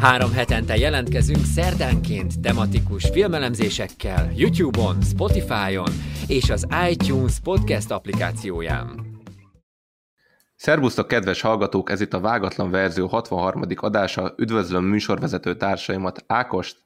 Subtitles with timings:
[0.00, 5.92] Három hetente jelentkezünk szerdánként tematikus filmelemzésekkel YouTube-on, Spotify-on
[6.26, 9.06] és az iTunes podcast applikációján.
[10.56, 11.90] Szerbusztok, kedves hallgatók!
[11.90, 13.62] Ez itt a Vágatlan Verzió 63.
[13.76, 14.34] adása.
[14.36, 16.76] Üdvözlöm műsorvezető társaimat, Ákost,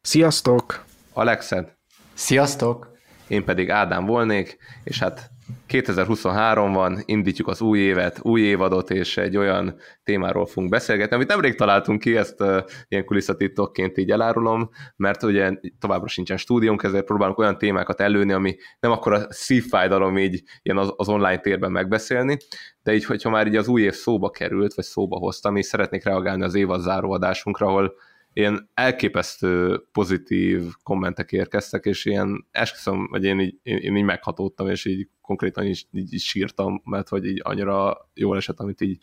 [0.00, 0.84] Sziasztok!
[1.12, 1.78] Alexet,
[2.14, 2.92] Sziasztok!
[3.28, 5.30] én pedig Ádám volnék, és hát
[5.66, 11.28] 2023 van, indítjuk az új évet, új évadot, és egy olyan témáról fogunk beszélgetni, amit
[11.28, 17.04] nemrég találtunk ki, ezt uh, ilyen kulisszatitokként így elárulom, mert ugye továbbra sincsen stúdiónk, ezért
[17.04, 21.70] próbálunk olyan témákat előni, ami nem akkor a szívfájdalom így ilyen az, az online térben
[21.70, 22.36] megbeszélni,
[22.82, 26.04] de így, hogyha már így az új év szóba került, vagy szóba hoztam, és szeretnék
[26.04, 27.94] reagálni az évad záróadásunkra, ahol
[28.32, 34.68] ilyen elképesztő pozitív kommentek érkeztek, és ilyen esküszöm, hogy én így, én, én így meghatódtam,
[34.68, 38.98] és így konkrétan így, így, így sírtam, mert hogy így annyira jól esett, amit így,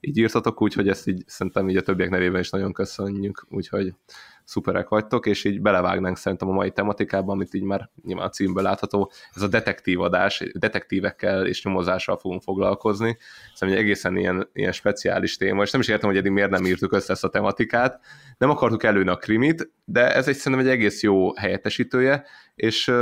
[0.00, 3.94] így írtatok, úgyhogy ezt így szerintem így a többiek nevében is nagyon köszönjük, úgyhogy
[4.50, 8.62] szuperek vagytok, és így belevágnánk szerintem a mai tematikába, amit így már nyilván a címből
[8.62, 13.16] látható, ez a detektív adás, detektívekkel és nyomozással fogunk foglalkozni,
[13.54, 16.66] szerintem egy egészen ilyen, ilyen speciális téma, és nem is értem, hogy eddig miért nem
[16.66, 18.00] írtuk össze ezt a tematikát,
[18.38, 22.94] nem akartuk előni a krimit, de ez egy szerintem egy egész jó helyettesítője, és uh,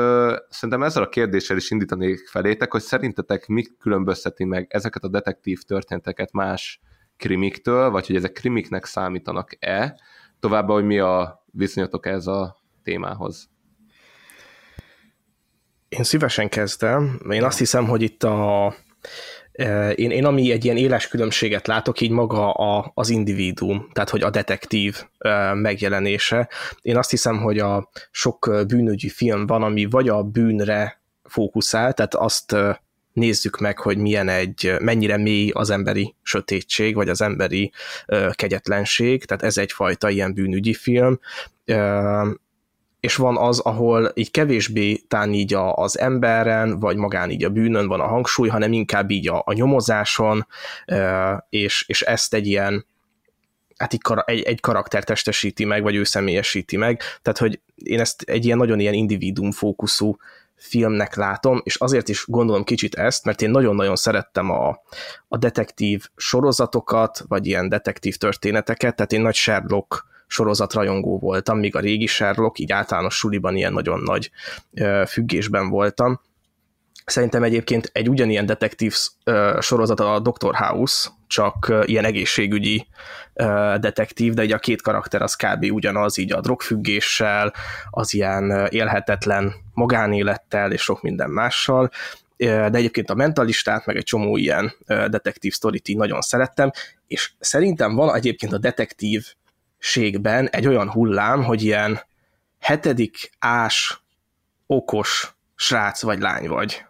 [0.48, 5.62] szerintem ezzel a kérdéssel is indítanék felétek, hogy szerintetek mi különbözteti meg ezeket a detektív
[5.62, 6.80] történeteket más
[7.16, 9.98] krimiktől, vagy hogy ezek krimiknek számítanak-e,
[10.41, 13.50] továbbá, hogy mi a viszonyatok ez a témához.
[15.89, 17.20] Én szívesen kezdem.
[17.30, 18.75] Én azt hiszem, hogy itt a,
[19.95, 24.22] én, én ami egy ilyen éles különbséget látok, így maga a, az individuum, tehát hogy
[24.22, 25.05] a detektív
[25.55, 26.48] megjelenése.
[26.80, 32.14] Én azt hiszem, hogy a sok bűnügyi film van, ami vagy a bűnre fókuszál, tehát
[32.14, 32.57] azt
[33.18, 37.73] nézzük meg, hogy milyen egy, mennyire mély az emberi sötétség, vagy az emberi
[38.06, 41.20] ö, kegyetlenség, tehát ez egyfajta ilyen bűnügyi film,
[41.64, 42.30] ö,
[43.01, 47.51] és van az, ahol így kevésbé tán így a, az emberen, vagy magán így a
[47.51, 50.46] bűnön van a hangsúly, hanem inkább így a, a nyomozáson,
[50.86, 52.86] ö, és, és ezt egy ilyen,
[53.77, 58.23] hát így egy, egy karakter testesíti meg, vagy ő személyesíti meg, tehát hogy én ezt
[58.23, 60.17] egy ilyen nagyon ilyen individuum fókuszú
[60.58, 64.83] filmnek látom, és azért is gondolom kicsit ezt, mert én nagyon-nagyon szerettem a,
[65.29, 71.80] a detektív sorozatokat, vagy ilyen detektív történeteket, tehát én nagy Sherlock sorozatrajongó voltam, míg a
[71.80, 74.30] régi Sherlock, így általános suliban ilyen nagyon nagy
[74.74, 76.20] ö, függésben voltam.
[77.08, 80.55] Szerintem egyébként egy ugyanilyen detektív ö, sorozat a Dr.
[80.55, 82.86] House, csak ilyen egészségügyi
[83.80, 85.73] detektív, de így a két karakter az kb.
[85.73, 87.52] ugyanaz, így a drogfüggéssel,
[87.91, 91.91] az ilyen élhetetlen magánélettel és sok minden mással,
[92.36, 96.70] de egyébként a mentalistát, meg egy csomó ilyen detektív sztorit így nagyon szerettem,
[97.07, 102.01] és szerintem van egyébként a detektívségben egy olyan hullám, hogy ilyen
[102.61, 104.02] hetedik ás,
[104.67, 106.86] okos srác vagy lány vagy.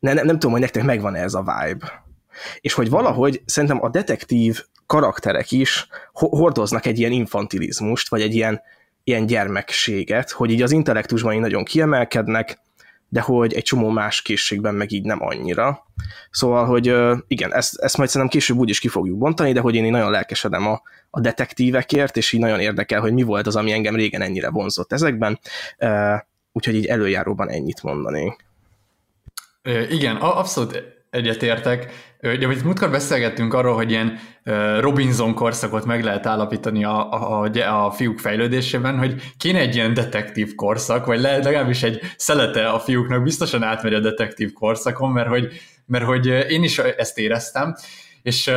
[0.00, 2.04] Ne, nem, nem tudom, hogy nektek megvan ez a vibe.
[2.60, 8.60] És hogy valahogy szerintem a detektív karakterek is hordoznak egy ilyen infantilizmust, vagy egy ilyen
[9.04, 12.58] ilyen gyermekséget, hogy így az intellektusban így nagyon kiemelkednek,
[13.08, 15.86] de hogy egy csomó más készségben meg így nem annyira.
[16.30, 16.94] Szóval, hogy
[17.28, 19.90] igen, ezt, ezt majd szerintem később úgy is ki fogjuk bontani, de hogy én így
[19.90, 23.94] nagyon lelkesedem a, a detektívekért, és így nagyon érdekel, hogy mi volt az, ami engem
[23.94, 25.38] régen ennyire vonzott ezekben,
[26.52, 28.44] úgyhogy így előjáróban ennyit mondanék.
[29.90, 31.92] Igen, abszolút egyetértek.
[32.22, 34.18] Ugye, hogy múltkor beszélgettünk arról, hogy ilyen
[34.80, 39.94] Robinson korszakot meg lehet állapítani a, a, a, a fiúk fejlődésében, hogy kéne egy ilyen
[39.94, 45.52] detektív korszak, vagy legalábbis egy szelete a fiúknak biztosan átmegy a detektív korszakon, mert hogy,
[45.86, 47.74] mert hogy én is ezt éreztem,
[48.22, 48.50] és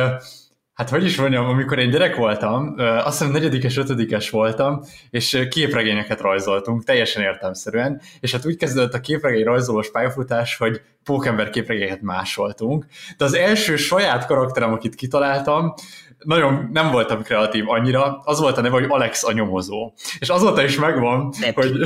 [0.74, 4.80] Hát hogy is mondjam, amikor én gyerek voltam, azt hiszem negyedikes, ötödikes voltam,
[5.10, 11.50] és képregényeket rajzoltunk, teljesen értelmszerűen, és hát úgy kezdődött a képregény rajzolós pályafutás, hogy pókember
[11.50, 12.86] képregényeket másoltunk,
[13.16, 15.74] de az első saját karakterem, akit kitaláltam,
[16.18, 19.92] nagyon nem voltam kreatív annyira, az volt a neve, hogy Alex a nyomozó.
[20.18, 21.60] És azóta is megvan, Epi.
[21.60, 21.80] hogy,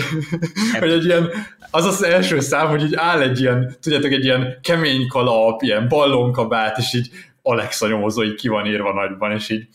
[0.74, 0.78] Epi.
[0.78, 1.30] hogy egy ilyen,
[1.70, 5.88] az az első szám, hogy így áll egy ilyen, tudjátok, egy ilyen kemény kalap, ilyen
[5.88, 7.10] ballonkabát, és így
[7.42, 9.68] Alexa nyomozó így ki van írva nagyban, és így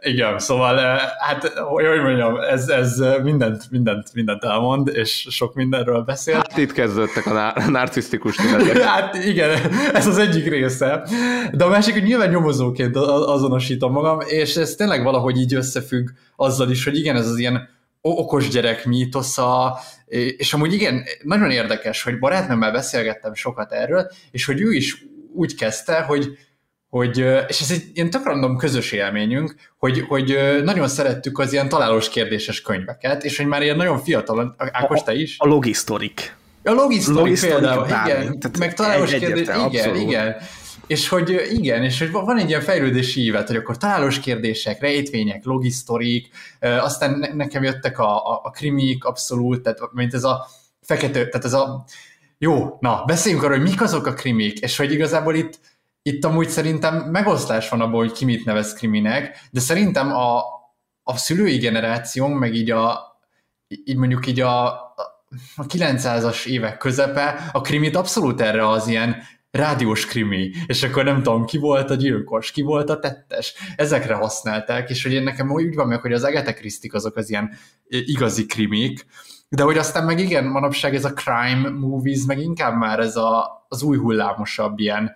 [0.00, 0.76] igen, szóval
[1.18, 6.34] hát, hogy mondjam, ez, ez mindent, mindent, mindent elmond, és sok mindenről beszél.
[6.34, 8.82] Hát itt kezdődtek a narcisztikus tünetek.
[8.92, 9.50] hát igen,
[9.92, 11.06] ez az egyik része.
[11.52, 16.70] De a másik, hogy nyilván nyomozóként azonosítom magam, és ez tényleg valahogy így összefügg azzal
[16.70, 17.68] is, hogy igen, ez az ilyen
[18.00, 19.78] okos gyerek mítosza,
[20.36, 25.04] és amúgy igen, nagyon érdekes, hogy barátnőmmel beszélgettem sokat erről, és hogy ő is
[25.34, 26.38] úgy kezdte, hogy
[26.92, 27.18] hogy,
[27.48, 32.08] és ez egy ilyen tök random közös élményünk, hogy, hogy nagyon szerettük az ilyen találós
[32.08, 35.36] kérdéses könyveket, és hogy már ilyen nagyon fiatal, Ákos, te is?
[35.38, 36.36] A logisztorik.
[36.64, 40.00] A logisztorik például, igen, Tehát meg találós kérdés, igen, abszolút.
[40.00, 40.36] igen.
[40.86, 45.44] És hogy igen, és hogy van egy ilyen fejlődési ívet, hogy akkor találós kérdések, rejtvények,
[45.44, 46.28] logisztorik,
[46.60, 50.46] aztán nekem jöttek a, a, a krimik abszolút, tehát mint ez a
[50.82, 51.84] fekete, tehát ez a
[52.38, 55.58] jó, na, beszéljünk arról, hogy mik azok a krimik, és hogy igazából itt
[56.02, 60.38] itt amúgy szerintem megosztás van abból, hogy ki mit nevez kriminek, de szerintem a,
[61.02, 63.10] a szülői generációnk, meg így a
[63.84, 64.66] így mondjuk így a,
[65.56, 69.16] a 900-as évek közepe, a krimit abszolút erre az ilyen
[69.50, 74.14] rádiós krimi, és akkor nem tudom, ki volt a gyilkos, ki volt a tettes, ezekre
[74.14, 77.52] használták, és hogy én nekem úgy van meg, hogy az Agatha christie azok az ilyen
[77.88, 79.06] igazi krimik,
[79.48, 83.64] de hogy aztán meg igen, manapság ez a crime movies, meg inkább már ez a,
[83.68, 85.12] az új hullámosabb ilyen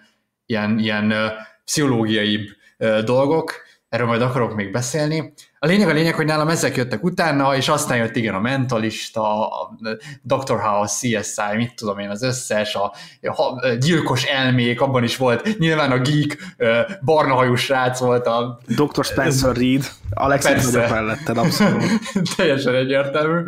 [0.46, 1.14] ilyen, ilyen
[1.64, 2.50] pszichológiai
[3.04, 5.32] dolgok, erről majd akarok még beszélni.
[5.58, 9.48] A lényeg a lényeg, hogy nálam ezek jöttek utána, és aztán jött igen a Mentalista,
[9.48, 9.78] a
[10.22, 10.60] Dr.
[10.60, 15.90] House, CSI, mit tudom én, az összes, a, a gyilkos elmék, abban is volt, nyilván
[15.90, 16.38] a geek,
[17.04, 18.60] barna hajú srác volt a...
[18.66, 19.04] Dr.
[19.04, 21.82] Spencer Reed, Alex melletted, abszolút.
[22.37, 23.43] Teljesen egyértelmű.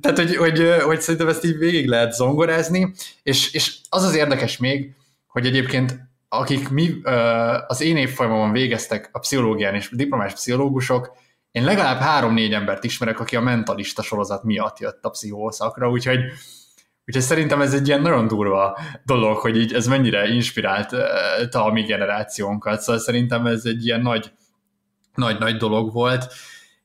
[0.00, 2.92] Tehát, hogy, hogy, hogy szerintem ezt így végig lehet zongorázni,
[3.22, 4.94] és, és az az érdekes még,
[5.32, 7.00] hogy egyébként akik mi
[7.66, 11.16] az én évfolyamon végeztek a pszichológián és diplomás pszichológusok,
[11.50, 16.18] én legalább három-négy embert ismerek, aki a mentalista sorozat miatt jött a pszichószakra, úgyhogy,
[17.06, 20.92] úgyhogy szerintem ez egy ilyen nagyon durva dolog, hogy így ez mennyire inspirált
[21.50, 24.32] a mi generációnkat, szóval szerintem ez egy ilyen nagy,
[25.14, 26.32] nagy-nagy dolog volt,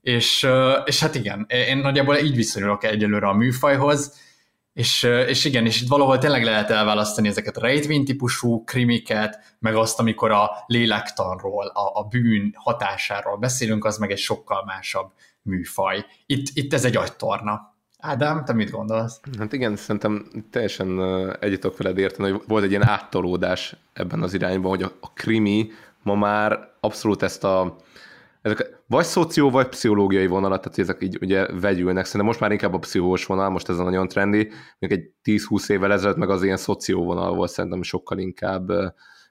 [0.01, 0.47] és,
[0.85, 4.26] és hát igen, én nagyjából így viszonyulok egyelőre a műfajhoz,
[4.77, 9.75] és, és igen, és itt valahol tényleg lehet elválasztani ezeket a rejtvény típusú krimiket, meg
[9.75, 16.05] azt, amikor a lélektanról, a, a bűn hatásáról beszélünk, az meg egy sokkal másabb műfaj.
[16.25, 17.75] Itt, itt ez egy agytorna.
[17.99, 19.19] Ádám, te mit gondolsz?
[19.37, 20.99] Hát igen, szerintem teljesen
[21.39, 25.13] egyet tudok veled érteni, hogy volt egy ilyen áttolódás ebben az irányban, hogy a, a
[25.13, 25.71] krimi
[26.03, 27.75] ma már abszolút ezt a
[28.51, 32.05] ezek vagy szoció, vagy pszichológiai vonalat, tehát ezek így ugye vegyülnek.
[32.05, 35.69] Szerintem most már inkább a pszichós vonal, most ez a nagyon trendi, még egy 10-20
[35.69, 38.69] évvel ezelőtt meg az ilyen szoció vonal volt szerintem sokkal inkább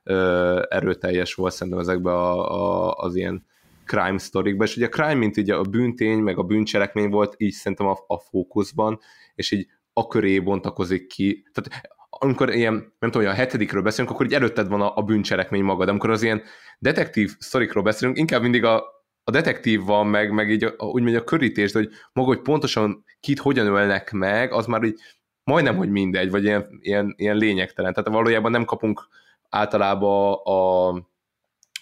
[0.03, 3.47] ö, erőteljes volt szerintem ezekben a, a, az ilyen
[3.85, 7.53] crime sztorikba, és ugye a crime, mint ugye a bűntény, meg a bűncselekmény volt így
[7.53, 8.99] szerintem a, a fókuszban,
[9.35, 11.45] és így a köré bontakozik ki.
[11.53, 15.63] Tehát amikor ilyen, nem tudom, a hetedikről beszélünk, akkor így előtted van a, a bűncselekmény
[15.63, 15.89] magad.
[15.89, 16.43] Amikor az ilyen
[16.79, 18.85] detektív sztorikról beszélünk, inkább mindig a,
[19.29, 23.05] a detektív van, meg, meg így a, úgy a körítés, de hogy maga, hogy pontosan
[23.21, 25.01] kit hogyan ölnek meg, az már így
[25.45, 27.93] majdnem, hogy mindegy, vagy ilyen, ilyen, ilyen lényegtelen.
[27.93, 29.09] Tehát valójában nem kapunk
[29.49, 30.89] általában a,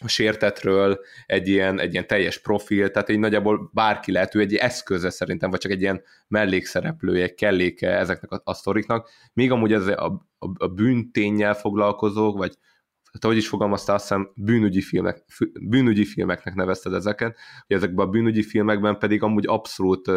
[0.01, 4.55] a sértetről egy ilyen, egy ilyen teljes profil, tehát így nagyjából bárki lehet, ő egy
[4.55, 9.73] eszköze szerintem, vagy csak egy ilyen mellékszereplője, egy kelléke ezeknek a, a sztoriknak, míg amúgy
[9.73, 12.55] ez a, a, a bűntényel foglalkozók, vagy
[13.15, 15.25] tehát ahogy is fogalmazta, azt hiszem bűnügyi, filmek,
[15.61, 20.09] bűnügyi filmeknek nevezted ezeket, hogy ezekben a bűnügyi filmekben pedig amúgy abszolút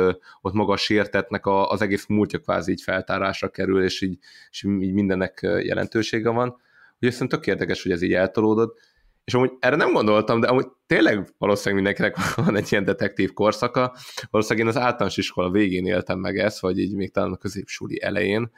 [0.42, 4.18] ott maga a sértetnek a, az egész múltja kvázi így feltárásra kerül, és így,
[4.50, 6.62] és így mindennek jelentősége van.
[7.02, 8.80] Ugye szerintem tök érdekes, hogy ez így eltolódott,
[9.26, 13.96] és amúgy erre nem gondoltam, de amúgy tényleg valószínűleg mindenkinek van egy ilyen detektív korszaka.
[14.30, 18.02] Valószínűleg én az általános iskola végén éltem meg ezt, vagy így még talán a középsúli
[18.02, 18.52] elején.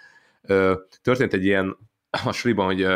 [1.02, 1.78] Történt egy ilyen
[2.26, 2.88] a suliban, hogy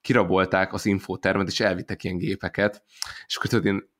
[0.00, 2.82] kirabolták az infotermet, és elvittek ilyen gépeket,
[3.26, 3.96] és akkor tudod, én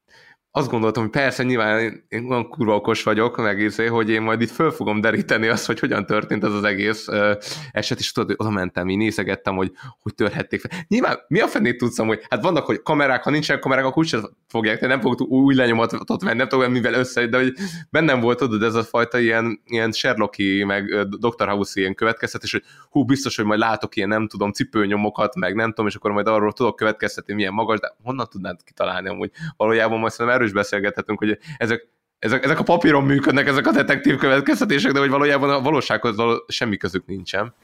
[0.59, 4.41] azt gondoltam, hogy persze, nyilván én, olyan kurva okos vagyok, meg izé, hogy én majd
[4.41, 7.37] itt föl fogom deríteni azt, hogy hogyan történt ez az egész uh,
[7.73, 9.73] eset, és tudod, hogy oda mentem, én nézegettem, hogy
[10.03, 10.71] hogy törhették fel.
[10.89, 14.31] Nyilván mi a fenét tudszam, hogy hát vannak, hogy kamerák, ha nincsenek kamerák, akkor úgysem
[14.49, 17.53] fogják, nem fogok új lenyomatot venni, nem tudom, mivel össze, de hogy
[17.91, 21.49] bennem volt, tudod, ez a fajta ilyen, ilyen Sherlocki, meg Dr.
[21.49, 25.69] House ilyen következtetés, hogy hú, biztos, hogy majd látok ilyen, nem tudom, cipőnyomokat, meg nem
[25.69, 29.99] tudom, és akkor majd arról tudok következtetni, milyen magas, de honnan tudnád kitalálni amúgy valójában
[29.99, 31.89] majd szerintem erről is beszélgethetünk, hogy ezek
[32.19, 36.45] ezek, ezek a papíron működnek, ezek a detektív következtetések, de hogy valójában a valósághoz való
[36.49, 37.55] semmi közük nincsen.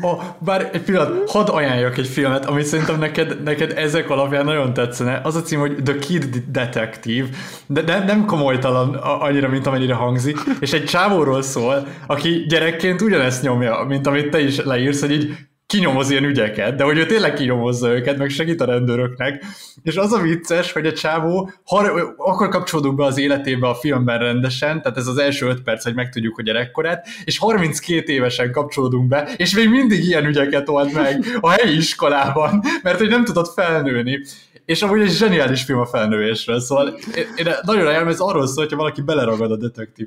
[0.00, 4.72] Oh, bár egy pillanat, hadd ajánljak egy filmet, ami szerintem neked, neked ezek alapján nagyon
[4.72, 5.20] tetszene.
[5.24, 7.28] Az a cím, hogy The Kid Detective,
[7.66, 13.42] de, de nem komolytalan annyira, mint amennyire hangzik, és egy csávóról szól, aki gyerekként ugyanezt
[13.42, 15.36] nyomja, mint amit te is leírsz, hogy így
[15.68, 19.44] kinyomoz ilyen ügyeket, de hogy ő tényleg kinyomozza őket, meg segít a rendőröknek.
[19.82, 21.76] És az a vicces, hogy a csávó, ha,
[22.16, 25.94] akkor kapcsolódunk be az életébe a filmben rendesen, tehát ez az első öt perc, hogy
[25.94, 31.24] megtudjuk, hogy gyerekkorát, és 32 évesen kapcsolódunk be, és még mindig ilyen ügyeket old meg
[31.40, 34.20] a helyi iskolában, mert hogy nem tudott felnőni.
[34.64, 38.62] És amúgy egy zseniális film a felnőésről, szóval én, én nagyon ajánlom, ez arról szól,
[38.62, 40.06] hogyha valaki beleragad a detektív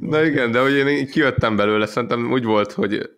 [0.00, 3.08] Na igen, de hogy én kijöttem belőle, szerintem úgy volt, hogy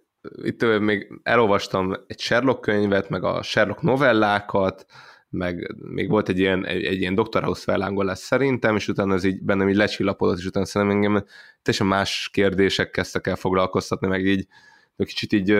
[0.42, 4.86] itt még elolvastam egy Sherlock könyvet, meg a Sherlock novellákat,
[5.30, 7.42] meg még volt egy ilyen, egy, egy ilyen Dr.
[7.42, 11.24] House fellángolás szerintem, és utána ez így bennem így lecsillapodott, és utána szerintem engem
[11.62, 14.46] teljesen más kérdések kezdtek el foglalkoztatni, meg így
[14.96, 15.56] kicsit így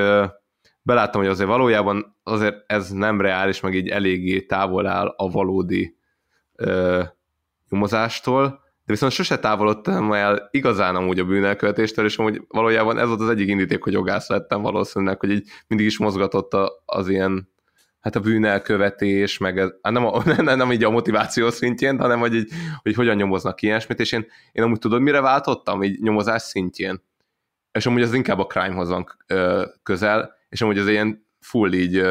[0.82, 5.96] beláttam, hogy azért valójában azért ez nem reális, meg így eléggé távol áll a valódi
[6.54, 7.02] ö,
[7.68, 13.20] nyomozástól, de viszont sose távolodtam el igazán amúgy a bűnelkövetéstől, és amúgy valójában ez volt
[13.20, 16.52] az egyik indíték, hogy jogász lettem valószínűleg, hogy így mindig is mozgatott
[16.84, 17.48] az ilyen
[18.00, 22.18] hát a bűnelkövetés, meg ez, hát nem, a, nem, nem így a motiváció szintjén, hanem
[22.18, 22.50] hogy, így,
[22.82, 27.02] hogy hogyan nyomoznak ilyesmit, és én, én amúgy tudod, mire váltottam így nyomozás szintjén?
[27.72, 29.06] És amúgy az inkább a crime-hoz van
[29.82, 32.02] közel, és amúgy az ilyen full így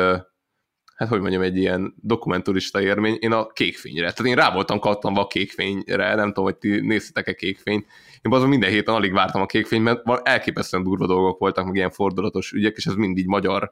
[0.98, 4.12] hát hogy mondjam, egy ilyen dokumenturista érmény, én a kékfényre.
[4.12, 7.86] Tehát én rá voltam kattanva a kékfényre, nem tudom, hogy ti néztetek-e kékfényt.
[8.22, 11.92] Én azon minden héten alig vártam a kékfényt, mert elképesztően durva dolgok voltak, meg ilyen
[11.92, 13.72] fordulatos ügyek, és ez mindig magyar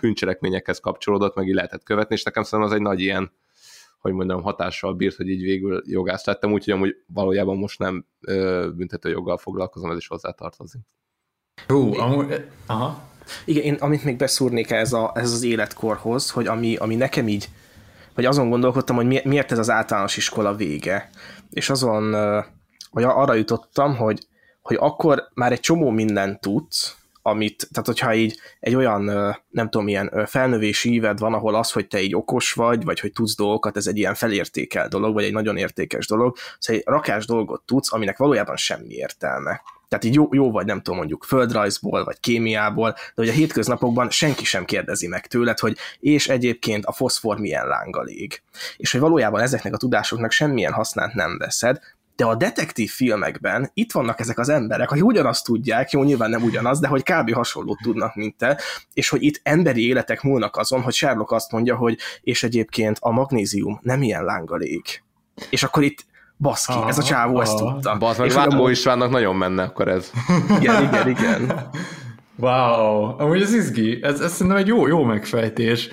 [0.00, 3.32] bűncselekményekhez kapcsolódott, meg így lehetett követni, és nekem szerintem az egy nagy ilyen,
[3.98, 8.06] hogy mondjam, hatással bírt, hogy így végül jogász lettem, úgyhogy amúgy valójában most nem
[8.76, 10.80] büntető joggal foglalkozom, ez is hozzátartozik.
[11.66, 13.10] Hú, amúgy, aha.
[13.44, 17.48] Igen, én amit még beszúrnék ez, a, ez az életkorhoz, hogy ami, ami nekem így,
[18.14, 21.10] vagy azon gondolkodtam, hogy miért ez az általános iskola vége.
[21.50, 22.14] És azon,
[22.90, 24.26] hogy arra jutottam, hogy,
[24.62, 29.04] hogy akkor már egy csomó mindent tudsz, amit, tehát hogyha így egy olyan,
[29.48, 33.12] nem tudom, ilyen felnövési íved van, ahol az, hogy te így okos vagy, vagy hogy
[33.12, 37.26] tudsz dolgokat, ez egy ilyen felértékel dolog, vagy egy nagyon értékes dolog, szóval egy rakás
[37.26, 39.62] dolgot tudsz, aminek valójában semmi értelme.
[39.88, 44.10] Tehát így jó, jó vagy nem tudom mondjuk földrajzból, vagy kémiából, de hogy a hétköznapokban
[44.10, 48.42] senki sem kérdezi meg tőled, hogy és egyébként a foszfor milyen lánggal ég.
[48.76, 51.80] És hogy valójában ezeknek a tudásoknak semmilyen hasznát nem veszed,
[52.16, 56.42] de a detektív filmekben itt vannak ezek az emberek, hogy ugyanazt tudják, jó, nyilván nem
[56.42, 57.32] ugyanaz, de hogy kb.
[57.32, 58.60] hasonlót tudnak, mint te,
[58.92, 63.10] és hogy itt emberi életek múlnak azon, hogy Sherlock azt mondja, hogy és egyébként a
[63.10, 65.02] magnézium nem ilyen lánggal ég.
[65.50, 66.04] És akkor itt
[66.38, 67.42] baszki, ez a csávó aha.
[67.42, 67.96] ezt tudta.
[67.98, 70.10] Bazd meg, Lámbó Istvánnak nagyon menne akkor ez.
[70.60, 71.70] Igen, igen, igen.
[72.36, 75.88] Wow, amúgy ez izgi, ez, ez szerintem egy jó, jó megfejtés.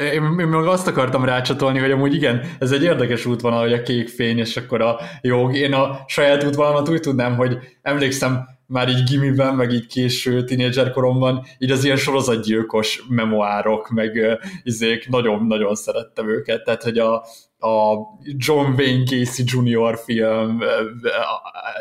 [0.00, 3.82] Én, én meg azt akartam rácsatolni, hogy amúgy igen, ez egy érdekes útvonal, hogy a
[3.82, 5.56] kék fény, és akkor a jog.
[5.56, 10.90] Én a saját útvonalamat úgy tudnám, hogy emlékszem, már így gimiben, meg így késő tínédzser
[10.90, 17.14] koromban, így az ilyen sorozatgyilkos memoárok, meg izék, nagyon-nagyon szerettem őket, tehát hogy a,
[17.58, 19.98] a John Wayne Gacy Jr.
[20.04, 20.62] film,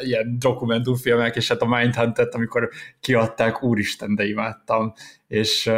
[0.04, 4.94] ilyen dokumentumfilmek, és hát a Mindhunter-t, amikor kiadták, úristen, de imádtam,
[5.28, 5.72] és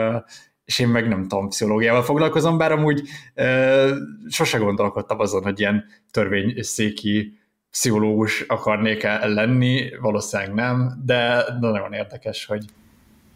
[0.66, 3.02] és én meg nem tudom, pszichológiával foglalkozom, bár amúgy
[3.36, 3.90] uh,
[4.30, 7.38] sose gondolkodtam azon, hogy ilyen törvényszéki
[7.72, 12.66] pszichológus akarnék -e lenni, valószínűleg nem, de nagyon érdekes, hogy,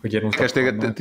[0.01, 0.93] hogy ilyen utak téged,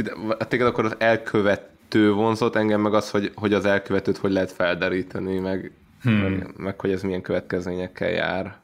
[0.49, 5.39] téged akkor az elkövető vonzott, engem meg az, hogy, hogy az elkövetőt hogy lehet felderíteni,
[5.39, 6.13] meg, hmm.
[6.13, 8.57] meg, meg hogy ez milyen következményekkel jár.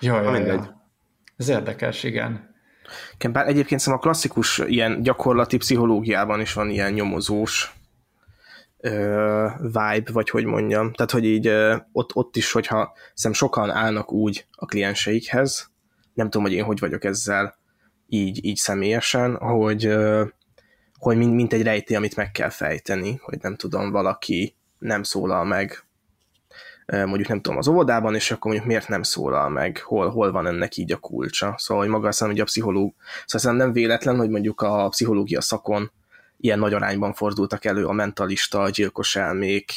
[0.00, 0.60] Jaj, jaj, jaj.
[1.36, 2.53] Ez érdekes, igen.
[3.32, 7.72] Bár egyébként szerintem a klasszikus ilyen gyakorlati pszichológiában is van ilyen nyomozós
[8.78, 10.92] ö, vibe, vagy hogy mondjam.
[10.92, 15.72] Tehát, hogy így ö, ott, ott is, hogyha szem sokan állnak úgy a klienseikhez,
[16.14, 17.56] nem tudom, hogy én hogy vagyok ezzel
[18.06, 20.24] így, így személyesen, hogy, ö,
[20.98, 25.44] hogy mint, mint egy rejtély, amit meg kell fejteni, hogy nem tudom, valaki nem szólal
[25.44, 25.84] meg
[26.86, 30.46] mondjuk nem tudom, az óvodában, és akkor mondjuk miért nem szólal meg, hol, hol van
[30.46, 31.54] ennek így a kulcsa.
[31.56, 32.94] Szóval, hogy maga azt hogy a pszichológ,
[33.26, 35.90] szóval nem véletlen, hogy mondjuk a pszichológia szakon
[36.36, 39.72] ilyen nagy arányban fordultak elő a mentalista, a gyilkos elmék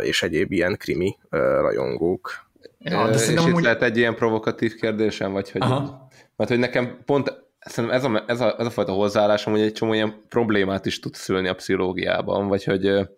[0.00, 2.48] és egyéb ilyen krimi rajongók.
[2.78, 3.62] Ja, de és itt úgy...
[3.62, 5.62] lehet egy ilyen provokatív kérdésem, vagy hogy...
[5.62, 6.08] Aha.
[6.36, 9.72] Mert hogy nekem pont szerintem ez a, ez a, ez a fajta hozzáállásom, hogy egy
[9.72, 13.08] csomó ilyen problémát is tud szülni a pszichológiában, vagy hogy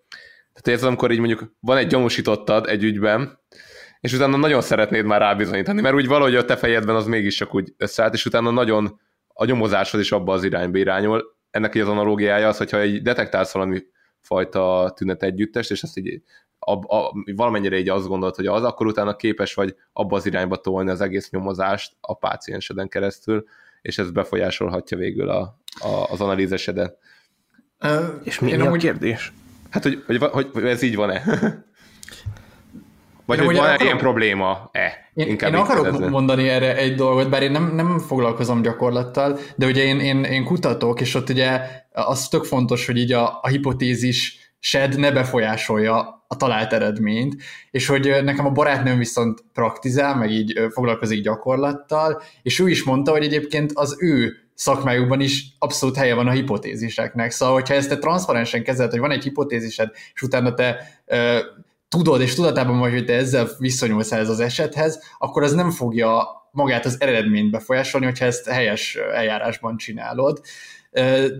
[0.61, 3.38] tehát ez amikor így mondjuk van egy gyanúsítottad egy ügyben,
[4.00, 7.54] és utána nagyon szeretnéd már rábizonyítani, mert úgy valahogy a te fejedben az mégis csak
[7.54, 11.37] úgy összeállt, és utána nagyon a nyomozásod is abba az irányba irányul.
[11.50, 13.82] Ennek az analógiája az, hogyha egy detektálsz valami
[14.21, 16.23] fajta tünet együttest, és ezt így
[16.59, 20.56] a, a, valamennyire így azt gondolod, hogy az, akkor utána képes vagy abba az irányba
[20.56, 23.44] tolni az egész nyomozást a pácienseden keresztül,
[23.82, 26.99] és ez befolyásolhatja végül a, a, az analízesedet.
[27.85, 29.32] Uh, és mi, mi a kérdés?
[29.73, 31.23] Hát, hogy, hogy, hogy, hogy ez így van-e?
[33.26, 35.11] Vagy én hogy van akarom, ilyen probléma-e?
[35.14, 36.09] Én, én akarok kérdezni.
[36.09, 40.45] mondani erre egy dolgot, bár én nem, nem foglalkozom gyakorlattal, de ugye én, én, én
[40.45, 41.61] kutatok, és ott ugye
[41.93, 47.35] az tök fontos, hogy így a, a hipotézis sed ne befolyásolja a talált eredményt,
[47.71, 53.11] és hogy nekem a barátnőm viszont praktizál, meg így foglalkozik gyakorlattal, és ő is mondta,
[53.11, 57.30] hogy egyébként az ő szakmájukban is abszolút helye van a hipotéziseknek.
[57.30, 61.38] Szóval, hogyha ezt te transzparensen kezeled, hogy van egy hipotézised, és utána te ö,
[61.88, 66.26] tudod, és tudatában vagy, hogy te ezzel viszonyulsz ez az esethez, akkor az nem fogja
[66.50, 70.40] magát az eredményt befolyásolni, hogyha ezt helyes eljárásban csinálod.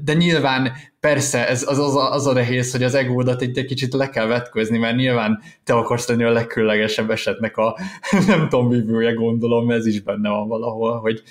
[0.05, 3.93] De nyilván persze ez az, az, a, az a nehéz, hogy az egódat egy, kicsit
[3.93, 7.79] le kell vetközni, mert nyilván te akarsz lenni a legkülönlegesebb esetnek a
[8.27, 11.23] nem tudom, vívője gondolom, ez is benne van valahol, hogy,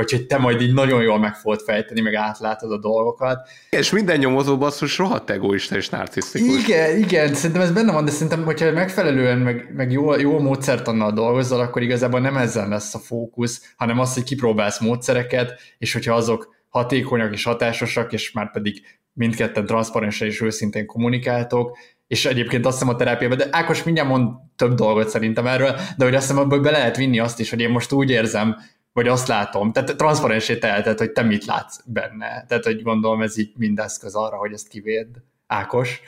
[0.00, 3.48] vagy hogy te majd így nagyon jól meg fogod fejteni, meg átlátod a dolgokat.
[3.70, 6.64] És minden nyomozó basszus rohadt egoista és narcisztikus.
[6.64, 11.12] Igen, igen, szerintem ez benne van, de szerintem, hogyha megfelelően, meg, meg jó, jó módszertannal
[11.12, 16.14] dolgozol, akkor igazából nem ezen lesz a fókusz, hanem az, hogy kipróbálsz módszereket, és hogyha
[16.14, 22.78] azok hatékonyak és hatásosak, és már pedig mindketten transzparensen és őszintén kommunikáltok, és egyébként azt
[22.78, 26.42] hiszem a terápiában, de Ákos mindjárt mond több dolgot szerintem erről, de hogy azt hiszem
[26.42, 28.56] abból be lehet vinni azt is, hogy én most úgy érzem,
[28.92, 32.44] vagy azt látom, tehát transzparensé teheted, hogy te mit látsz benne.
[32.48, 35.06] Tehát, hogy gondolom ez így mindeszköz arra, hogy ezt kivéd.
[35.46, 36.00] Ákos?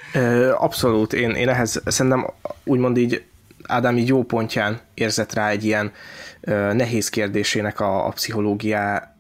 [0.57, 2.27] Abszolút, én, én ehhez szerintem
[2.65, 3.25] úgymond így
[3.67, 5.93] Ádám így jó pontján érzett rá egy ilyen
[6.73, 9.12] nehéz kérdésének a, a pszichológiá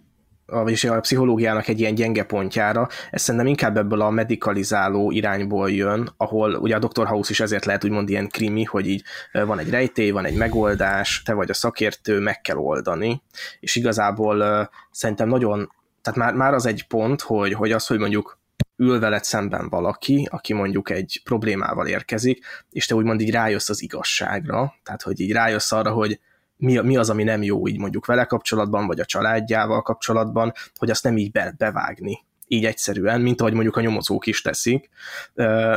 [0.60, 6.12] vagyis a pszichológiának egy ilyen gyenge pontjára, ez szerintem inkább ebből a medikalizáló irányból jön,
[6.16, 7.06] ahol ugye a Dr.
[7.06, 11.22] House is ezért lehet úgymond ilyen krimi, hogy így van egy rejtély, van egy megoldás,
[11.22, 13.22] te vagy a szakértő, meg kell oldani,
[13.60, 18.40] és igazából szerintem nagyon, tehát már, már az egy pont, hogy, hogy az, hogy mondjuk
[18.76, 23.82] ül veled szemben valaki, aki mondjuk egy problémával érkezik, és te úgymond így rájössz az
[23.82, 26.20] igazságra, tehát hogy így rájössz arra, hogy
[26.62, 30.90] mi, mi az, ami nem jó így mondjuk vele kapcsolatban, vagy a családjával kapcsolatban, hogy
[30.90, 34.88] azt nem így be, bevágni így egyszerűen, mint ahogy mondjuk a nyomozók is teszik,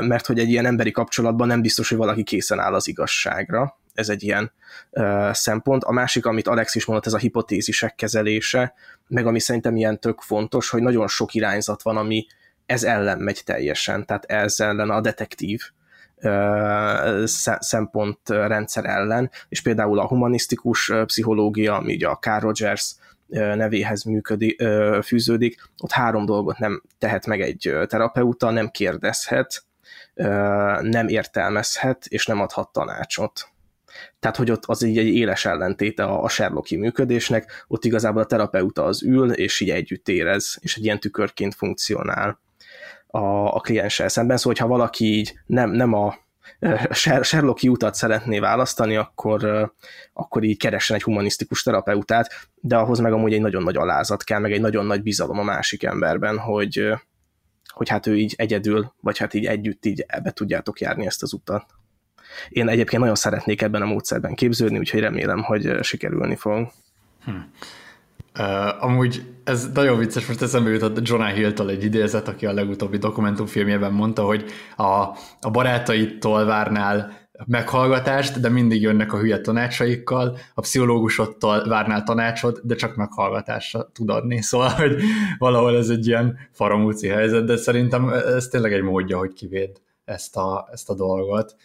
[0.01, 4.09] mert hogy egy ilyen emberi kapcsolatban nem biztos, hogy valaki készen áll az igazságra, ez
[4.09, 4.51] egy ilyen
[5.31, 5.83] szempont.
[5.83, 8.73] A másik, amit Alex is mondott, ez a hipotézisek kezelése,
[9.07, 12.25] meg ami szerintem ilyen tök fontos, hogy nagyon sok irányzat van, ami
[12.65, 15.61] ez ellen megy teljesen, tehát ez ellen a detektív
[17.59, 22.95] szempontrendszer ellen, és például a humanisztikus pszichológia, ami ugye a Carl Rogers
[23.27, 24.63] nevéhez működik,
[25.03, 29.63] fűződik, ott három dolgot nem tehet meg egy terapeuta, nem kérdezhet,
[30.81, 33.47] nem értelmezhet, és nem adhat tanácsot.
[34.19, 38.83] Tehát, hogy ott az így egy éles ellentéte a Sherlocki működésnek, ott igazából a terapeuta
[38.83, 42.39] az ül, és így együtt érez, és egy ilyen tükörként funkcionál
[43.15, 46.15] a, a klienssel szemben, szóval ha valaki így nem, nem a
[47.21, 49.71] Sherlocki utat szeretné választani, akkor,
[50.13, 54.39] akkor így keressen egy humanisztikus terapeutát, de ahhoz meg amúgy egy nagyon nagy alázat kell,
[54.39, 56.93] meg egy nagyon nagy bizalom a másik emberben, hogy,
[57.73, 61.33] hogy hát ő így egyedül, vagy hát így együtt így ebbe tudjátok járni ezt az
[61.33, 61.65] utat.
[62.49, 66.71] Én egyébként nagyon szeretnék ebben a módszerben képződni, úgyhogy remélem, hogy sikerülni fog.
[67.23, 67.31] Hm.
[68.39, 72.97] Uh, amúgy ez nagyon vicces, most eszembe jutott Jonah Hill-től egy idézet, aki a legutóbbi
[72.97, 74.45] dokumentumfilmjében mondta, hogy
[74.75, 74.83] a,
[75.41, 82.75] a barátaitól várnál meghallgatást, de mindig jönnek a hülye tanácsaikkal, a pszichológusodtól várnál tanácsot, de
[82.75, 84.41] csak meghallgatásra tud adni.
[84.55, 85.01] Szóval, hogy
[85.37, 90.35] valahol ez egy ilyen faramúci helyzet, de szerintem ez tényleg egy módja, hogy kivéd ezt
[90.35, 91.55] a, ezt a dolgot.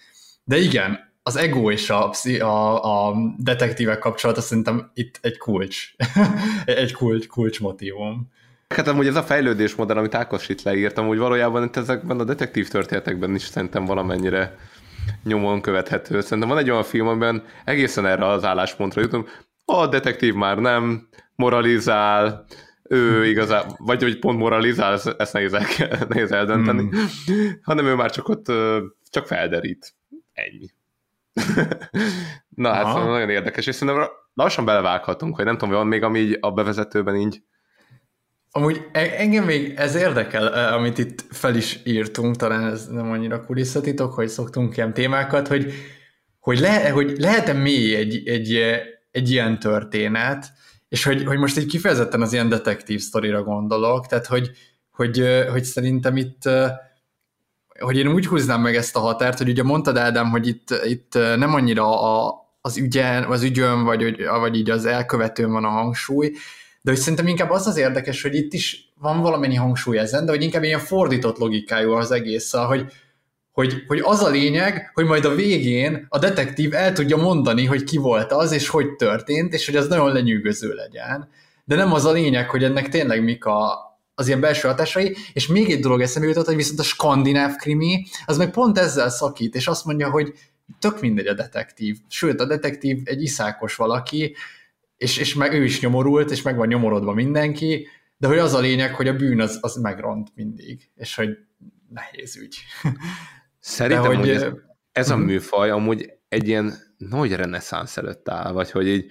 [0.45, 5.93] De igen, az ego és a, a, a detektívek kapcsolata szerintem itt egy kulcs,
[6.65, 8.33] egy kulcs, kulcs motivum.
[8.69, 12.25] Hát amúgy ez a fejlődés modell, amit Ákos itt leírtam, hogy valójában itt ezekben a
[12.25, 14.57] detektív történetekben is szerintem valamennyire
[15.25, 16.21] nyomon követhető.
[16.21, 21.09] Szerintem van egy olyan film, amiben egészen erre az álláspontra jutunk, a detektív már nem
[21.35, 22.45] moralizál,
[22.83, 25.67] ő igazán, vagy hogy pont moralizál, ezt nehéz, el,
[26.09, 27.49] nehéz eldönteni, mm.
[27.63, 28.53] hanem ő már csak ott
[29.11, 29.95] csak felderít.
[30.33, 30.67] Ennyi.
[32.49, 33.11] Na hát Aha.
[33.11, 37.17] nagyon érdekes, és szerintem lassan belevághatunk, hogy nem tudom, van még ami így a bevezetőben
[37.17, 37.43] így
[38.53, 43.11] Amúgy e- engem még ez érdekel, e, amit itt fel is írtunk, talán ez nem
[43.11, 45.73] annyira kulisszatitok, hogy szoktunk ilyen témákat, hogy
[46.41, 48.59] hogy, le, hogy lehet-e mély egy, egy,
[49.11, 50.53] egy ilyen történet,
[50.89, 54.51] és hogy, hogy most így kifejezetten az ilyen detektív sztorira gondolok, tehát hogy,
[54.91, 56.49] hogy, hogy szerintem itt
[57.81, 61.15] hogy én úgy húznám meg ezt a határt, hogy ugye mondtad Ádám, hogy itt, itt
[61.15, 66.33] nem annyira a, az ügyen, az ügyön, vagy, vagy így az elkövetőn van a hangsúly,
[66.83, 70.31] de hogy szerintem inkább az az érdekes, hogy itt is van valamennyi hangsúly ezen, de
[70.31, 72.93] hogy inkább ilyen fordított logikájú az egész, hogy,
[73.53, 77.85] hogy, hogy az a lényeg, hogy majd a végén a detektív el tudja mondani, hogy
[77.85, 81.29] ki volt az, és hogy történt, és hogy az nagyon lenyűgöző legyen.
[81.65, 85.47] De nem az a lényeg, hogy ennek tényleg mik a, az ilyen belső hatásai, és
[85.47, 89.55] még egy dolog eszembe jutott, hogy viszont a skandináv krimi, az meg pont ezzel szakít,
[89.55, 90.33] és azt mondja, hogy
[90.79, 91.97] tök mindegy a detektív.
[92.09, 94.37] Sőt, a detektív egy iszákos valaki,
[94.97, 98.61] és, és meg ő is nyomorult, és meg van nyomorodva mindenki, de hogy az a
[98.61, 101.29] lényeg, hogy a bűn az, az megront mindig, és hogy
[101.89, 102.57] nehéz ügy.
[103.59, 104.47] Szerintem, hogy, hogy ez,
[104.93, 105.25] ez a mhm.
[105.25, 109.11] műfaj amúgy egy ilyen nagy reneszánsz előtt áll, vagy hogy így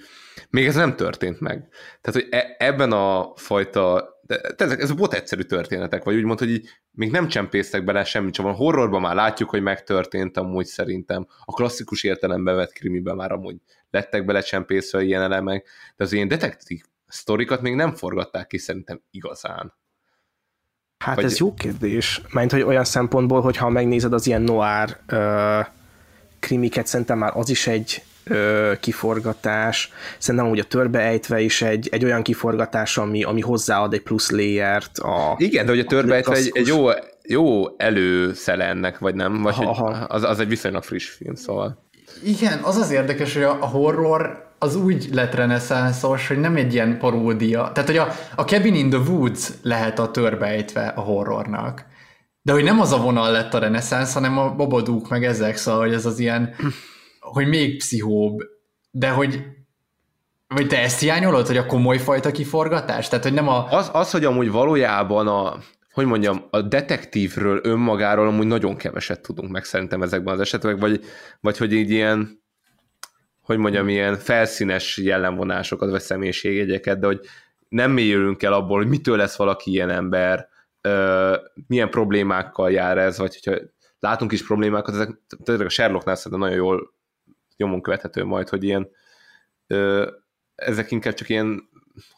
[0.49, 1.67] még ez nem történt meg.
[2.01, 6.49] Tehát, hogy e, ebben a fajta de ezek, ez volt egyszerű történetek, vagy úgymond, hogy
[6.49, 11.27] így még nem csempésztek bele semmit, csak van horrorban már látjuk, hogy megtörtént amúgy szerintem.
[11.45, 13.55] A klasszikus értelembe vett krimiben már amúgy
[13.89, 19.01] lettek bele csempészve ilyen elemek, de az ilyen detektív sztorikat még nem forgatták ki szerintem
[19.11, 19.73] igazán.
[20.97, 21.25] Hát vagy...
[21.25, 25.65] ez jó kérdés, mert hogy olyan szempontból, hogyha megnézed az ilyen noir uh,
[26.39, 32.05] krimiket, szerintem már az is egy ö, kiforgatás, szerintem úgy a törbeejtve is egy, egy
[32.05, 34.97] olyan kiforgatás, ami, ami hozzáad egy plusz layert.
[34.97, 36.87] A, Igen, de hogy a törbeejtve egy, egy jó,
[37.27, 39.41] jó előszele ennek, vagy nem?
[39.41, 39.89] Vagy Aha.
[39.89, 41.87] az, az egy viszonylag friss film, szóval.
[42.23, 46.97] Igen, az az érdekes, hogy a horror az úgy lett reneszánszos, hogy nem egy ilyen
[46.97, 47.71] paródia.
[47.73, 51.85] Tehát, hogy a, a Cabin in the Woods lehet a törbejtve a horrornak.
[52.41, 55.79] De hogy nem az a vonal lett a reneszánsz, hanem a Bobadúk meg ezek, szóval
[55.81, 56.55] hogy ez az ilyen
[57.33, 58.39] hogy még pszichóbb,
[58.91, 59.43] de hogy
[60.55, 63.07] vagy te ezt hiányolod, hogy a komoly fajta kiforgatás?
[63.07, 63.67] Tehát, hogy nem a...
[63.71, 65.57] Az, az hogy amúgy valójában a,
[65.93, 71.03] hogy mondjam, a detektívről önmagáról amúgy nagyon keveset tudunk meg szerintem ezekben az esetekben, vagy,
[71.39, 72.43] vagy hogy így ilyen,
[73.41, 77.19] hogy mondjam, ilyen felszínes jellemvonásokat, vagy személyiségjegyeket, de hogy
[77.69, 80.47] nem mélyülünk el abból, hogy mitől lesz valaki ilyen ember,
[81.67, 83.61] milyen problémákkal jár ez, vagy hogyha
[83.99, 86.93] látunk is problémákat, ezek tényleg a Sherlocknál szerintem nagyon jól
[87.59, 88.89] nyomon követhető majd, hogy ilyen
[89.67, 90.11] ö,
[90.55, 91.69] ezek inkább csak ilyen,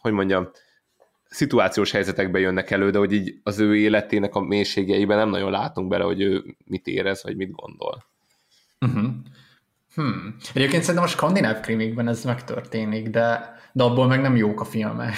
[0.01, 0.49] hogy mondjam,
[1.29, 5.87] szituációs helyzetekben jönnek elő, de hogy így az ő életének a mélységeiben nem nagyon látunk
[5.87, 8.03] bele, hogy ő mit érez, vagy mit gondol.
[8.79, 9.11] Uh-huh.
[9.95, 10.35] Hmm.
[10.53, 15.13] Egyébként szerintem a skandináv krimikben ez megtörténik, de, de abból meg nem jók a filmek.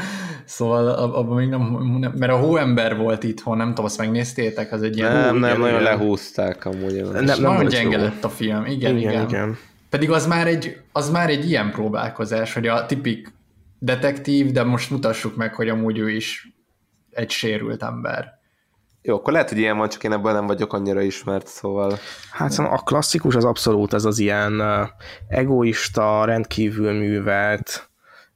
[0.44, 1.60] szóval abban még nem,
[1.98, 5.12] nem, mert a hóember volt itthon, nem tudom, azt megnéztétek, az egy ilyen...
[5.12, 7.02] Nem, nem, nagyon lehúzták amúgy.
[7.12, 9.12] Nem, nem nagyon gyenge lett a film, igen, igen.
[9.12, 9.28] igen.
[9.28, 9.56] igen.
[9.90, 13.32] Pedig az már, egy, az már egy ilyen próbálkozás, hogy a tipik
[13.78, 16.48] detektív, de most mutassuk meg, hogy amúgy ő is
[17.10, 18.34] egy sérült ember.
[19.02, 21.98] Jó, akkor lehet, hogy ilyen van, csak én ebből nem vagyok annyira ismert, szóval...
[22.30, 24.62] Hát szóval a klasszikus az abszolút ez az ilyen
[25.28, 27.85] egoista, rendkívül művelt,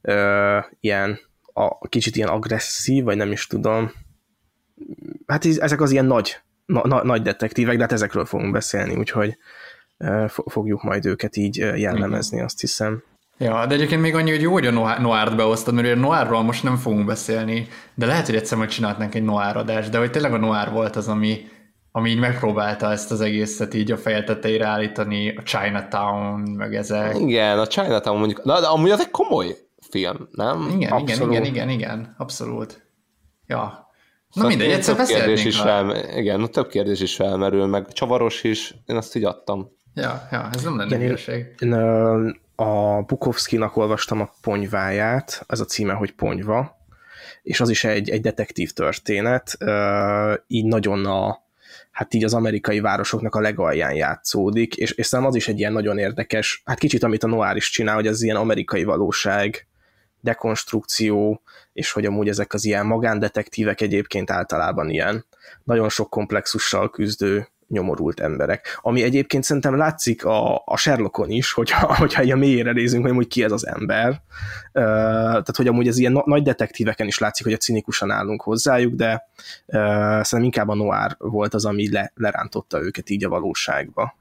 [0.03, 1.19] uh, ilyen
[1.53, 3.93] a, kicsit ilyen agresszív, vagy nem is tudom.
[5.27, 6.37] Hát ezek az ilyen nagy,
[6.67, 9.37] na, na, nagy detektívek, de hát ezekről fogunk beszélni, úgyhogy
[10.47, 13.03] fogjuk majd őket így jellemezni, azt hiszem.
[13.39, 16.63] Ja, de egyébként még annyi, hogy jó, hogy a Noárt beosztad, mert a Noárról most
[16.63, 20.33] nem fogunk beszélni, de lehet, hogy egyszer majd csinálhatnánk egy Noár adást, de hogy tényleg
[20.33, 21.49] a Noár volt az, ami,
[21.93, 27.19] ami így megpróbálta ezt az egészet így a feje tetejére állítani, a Chinatown, meg ezek.
[27.19, 29.57] Igen, a Chinatown mondjuk, na, de amúgy az egy komoly
[29.91, 30.69] film, nem?
[30.75, 31.33] Igen, abszolút.
[31.33, 32.89] igen, igen, igen, igen, abszolút.
[33.47, 33.59] Ja.
[33.59, 38.75] Na szóval mindegy, egyszer beszélhetnénk is fel, Igen, több kérdés is felmerül, meg csavaros is,
[38.87, 39.71] én azt így adtam.
[39.95, 41.55] Ja, ja, ez nem lenne hülyeség.
[41.59, 41.73] Én,
[42.55, 46.77] a Bukowski-nak olvastam a Ponyváját, ez a címe, hogy Ponyva,
[47.43, 49.59] és az is egy, egy detektív történet,
[50.47, 51.39] így nagyon a,
[51.91, 55.73] hát így az amerikai városoknak a legalján játszódik, és, és szerintem az is egy ilyen
[55.73, 59.69] nagyon érdekes, hát kicsit amit a Noir is csinál, hogy az ilyen amerikai valóság
[60.21, 65.25] dekonstrukció, és hogy amúgy ezek az ilyen magándetektívek egyébként általában ilyen
[65.65, 68.79] nagyon sok komplexussal küzdő nyomorult emberek.
[68.81, 73.29] Ami egyébként szerintem látszik a, a Sherlockon is, hogyha, hogyha ilyen mélyére nézünk, hogy amúgy
[73.29, 74.23] ki ez az ember.
[74.73, 78.95] Tehát, hogy amúgy ez ilyen na- nagy detektíveken is látszik, hogy a cinikusan állunk hozzájuk,
[78.95, 79.29] de
[79.67, 84.19] szerintem inkább a noir volt az, ami le, lerántotta őket így a valóságba.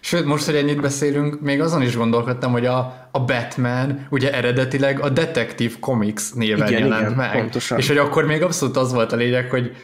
[0.00, 5.00] Sőt, most, hogy ennyit beszélünk, még azon is gondolkodtam, hogy a, a Batman ugye eredetileg
[5.00, 7.32] a Detective Comics néven igen, jelent igen, meg.
[7.32, 7.78] Pontosan.
[7.78, 9.76] És hogy akkor még abszolút az volt a lényeg, hogy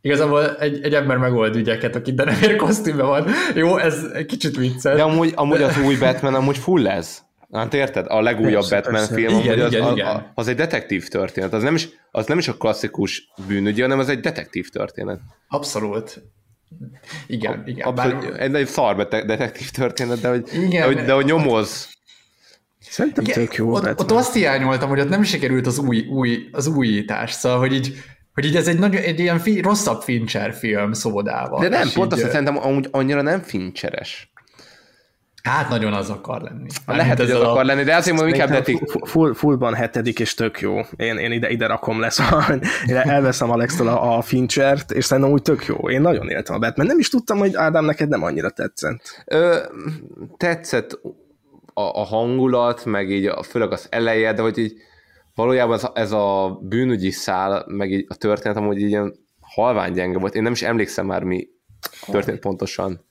[0.00, 3.26] igazából egy, egy ember megold ügyeket, aki de nem ér kosztümben van.
[3.54, 4.96] Jó, ez egy kicsit vicces.
[4.96, 7.24] De amúgy, amúgy az új Batman amúgy full ez.
[7.52, 8.06] Hát érted?
[8.08, 9.14] A legújabb Persze, Batman persze.
[9.14, 10.32] film, Igen, amúgy az, igen, az, igen.
[10.34, 11.52] az egy detektív történet.
[11.52, 15.20] Az nem, is, az nem is a klasszikus bűnügyi, hanem az egy detektív történet.
[15.48, 16.22] Abszolút.
[17.26, 17.86] Igen, igen.
[17.86, 21.88] Abszolút, Bár, egy, egy szar detektív történet, de hogy, Igen, de, hogy, de hogy nyomoz.
[22.80, 23.96] Szerintem tök jó ott, Batman.
[23.98, 27.94] ott azt hiányoltam, hogy ott nem sikerült az, új, új, az újítás, szóval, hogy így,
[28.34, 31.60] hogy így ez egy, nagyon, egy ilyen fi, rosszabb Fincher film szobodával.
[31.60, 34.32] De nem, pont így, azt szerintem amúgy annyira nem fincseres.
[35.46, 36.66] Hát nagyon az akar lenni.
[36.86, 38.90] Lehet, hogy az akar lenni, de azért mondom inkább Szerintem detik.
[38.90, 40.80] fu- full, fullban hetedik, és tök jó.
[40.96, 42.18] Én, én ide, ide rakom lesz,
[42.88, 45.90] én elveszem Alex-től a, a Finchert, és szerintem úgy tök jó.
[45.90, 46.86] Én nagyon éltem a Batman.
[46.86, 49.22] Nem is tudtam, hogy Ádám neked nem annyira tetszett.
[49.26, 49.58] Ö,
[50.36, 51.00] tetszett
[51.74, 54.72] a, a hangulat, meg így a, főleg az eleje, de hogy így
[55.34, 59.92] valójában ez a, ez a bűnügyi szál, meg így a történet amúgy így ilyen halvány
[59.92, 60.34] gyenge volt.
[60.34, 61.48] Én nem is emlékszem már mi
[62.10, 63.04] történt pontosan.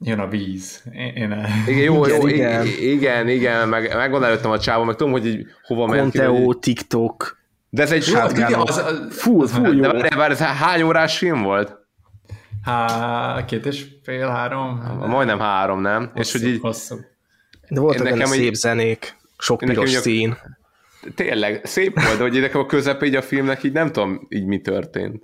[0.00, 0.82] Jön a víz.
[0.92, 1.48] Én, én el...
[1.66, 2.66] Igen, jó, Igen, jó, igen.
[2.66, 7.38] igen, igen, meg, megvan előttem a csávon, meg tudom, hogy így hova ment Conteo, TikTok,
[7.70, 9.80] De ez egy Hát, igen, igen, az, az, full, full jó.
[9.80, 11.76] de várj, várj, ez hány órás film volt?
[12.62, 14.82] há, két és fél, három.
[15.06, 16.10] Majdnem három, nem?
[16.14, 16.96] És hogy így Hosszú.
[17.68, 20.36] De voltak Nekem benne egy- szép zenék, sok Nekem piros szín.
[21.14, 24.44] tényleg szép volt, de hogy nekem a közepe így a filmnek így nem tudom így
[24.46, 25.22] mi történt.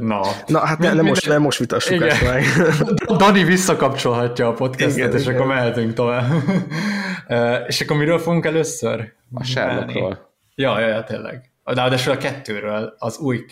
[0.00, 0.20] Na.
[0.46, 2.08] Na, hát ne, nem, most, nem most vitassuk Igen.
[2.08, 2.44] ezt meg.
[3.18, 5.34] Dani visszakapcsolhatja a podcastet, Igen, és igen.
[5.34, 6.32] akkor mehetünk tovább.
[7.66, 9.12] És akkor miről fogunk először?
[9.32, 10.32] A Sherlockról.
[10.54, 11.50] Ja, ja, ja, tényleg.
[11.64, 13.44] De ráadásul a kettőről, az új,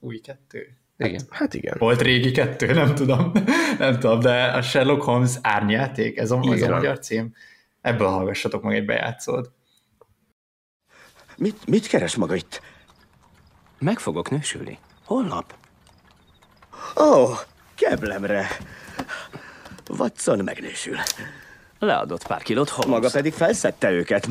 [0.00, 0.66] új kettő.
[0.96, 1.20] Igen.
[1.30, 1.76] Hát igen.
[1.78, 3.32] Volt régi kettő, nem tudom.
[3.78, 7.34] nem tudom, de a Sherlock Holmes árnyáték, ez a, ez a magyar cím.
[7.80, 9.52] Ebből hallgassatok meg egy bejátszót.
[11.36, 12.62] Mit, mit keres maga itt?
[13.78, 14.78] Meg fogok nősülni.
[15.10, 15.54] Holnap?
[16.96, 17.38] Ó, oh,
[17.74, 18.46] keblemre.
[19.98, 20.96] Watson megnősül.
[21.78, 22.94] Leadott pár kilót, Holmes.
[22.94, 24.28] Maga pedig felszedte őket.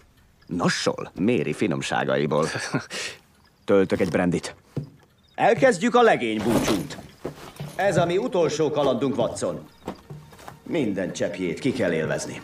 [0.46, 2.46] Nossol, méri finomságaiból.
[3.64, 4.54] Töltök egy brandit.
[5.34, 6.96] Elkezdjük a legény búcsút.
[7.76, 9.68] Ez a mi utolsó kalandunk, Watson.
[10.62, 12.42] Minden cseppjét ki kell élvezni.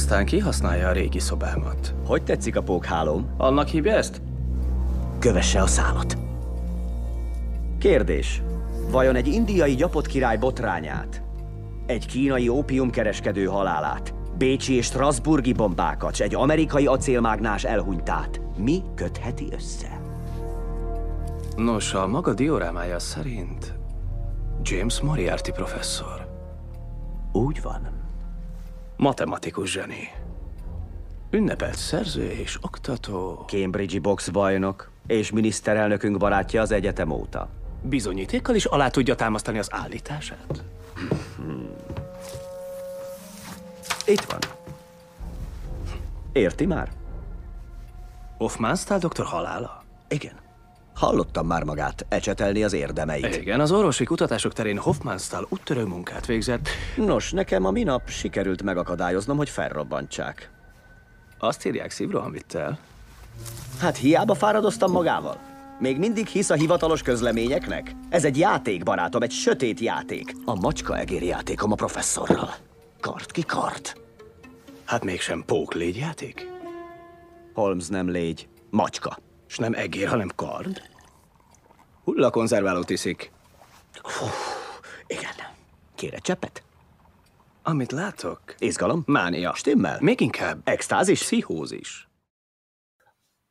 [0.00, 1.94] Aztán kihasználja a régi szobámat.
[2.06, 3.26] Hogy tetszik a pókhálóm?
[3.36, 4.22] Annak hívja ezt?
[5.18, 6.18] Kövesse a szálat.
[7.78, 8.42] Kérdés.
[8.90, 11.22] Vajon egy indiai gyapott király botrányát,
[11.86, 19.48] egy kínai ópiumkereskedő halálát, bécsi és strasburgi bombákat, s egy amerikai acélmágnás elhunytát mi kötheti
[19.52, 20.00] össze?
[21.56, 23.78] Nos, a maga diorámája szerint
[24.62, 26.28] James Moriarty professzor.
[27.32, 27.99] Úgy van.
[29.00, 30.08] Matematikus zseni.
[31.30, 33.44] Ünnepelt szerző és oktató.
[33.46, 37.48] Cambridge-i boxbajnok és miniszterelnökünk barátja az egyetem óta.
[37.82, 40.64] Bizonyítékkal is alá tudja támasztani az állítását?
[44.06, 44.38] Itt van.
[46.32, 46.90] Érti már?
[48.36, 49.84] Hoffmannsthal doktor halála?
[50.08, 50.39] Igen.
[51.00, 53.36] Hallottam már magát ecsetelni az érdemeit.
[53.36, 56.68] Igen, az orvosi kutatások terén Hoffmannsthal úttörő munkát végzett.
[56.96, 60.50] Nos, nekem a minap sikerült megakadályoznom, hogy felrobbantsák.
[61.38, 62.78] Azt írják szívrohamvittel.
[63.78, 65.38] Hát hiába fáradoztam magával.
[65.78, 67.94] Még mindig hisz a hivatalos közleményeknek?
[68.08, 70.34] Ez egy játék, barátom, egy sötét játék.
[70.44, 72.54] A macska egér játékom a professzorral.
[73.00, 74.00] Kart ki kart.
[74.84, 76.48] Hát mégsem pók légyjáték?
[77.54, 79.18] Holmes nem légy, macska.
[79.48, 80.82] És nem egér, hanem kard.
[82.04, 83.30] Hullakonzerválót iszik.
[84.02, 84.26] Fú,
[85.06, 85.32] igen.
[85.94, 86.62] Kér egy cseppet?
[87.62, 88.40] Amit látok?
[88.58, 89.02] Izgalom?
[89.06, 89.54] Mánia.
[89.54, 89.98] Stimmel?
[90.00, 90.60] Még inkább.
[90.64, 91.20] Extázis?
[91.20, 92.08] Pszichózis.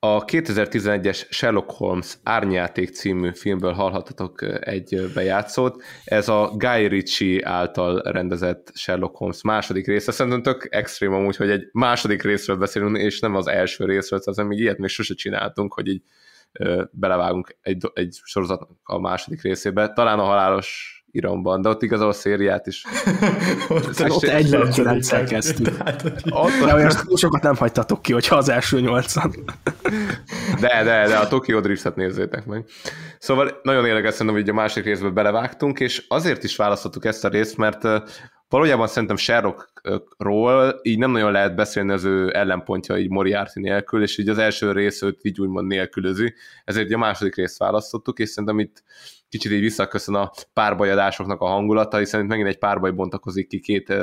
[0.01, 5.83] A 2011-es Sherlock Holmes Árnyáték című filmből hallhatatok egy bejátszót.
[6.05, 10.11] Ez a Guy Ritchie által rendezett Sherlock Holmes második része.
[10.11, 14.49] Szerintem tök extrém amúgy, hogy egy második részről beszélünk, és nem az első részről, tehát
[14.49, 16.01] még ilyet még sose csináltunk, hogy így
[16.91, 19.93] belevágunk egy, egy sorozat a második részébe.
[19.93, 22.85] Talán a halálos iramban, de ott igazából a szériát is.
[23.69, 25.77] Ott, ott egy lendülettel kezdtük.
[26.65, 29.33] De olyan sokat nem hagytatok ki, hogyha az első nyolcan.
[30.59, 32.65] De, de, de a Tokyo Driftet nézzétek meg.
[33.19, 37.27] Szóval nagyon érdekes szerintem, hogy a másik részbe belevágtunk, és azért is választottuk ezt a
[37.27, 37.83] részt, mert
[38.49, 44.17] valójában szerintem Sherlockról így nem nagyon lehet beszélni az ő ellenpontja így Moriarty nélkül, és
[44.17, 46.33] így az első rész őt így úgymond nélkülözi,
[46.65, 48.83] ezért a második részt választottuk, és szerintem itt
[49.29, 53.93] kicsit így visszaköszön a párbajadásoknak a hangulata, hiszen itt megint egy párbaj bontakozik ki két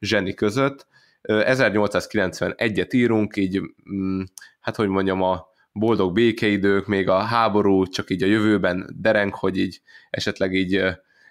[0.00, 0.86] zseni között.
[1.22, 3.60] 1891-et írunk, így,
[3.92, 4.22] mm,
[4.60, 9.58] hát hogy mondjam, a boldog békeidők, még a háború csak így a jövőben dereng, hogy
[9.58, 9.80] így
[10.10, 10.82] esetleg így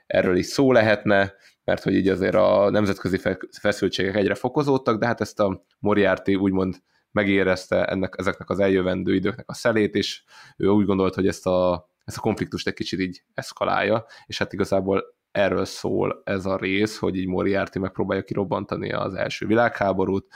[0.08, 1.34] erről is szó lehetne,
[1.65, 3.19] mert hogy így azért a nemzetközi
[3.60, 6.75] feszültségek egyre fokozódtak, de hát ezt a Moriarty úgymond
[7.12, 10.23] megérezte ennek, ezeknek az eljövendő időknek a szelét, és
[10.58, 14.54] ő úgy gondolt, hogy ezt a, ezt a konfliktust egy kicsit így eszkalálja, és hát
[14.54, 20.28] igazából erről szól ez a rész, hogy így Moriarty megpróbálja kirobbantani az első világháborút,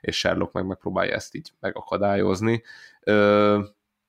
[0.00, 2.62] és Sherlock meg megpróbálja ezt így megakadályozni.
[3.00, 3.60] Ö,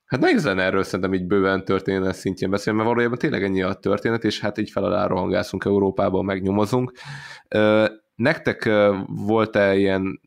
[0.10, 3.74] hát nehéz lenne erről szerintem így bőven történet szintjén beszélni, mert valójában tényleg ennyi a
[3.74, 6.92] történet, és hát így felel rohangászunk Európában, megnyomozunk.
[8.16, 8.70] Nektek
[9.08, 10.22] volt-e ilyen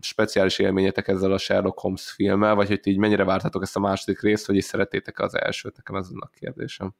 [0.00, 4.20] speciális élményetek ezzel a Sherlock Holmes filmmel, vagy hogy így mennyire vártatok ezt a második
[4.20, 5.76] részt, hogy is szerettétek az elsőt?
[5.76, 6.94] Nekem ez a kérdésem.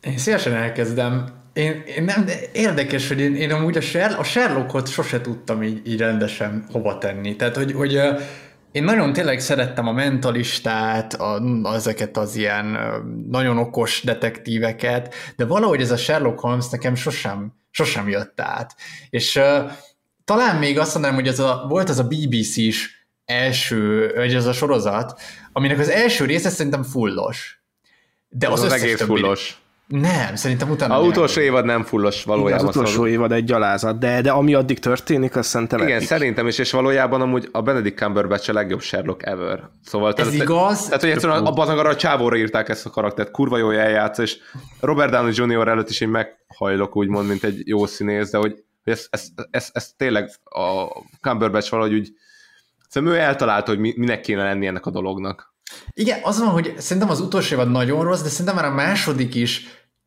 [0.00, 1.26] Én szívesen elkezdem.
[1.52, 5.88] Én, én nem, érdekes, hogy én, én amúgy a, Sherlock, a Sherlockot sose tudtam így,
[5.88, 7.36] így rendesen hova tenni.
[7.36, 8.00] Tehát, hogy, hogy
[8.76, 11.40] én nagyon tényleg szerettem a mentalistát, a,
[11.74, 12.78] ezeket az ilyen
[13.28, 18.74] nagyon okos detektíveket, de valahogy ez a Sherlock Holmes nekem sosem, sosem jött át.
[19.10, 19.70] És uh,
[20.24, 22.90] talán még azt mondanám, hogy ez a, volt az a BBC-s
[23.24, 25.20] első, vagy ez a sorozat,
[25.52, 27.62] aminek az első része szerintem fullos.
[28.28, 29.60] De az, az, az egész többi, fullos.
[29.86, 30.98] Nem, szerintem utána...
[30.98, 32.54] A utolsó évad nem fullos valójában.
[32.54, 33.08] Igen, az utolsó szóval...
[33.08, 36.06] évad egy gyalázat, de, de ami addig történik, az szerintem Igen, epic.
[36.06, 39.68] szerintem is, és valójában amúgy a Benedict Cumberbatch a legjobb Sherlock ever.
[39.84, 40.84] Szóval Ez tehát, igaz?
[40.84, 44.38] Tehát, hogy egyszerűen abban arra a csávóra írták ezt a karaktert, kurva jó eljátsz, és
[44.80, 45.68] Robert Downey Jr.
[45.68, 49.68] előtt is én meghajlok úgymond, mint egy jó színész, de hogy, hogy ez, ez, ez,
[49.72, 50.86] ez, tényleg a
[51.20, 52.08] Cumberbatch valahogy úgy,
[52.88, 55.54] szerintem ő eltalálta, hogy minek kéne lenni ennek a dolognak.
[55.92, 59.34] Igen, az van, hogy szerintem az utolsó évad nagyon rossz, de szerintem már a második
[59.34, 59.66] is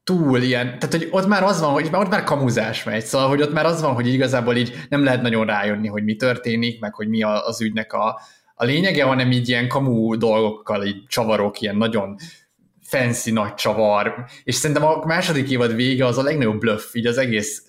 [0.09, 3.41] túl ilyen, tehát hogy ott már az van, hogy ott már kamuzás megy, szóval hogy
[3.41, 6.93] ott már az van, hogy igazából így nem lehet nagyon rájönni, hogy mi történik, meg
[6.93, 8.19] hogy mi az ügynek a,
[8.55, 12.15] a lényege, hanem így ilyen kamú dolgokkal így csavarok, ilyen nagyon
[12.81, 17.17] fancy nagy csavar, és szerintem a második évad vége az a legnagyobb bluff így az
[17.17, 17.63] egész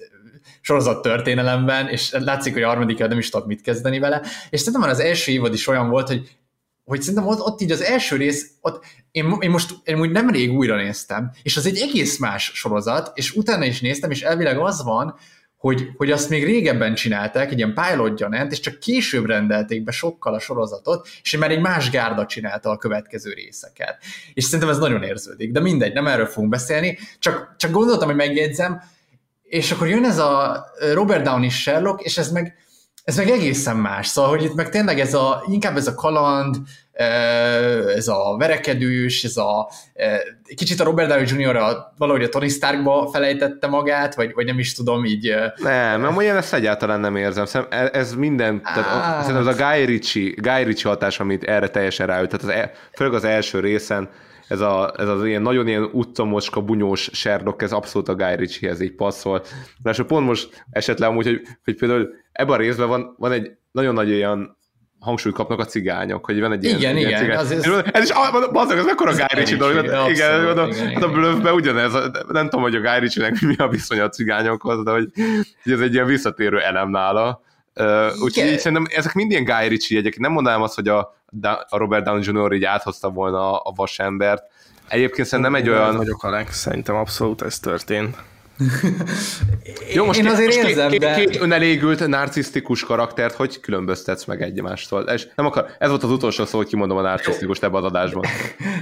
[0.61, 4.81] sorozat történelemben, és látszik, hogy a harmadik nem is tudok mit kezdeni vele, és szerintem
[4.81, 6.39] már az első évad is olyan volt, hogy
[6.85, 10.53] hogy szerintem ott, ott így az első rész, ott én, én most én úgy nemrég
[10.53, 14.83] újra néztem, és az egy egész más sorozat, és utána is néztem, és elvileg az
[14.83, 15.15] van,
[15.61, 19.91] hogy, hogy azt még régebben csinálták, egy ilyen pilot gyanánt, és csak később rendelték be
[19.91, 23.97] sokkal a sorozatot, és már egy más gárda csinálta a következő részeket.
[24.35, 28.17] És szerintem ez nagyon érződik, de mindegy, nem erről fogunk beszélni, csak, csak gondoltam, hogy
[28.17, 28.83] megjegyzem,
[29.43, 32.55] és akkor jön ez a Robert Downey Sherlock, és ez meg,
[33.11, 36.57] ez meg egészen más, szóval, hogy itt meg tényleg ez a, inkább ez a kaland,
[37.97, 39.71] ez a verekedős, ez a
[40.57, 41.57] kicsit a Robert Downey Jr.
[41.57, 45.35] A, valahogy a Tony Starkba felejtette magát, vagy, vagy nem is tudom így.
[45.57, 47.67] Nem, nem, olyan ezt egyáltalán nem érzem.
[47.71, 52.07] Ez, ez minden, tehát a, ez a Guy Ritchie, Guy Ritchie hatás, amit erre teljesen
[52.07, 54.09] ráült, tehát az, e, főleg az első részen,
[54.49, 58.81] ez, a, ez az ilyen nagyon ilyen utcamocska, bunyós Sherlock, ez abszolút a Guy Ritchie-hez
[58.81, 59.43] így passzol.
[59.83, 62.09] Mert pont most esetleg amúgy, hogy, hogy például
[62.41, 64.59] ebben a részben van, van egy nagyon nagy olyan
[65.01, 67.37] hangsúlyt kapnak a cigányok, hogy van egy igen, ilyen, igen, ilyen cigány.
[67.37, 68.13] Az, ez, ez is,
[68.53, 69.85] bazdok, ez mekkora Guy Ritchie dolog.
[69.85, 71.93] Igen, abszolút, igen, igen, hát a bluffben ugyanez,
[72.29, 75.11] nem tudom, hogy a Guy Ritchie-nek mi a viszony a cigányokhoz, de hogy,
[75.63, 77.43] hogy ez egy ilyen visszatérő elem nála.
[77.75, 80.19] Uh, úgyhogy így szerintem ezek mind ilyen Guy Ritchie jegyek.
[80.19, 80.99] Nem mondanám azt, hogy a,
[81.69, 82.53] a Robert Downey Jr.
[82.53, 84.43] így áthozta volna a vasembert.
[84.89, 85.97] Egyébként szerintem egy olyan...
[85.97, 88.17] vagyok Alex, szerintem abszolút ez történt.
[89.95, 91.15] Jó, most Én azért most érzem, két, de...
[91.15, 95.03] két önelégült, narcisztikus karaktert, hogy különböztetsz meg egymástól?
[95.03, 98.25] És nem akar, ez volt az utolsó szó, hogy kimondom a narcisztikust ebbe az adásban.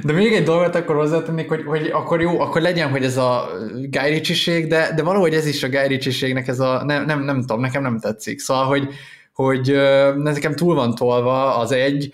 [0.05, 3.51] De még egy dolgot akkor hozzátennék, hogy, hogy akkor jó, akkor legyen, hogy ez a
[3.91, 7.83] ritchie de, de valahogy ez is a ritchie ez a, nem, nem, nem tudom, nekem
[7.83, 8.39] nem tetszik.
[8.39, 8.89] Szóval, hogy,
[9.33, 9.79] hogy
[10.17, 12.13] nekem túl van tolva az egy,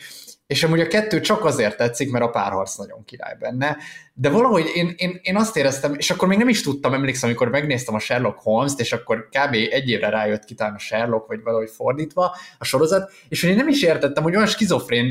[0.55, 3.77] és amúgy a kettő csak azért tetszik, mert a párharc nagyon király benne,
[4.13, 7.49] de valahogy én, én, én azt éreztem, és akkor még nem is tudtam, emlékszem, amikor
[7.49, 9.55] megnéztem a Sherlock Holmes-t, és akkor kb.
[9.71, 13.69] egy évre rájött ki a Sherlock, vagy valahogy fordítva a sorozat, és hogy én nem
[13.69, 15.11] is értettem, hogy olyan skizofrén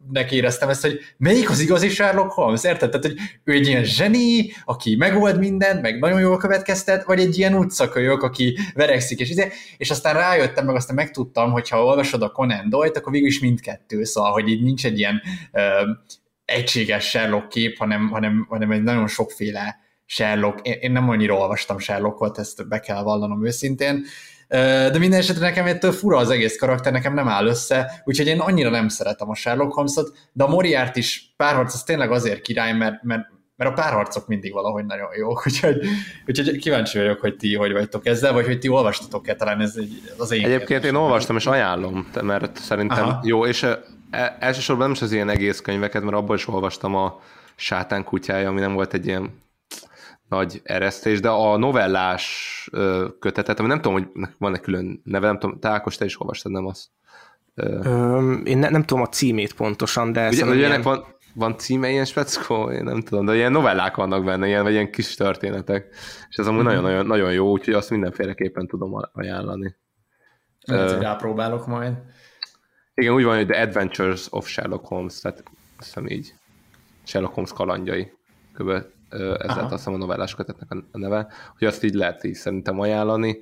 [0.00, 2.90] helyzetnek éreztem ezt, hogy melyik az igazi Sherlock Holmes, érted?
[2.90, 7.38] Tehát, hogy ő egy ilyen zseni, aki megold mindent, meg nagyon jól következtet, vagy egy
[7.38, 12.22] ilyen utcakölyök, aki verekszik, és, izé, és aztán rájöttem, meg aztán megtudtam, hogy ha olvasod
[12.22, 15.22] a Conan Doyle-t, akkor végül is mindkettő, szóval, hogy így nincs egy ilyen
[16.44, 21.78] egységes Sherlock kép, hanem, hanem, hanem egy nagyon sokféle Sherlock, én, én nem annyira olvastam
[21.78, 24.04] Sherlockot, ezt be kell vallanom őszintén,
[24.50, 28.40] de minden esetre nekem ettől fura az egész karakter, nekem nem áll össze, úgyhogy én
[28.40, 32.72] annyira nem szeretem a Sherlock Holmes-ot, de a Moriart is párharc az tényleg azért király,
[32.72, 33.22] mert, mert,
[33.56, 35.76] mert a párharcok mindig valahogy nagyon jók, úgyhogy,
[36.26, 40.12] úgyhogy kíváncsi vagyok, hogy ti hogy vagytok ezzel, vagy hogy ti olvastatok-e, talán ez egy,
[40.18, 43.20] az én Egyébként én olvastam, és ajánlom, mert szerintem Aha.
[43.24, 47.20] jó, és e, elsősorban nem is az ilyen egész könyveket, mert abból is olvastam a
[47.56, 49.30] Sátán kutyája, ami nem volt egy ilyen
[50.30, 52.68] nagy eresztés, de a novellás
[53.18, 56.52] kötetet, ami nem tudom, hogy van-e külön neve, nem tudom, te Ákos, te is olvastad,
[56.52, 56.90] nem az?
[57.54, 60.28] Ö, én ne, nem tudom a címét pontosan, de...
[60.28, 60.82] Ugye, ugye ilyen...
[60.82, 61.04] van,
[61.34, 62.70] van címe ilyen speckó?
[62.70, 65.88] Én nem tudom, de ilyen novellák vannak benne, ilyen, vagy ilyen kis történetek,
[66.28, 66.82] és ez amúgy mm-hmm.
[66.82, 69.76] nagyon, nagyon jó, úgyhogy azt mindenféleképpen tudom ajánlani.
[70.60, 71.94] Lehet, hogy rápróbálok majd.
[72.94, 75.42] Igen, úgy van, hogy The Adventures of Sherlock Holmes, tehát
[75.78, 76.34] azt hiszem így.
[77.04, 78.12] Sherlock Holmes kalandjai.
[78.52, 78.70] Kb
[79.10, 82.80] ez lett azt hiszem a novellás kötetnek a neve, hogy azt így lehet így szerintem
[82.80, 83.38] ajánlani.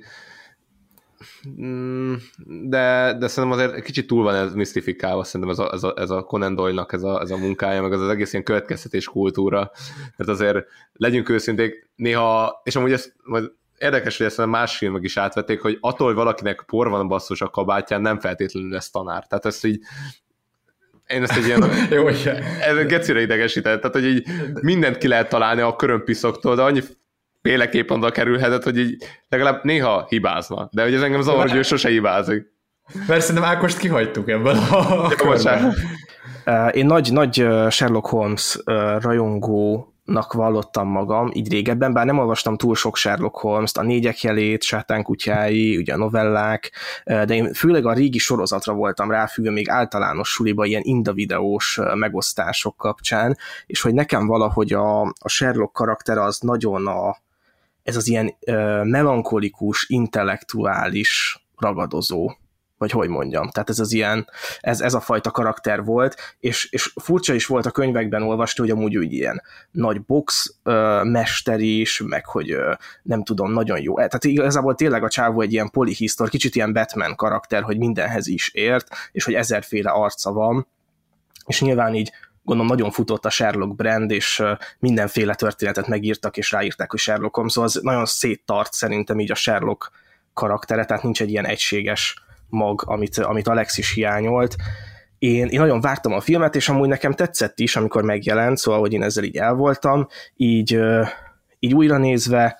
[1.61, 2.13] Mm,
[2.45, 6.09] de, de szerintem azért kicsit túl van ez misztifikálva, szerintem ez a, ez a, ez
[6.09, 9.71] a Conan Doyle-nak ez a, ez a munkája, meg az, az egész ilyen következtetés kultúra,
[10.15, 15.03] mert azért legyünk őszinték, néha, és amúgy ez majd érdekes, hogy ezt a más filmek
[15.03, 19.27] is átvették, hogy attól, hogy valakinek por van basszus a kabátján, nem feltétlenül lesz tanár.
[19.27, 19.81] Tehát ezt így
[21.13, 21.63] én ezt egy ilyen...
[21.95, 22.43] Jó, igen.
[22.43, 24.27] Ez gecire idegesített, tehát hogy így
[24.61, 26.81] mindent ki lehet találni a körömpisszoktól, de annyi
[27.41, 30.69] féleképp oda kerülhetett, hogy így legalább néha hibázna.
[30.71, 32.45] De hogy ez engem zavar, hogy ő sose hibázik.
[33.07, 35.13] Mert szerintem Ákost kihagytuk ebből a
[36.71, 38.59] Én nagy, nagy Sherlock Holmes
[38.99, 44.21] rajongó nak vallottam magam, így régebben, bár nem olvastam túl sok Sherlock Holmes-t, a négyek
[44.21, 46.71] jelét, sátánkutyái, ugye a novellák,
[47.03, 53.37] de én főleg a régi sorozatra voltam ráfüggő, még általános suliba ilyen indavideós megosztások kapcsán,
[53.65, 57.17] és hogy nekem valahogy a, a Sherlock karakter az nagyon a,
[57.83, 58.35] ez az ilyen
[58.83, 62.31] melankolikus, intellektuális ragadozó
[62.79, 63.49] vagy hogy mondjam.
[63.49, 67.65] Tehát ez az ilyen, ez, ez a fajta karakter volt, és, és furcsa is volt
[67.65, 72.73] a könyvekben olvasni, hogy amúgy úgy ilyen nagy box ö, mester is, meg hogy ö,
[73.03, 73.95] nem tudom, nagyon jó.
[73.95, 78.49] Tehát igazából tényleg a csávó egy ilyen polihisztor, kicsit ilyen Batman karakter, hogy mindenhez is
[78.53, 80.67] ért, és hogy ezerféle arca van,
[81.45, 82.11] és nyilván így
[82.43, 84.43] gondolom nagyon futott a Sherlock brand, és
[84.79, 89.35] mindenféle történetet megírtak, és ráírták, hogy Sherlock Holmes, szóval az nagyon széttart szerintem így a
[89.35, 89.91] Sherlock
[90.33, 94.55] karaktere, tehát nincs egy ilyen egységes mag, amit, amit Alex is hiányolt.
[95.17, 98.93] Én, én nagyon vártam a filmet, és amúgy nekem tetszett is, amikor megjelent, szóval, hogy
[98.93, 100.79] én ezzel így el voltam, így,
[101.59, 102.57] így újra nézve,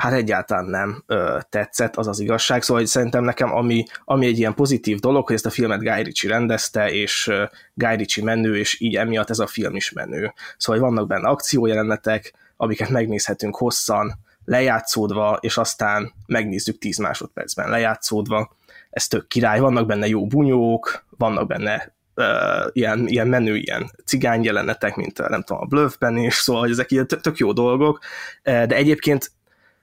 [0.00, 4.38] hát egyáltalán nem ö, tetszett, az az igazság, szóval hogy szerintem nekem ami, ami egy
[4.38, 8.56] ilyen pozitív dolog, hogy ezt a filmet Guy Ritchie rendezte, és ö, Guy Ritchie menő,
[8.56, 10.32] és így emiatt ez a film is menő.
[10.56, 18.56] Szóval hogy vannak benne akciójelenetek, amiket megnézhetünk hosszan, lejátszódva, és aztán megnézzük 10 másodpercben lejátszódva,
[18.90, 24.44] ez tök király, vannak benne jó bunyók, vannak benne uh, ilyen, ilyen menő, ilyen cigány
[24.44, 27.98] jelenetek, mint nem tudom, a Bluffben is, szóval hogy ezek ilyen tök jó dolgok,
[28.42, 29.30] de egyébként,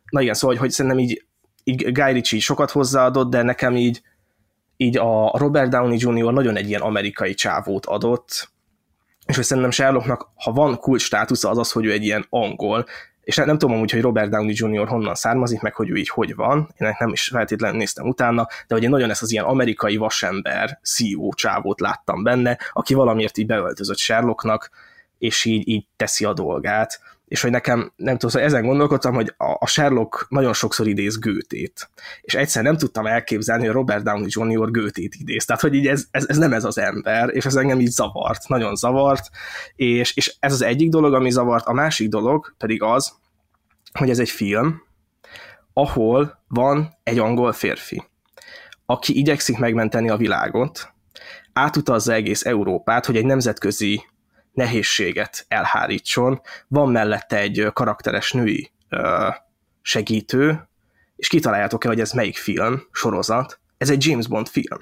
[0.09, 1.25] na igen, szóval, hogy, hogy szerintem így,
[1.63, 4.01] így Guy Ritchie sokat hozzáadott, de nekem így,
[4.77, 6.33] így a Robert Downey Jr.
[6.33, 8.49] nagyon egy ilyen amerikai csávót adott,
[9.25, 12.85] és hogy szerintem Sherlocknak, ha van kult státusza, az az, hogy ő egy ilyen angol,
[13.27, 14.87] és nem, nem tudom amúgy, hogy Robert Downey Jr.
[14.87, 18.73] honnan származik, meg hogy ő így hogy van, én nem is feltétlenül néztem utána, de
[18.75, 23.45] hogy én nagyon ezt az ilyen amerikai vasember CEO csávót láttam benne, aki valamiért így
[23.45, 24.69] beöltözött Sherlocknak,
[25.17, 29.33] és így, így teszi a dolgát, és hogy nekem, nem tudom, szóval ezen gondolkodtam, hogy
[29.37, 31.89] a, Sherlock nagyon sokszor idéz Gőtét,
[32.21, 34.71] és egyszer nem tudtam elképzelni, hogy Robert Downey Jr.
[34.71, 37.79] Gőtét idéz, tehát hogy így ez, ez, ez nem ez az ember, és ez engem
[37.79, 39.29] így zavart, nagyon zavart,
[39.75, 43.13] és, és ez az egyik dolog, ami zavart, a másik dolog pedig az,
[43.93, 44.81] hogy ez egy film,
[45.73, 48.03] ahol van egy angol férfi,
[48.85, 50.93] aki igyekszik megmenteni a világot,
[51.53, 54.05] átutazza egész Európát, hogy egy nemzetközi
[54.57, 56.41] nehézséget elhárítson.
[56.67, 58.71] Van mellette egy karakteres női
[59.81, 60.69] segítő,
[61.15, 63.59] és kitaláljátok-e, hogy ez melyik film, sorozat?
[63.77, 64.79] Ez egy James Bond film.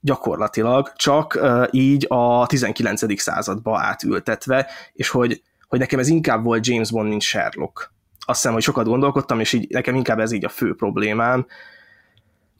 [0.00, 1.40] Gyakorlatilag, csak
[1.70, 3.20] így a 19.
[3.20, 7.92] századba átültetve, és hogy, hogy nekem ez inkább volt James Bond, mint Sherlock.
[8.18, 11.46] Azt hiszem, hogy sokat gondolkodtam, és így nekem inkább ez így a fő problémám,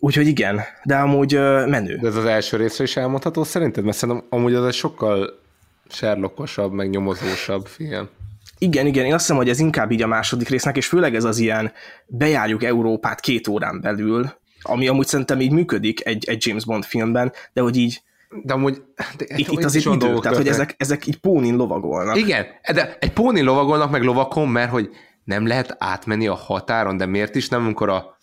[0.03, 1.33] Úgyhogy igen, de amúgy
[1.67, 1.97] menő.
[1.97, 3.85] De ez az első részre is elmondható szerinted?
[3.85, 5.41] Mert szerintem amúgy az egy sokkal
[5.93, 8.09] Sherlockosabb, meg nyomozósabb film.
[8.59, 11.25] Igen, igen, én azt hiszem, hogy ez inkább így a második résznek, és főleg ez
[11.25, 11.73] az ilyen
[12.07, 14.33] bejárjuk Európát két órán belül,
[14.63, 18.03] ami amúgy szerintem így működik egy, egy James Bond filmben, de hogy így
[18.43, 18.83] De amúgy...
[19.17, 22.17] De, itt, itt azért idő, tehát hogy ezek, ezek így pónin lovagolnak.
[22.17, 24.91] Igen, de egy pónin lovagolnak meg lovakon, mert hogy
[25.25, 28.17] nem lehet átmenni a határon, de miért is nem, amikor a,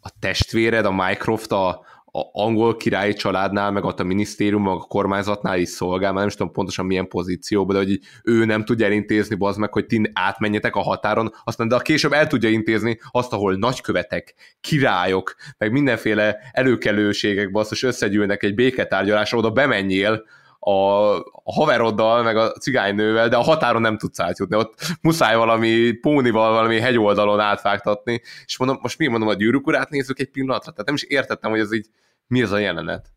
[0.00, 1.84] a testvéred, a Mycroft, a,
[2.14, 6.26] a angol királyi családnál, meg ott a minisztérium, meg a kormányzatnál is szolgál, már nem
[6.26, 10.10] is tudom pontosan milyen pozícióban, de hogy ő nem tudja elintézni, bazd meg, hogy ti
[10.12, 15.72] átmenjetek a határon, aztán de a később el tudja intézni azt, ahol nagykövetek, királyok, meg
[15.72, 20.24] mindenféle előkelőségek, basszus, összegyűlnek egy béketárgyalásra, oda bemenjél,
[20.64, 20.72] a,
[21.44, 26.80] haveroddal, meg a cigánynővel, de a határon nem tudsz átjutni, ott muszáj valami pónival, valami
[26.80, 30.94] hegyoldalon átvágtatni, és mondom, most mi mondom, a gyűrűk urát nézzük egy pillanatra, tehát nem
[30.94, 31.86] is értettem, hogy ez így
[32.26, 33.12] mi az a jelenet.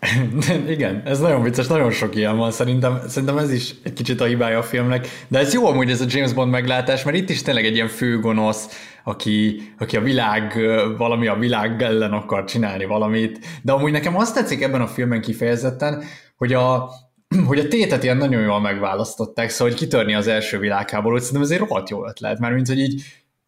[0.68, 4.24] Igen, ez nagyon vicces, nagyon sok ilyen van, szerintem, szerintem ez is egy kicsit a
[4.24, 7.42] hibája a filmnek, de ez jó amúgy ez a James Bond meglátás, mert itt is
[7.42, 8.68] tényleg egy ilyen főgonosz,
[9.04, 10.58] aki, aki a világ,
[10.96, 15.20] valami a világ ellen akar csinálni valamit, de amúgy nekem azt tetszik ebben a filmben
[15.20, 16.04] kifejezetten,
[16.36, 16.90] hogy a,
[17.46, 21.50] hogy a tétet ilyen nagyon jól megválasztották, szóval hogy kitörni az első világháborút, szerintem ez
[21.50, 23.02] egy rohadt jó ötlet, mert mint hogy így,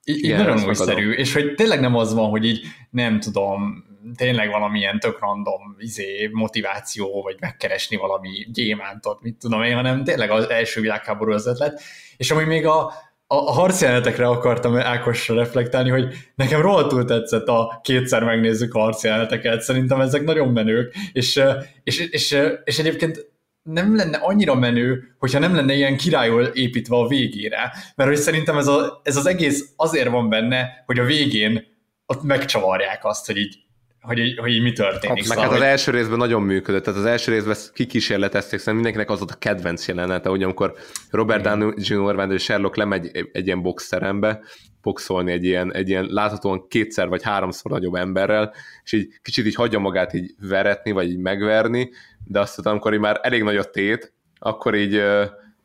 [0.05, 2.61] így, így nagyon újszerű, és hogy tényleg nem az van, hogy így
[2.91, 3.87] nem tudom,
[4.17, 10.31] tényleg valamilyen tök random izé, motiváció, vagy megkeresni valami gyémántot, mit tudom én, hanem tényleg
[10.31, 11.81] az első világháború az ötlet.
[12.17, 12.93] És ami még a,
[13.31, 19.61] a, a harcjelenetekre akartam Ákosra reflektálni, hogy nekem rohadtul tetszett a kétszer megnézzük a harcjeleneteket,
[19.61, 21.43] szerintem ezek nagyon menők, és,
[21.83, 23.27] és, és, és egyébként
[23.63, 28.59] nem lenne annyira menő, hogyha nem lenne ilyen királyul építve a végére, mert hogy szerintem
[28.59, 31.67] ez, a, ez az egész azért van benne, hogy a végén
[32.07, 33.57] ott megcsavarják azt, hogy így
[34.01, 35.17] hogy, így, hogy így mi történik.
[35.17, 35.67] Meg szóval, hát az hogy...
[35.67, 39.89] első részben nagyon működött, tehát az első részben kikísérletezték, szerintem mindenkinek az volt a kedvenc
[39.89, 40.75] jelenete, hogy amikor
[41.11, 42.15] Robert Downey Jr.
[42.15, 44.41] vagy Sherlock lemegy egy, egy ilyen boxterembe,
[44.83, 49.55] boxolni egy ilyen, egy ilyen láthatóan kétszer vagy háromszor nagyobb emberrel, és így kicsit így
[49.55, 51.91] hagyja magát így veretni, vagy így megverni,
[52.25, 55.03] de azt tudom, amikor így már elég nagy a tét, akkor így,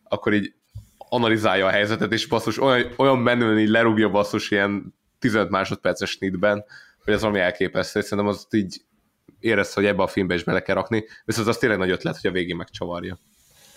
[0.04, 0.54] akkor így
[0.98, 6.64] analizálja a helyzetet, és basszus olyan, olyan menően így lerúgja basszus ilyen 15 másodperces snitben,
[7.04, 8.82] hogy az valami elképesztő, szerintem az így
[9.40, 12.30] érez, hogy ebbe a filmbe is bele kell rakni, viszont az tényleg nagy ötlet, hogy
[12.30, 13.20] a végén megcsavarja.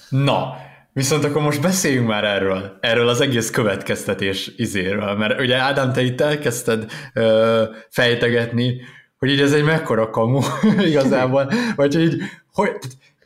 [0.09, 0.57] Na,
[0.93, 6.03] viszont akkor most beszéljünk már erről, erről az egész következtetés izéről, mert ugye Ádám, te
[6.03, 8.81] itt elkezdted ö, fejtegetni,
[9.19, 10.41] hogy így ez egy mekkora kamu
[10.91, 12.23] igazából, vagy hogy így,
[12.53, 12.71] hogy,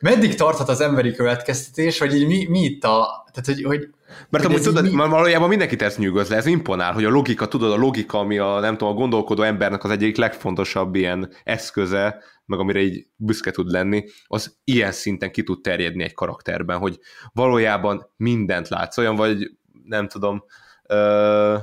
[0.01, 3.89] meddig tarthat az emberi következtetés, vagy így mi, mi itt a, tehát hogy, hogy
[4.29, 4.91] mert amúgy tudod, mi...
[4.91, 8.61] valójában mindenkit ez nyűgöz le, ez imponál, hogy a logika, tudod, a logika, ami a,
[8.61, 13.71] nem tudom, a gondolkodó embernek az egyik legfontosabb ilyen eszköze, meg amire így büszke tud
[13.71, 16.99] lenni, az ilyen szinten ki tud terjedni egy karakterben, hogy
[17.33, 19.51] valójában mindent látsz, olyan vagy,
[19.85, 20.45] nem tudom,
[20.87, 21.57] ö,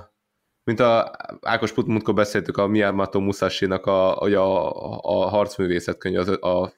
[0.63, 6.73] mint a Ákos Putmutkor beszéltük a Miyamoto Musashi-nak a, a, a, a harcművészetkönyv, az, a,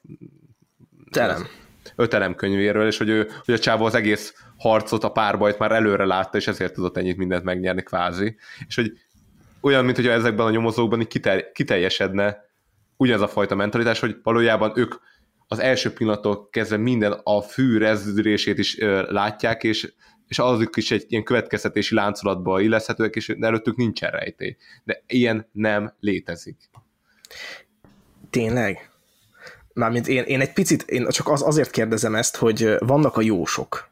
[1.11, 1.47] Terem.
[1.95, 6.05] ötelem könyvéről, és hogy, ő, hogy a csávó az egész harcot, a párbajt már előre
[6.05, 8.35] látta, és ezért tudott ennyit mindent megnyerni kvázi.
[8.67, 8.91] És hogy
[9.61, 12.47] olyan, mint hogy ezekben a nyomozókban így kiter- kiteljesedne
[12.97, 14.93] ugyanaz a fajta mentalitás, hogy valójában ők
[15.47, 19.93] az első pillanattól kezdve minden a fű rezdülését is ö, látják, és,
[20.27, 24.55] és azok is egy ilyen következtetési láncolatba illeszhetőek, és előttük nincsen rejtély.
[24.83, 26.57] De ilyen nem létezik.
[28.29, 28.89] Tényleg?
[29.73, 33.88] Mármint én, én egy picit, én csak az, azért kérdezem ezt, hogy vannak a jósok.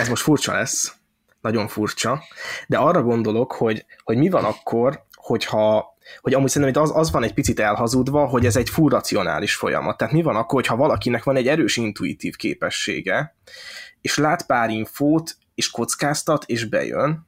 [0.00, 0.94] Ez most furcsa lesz,
[1.40, 2.22] nagyon furcsa,
[2.66, 7.22] de arra gondolok, hogy, hogy mi van akkor, hogyha hogy amúgy szerintem az, az van
[7.22, 9.00] egy picit elhazudva, hogy ez egy full
[9.46, 9.96] folyamat.
[9.96, 13.36] Tehát mi van akkor, hogyha valakinek van egy erős intuitív képessége,
[14.00, 17.26] és lát pár infót, és kockáztat, és bejön,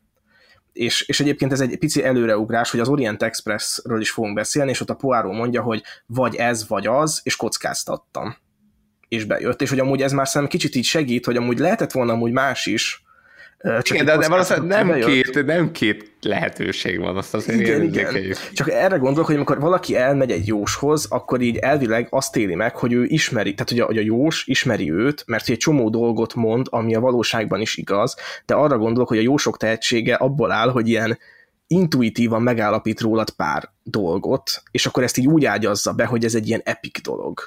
[0.72, 4.80] és, és egyébként ez egy pici előreugrás, hogy az Orient Expressről is fogunk beszélni, és
[4.80, 8.36] ott a Poirot mondja, hogy vagy ez, vagy az, és kockáztattam
[9.08, 12.12] és bejött, és hogy amúgy ez már szerintem kicsit így segít, hogy amúgy lehetett volna
[12.12, 13.04] amúgy más is,
[13.64, 18.34] csak igen, de, de valószínűleg nem két, nem két lehetőség van, azt azért igen, igen.
[18.52, 22.76] Csak erre gondolok, hogy amikor valaki elmegy egy jóshoz, akkor így elvileg azt éli meg,
[22.76, 26.34] hogy ő ismeri, tehát hogy a, hogy a jós ismeri őt, mert egy csomó dolgot
[26.34, 30.70] mond, ami a valóságban is igaz, de arra gondolok, hogy a jósok tehetsége abból áll,
[30.70, 31.18] hogy ilyen
[31.66, 36.48] intuitívan megállapít rólad pár dolgot, és akkor ezt így úgy ágyazza be, hogy ez egy
[36.48, 37.40] ilyen epic dolog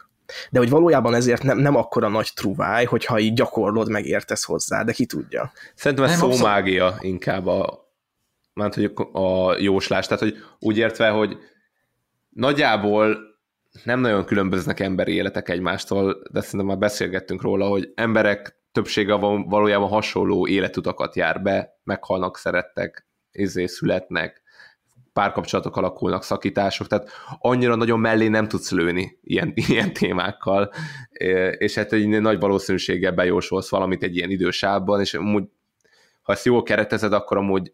[0.50, 4.92] de hogy valójában ezért nem, nem akkora nagy truváj, hogyha így gyakorlod, megértesz hozzá, de
[4.92, 5.52] ki tudja.
[5.76, 7.06] Szerintem ez szómágia abszol...
[7.06, 7.92] inkább a,
[8.54, 11.38] mert hogy a jóslás, tehát hogy úgy értve, hogy
[12.30, 13.18] nagyjából
[13.84, 19.48] nem nagyon különböznek emberi életek egymástól, de szerintem már beszélgettünk róla, hogy emberek többsége van,
[19.50, 24.42] valójában hasonló életutakat jár be, meghalnak, szerettek, izé, születnek,
[25.18, 27.10] párkapcsolatok alakulnak, szakítások, tehát
[27.40, 30.72] annyira nagyon mellé nem tudsz lőni ilyen, ilyen témákkal,
[31.58, 35.44] és hát egy nagy valószínűséggel bejósolsz valamit egy ilyen idősávban, és amúgy,
[36.22, 37.74] ha ezt jól keretezed, akkor amúgy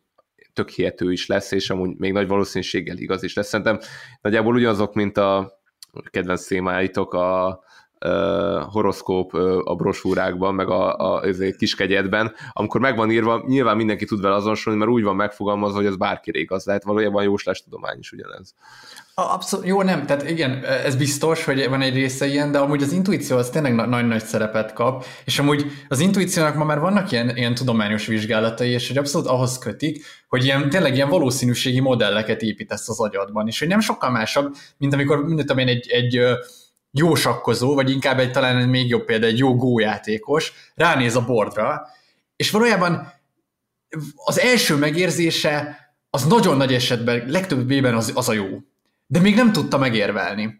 [0.54, 3.48] tök hihető is lesz, és amúgy még nagy valószínűséggel igaz is lesz.
[3.48, 3.80] Szerintem
[4.22, 5.60] nagyjából ugyanazok, mint a
[6.10, 7.64] kedvenc témáitok, a,
[8.72, 9.34] horoszkóp
[9.64, 11.22] a brosúrákban, meg a, a, a
[11.58, 15.86] kiskegyedben, amikor meg van írva, nyilván mindenki tud vele azonosulni, mert úgy van megfogalmazva, hogy
[15.86, 18.54] az bárkire igaz lehet, valójában jóslás tudomány is ugyanez.
[19.16, 22.91] Abszolút, jó, nem, tehát igen, ez biztos, hogy van egy része ilyen, de amúgy az
[22.91, 27.54] intuíció az tényleg nagy-nagy szerepet kap, és amúgy az intuíciónak ma már vannak ilyen, ilyen
[27.54, 32.99] tudományos vizsgálatai, és hogy abszolút ahhoz kötik, hogy ilyen, tényleg ilyen valószínűségi modelleket építesz az
[32.99, 36.22] agyadban, és hogy nem sokkal másabb, mint amikor, mint én egy, egy
[36.96, 41.88] jó sakkozó, vagy inkább egy talán még jobb példa, egy jó gójátékos, ránéz a bordra,
[42.36, 43.14] és valójában
[44.16, 45.78] az első megérzése
[46.10, 48.48] az nagyon nagy esetben, legtöbbében az, az a jó.
[49.08, 50.58] De még nem tudta megérvelni.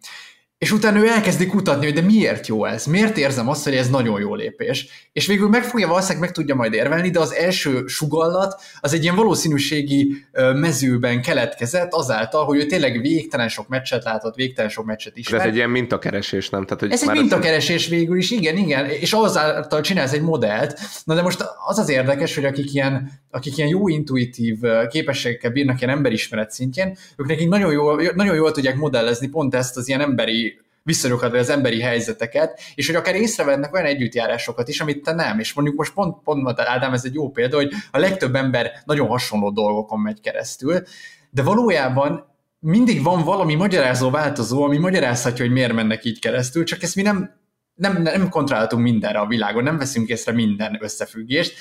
[0.64, 2.86] És utána ő elkezdi kutatni, hogy de miért jó ez?
[2.86, 5.09] Miért érzem azt, hogy ez nagyon jó lépés?
[5.14, 9.16] És végül megfogja, valószínűleg meg tudja majd érvelni, de az első sugallat az egy ilyen
[9.16, 10.16] valószínűségi
[10.55, 15.39] mezőben keletkezett azáltal, hogy ő tényleg végtelen sok meccset látott, végtelen sok meccset ismer.
[15.39, 16.64] Ez egy ilyen mintakeresés, nem?
[16.64, 20.80] Tehát, hogy ez egy mintakeresés végül is, igen, igen, és azáltal csinálsz egy modellt.
[21.03, 24.57] Na de most az az érdekes, hogy akik ilyen, akik ilyen jó intuitív
[24.89, 29.78] képességekkel bírnak ilyen emberismeret szintjén, ők nekik nagyon jól, nagyon jól tudják modellezni pont ezt
[29.78, 30.53] az ilyen emberi
[30.84, 35.40] viszonyokat, vagy az emberi helyzeteket, és hogy akár észrevennek olyan együttjárásokat is, amit te nem.
[35.40, 39.08] És mondjuk most pont, pont Ádám, ez egy jó példa, hogy a legtöbb ember nagyon
[39.08, 40.84] hasonló dolgokon megy keresztül,
[41.30, 46.84] de valójában mindig van valami magyarázó változó, ami magyarázhatja, hogy miért mennek így keresztül, csak
[46.84, 47.42] ezt mi nem,
[47.74, 51.54] nem, nem kontrolláltunk mindenre a világon, nem veszünk észre minden összefüggést,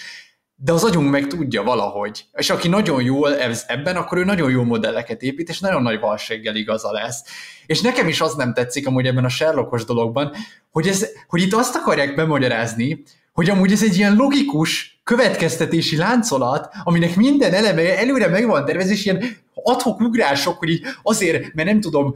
[0.65, 2.25] de az agyunk meg tudja valahogy.
[2.33, 3.37] És aki nagyon jól
[3.67, 7.23] ebben, akkor ő nagyon jó modelleket épít, és nagyon nagy valséggel igaza lesz.
[7.67, 10.33] És nekem is az nem tetszik amúgy ebben a Sherlockos dologban,
[10.71, 13.03] hogy, ez, hogy itt azt akarják bemagyarázni,
[13.33, 18.99] hogy amúgy ez egy ilyen logikus következtetési láncolat, aminek minden eleme előre meg van tervezés,
[18.99, 22.15] és ilyen adhok ugrások, hogy így azért, mert nem tudom,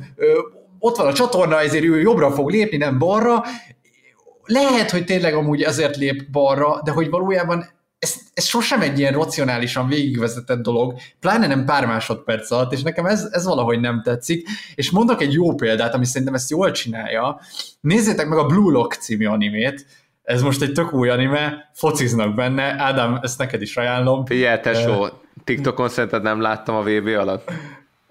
[0.78, 3.44] ott van a csatorna, ezért ő jobbra fog lépni, nem balra.
[4.44, 9.12] Lehet, hogy tényleg amúgy azért lép balra, de hogy valójában ez, ez sosem egy ilyen
[9.12, 14.48] racionálisan végigvezetett dolog, pláne nem pár másodperc alatt, és nekem ez, ez valahogy nem tetszik.
[14.74, 17.40] És mondok egy jó példát, ami szerintem ezt jól csinálja.
[17.80, 19.86] Nézzétek meg a Blue Lock című animét,
[20.26, 24.24] ez most egy tök új anime, fociznak benne, Ádám, ezt neked is ajánlom.
[24.24, 25.08] Figyelj, tesó, uh,
[25.44, 27.50] TikTokon szerinted nem láttam a VB alatt?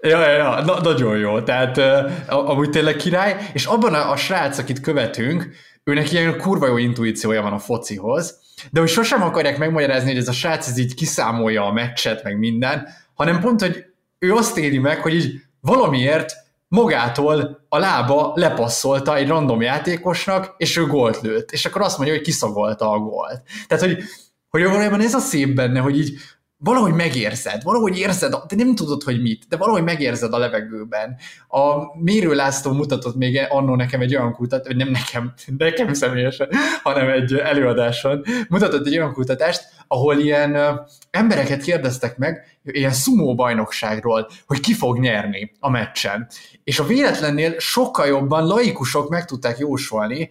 [0.00, 4.16] Ja, ja, ja na, nagyon jó, tehát uh, amúgy tényleg király, és abban a, a
[4.16, 5.48] srác, akit követünk,
[5.90, 8.38] őnek ilyen kurva jó intuíciója van a focihoz,
[8.70, 12.38] de hogy sosem akarják megmagyarázni, hogy ez a srác ez így kiszámolja a meccset, meg
[12.38, 13.84] minden, hanem pont, hogy
[14.18, 16.32] ő azt éri meg, hogy így valamiért
[16.68, 21.50] magától a lába lepasszolta egy random játékosnak, és ő gólt lőtt.
[21.50, 23.42] És akkor azt mondja, hogy kiszagolta a gólt.
[23.66, 24.02] Tehát, hogy,
[24.48, 26.18] hogy valójában ez a szép benne, hogy így
[26.58, 31.16] valahogy megérzed, valahogy érzed, de nem tudod, hogy mit, de valahogy megérzed a levegőben.
[31.48, 36.48] A Mérő László mutatott még annó nekem egy olyan kutat, vagy nem nekem, nekem személyesen,
[36.82, 40.80] hanem egy előadáson, mutatott egy olyan kutatást, ahol ilyen
[41.10, 46.28] embereket kérdeztek meg, ilyen szumó bajnokságról, hogy ki fog nyerni a meccsen.
[46.64, 50.30] És a véletlennél sokkal jobban laikusok meg tudták jósolni,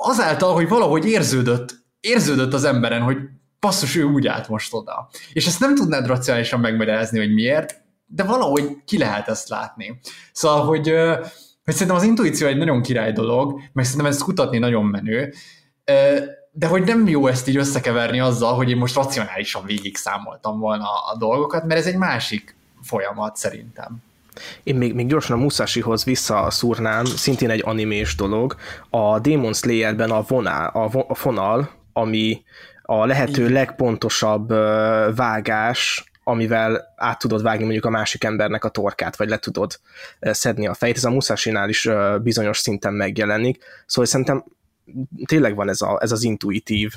[0.00, 3.16] azáltal, hogy valahogy érződött, érződött az emberen, hogy
[3.66, 5.08] passzus, ő úgy állt most oda.
[5.32, 10.00] És ezt nem tudnád racionálisan megmagyarázni, hogy miért, de valahogy ki lehet ezt látni.
[10.32, 10.88] Szóval, hogy,
[11.64, 15.32] hogy szerintem az intuíció egy nagyon király dolog, meg szerintem ezt kutatni nagyon menő,
[16.50, 20.88] de hogy nem jó ezt így összekeverni azzal, hogy én most racionálisan végig számoltam volna
[21.12, 23.96] a dolgokat, mert ez egy másik folyamat szerintem.
[24.62, 28.56] Én még, még gyorsan a Musashihoz visszaszúrnám, szintén egy animés dolog.
[28.90, 32.42] A Demon Slayerben a, vonál, a, vo, a fonal, ami
[32.82, 34.48] a lehető legpontosabb
[35.16, 39.80] vágás, amivel át tudod vágni mondjuk a másik embernek a torkát, vagy le tudod
[40.20, 40.96] szedni a fejét.
[40.96, 41.88] Ez a Musashi-nál is
[42.22, 43.64] bizonyos szinten megjelenik.
[43.86, 44.44] Szóval szerintem
[45.24, 46.92] tényleg van ez, a, ez az intuitív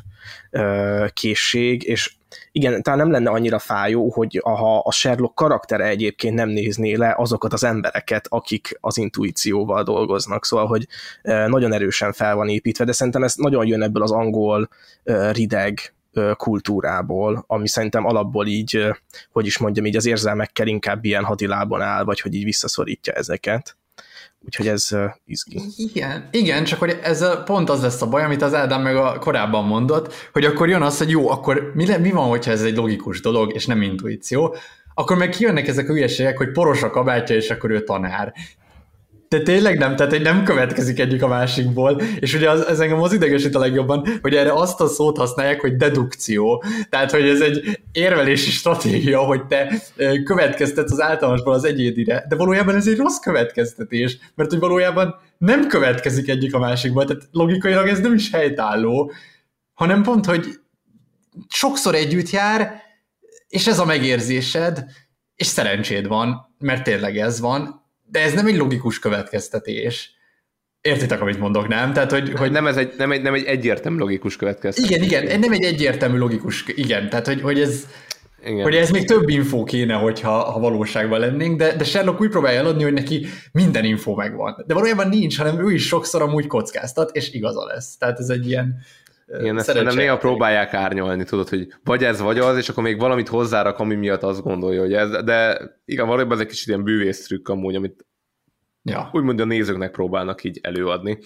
[1.13, 2.15] készség, és
[2.51, 7.13] igen, talán nem lenne annyira fájó, hogy ha a Sherlock karaktere egyébként nem nézné le
[7.17, 10.87] azokat az embereket, akik az intuícióval dolgoznak, szóval, hogy
[11.47, 14.69] nagyon erősen fel van építve, de szerintem ez nagyon jön ebből az angol
[15.31, 15.93] rideg
[16.37, 18.87] kultúrából, ami szerintem alapból így,
[19.31, 23.77] hogy is mondjam, így az érzelmekkel inkább ilyen hadilábon áll, vagy hogy így visszaszorítja ezeket.
[24.45, 25.61] Úgyhogy ez uh, izgi.
[25.75, 29.17] Igen, igen, csak hogy ez pont az lesz a baj, amit az Ádám meg a
[29.19, 32.63] korábban mondott, hogy akkor jön az, hogy jó, akkor mi, le, mi van, hogyha ez
[32.63, 34.55] egy logikus dolog, és nem intuíció,
[34.93, 38.33] akkor meg kijönnek ezek a hülyeségek, hogy poros a kabátja, és akkor ő tanár.
[39.35, 43.01] De tényleg nem, tehát hogy nem következik egyik a másikból, és ugye az, ez engem
[43.01, 46.63] az idegesít a legjobban, hogy erre azt a szót használják, hogy dedukció.
[46.89, 49.81] Tehát, hogy ez egy érvelési stratégia, hogy te
[50.23, 55.67] következtetsz az általánosból az egyédire, de valójában ez egy rossz következtetés, mert hogy valójában nem
[55.67, 59.11] következik egyik a másikból, tehát logikailag ez nem is helytálló,
[59.73, 60.45] hanem pont, hogy
[61.47, 62.81] sokszor együtt jár,
[63.47, 64.85] és ez a megérzésed,
[65.35, 70.13] és szerencséd van, mert tényleg ez van, de ez nem egy logikus következtetés.
[70.81, 71.93] Értitek, amit mondok, nem?
[71.93, 72.51] Tehát, hogy, hogy...
[72.51, 74.89] Nem, ez egy, nem, egy, nem egy egyértelmű logikus következtetés.
[74.89, 77.85] Igen, igen, nem egy egyértelmű logikus, igen, tehát, hogy, hogy ez,
[78.45, 78.63] igen.
[78.63, 82.59] Hogy ez még több infó kéne, hogyha ha valóságban lennénk, de, de Sherlock úgy próbálja
[82.59, 84.63] eladni, hogy neki minden info megvan.
[84.67, 87.97] De valójában nincs, hanem ő is sokszor amúgy kockáztat, és igaza lesz.
[87.97, 88.75] Tehát ez egy ilyen
[89.27, 92.99] igen, ezt nem néha próbálják árnyolni, tudod, hogy vagy ez, vagy az, és akkor még
[92.99, 96.83] valamit hozzárak, ami miatt azt gondolja, hogy ez, de igen, valójában ez egy kicsit ilyen
[96.83, 98.05] bűvész trükk amúgy, amit
[98.81, 99.09] ja.
[99.11, 101.19] úgymond a nézőknek próbálnak így előadni.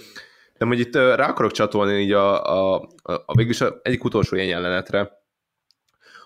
[0.58, 4.36] De hogy itt rá akarok csatolni így a, a, a, a végülis a, egyik utolsó
[4.36, 5.12] ilyen jelenetre,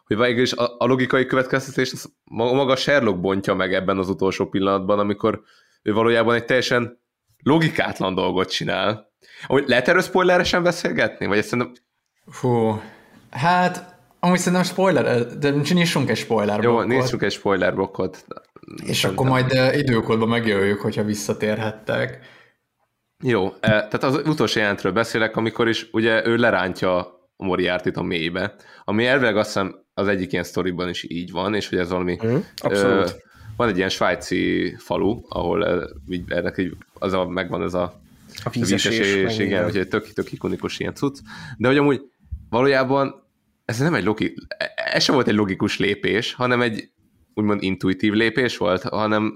[0.05, 1.93] hogy végülis a, a logikai következtetés
[2.24, 5.41] maga Sherlock bontja meg ebben az utolsó pillanatban, amikor
[5.82, 7.01] ő valójában egy teljesen
[7.43, 9.12] logikátlan dolgot csinál,
[9.46, 11.26] hogy lehet erről spoileresen beszélgetni?
[11.26, 11.74] Vagy ezt szerintem...
[12.28, 12.82] Fú,
[13.32, 18.26] hát amúgy szerintem spoiler, de nyissunk egy spoiler Jó, nyissunk egy spoiler blokkot.
[18.86, 19.10] És szerintem.
[19.12, 22.20] akkor majd eh, időkódban megjöjjük, hogyha visszatérhettek.
[23.24, 28.04] Jó, eh, tehát az utolsó jelentről beszélek, amikor is ugye ő lerántja a Moriartit a
[28.04, 31.89] mélybe, ami elvileg azt hiszem az egyik ilyen sztoriban is így van, és hogy ez
[31.89, 32.18] valami...
[32.26, 33.10] Mm, abszolút.
[33.10, 33.12] Ö,
[33.58, 38.02] van egy ilyen svájci falu, ahol így, ennek így, az a, megvan ez a
[38.44, 39.38] a vízesés.
[39.38, 41.20] igen, hogy egy tök, tök ikonikus ilyen cucc.
[41.58, 42.02] De hogy amúgy
[42.50, 43.24] valójában
[43.66, 44.34] ez nem egy logi,
[44.94, 46.89] ez sem volt egy logikus lépés, hanem egy
[47.34, 49.34] úgymond intuitív lépés volt, hanem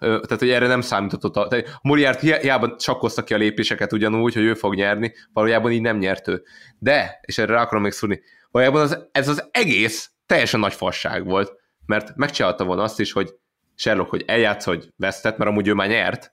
[0.00, 1.48] tehát, hogy erre nem számított a...
[1.48, 5.98] Tehát Moriart hiába csakkozta ki a lépéseket ugyanúgy, hogy ő fog nyerni, valójában így nem
[5.98, 6.42] nyert ő.
[6.78, 8.20] De, és erre rá akarom még szúrni,
[8.50, 11.52] valójában az, ez az egész teljesen nagy fasság volt,
[11.86, 13.34] mert megcsinálta volna azt is, hogy
[13.74, 16.32] Sherlock, hogy eljátsz, hogy vesztett, mert amúgy ő már nyert,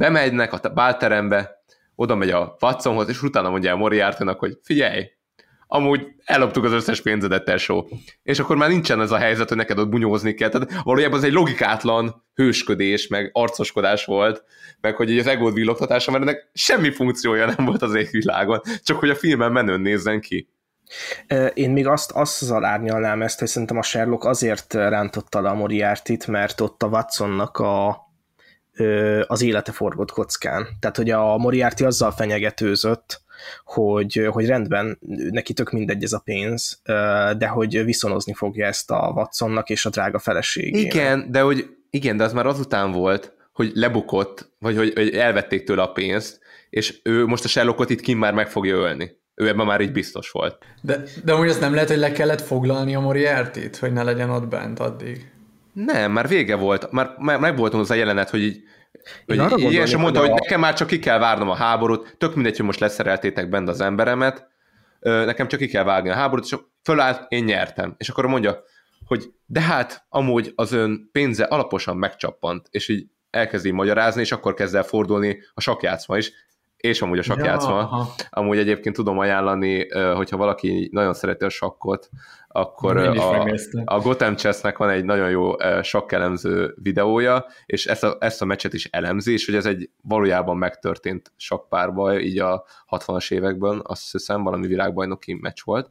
[0.00, 1.62] bemegynek a bálterembe,
[1.94, 5.10] oda megy a Watsonhoz, és utána mondja a Moriartynak, hogy figyelj,
[5.66, 7.88] amúgy elloptuk az összes pénzedet, tesó.
[8.22, 10.48] És akkor már nincsen ez a helyzet, hogy neked ott bunyózni kell.
[10.48, 14.44] Tehát valójában ez egy logikátlan hősködés, meg arcoskodás volt,
[14.80, 19.10] meg hogy az egód villogtatása, mert ennek semmi funkciója nem volt az égvilágon, csak hogy
[19.10, 20.48] a filmen menőn nézzen ki.
[21.54, 25.54] Én még azt, azt az árnyalnám ezt, hogy szerintem a Sherlock azért rántotta le a
[25.54, 28.09] Moriartit, mert ott a Watsonnak a,
[29.26, 30.66] az élete forgott kockán.
[30.80, 33.22] Tehát, hogy a Moriarty azzal fenyegetőzött,
[33.64, 34.98] hogy, hogy rendben,
[35.30, 36.80] neki tök mindegy ez a pénz,
[37.38, 40.94] de hogy viszonozni fogja ezt a Watsonnak és a drága feleségének.
[40.94, 45.64] Igen, de hogy igen, de az már azután volt, hogy lebukott, vagy hogy, hogy elvették
[45.64, 49.18] tőle a pénzt, és ő most a Sherlockot itt kim már meg fogja ölni.
[49.34, 50.58] Ő ebben már így biztos volt.
[50.82, 54.30] De, de úgy azt nem lehet, hogy le kellett foglalni a Moriarty-t, hogy ne legyen
[54.30, 55.32] ott bent addig?
[55.72, 58.62] Nem, már vége volt, már, már meg volt az a jelenet, hogy így,
[59.26, 60.34] hogy arra ilyen sem mondta, hogy, a...
[60.34, 63.80] nekem már csak ki kell várnom a háborút, tök mindegy, hogy most leszereltétek bent az
[63.80, 64.48] emberemet,
[65.00, 67.94] nekem csak ki kell vágni a háborút, és fölállt, én nyertem.
[67.98, 68.62] És akkor mondja,
[69.06, 74.54] hogy de hát amúgy az ön pénze alaposan megcsappant, és így elkezdi magyarázni, és akkor
[74.54, 76.32] kezd el fordulni a sakjátszma is,
[76.76, 77.78] és amúgy a sakjátszma.
[77.78, 82.08] Ja, amúgy egyébként tudom ajánlani, hogyha valaki nagyon szereti a sakkot,
[82.52, 83.46] akkor a,
[83.84, 88.72] a Gotham Chess-nek van egy nagyon jó sakkelemző videója, és ezt a, ezt a meccset
[88.72, 94.42] is elemzi, és hogy ez egy valójában megtörtént sakkpárba, így a 60-as években, azt hiszem
[94.42, 95.90] valami világbajnoki meccs volt.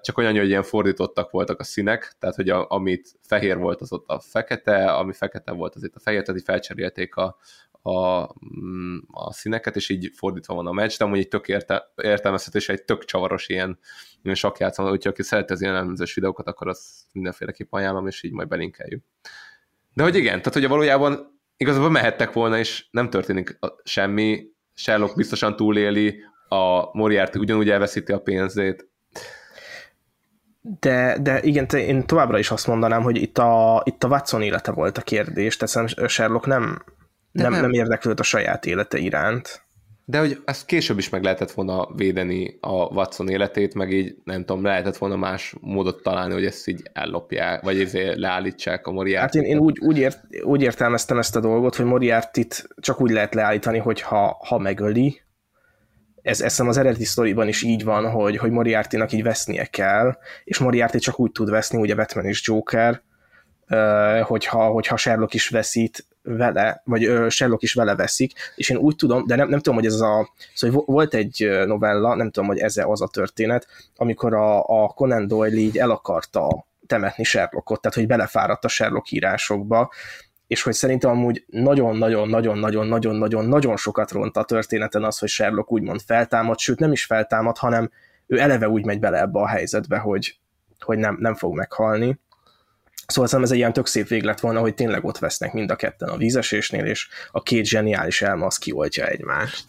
[0.00, 3.92] Csak olyan, hogy ilyen fordítottak voltak a színek, tehát hogy a, amit fehér volt, az
[3.92, 7.36] ott a fekete, ami fekete volt, az itt a fehér, tehát felcserélték a,
[7.82, 8.28] a,
[8.62, 12.58] mm, a színeket, és így fordítva van a meccs, de amúgy egy tök érte, értelmezhető,
[12.58, 13.78] és egy tök csavaros ilyen,
[14.22, 18.32] ilyen sakjátszom, úgyhogy aki szeret az ilyen elemzős videókat, akkor azt mindenféleképp ajánlom, és így
[18.32, 19.04] majd belinkeljük.
[19.94, 24.44] De hogy igen, tehát hogy valójában igazából mehettek volna, és nem történik semmi,
[24.74, 28.90] Sherlock biztosan túléli, a Moriarty ugyanúgy elveszíti a pénzét,
[30.62, 34.42] de, de igen, te, én továbbra is azt mondanám, hogy itt a, itt a Watson
[34.42, 36.82] élete volt a kérdés, tehát Sherlock nem,
[37.32, 39.62] nem, nem, nem érdeklődött a saját élete iránt.
[40.10, 44.44] De hogy ezt később is meg lehetett volna védeni a Watson életét, meg így nem
[44.44, 49.36] tudom, lehetett volna más módot találni, hogy ezt így ellopják, vagy ezért leállítsák a Moriarty.
[49.36, 52.40] Hát én, én úgy, úgy, ért, úgy értelmeztem ezt a dolgot, hogy moriarty
[52.80, 55.20] csak úgy lehet leállítani, hogy ha, ha megöli,
[56.22, 60.58] ez eszem az eredeti sztoriban is így van, hogy, hogy Moriarty-nak így vesznie kell, és
[60.58, 63.02] Moriarty csak úgy tud veszni, ugye Batman és Joker,
[64.22, 66.06] hogyha, hogyha Sherlock is veszít
[66.36, 69.86] vele, vagy Sherlock is vele veszik, és én úgy tudom, de nem, nem tudom, hogy
[69.86, 73.66] ez a, szóval volt egy novella, nem tudom, hogy ez az a történet,
[73.96, 79.10] amikor a, a Conan Doyle így el akarta temetni Sherlockot, tehát hogy belefáradt a Sherlock
[79.10, 79.92] írásokba,
[80.46, 86.78] és hogy szerintem amúgy nagyon-nagyon-nagyon-nagyon-nagyon-nagyon-nagyon sokat ront a történeten az, hogy Sherlock úgymond feltámad, sőt
[86.78, 87.90] nem is feltámad, hanem
[88.26, 90.38] ő eleve úgy megy bele ebbe a helyzetbe, hogy,
[90.78, 92.18] hogy nem, nem fog meghalni.
[93.10, 95.76] Szóval szerintem ez egy ilyen tök szép véglet volna, hogy tényleg ott vesznek mind a
[95.76, 99.64] ketten a vízesésnél, és a két zseniális elma az kioltja egymást.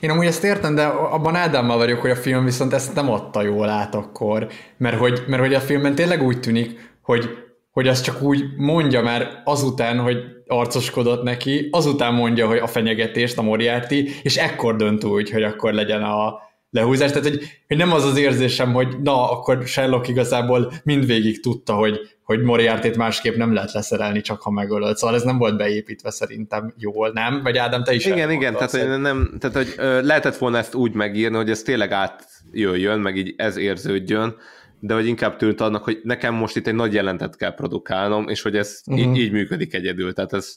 [0.00, 3.42] Én amúgy ezt értem, de abban Ádámmal vagyok, hogy a film viszont ezt nem adta
[3.42, 7.30] jól át akkor, mert hogy, mert hogy a filmben tényleg úgy tűnik, hogy,
[7.70, 10.16] hogy azt csak úgy mondja már azután, hogy
[10.46, 15.72] arcoskodott neki, azután mondja, hogy a fenyegetést, a Moriarty, és ekkor dönt úgy, hogy akkor
[15.72, 16.40] legyen a,
[16.72, 21.74] lehúzás, tehát hogy, hogy nem az az érzésem, hogy na, akkor Sherlock igazából mindvégig tudta,
[21.74, 24.96] hogy, hogy moriarty másképp nem lehet leszerelni, csak ha megölölt.
[24.96, 27.42] Szóval ez nem volt beépítve szerintem jól, nem?
[27.42, 30.92] Vagy Ádám, te is Igen, igen, tehát hogy, nem, tehát, hogy lehetett volna ezt úgy
[30.92, 34.36] megírni, hogy ez tényleg átjöjjön, meg így ez érződjön,
[34.80, 38.42] de hogy inkább tűnt annak, hogy nekem most itt egy nagy jelentet kell produkálnom, és
[38.42, 39.06] hogy ez uh-huh.
[39.06, 40.12] így, így működik egyedül.
[40.12, 40.56] Tehát ez,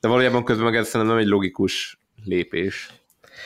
[0.00, 2.99] de valójában közben meg ez szerintem nem egy logikus lépés.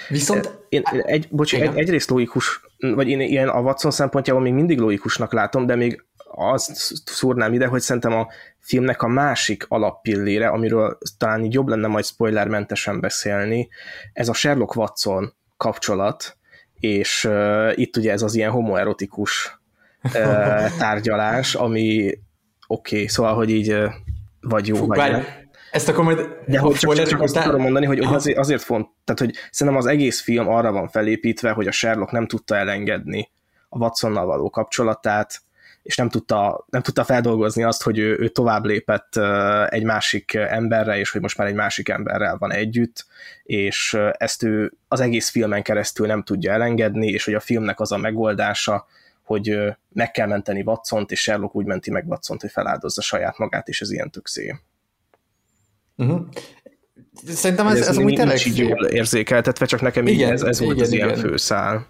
[0.09, 0.63] Viszont...
[0.69, 5.33] Én, egy, bocs, egy, egyrészt logikus, vagy én ilyen a Watson szempontjából még mindig logikusnak
[5.33, 6.05] látom, de még
[6.37, 6.75] azt
[7.05, 8.29] szúrnám ide, hogy szerintem a
[8.59, 13.69] filmnek a másik alappillére, amiről talán így jobb lenne majd spoilermentesen beszélni,
[14.13, 16.37] ez a Sherlock Watson kapcsolat,
[16.75, 19.61] és uh, itt ugye ez az ilyen homoerotikus
[20.03, 20.13] uh,
[20.79, 22.19] tárgyalás, ami
[22.67, 23.93] oké, okay, szóval, hogy így uh,
[24.41, 25.25] vagy jó, Fú, vagy nem.
[25.75, 26.39] Ezt akkor majd...
[26.47, 29.83] De hogy csak, csak, csak azt tudom mondani, hogy azért, azért font, tehát hogy szerintem
[29.83, 33.31] az egész film arra van felépítve, hogy a Sherlock nem tudta elengedni
[33.69, 35.43] a Watsonnal való kapcsolatát,
[35.83, 39.17] és nem tudta, nem tudta feldolgozni azt, hogy ő, ő tovább lépett
[39.69, 43.07] egy másik emberre, és hogy most már egy másik emberrel van együtt,
[43.43, 47.93] és ezt ő az egész filmen keresztül nem tudja elengedni, és hogy a filmnek az
[47.93, 48.87] a megoldása,
[49.23, 49.59] hogy
[49.93, 53.81] meg kell menteni Watsont, és Sherlock úgy menti meg Watsont, hogy feláldozza saját magát, és
[53.81, 54.55] ez ilyen tök szép.
[55.97, 56.21] Uh-huh.
[57.27, 60.75] Szerintem ez, ez, ez amúgy tényleg így jól érzékeltetve, csak nekem igen, ez, ez igen,
[60.75, 61.09] volt az igen.
[61.09, 61.89] ilyen főszál.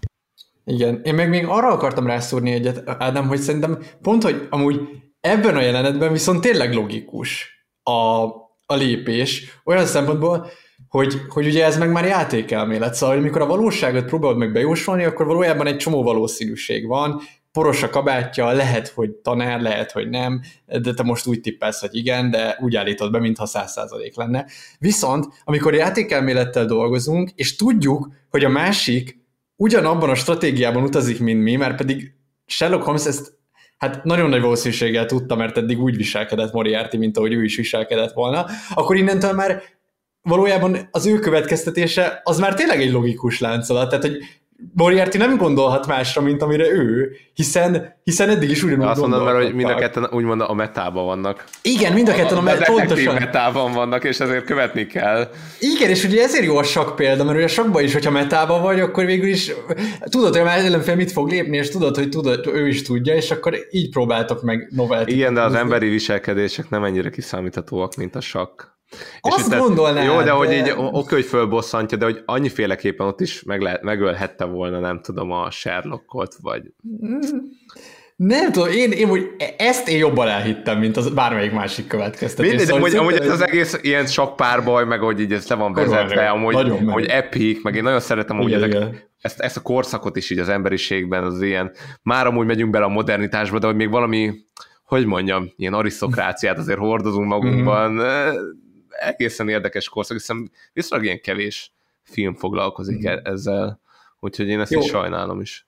[0.65, 4.81] Igen, én meg még arra akartam rászúrni egyet, Ádám, hogy szerintem pont, hogy amúgy
[5.21, 7.49] ebben a jelenetben viszont tényleg logikus
[7.83, 8.25] a,
[8.67, 10.51] a lépés, olyan szempontból,
[10.89, 15.05] hogy, hogy ugye ez meg már játékelmélet, szóval hogy amikor a valóságot próbálod meg bejósolni,
[15.05, 17.21] akkor valójában egy csomó valószínűség van,
[17.55, 21.97] poros a kabátja, lehet, hogy tanár, lehet, hogy nem, de te most úgy tippelsz, hogy
[21.97, 24.47] igen, de úgy állítod be, mintha száz százalék lenne.
[24.79, 29.19] Viszont, amikor játékelmélettel dolgozunk, és tudjuk, hogy a másik
[29.57, 32.15] ugyanabban a stratégiában utazik, mint mi, mert pedig
[32.47, 33.33] Sherlock Holmes ezt
[33.79, 38.13] hát nagyon nagy valószínűséggel tudta, mert eddig úgy viselkedett Moriarty, mint ahogy ő is viselkedett
[38.13, 39.63] volna, akkor innentől már
[40.23, 44.19] valójában az ő következtetése az már tényleg egy logikus láncolat, tehát hogy
[44.73, 49.37] Moriarty nem gondolhat másra, mint amire ő, hiszen, hiszen eddig is ugyanúgy Azt mondom, mert
[49.37, 51.45] hogy mind a ketten úgymond a metában vannak.
[51.63, 53.15] Igen, mind a ketten a, a, a pontosan.
[53.15, 55.31] metában vannak, és ezért követni kell.
[55.61, 58.63] Igen, és ugye ezért jó a sakk példa, mert ugye a sakban is, hogyha metában
[58.63, 59.53] vagy, akkor végül is
[60.11, 63.31] tudod, hogy a ellenfél mit fog lépni, és tudod, hogy tudod, ő is tudja, és
[63.31, 65.09] akkor így próbáltok meg novelt.
[65.09, 68.74] Igen, de az emberi viselkedések nem ennyire kiszámíthatóak, mint a sakk.
[69.21, 70.05] Azt és gondolnám.
[70.05, 73.83] Jó, de, de hogy így oké, hogy fölbosszantja, de hogy annyiféleképpen ott is meg lehet,
[73.83, 76.63] megölhette volna, nem tudom, a Sherlockot, vagy...
[78.17, 82.49] Nem tudom, én, én hogy ezt én jobban elhittem, mint az bármelyik másik következtetés.
[82.51, 85.57] Mindegy, szóval amúgy, amúgy ez az egész ilyen sok párbaj, meg hogy így ez le
[85.57, 88.77] van vezetve, amúgy, amúgy epic, meg én nagyon szeretem, hogy ezek,
[89.21, 91.73] ezt, ezt a korszakot is így az emberiségben, az ilyen,
[92.03, 94.33] már amúgy megyünk bele a modernitásba, de hogy még valami,
[94.85, 98.01] hogy mondjam, ilyen arisztokráciát azért hordozunk magunkban, mm
[99.07, 103.15] egészen érdekes korszak, hiszen viszonylag ilyen kevés film foglalkozik mm.
[103.23, 103.81] ezzel,
[104.21, 104.81] úgyhogy én ezt Jó.
[104.81, 105.67] is sajnálom is.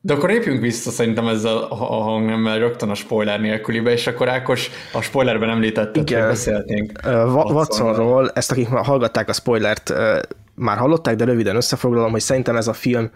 [0.00, 4.70] De akkor lépjünk vissza szerintem ezzel a hangnemmel rögtön a spoiler nélkülibe, és akkor Ákos
[4.92, 7.00] a spoilerben említetted, hogy beszéltünk.
[7.04, 10.18] Uh, Watsonról, ezt akik hallgatták a spoilert, uh,
[10.54, 13.10] már hallották, de röviden összefoglalom, hogy szerintem ez a film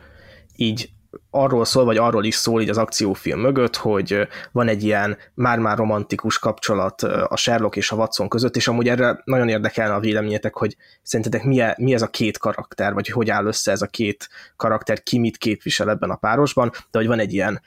[0.57, 0.91] így
[1.31, 5.77] arról szól, vagy arról is szól így az akciófilm mögött, hogy van egy ilyen már-már
[5.77, 10.55] romantikus kapcsolat a Sherlock és a Watson között, és amúgy erre nagyon érdekelne a véleményetek,
[10.55, 13.87] hogy szerintetek mi, e, mi ez a két karakter, vagy hogy áll össze ez a
[13.87, 17.63] két karakter, ki mit képvisel ebben a párosban, de hogy van egy ilyen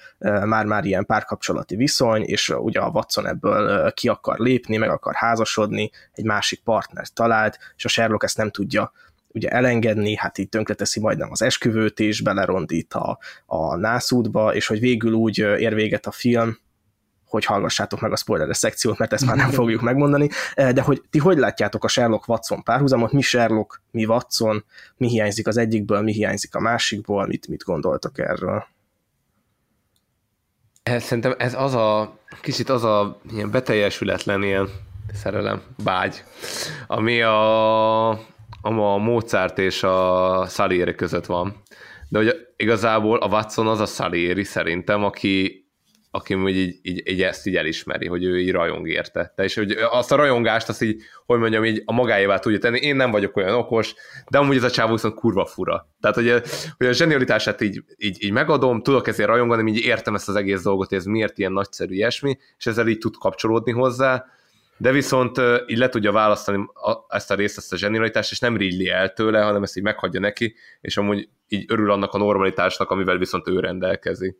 [0.45, 5.91] már-már ilyen párkapcsolati viszony, és ugye a Watson ebből ki akar lépni, meg akar házasodni,
[6.11, 8.91] egy másik partnert talált, és a Sherlock ezt nem tudja
[9.35, 14.79] ugye elengedni, hát így tönkreteszi majdnem az esküvőt is, belerondít a, a nászútba, és hogy
[14.79, 16.57] végül úgy ér véget a film,
[17.25, 21.19] hogy hallgassátok meg a spoileres szekciót, mert ezt már nem fogjuk megmondani, de hogy ti
[21.19, 24.65] hogy látjátok a Sherlock-Watson párhuzamot, mi Sherlock, mi Watson,
[24.97, 28.65] mi hiányzik az egyikből, mi hiányzik a másikból, mit, mit gondoltak erről?
[30.83, 34.69] Ez, szerintem ez az a, kicsit az a ilyen beteljesületlen ilyen
[35.13, 36.23] szerelem, vágy,
[36.87, 38.09] ami a,
[38.65, 41.61] a Mozart és a Salieri között van.
[42.09, 45.65] De hogy igazából a Watson az a Salieri szerintem, aki
[46.15, 49.33] aki hogy így, így, így, ezt így elismeri, hogy ő így rajong érte.
[49.35, 52.79] De és hogy azt a rajongást, azt így, hogy mondjam, így a magáévá tudja tenni.
[52.79, 53.93] Én nem vagyok olyan okos,
[54.29, 55.89] de amúgy ez a csávó viszont kurva fura.
[56.01, 56.41] Tehát, hogy,
[56.77, 60.61] hogy a zsenialitását így, így, így megadom, tudok ezért rajongani, így értem ezt az egész
[60.61, 64.25] dolgot, ez miért ilyen nagyszerű ilyesmi, és ezzel így tud kapcsolódni hozzá,
[64.77, 66.65] de viszont így le tudja választani
[67.07, 70.19] ezt a részt, ezt a zsenialitást, és nem rilli el tőle, hanem ezt így meghagyja
[70.19, 74.37] neki, és amúgy így örül annak a normalitásnak, amivel viszont ő rendelkezik.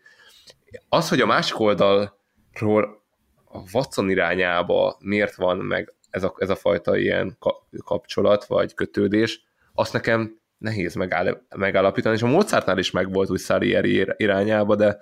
[0.90, 3.04] Az, hogy a másik oldalról
[3.46, 7.38] a Watson irányába miért van meg ez a, ez a fajta ilyen
[7.86, 14.14] kapcsolat vagy kötődés, azt nekem nehéz megáll, megállapítani, és a Mozartnál is megvolt úgy Salieri
[14.18, 14.98] irányába, de,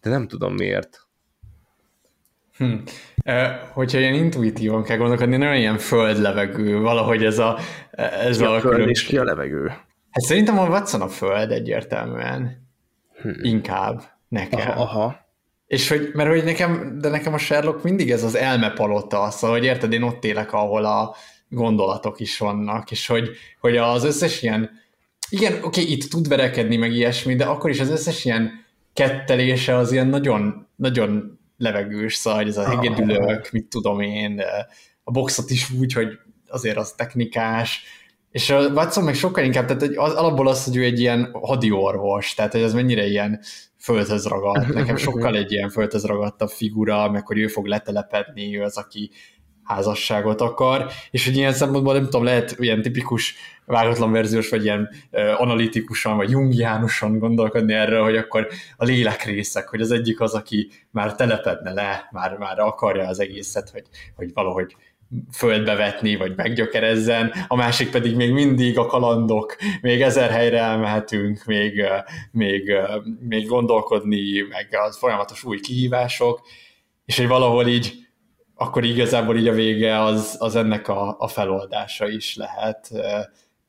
[0.00, 1.06] de nem tudom miért.
[2.56, 2.74] Hm.
[3.72, 7.58] Hogyha ilyen intuitívan kell gondolkodni, nagyon ilyen földlevegő, valahogy ez a...
[7.90, 9.66] Ez ki a, a föld és ki a levegő?
[10.10, 12.68] Hát szerintem a Watson a föld egyértelműen.
[13.22, 13.28] Hm.
[13.42, 14.70] Inkább nekem.
[14.70, 15.20] Aha, aha.
[15.66, 19.66] És hogy, mert hogy nekem, de nekem a Sherlock mindig ez az elmepalota, szóval, hogy
[19.66, 21.14] érted, én ott élek, ahol a
[21.48, 23.30] gondolatok is vannak, és hogy,
[23.60, 24.70] hogy az összes ilyen,
[25.28, 28.50] igen, oké, okay, itt tud verekedni, meg ilyesmi, de akkor is az összes ilyen
[28.92, 34.42] kettelése az ilyen nagyon, nagyon levegős, szóval, hogy ez a hegedülök, mit tudom én,
[35.04, 36.08] a boxot is úgy, hogy
[36.48, 37.82] azért az technikás,
[38.30, 42.34] és a Watson meg sokkal inkább, tehát az, alapból az, hogy ő egy ilyen hadiorvos,
[42.34, 43.40] tehát hogy ez mennyire ilyen
[43.78, 44.72] földhöz ragadt.
[44.72, 49.10] Nekem sokkal egy ilyen földhöz ragadtabb figura, meg hogy ő fog letelepedni, ő az, aki
[49.64, 53.34] házasságot akar, és hogy ilyen szempontból nem tudom, lehet ilyen tipikus
[53.66, 54.88] vágatlan verziós, vagy ilyen
[55.36, 61.14] analitikusan, vagy jungiánusan gondolkodni erről, hogy akkor a lélekrészek, hogy az egyik az, aki már
[61.14, 63.84] telepedne le, már, már akarja az egészet, hogy,
[64.16, 64.76] hogy valahogy
[65.32, 71.44] földbe vetni, vagy meggyökerezzen, a másik pedig még mindig a kalandok, még ezer helyre elmehetünk,
[71.44, 71.82] még,
[72.30, 72.72] még,
[73.28, 76.40] még gondolkodni, meg az folyamatos új kihívások,
[77.04, 78.01] és hogy valahol így
[78.62, 82.90] akkor igazából így a vége az, az ennek a, a feloldása is lehet,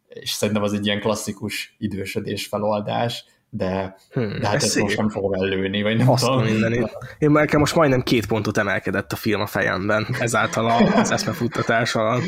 [0.07, 3.25] és szerintem az egy ilyen klasszikus idősödés feloldás,
[3.55, 6.43] de, hmm, de hát ezt most nem fogom ellőni, vagy nem Azt tudom.
[6.43, 6.97] Mindenit.
[7.17, 12.23] Én nekem most majdnem két pontot emelkedett a film a fejemben, ezáltal az eszmefuttatás alatt.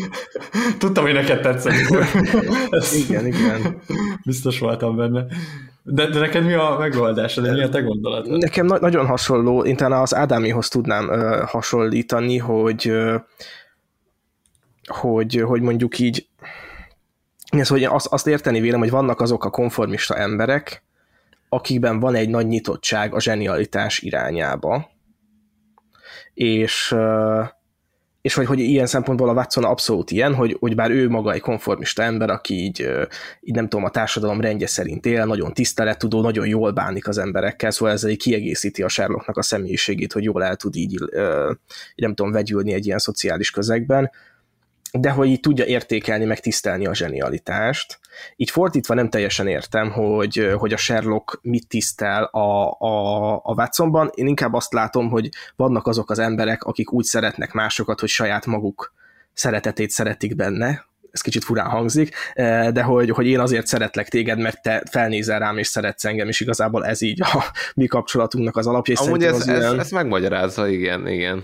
[0.78, 1.74] Tudtam, hogy neked tetszett.
[3.08, 3.82] igen, igen.
[4.26, 5.26] Biztos voltam benne.
[5.84, 8.38] De, de neked mi a megoldás, de mi a te gondolatod?
[8.38, 13.16] Nekem na- nagyon hasonló, én talán az Ádámihoz tudnám uh, hasonlítani, hogy uh,
[14.88, 16.28] hogy, hogy mondjuk így
[17.50, 20.84] ez, hogy azt, azt érteni vélem, hogy vannak azok a konformista emberek,
[21.50, 24.90] akikben van egy nagy nyitottság a zsenialitás irányába,
[26.34, 26.96] és,
[28.22, 31.42] és hogy, hogy ilyen szempontból a Watson abszolút ilyen, hogy, hogy bár ő maga egy
[31.42, 32.90] konformista ember, aki így,
[33.42, 37.72] így nem tudom, a társadalom rendje szerint él, nagyon tisztelettudó, nagyon jól bánik az emberekkel,
[37.72, 41.02] szóval ezzel így kiegészíti a Sherlocknak a személyiségét, hogy jól el tud így, így
[41.96, 44.12] nem tudom, vegyülni egy ilyen szociális közegben,
[44.92, 48.00] de hogy így tudja értékelni, meg tisztelni a zsenialitást.
[48.36, 54.12] Így fordítva nem teljesen értem, hogy, hogy a Sherlock mit tisztel a, a, a Watsonban.
[54.14, 58.46] Én inkább azt látom, hogy vannak azok az emberek, akik úgy szeretnek másokat, hogy saját
[58.46, 58.94] maguk
[59.34, 60.86] szeretetét szeretik benne,
[61.16, 62.16] ez kicsit furán hangzik,
[62.74, 66.40] de hogy, hogy én azért szeretlek téged, mert te felnézel rám és szeretsz engem, és
[66.40, 67.44] igazából ez így a
[67.76, 68.96] mi kapcsolatunknak az alapja.
[69.00, 69.80] Amúgy ez, az ez, ilyen...
[69.80, 71.44] ez megmagyarázza, igen, igen.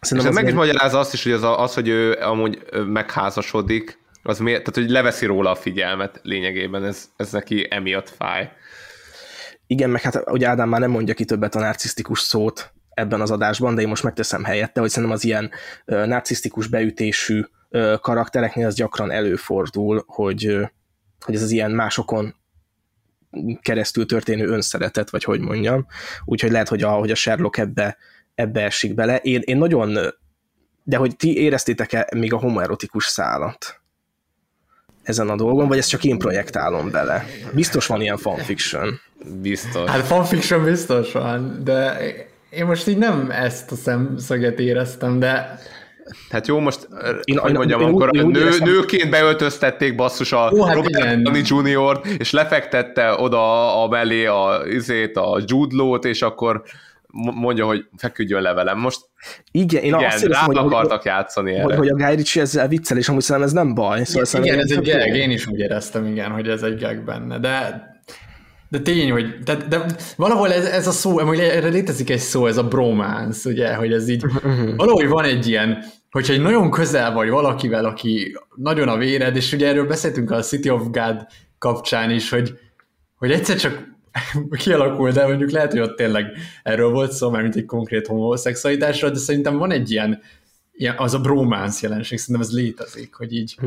[0.00, 0.54] Szerintem meg ilyen...
[0.54, 4.90] is magyarázza azt is, hogy az, az, hogy ő amúgy megházasodik, az miért, tehát hogy
[4.90, 8.52] leveszi róla a figyelmet lényegében, ez, ez neki emiatt fáj.
[9.66, 13.30] Igen, meg hát ugye Ádám már nem mondja ki többet a narcisztikus szót ebben az
[13.30, 15.50] adásban, de én most megteszem helyette, hogy szerintem az ilyen
[15.86, 17.42] uh, narcisztikus beütésű
[18.00, 20.58] karaktereknél az gyakran előfordul, hogy,
[21.24, 22.34] hogy ez az ilyen másokon
[23.62, 25.86] keresztül történő önszeretet, vagy hogy mondjam.
[26.24, 27.96] Úgyhogy lehet, hogy a, hogy a Sherlock ebbe
[28.34, 29.16] ebbe esik bele.
[29.16, 29.98] Én, én nagyon,
[30.82, 33.81] de hogy ti éreztétek-e még a homoerotikus szálat
[35.02, 37.24] ezen a dolgon, vagy ezt csak én projektálom bele?
[37.54, 39.00] Biztos van ilyen fanfiction.
[39.42, 39.90] Biztos.
[39.90, 41.98] Hát fanfiction biztos van, de
[42.50, 45.58] én most így nem ezt a szemszöget éreztem, de
[46.30, 46.88] Hát jó, most
[47.24, 48.68] én, hogy mondjam, én, amikor én, nő, éreztem...
[48.68, 52.00] nőként beöltöztették basszus a Ó, hát Robert Downey Jr.
[52.18, 56.62] és lefektette oda a mellé a, izét, a Jude Law-t, és akkor
[57.12, 58.78] mondja, hogy feküdjön le velem.
[58.78, 59.00] Most
[59.50, 61.62] igen, én igen, azt éreztem, hogy, akartak játszani erre.
[61.62, 64.04] Hogy, hogy a Guy Ritchie ezzel viccel, és amúgy szerintem ez nem baj.
[64.04, 67.38] Szóval igen, ez egy gag, én is úgy éreztem, igen, hogy ez egy gag benne,
[67.38, 67.90] de
[68.72, 69.84] de tény, hogy de, de
[70.16, 73.92] valahol ez, ez a szó, amúgy erre létezik egy szó, ez a bromance, ugye, hogy
[73.92, 74.24] ez így,
[74.76, 79.52] valahogy van egy ilyen, hogyha egy nagyon közel vagy valakivel, aki nagyon a véred, és
[79.52, 81.26] ugye erről beszéltünk a City of God
[81.58, 82.58] kapcsán is, hogy,
[83.16, 83.91] hogy egyszer csak
[84.50, 86.26] kialakul, de mondjuk lehet, hogy ott tényleg
[86.62, 90.20] erről volt szó, mert mint egy konkrét homoszexualitásra, de szerintem van egy ilyen,
[90.96, 93.56] az a bromance jelenség, szerintem ez létezik, hogy így.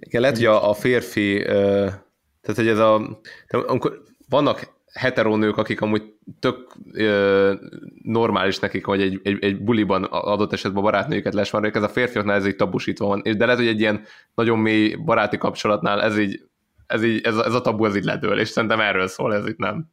[0.00, 6.02] Igen, lehet, hogy a, a férfi, tehát hogy ez a, amikor vannak heterónők, akik amúgy
[6.40, 7.54] tök ö,
[8.02, 12.46] normális nekik, hogy egy, egy, egy buliban adott esetben barátnőjüket lesmarják, ez a férfiaknál ez
[12.46, 14.04] így tabusítva van, de lehet, hogy egy ilyen
[14.34, 16.47] nagyon mély baráti kapcsolatnál ez így,
[16.88, 19.46] ez, így, ez, a, ez a tabu ez így ledől, és szerintem erről szól, ez
[19.46, 19.86] itt nem.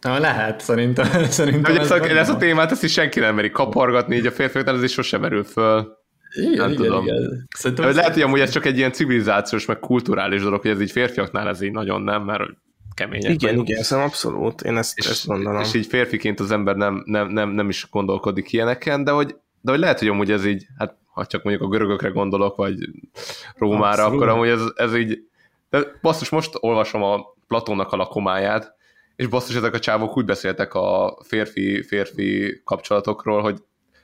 [0.00, 1.06] Na, lehet, szerintem.
[1.30, 4.76] szerintem ez, ez, ez a témát, ezt is senki nem meri kapargatni, így a férfiaknál
[4.76, 6.00] ez is sosem merül föl.
[6.34, 7.04] Igen, nem igen, tudom.
[7.04, 7.48] igen.
[7.56, 10.90] Szerintem lehet, hogy amúgy ez csak egy ilyen civilizációs, meg kulturális dolog, hogy ez így
[10.90, 12.42] férfiaknál ez így nagyon nem, mert
[12.94, 13.32] kemények.
[13.32, 13.68] Igen, vagyunk.
[13.68, 15.62] igen, szerintem abszolút, én ezt, és, ezt mondanám.
[15.62, 19.70] És így férfiként az ember nem, nem, nem, nem is gondolkodik ilyeneken, de hogy, de
[19.70, 22.74] hogy lehet, hogy amúgy ez így, hát ha csak mondjuk a görögökre gondolok, vagy
[23.56, 24.14] Rómára, abszolút.
[24.14, 25.18] akkor amúgy ez, ez így,
[25.72, 28.74] de basszus, most olvasom a Platónnak a lakomáját,
[29.16, 33.58] és basszus, ezek a csávok úgy beszéltek a férfi-férfi kapcsolatokról, hogy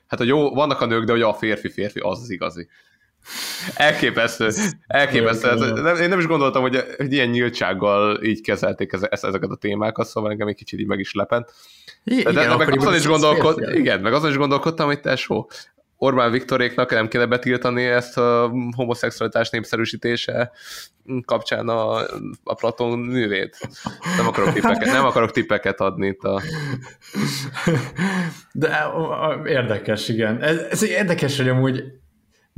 [0.07, 2.69] hát, hogy jó, vannak a nők, de hogy a férfi-férfi az az igazi.
[3.75, 4.49] Elképesztő.
[4.87, 5.49] Elképesztő.
[5.49, 10.07] Ez, nem, én nem is gondoltam, hogy, hogy ilyen nyíltsággal így kezelték ezeket a témákat,
[10.07, 11.53] szóval engem egy kicsit így meg is lepent.
[12.05, 15.51] Igen, de, de meg azon is gondolkod, igen, meg azon is gondolkodtam, hogy tesó,
[16.01, 20.51] Orbán Viktoréknak nem kéne betiltani ezt a homoszexualitás népszerűsítése
[21.25, 21.97] kapcsán a,
[22.45, 23.59] a Platon művét.
[24.17, 26.43] Nem akarok tippeket, nem akarok tippeket adni itt a...
[28.53, 28.91] De
[29.45, 30.43] érdekes, igen.
[30.43, 31.85] Ez, ez érdekes, hogy amúgy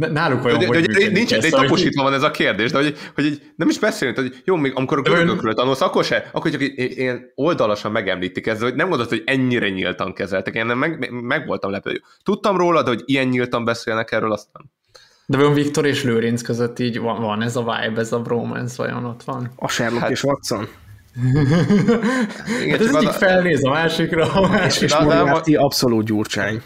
[0.09, 2.97] Náluk olyan, de, hogy de, de, nincs, de taposítva van ez a kérdés, de hogy,
[3.15, 6.61] hogy nem is beszélünk, hogy jó, még amikor a görögökről tanulsz, akkor se, akkor csak
[6.77, 11.47] ilyen oldalasan megemlítik ezt, hogy nem gondolod, hogy ennyire nyíltan kezeltek, én nem meg, meg
[11.47, 12.03] voltam lepő.
[12.23, 14.71] Tudtam róla, de hogy ilyen nyíltan beszélnek erről, aztán.
[15.27, 18.75] De van Viktor és Lőrinc között így van, van ez a vibe, ez a bromance,
[18.77, 19.51] vajon ott van?
[19.57, 20.69] A Sherlock hát, és Watson.
[22.63, 23.13] Igen, hát ez egyik a...
[23.13, 24.33] felnéz a másikra.
[24.33, 24.83] A másik.
[24.83, 26.63] És, és Moriarty abszolút gyurcsány.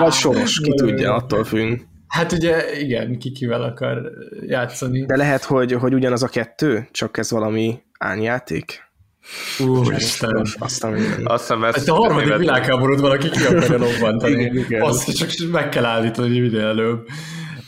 [0.00, 1.80] Vagy soros, ki tudja, attól függ.
[2.08, 4.10] Hát ugye igen, ki kivel akar
[4.46, 5.06] játszani.
[5.06, 8.82] De lehet, hogy, hogy ugyanaz a kettő, csak ez valami ányjáték?
[9.66, 10.46] Úristen.
[10.58, 14.82] Aztán, aztán ezt a harmadik világháborút valaki ki akarja igen.
[14.82, 17.06] Azt csak meg kell állítani minél előbb.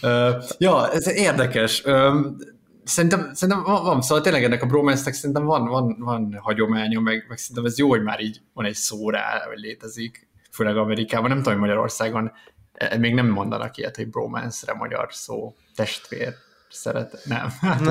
[0.03, 1.85] Uh, ja, ez érdekes.
[1.85, 2.37] Um,
[2.85, 7.25] szerintem, szerintem van, van, szóval tényleg ennek a bromance szerintem van, van, van hagyománya, meg,
[7.29, 11.29] meg szerintem ez jó, hogy már így van egy szó rá, hogy létezik főleg Amerikában,
[11.29, 12.33] nem tudom, hogy Magyarországon
[12.73, 16.35] e, még nem mondanak ilyet, hogy bromance-re magyar szó, testvér
[16.71, 17.49] szeret, nem.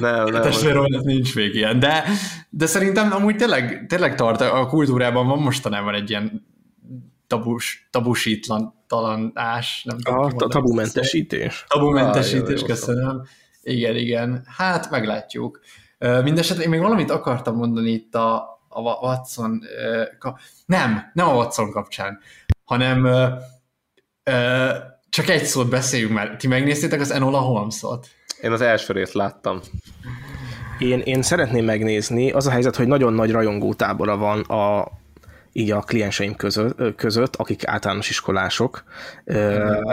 [0.00, 0.42] nem, nem.
[0.42, 2.04] Testvér ez nincs még ilyen, de,
[2.50, 6.46] de szerintem amúgy tényleg, tényleg tart, a kultúrában van mostanában egy ilyen
[7.26, 10.20] tabus, tabusítlanás, nem tudom.
[10.36, 11.64] A tabumentesítés.
[11.68, 13.22] Tabumentesítés, ah, köszönöm.
[13.62, 14.44] Igen, igen.
[14.46, 15.60] Hát meglátjuk.
[15.98, 19.62] Mindenesetre én még valamit akartam mondani itt a, a Watson,
[20.66, 22.18] nem, nem a Watson kapcsán,
[22.64, 23.08] hanem
[25.08, 26.36] csak egy szót beszéljünk már.
[26.36, 28.08] Ti megnéztétek az Enola Holmes-ot?
[28.42, 29.60] Én az első részt láttam.
[30.78, 32.30] Én, én szeretném megnézni.
[32.30, 34.88] Az a helyzet, hogy nagyon nagy rajongótábora van a,
[35.52, 38.84] így a klienseim között, között akik általános iskolások,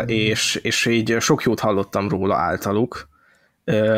[0.05, 3.09] és, és így sok jót hallottam róla általuk.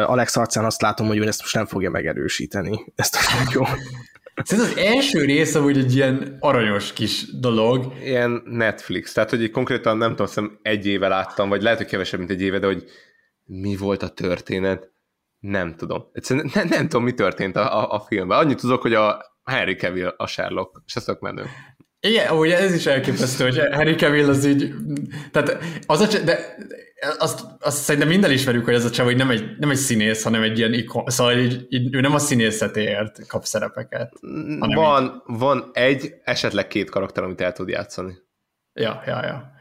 [0.06, 3.20] Alex arcán azt látom, hogy ő ezt most nem fogja megerősíteni, ezt a
[3.54, 3.64] jó.
[4.44, 7.94] Szerintem az első rész amúgy egy ilyen aranyos kis dolog.
[8.04, 12.20] Ilyen Netflix, tehát hogy konkrétan nem tudom, hiszem egy éve láttam, vagy lehet, hogy kevesebb,
[12.20, 12.86] mint egy éve, de hogy
[13.46, 14.92] mi volt a történet,
[15.40, 16.10] nem tudom.
[16.14, 18.38] Egyszerűen nem, nem tudom, mi történt a, a, a filmben.
[18.38, 21.46] Annyit tudok, hogy a Henry Cavill a Sherlock, és ez tök menő.
[22.00, 24.74] Igen, ugye ez is elképesztő, hogy Henry Cavill az így,
[25.32, 26.58] tehát az a, de
[27.18, 30.42] azt, azt szerintem minden ismerjük, hogy ez a hogy nem egy, nem egy színész, hanem
[30.42, 34.14] egy ilyen ikon, szóval így, így, ő nem a színészetért kap szerepeket.
[34.60, 35.38] Van, így...
[35.38, 38.14] van egy, esetleg két karakter, amit el tud játszani.
[38.74, 39.52] Ja, ja, ja.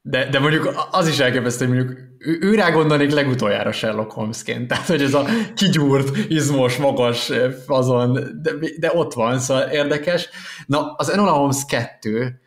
[0.00, 4.66] De, de mondjuk az is elképesztő, hogy mondjuk ő, ő rá gondolnék legutoljára Sherlock Holmesként.
[4.68, 5.24] Tehát, hogy ez a
[5.54, 7.32] kigyúrt, izmos, magas
[7.66, 8.12] azon,
[8.42, 10.28] de, de ott van, szóval érdekes.
[10.66, 12.40] Na, az Enola Holmes 2,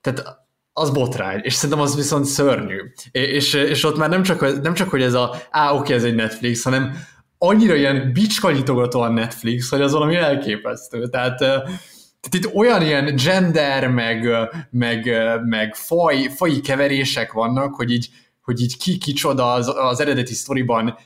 [0.00, 0.43] tehát
[0.76, 2.78] az botrány, és szerintem az viszont szörnyű.
[3.10, 6.14] És, és ott már nem csak, nem csak hogy ez a, á, oké, ez egy
[6.14, 6.96] Netflix, hanem
[7.38, 11.08] annyira ilyen bicskanyitogató a Netflix, hogy az valami elképesztő.
[11.08, 14.28] Tehát, Tehát itt olyan ilyen gender, meg,
[14.70, 15.10] meg,
[15.44, 18.08] meg faj, faji keverések vannak, hogy így,
[18.42, 20.98] hogy így ki kicsoda az, az eredeti sztoriban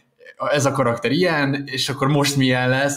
[0.51, 2.97] ez a karakter ilyen, és akkor most milyen lesz.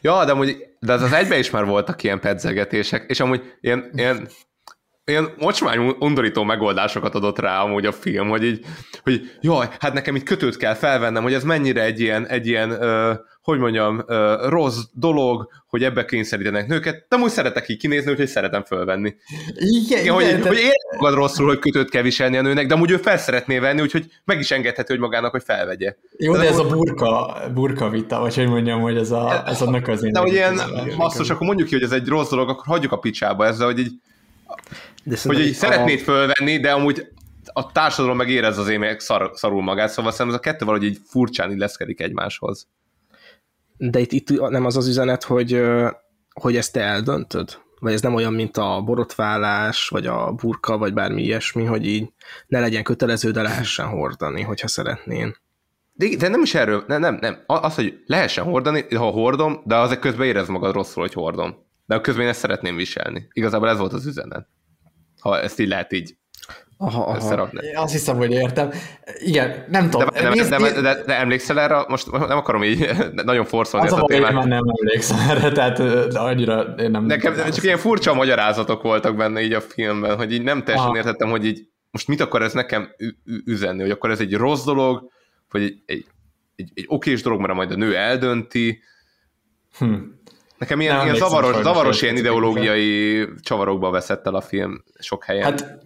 [0.00, 3.90] Ja, de, amúgy, de az, az egyben is már voltak ilyen pedzegetések, és amúgy ilyen,
[3.94, 4.28] ilyen
[5.08, 8.64] ilyen mocsmány undorító megoldásokat adott rá amúgy a film, hogy így,
[9.02, 12.70] hogy jaj, hát nekem itt kötőt kell felvennem, hogy ez mennyire egy ilyen, egy ilyen
[12.70, 13.12] ö,
[13.42, 18.26] hogy mondjam, ö, rossz dolog, hogy ebbe kényszerítenek nőket, de úgy szeretek így kinézni, úgyhogy
[18.26, 19.16] szeretem fölvenni.
[19.54, 22.74] Igen, igen, hogy, igen, hogy ér magad rosszul, hogy kötőt kell viselni a nőnek, de
[22.74, 25.94] amúgy ő fel szeretné venni, úgyhogy meg is engedhető, hogy magának, hogy felvegye.
[26.16, 29.62] Jó, de, de ez a burka, burka vita, vagy hogy mondjam, hogy ez, a, ez
[29.62, 30.12] annak az én.
[30.12, 30.60] De hogy ilyen
[30.96, 33.78] masszos, akkor mondjuk ki, hogy ez egy rossz dolog, akkor hagyjuk a picsába ezzel, hogy
[33.78, 33.92] így
[35.08, 35.54] de hogy így a...
[35.54, 37.06] szeretnéd fölvenni, de amúgy
[37.52, 40.86] a társadalom meg érez az én szar, szarul magát, szóval szerintem ez a kettő valahogy
[40.86, 42.66] így furcsán illeszkedik egymáshoz.
[43.76, 45.62] De itt, itt nem az az üzenet, hogy,
[46.32, 47.58] hogy ezt te eldöntöd?
[47.80, 52.12] Vagy ez nem olyan, mint a borotválás, vagy a burka, vagy bármi ilyesmi, hogy így
[52.46, 55.36] ne legyen kötelező, de lehessen hordani, hogyha szeretnén.
[55.92, 57.38] De, de nem is erről, nem, nem, nem.
[57.46, 61.66] Az, hogy lehessen hordani, ha hordom, de azért közben érez magad rosszul, hogy hordom.
[61.86, 63.28] De a közben én ezt szeretném viselni.
[63.32, 64.48] Igazából ez volt az üzenet
[65.20, 66.16] ha ezt így lehet így
[66.80, 67.16] aha, aha.
[67.16, 67.66] összerakni.
[67.66, 68.70] Én azt hiszem, hogy értem.
[69.18, 70.08] Igen, nem tudom.
[70.14, 71.84] De, de, de, de, de, de emlékszel erre?
[71.88, 72.90] Most nem akarom így
[73.24, 74.32] nagyon forszolni az ezt a, témát.
[74.32, 75.76] már nem emlékszem erre, tehát
[76.12, 77.04] de annyira én nem...
[77.04, 80.88] Nekem nem csak ilyen furcsa magyarázatok voltak benne így a filmben, hogy így nem teljesen
[80.88, 80.96] aha.
[80.96, 82.94] értettem, hogy így most mit akar ez nekem
[83.44, 85.10] üzenni, hogy akkor ez egy rossz dolog,
[85.50, 86.06] vagy egy, egy,
[86.56, 88.82] egy, egy okés dolog, mert majd a nő eldönti.
[89.78, 89.94] Hm.
[90.58, 95.42] Nekem ilyen, ilyen zavaros, zavaros ilyen ideológiai csavarokba veszett el a film sok helyen.
[95.42, 95.78] Hát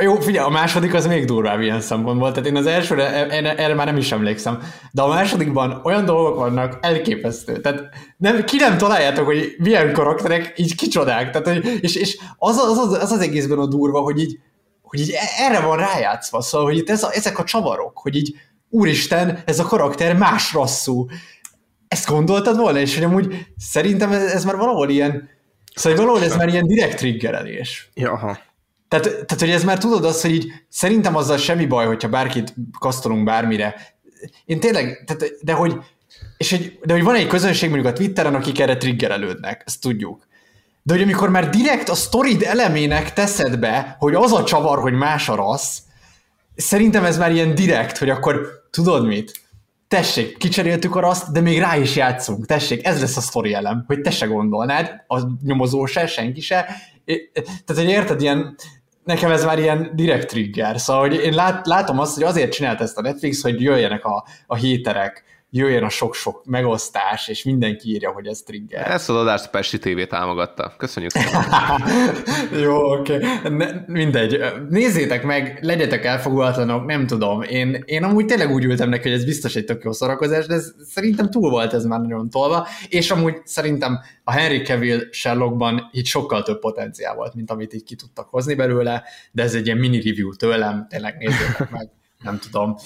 [0.00, 3.86] jó, figyelj, a második az még durvább ilyen szempontból, tehát én az elsőre, erre már
[3.86, 4.62] nem is emlékszem,
[4.92, 7.82] de a másodikban olyan dolgok vannak elképesztő, tehát
[8.16, 12.78] nem, ki nem találjátok, hogy milyen karakterek így kicsodák, tehát, hogy, és, és az, az,
[12.78, 14.38] az, az, az egészben a durva, hogy így,
[14.82, 18.34] hogy így erre van rájátszva, szóval, hogy itt ez a, ezek a csavarok, hogy így
[18.70, 21.06] úristen, ez a karakter más rasszú,
[21.88, 22.78] ezt gondoltad volna?
[22.78, 25.28] És hogy amúgy szerintem ez, ez már valahol ilyen,
[25.74, 27.90] szóval valahol ez már ilyen direkt triggerelés.
[27.94, 28.38] Ja, aha.
[28.88, 32.54] Tehát, tehát, hogy ez már tudod azt, hogy így szerintem azzal semmi baj, hogyha bárkit
[32.78, 33.96] kasztolunk bármire.
[34.44, 35.76] Én tényleg, tehát, de hogy
[36.36, 40.26] és hogy, de hogy van egy közönség mondjuk a Twitteren, akik erre triggerelődnek, ezt tudjuk.
[40.82, 44.92] De hogy amikor már direkt a sztorid elemének teszed be, hogy az a csavar, hogy
[44.92, 45.78] más a rassz,
[46.56, 49.40] szerintem ez már ilyen direkt, hogy akkor tudod mit?
[49.88, 53.84] Tessék, kicseréltük a raszt, de még rá is játszunk, tessék, ez lesz a sztori elem,
[53.86, 56.66] hogy te se gondolnád, a nyomozó se, senki se,
[57.64, 58.56] tehát, hogy érted, ilyen,
[59.04, 62.80] nekem ez már ilyen direkt trigger, szóval hogy én lát, látom azt, hogy azért csinált
[62.80, 65.24] ezt a Netflix, hogy jöjjenek a, a héterek,
[65.56, 68.90] jöjjön a sok-sok megosztás, és mindenki írja, hogy ez trigger.
[68.90, 70.74] Ezt az adást a Pesti TV támogatta.
[70.76, 71.42] Köszönjük szépen.
[72.64, 73.14] Jó, oké.
[73.14, 73.66] Okay.
[73.86, 74.40] Mindegy.
[74.68, 77.42] Nézzétek meg, legyetek elfogulatlanok, nem tudom.
[77.42, 80.54] Én, én amúgy tényleg úgy ültem neki, hogy ez biztos egy tök jó szorakozás, de
[80.54, 85.88] ez, szerintem túl volt ez már nagyon tolva, és amúgy szerintem a Henry Cavill Sherlockban
[85.92, 89.02] így sokkal több potenciál volt, mint amit így ki tudtak hozni belőle,
[89.32, 91.90] de ez egy ilyen mini review tőlem, tényleg nézzétek meg
[92.24, 92.76] nem tudom.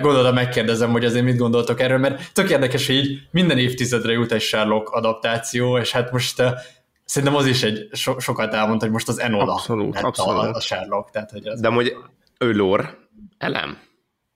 [0.00, 4.32] Gondolom megkérdezem, hogy azért mit gondoltok erről, mert tök érdekes, hogy így minden évtizedre jut
[4.32, 6.42] egy Sherlock adaptáció, és hát most
[7.04, 10.42] szerintem az is egy so- sokat elmond, hogy most az Enola abszolút, abszolút.
[10.42, 11.10] A, a Sherlock.
[11.10, 11.96] Tehát, hogy az De hogy
[12.38, 12.94] ő lore,
[13.38, 13.78] elem.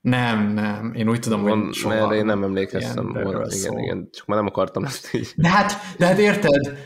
[0.01, 1.95] Nem, nem, én úgy tudom, Van, hogy soha.
[1.95, 5.33] Mert én nem emlékeztem volna, igen, igen, csak már nem akartam ezt így.
[5.35, 6.77] De hát, de hát érted,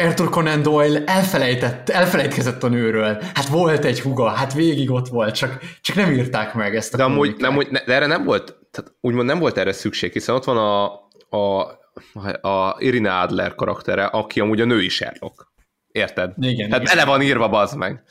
[0.00, 3.22] Arthur Conan Doyle elfelejtett, elfelejtkezett a nőről.
[3.34, 6.96] Hát volt egy huga, hát végig ott volt, csak, csak nem írták meg ezt a
[6.96, 10.34] De amúgy, nem, úgy, de erre nem volt, tehát úgymond nem volt erre szükség, hiszen
[10.34, 10.84] ott van a,
[11.36, 11.60] a,
[12.48, 15.52] a Irina Adler karaktere, aki amúgy a női Sherlock.
[15.92, 16.32] Érted?
[16.38, 16.70] Igen.
[16.70, 18.02] Hát bele van írva, bazd meg.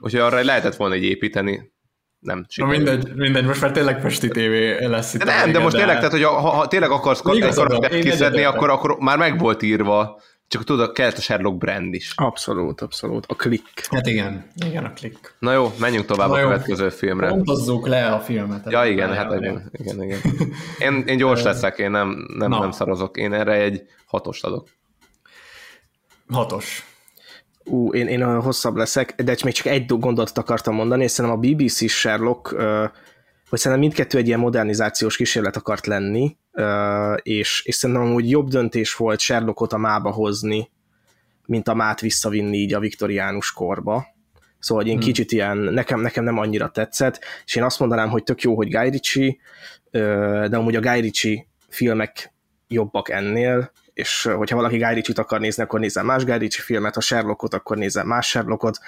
[0.00, 1.72] Úgyhogy arra lehetett volna egy építeni,
[2.20, 2.76] nem sikerül.
[2.76, 5.22] Na mindegy, mindegy, most már tényleg Pesti TV lesz itt.
[5.22, 8.96] De nem, de most tényleg, tehát, hogy ha, ha tényleg akarsz karaktert kiszedni, akkor, akkor
[8.98, 10.20] már meg volt írva
[10.50, 12.12] csak tudod, kellett a Sherlock brand is.
[12.16, 13.26] Abszolút, abszolút.
[13.28, 13.86] A klik.
[13.90, 15.34] Hát igen, igen a klik.
[15.38, 16.46] Na jó, menjünk tovább Na a jó.
[16.46, 17.28] következő filmre.
[17.28, 18.70] Pontozzuk le a filmet.
[18.70, 20.20] Ja, igen, hát igen, igen, igen.
[20.86, 23.16] Én, én gyors leszek, én nem, nem, nem szarozok.
[23.16, 24.68] Én erre egy hatost adok.
[26.28, 26.89] Hatos.
[27.70, 31.42] Ú, én, én hosszabb leszek, de még csak egy gondolatot akartam mondani, és szerintem a
[31.48, 32.48] BBC Sherlock,
[33.48, 36.36] hogy szerintem mindkettő egy ilyen modernizációs kísérlet akart lenni,
[37.22, 40.70] és, és szerintem amúgy jobb döntés volt Sherlockot a mába hozni,
[41.46, 44.06] mint a mát visszavinni így a viktoriánus korba.
[44.58, 45.02] Szóval én hmm.
[45.02, 48.70] kicsit ilyen, nekem, nekem nem annyira tetszett, és én azt mondanám, hogy tök jó, hogy
[48.70, 49.36] Guy Ritchie,
[50.48, 52.32] de amúgy a Guy Ritchie filmek
[52.68, 56.94] jobbak ennél, és hogyha valaki Guy Ritchie-t akar nézni, akkor nézzen más Guy Ritchie filmet,
[56.94, 58.78] ha Sherlockot, akkor nézzen más Sherlockot.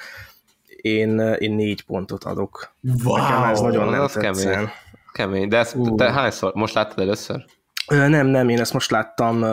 [0.76, 2.74] Én, én négy pontot adok.
[3.05, 4.52] Wow, Nekem ez nagyon nem az tetszen.
[4.52, 4.68] kemény.
[5.12, 5.48] Kemény.
[5.48, 5.94] De ezt Ú.
[5.94, 6.55] te hányszor?
[6.55, 7.44] Most láttad először?
[7.86, 9.44] Nem, nem, én ezt most láttam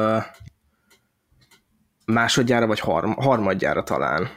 [2.06, 4.30] másodjára, vagy harm, harmadjára talán.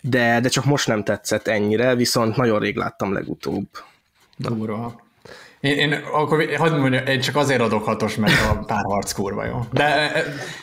[0.00, 3.66] De, de csak most nem tetszett ennyire, viszont nagyon rég láttam legutóbb.
[4.36, 5.00] Durva.
[5.62, 9.60] Én, én akkor hadd mondjam, én csak azért adok hatos, mert a párharc kurva jó.
[9.72, 10.12] De,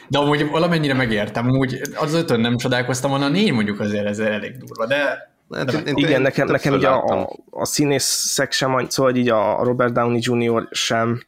[0.08, 4.20] de amúgy valamennyire megértem, úgy az ötön nem csodálkoztam, volna, a négy mondjuk azért ez
[4.20, 8.86] elég durva, de Hát, én- én Igen, nekem, nekem így a, a, a színészek sem,
[8.90, 10.68] szóval így a Robert Downey Jr.
[10.72, 11.24] sem,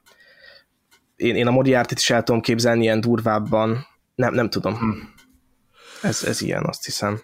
[1.16, 4.76] én, én a Moriarty-t is el tudom képzelni ilyen durvábban, nem, nem tudom.
[4.78, 4.90] Hm.
[6.02, 7.22] Ez, ez ilyen, azt hiszem.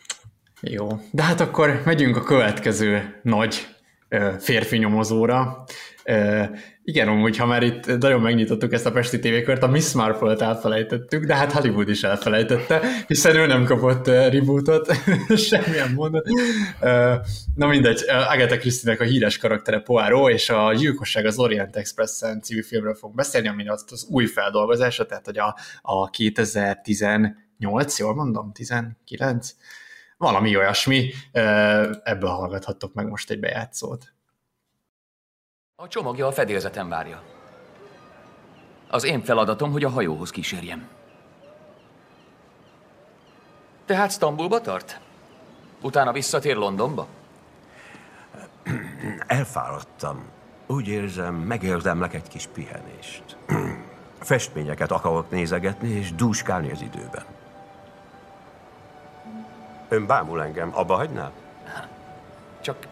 [0.61, 3.67] Jó, de hát akkor megyünk a következő nagy
[4.09, 5.63] ö, férfi nyomozóra.
[6.09, 6.43] Ö,
[6.83, 11.25] igen, amúgy, ha már itt nagyon megnyitottuk ezt a Pesti tévékört, a Miss Marple-t elfelejtettük,
[11.25, 14.91] de hát Hollywood is elfelejtette, hiszen ő nem kapott rebootot,
[15.49, 16.23] semmilyen.
[16.81, 17.13] Ö,
[17.55, 22.61] na mindegy, Agatha Christie-nek a híres karaktere Poirot, és a Gyilkosság az Orient Expressen című
[22.61, 28.51] filmről fogunk beszélni, ami az, az új feldolgozása, tehát hogy a, a 2018, jól mondom,
[28.53, 29.55] 19?
[30.17, 31.11] valami olyasmi,
[32.03, 34.15] ebből hallgathattok meg most egy bejátszót.
[35.79, 37.21] A csomagja a fedélzeten várja.
[38.87, 40.87] Az én feladatom, hogy a hajóhoz kísérjem.
[43.85, 44.99] Tehát Sztambulba tart?
[45.81, 47.07] Utána visszatér Londonba?
[49.27, 50.29] Elfáradtam.
[50.67, 53.37] Úgy érzem, megérdemlek egy kis pihenést.
[54.19, 57.25] Festményeket akarok nézegetni és dúskálni az időben.
[59.89, 61.31] Ön bámul engem, abba hagynál?
[62.61, 62.87] Csak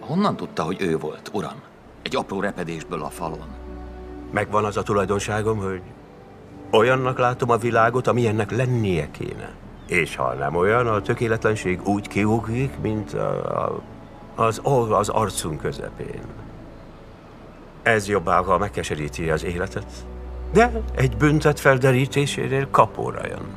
[0.00, 1.60] honnan tudta, hogy ő volt, uram?
[2.02, 3.48] Egy apró repedésből a falon.
[4.30, 5.82] Megvan az a tulajdonságom, hogy
[6.70, 9.50] olyannak látom a világot, amilyennek lennie kéne.
[9.86, 13.80] És ha nem olyan, a tökéletlenség úgy kiugrik, mint a, a,
[14.34, 16.22] az orr az arcunk közepén.
[17.82, 19.92] Ez jobbára megkeseríti az életet,
[20.52, 23.48] de egy büntet felderítésénél kapóra jön.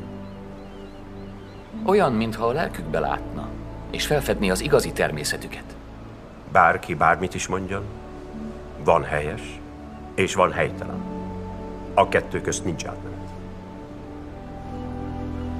[1.85, 3.47] Olyan, mintha a lelkükbe látna,
[3.91, 5.75] és felfedni az igazi természetüket.
[6.53, 7.83] Bárki bármit is mondjon,
[8.83, 9.59] van helyes,
[10.15, 11.01] és van helytelen.
[11.93, 13.29] A kettő közt nincs átmenet.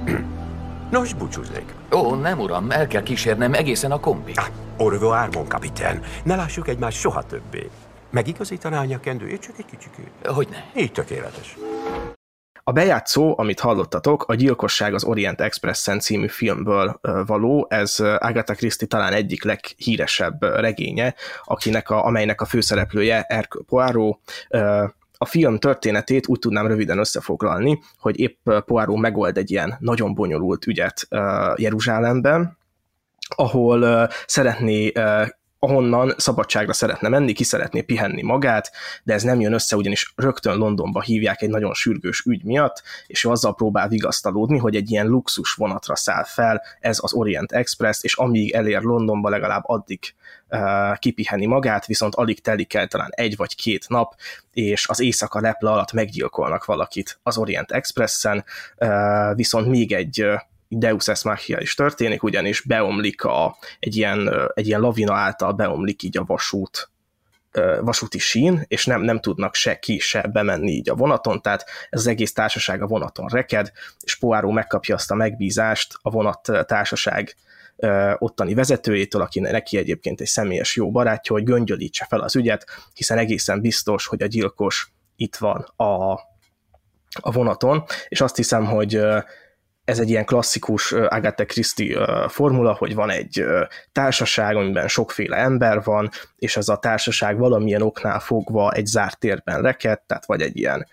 [0.90, 1.74] Nos, búcsúznék.
[1.92, 4.38] Ó, nem, uram, el kell kísérnem egészen a kompig.
[4.38, 4.46] Ah,
[4.76, 6.00] au revoir, mon capitaine.
[6.24, 7.70] Ne lássuk egymást soha többé.
[8.10, 10.10] Megigazítaná a nyakendőjét csak egy kicsikét.
[10.24, 10.64] Hogyne.
[10.76, 11.56] Így tökéletes.
[12.66, 18.88] A bejátszó, amit hallottatok, a Gyilkosság az Orient Expressen című filmből való, ez Agatha Christie
[18.88, 21.14] talán egyik leghíresebb regénye,
[21.44, 24.18] akinek a, amelynek a főszereplője Hercule Poirot.
[25.18, 30.66] A film történetét úgy tudnám röviden összefoglalni, hogy épp Poirot megold egy ilyen nagyon bonyolult
[30.66, 31.08] ügyet
[31.56, 32.58] Jeruzsálemben,
[33.36, 34.92] ahol szeretné
[35.64, 38.70] ahonnan szabadságra szeretne menni, ki szeretné pihenni magát,
[39.02, 43.24] de ez nem jön össze, ugyanis rögtön Londonba hívják egy nagyon sürgős ügy miatt, és
[43.24, 48.02] ő azzal próbál vigasztalódni, hogy egy ilyen luxus vonatra száll fel, ez az Orient Express,
[48.02, 50.14] és amíg elér Londonba, legalább addig
[50.48, 54.14] uh, kipiheni magát, viszont alig telik el talán egy vagy két nap,
[54.52, 58.44] és az éjszaka leple alatt meggyilkolnak valakit az Orient Expressen,
[58.78, 60.40] uh, viszont még egy uh,
[60.78, 66.02] Deus Ex Machina is történik, ugyanis beomlik a, egy, ilyen, egy ilyen lavina által beomlik
[66.02, 66.90] így a vasút,
[67.80, 72.00] vasúti sín, és nem, nem tudnak se ki, se bemenni így a vonaton, tehát ez
[72.00, 77.36] az egész társaság a vonaton reked, és Poirot megkapja azt a megbízást a vonat társaság
[78.18, 83.18] ottani vezetőjétől, aki neki egyébként egy személyes jó barátja, hogy göngyölítse fel az ügyet, hiszen
[83.18, 86.12] egészen biztos, hogy a gyilkos itt van a,
[87.20, 89.00] a vonaton, és azt hiszem, hogy
[89.84, 93.44] ez egy ilyen klasszikus Agatha Christie formula, hogy van egy
[93.92, 99.62] társaság, amiben sokféle ember van, és ez a társaság valamilyen oknál fogva egy zárt térben
[99.62, 100.86] reked, tehát vagy egy ilyen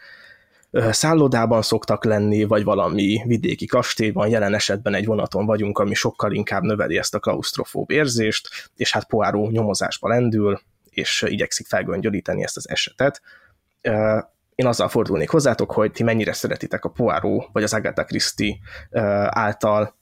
[0.72, 6.61] szállodában szoktak lenni, vagy valami vidéki kastélyban, jelen esetben egy vonaton vagyunk, ami sokkal inkább
[6.61, 12.69] növeli ezt a klaustrofób érzést, és hát Poirot nyomozásba lendül, és igyekszik felgöngyölíteni ezt az
[12.69, 13.22] esetet.
[14.61, 18.55] Én azzal fordulnék hozzátok, hogy ti mennyire szeretitek a Poirot, vagy az Agatha Christie
[19.29, 19.95] által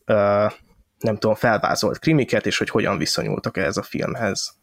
[0.99, 4.53] nem tudom, felvázolt krimiket, és hogy hogyan viszonyultak ehhez a filmhez.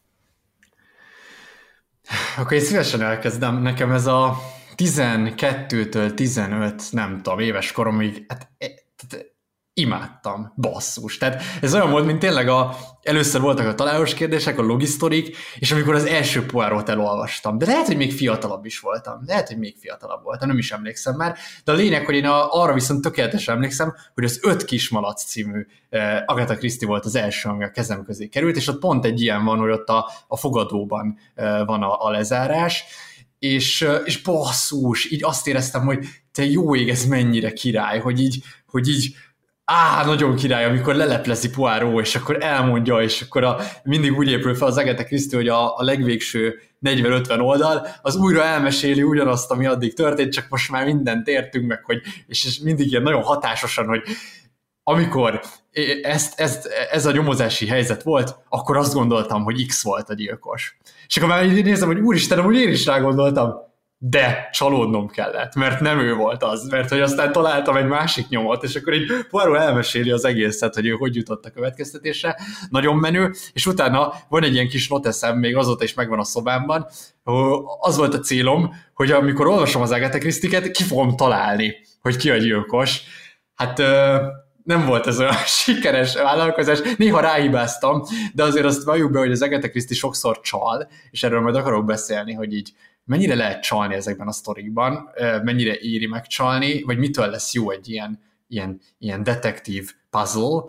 [2.36, 3.62] Akkor én szívesen elkezdem.
[3.62, 4.36] Nekem ez a
[4.76, 8.84] 12-től 15, nem tudom, éves koromig, hát, e-
[9.78, 11.18] imádtam, basszus.
[11.18, 15.72] Tehát ez olyan volt, mint tényleg a, először voltak a találós kérdések, a logisztorik, és
[15.72, 19.76] amikor az első poárót elolvastam, de lehet, hogy még fiatalabb is voltam, lehet, hogy még
[19.78, 23.54] fiatalabb voltam, nem is emlékszem már, de a lényeg, hogy én a, arra viszont tökéletesen
[23.54, 28.04] emlékszem, hogy az Öt Kismalac című eh, Agatha Christie volt az első, ami a kezem
[28.04, 31.82] közé került, és ott pont egy ilyen van, hogy ott a, a fogadóban eh, van
[31.82, 32.84] a, a lezárás,
[33.38, 38.20] és, eh, és basszus, így azt éreztem, hogy te jó ég, ez mennyire király, hogy
[38.20, 39.14] így, hogy így
[39.72, 44.54] á, nagyon király, amikor leleplezi Poirot, és akkor elmondja, és akkor a, mindig úgy épül
[44.54, 49.66] fel az Agatha Christie, hogy a, a legvégső 40-50 oldal, az újra elmeséli ugyanazt, ami
[49.66, 53.86] addig történt, csak most már mindent értünk meg, hogy, és, és mindig ilyen nagyon hatásosan,
[53.86, 54.02] hogy
[54.82, 55.40] amikor
[56.02, 60.76] ezt, ezt, ez a nyomozási helyzet volt, akkor azt gondoltam, hogy X volt a gyilkos.
[61.06, 63.52] És akkor már nézem, hogy úristen, hogy én is rá gondoltam,
[63.98, 68.62] de csalódnom kellett, mert nem ő volt az, mert hogy aztán találtam egy másik nyomot,
[68.62, 72.36] és akkor így Poirot elmeséli az egészet, hogy ő hogy jutott a következtetésre,
[72.70, 76.86] nagyon menő, és utána van egy ilyen kis noteszem, még azóta is megvan a szobámban,
[77.80, 82.30] az volt a célom, hogy amikor olvasom az Agatha Christie-ket, ki fogom találni, hogy ki
[82.30, 83.02] a gyilkos.
[83.54, 83.78] Hát
[84.62, 88.02] nem volt ez olyan sikeres vállalkozás, néha ráhibáztam,
[88.34, 91.84] de azért azt valljuk be, hogy az Agatha Christie sokszor csal, és erről majd akarok
[91.84, 92.72] beszélni, hogy így
[93.06, 95.10] mennyire lehet csalni ezekben a sztorikban,
[95.42, 100.64] mennyire éri meg csalni, vagy mitől lesz jó egy ilyen, ilyen, ilyen detektív puzzle,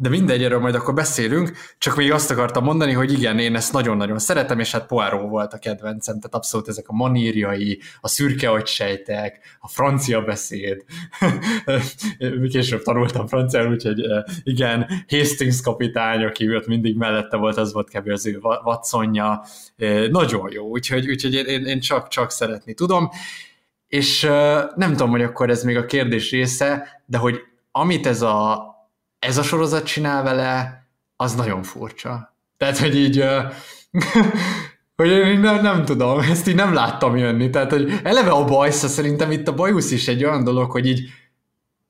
[0.00, 3.72] de mindegy, erről majd akkor beszélünk, csak még azt akartam mondani, hogy igen, én ezt
[3.72, 8.50] nagyon-nagyon szeretem, és hát Poirot volt a kedvencem, tehát abszolút ezek a manírjai, a szürke
[8.50, 10.84] agysejtek, a francia beszéd,
[12.52, 14.00] később tanultam franciául, úgyhogy
[14.42, 18.08] igen, Hastings kapitány, aki ott mindig mellette volt, az volt kb.
[18.08, 19.44] az ő Watsonja,
[20.10, 23.08] nagyon jó, úgyhogy, úgyhogy én, én csak, csak szeretni tudom,
[23.88, 24.22] és
[24.74, 28.66] nem tudom, hogy akkor ez még a kérdés része, de hogy amit ez a
[29.18, 30.82] ez a sorozat csinál vele,
[31.16, 32.36] az nagyon furcsa.
[32.56, 33.24] Tehát, hogy így,
[34.96, 37.50] hogy én nem, nem tudom, ezt így nem láttam jönni.
[37.50, 41.10] Tehát, hogy eleve a bajsza szerintem itt a bajusz is egy olyan dolog, hogy így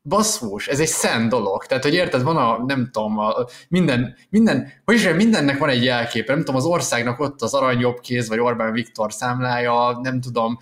[0.03, 1.67] basszus, ez egy szent dolog.
[1.67, 3.35] Tehát, hogy érted, van a, nem tudom, a,
[3.69, 7.79] minden, minden, hogy is mindennek van egy jelképe, nem tudom, az országnak ott az arany
[7.79, 10.59] jobb kéz, vagy Orbán Viktor számlája, nem tudom.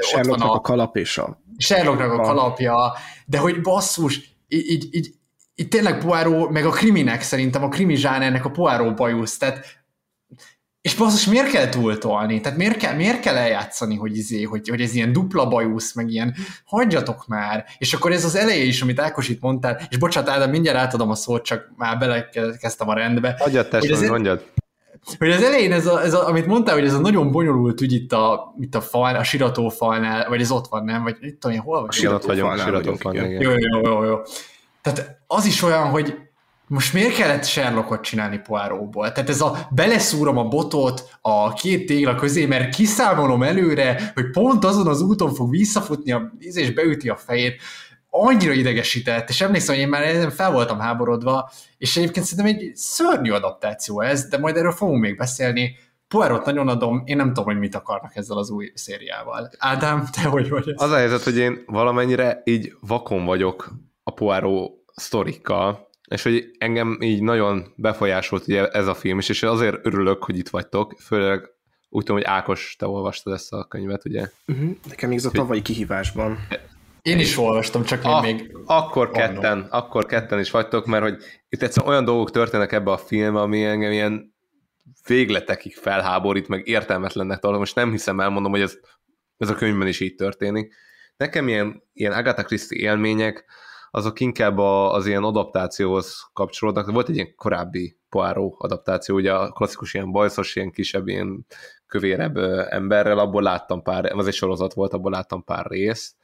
[0.00, 1.40] Sherlocknak ott van a, a kalap és a...
[1.56, 2.92] Sherlocknak a kalapja,
[3.26, 5.14] de hogy basszus, így, így, így
[5.58, 9.84] itt tényleg Poirot, meg a kriminek szerintem, a krimi zsánernek a Poirot bajusz, tehát
[10.86, 12.40] és basszus, miért kell túltolni?
[12.40, 16.10] Tehát miért kell, miért kell eljátszani, hogy, izé, hogy, hogy ez ilyen dupla bajusz, meg
[16.10, 16.34] ilyen,
[16.64, 17.64] hagyjatok már.
[17.78, 21.10] És akkor ez az eleje is, amit Ákos itt mondtál, és bocsánat, Ádám, mindjárt átadom
[21.10, 23.36] a szót, csak már belekezdtem a rendbe.
[23.38, 24.44] Hagyjad, testvérem, mondjad.
[25.18, 27.92] Hogy az elején ez, a, ez a, amit mondtál, hogy ez a nagyon bonyolult ügy
[27.92, 31.02] itt a, itt a fal, a siratófalnál, vagy ez ott van, nem?
[31.02, 31.88] Vagy itt tudom én, hol van?
[31.88, 33.40] A siratófalnál siratófalnál, igen.
[33.40, 34.16] Jó, jó, jó, jó.
[34.86, 36.18] Tehát az is olyan, hogy
[36.66, 39.12] most miért kellett Sherlockot csinálni Poirotból?
[39.12, 44.64] Tehát ez a beleszúrom a botot a két tégla közé, mert kiszámolom előre, hogy pont
[44.64, 47.62] azon az úton fog visszafutni a víz és beüti a fejét.
[48.10, 52.70] Annyira idegesített, és emlékszem, hogy én már ezen fel voltam háborodva, és egyébként szerintem egy
[52.74, 55.76] szörnyű adaptáció ez, de majd erről fogunk még beszélni.
[56.08, 59.50] Poirot nagyon adom, én nem tudom, hogy mit akarnak ezzel az új szériával.
[59.58, 60.82] Ádám, te hogy vagy ez?
[60.82, 66.98] Az a helyzet, hogy én valamennyire így vakon vagyok a Poirot sztorikkal, és hogy engem
[67.00, 71.40] így nagyon befolyásolt ugye ez a film is, és azért örülök, hogy itt vagytok, főleg
[71.88, 74.28] úgy tudom, hogy Ákos, te olvastad ezt a könyvet, ugye?
[74.46, 74.70] Uh-huh.
[74.88, 76.38] Nekem még ez a tavalyi kihívásban.
[77.02, 78.56] Én is olvastam, csak én a, még...
[78.64, 82.98] Akkor ketten, akkor ketten is vagytok, mert hogy itt egyszerűen olyan dolgok történnek ebbe a
[82.98, 84.34] filmbe, ami engem ilyen
[85.06, 88.78] végletekig felháborít, meg értelmetlennek tartom, most nem hiszem elmondom, hogy ez,
[89.36, 90.74] ez a könyvben is így történik.
[91.16, 93.44] Nekem ilyen, ilyen Agatha Christie élmények,
[93.90, 96.90] azok inkább a, az ilyen adaptációhoz kapcsolódnak.
[96.90, 101.46] Volt egy ilyen korábbi Poirot adaptáció, ugye a klasszikus ilyen bajszos, ilyen kisebb, ilyen
[101.86, 102.36] kövérebb
[102.68, 106.14] emberrel, abból láttam pár, az egy sorozat volt, abból láttam pár részt.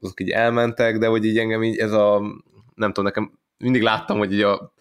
[0.00, 2.20] Azok így elmentek, de hogy így engem így ez a,
[2.74, 4.72] nem tudom, nekem mindig láttam, hogy így a,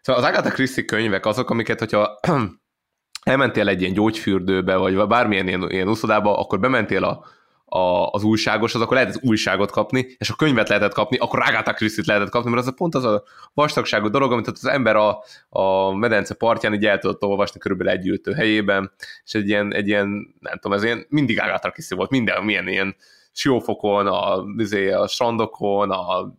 [0.00, 2.18] szóval az Agatha Christie könyvek azok, amiket, hogyha
[3.22, 7.24] elmentél egy ilyen gyógyfürdőbe, vagy bármilyen ilyen, ilyen uszodába, akkor bementél a
[7.68, 11.42] a, az újságos, az akkor lehet az újságot kapni, és a könyvet lehetett kapni, akkor
[11.42, 13.22] Agatha Christie-t lehetett kapni, mert az a pont az a
[13.54, 18.06] vastagságú dolog, amit az ember a, a medence partján így el tudott olvasni körülbelül egy
[18.06, 18.92] ültő helyében,
[19.24, 22.68] és egy ilyen, egy ilyen, nem tudom, ez ilyen mindig Agatha Christie volt, minden milyen
[22.68, 22.96] ilyen
[23.32, 26.34] siófokon, a, izé, a strandokon, a,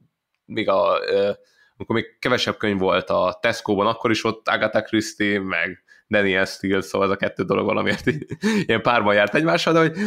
[0.46, 1.00] még a,
[1.78, 6.82] amikor még kevesebb könyv volt a Tesco-ban, akkor is ott Agatha Christie, meg Daniel Steele,
[6.82, 8.26] szóval ez a kettő dolog valamiért így,
[8.66, 9.98] ilyen párban járt egymással, de hogy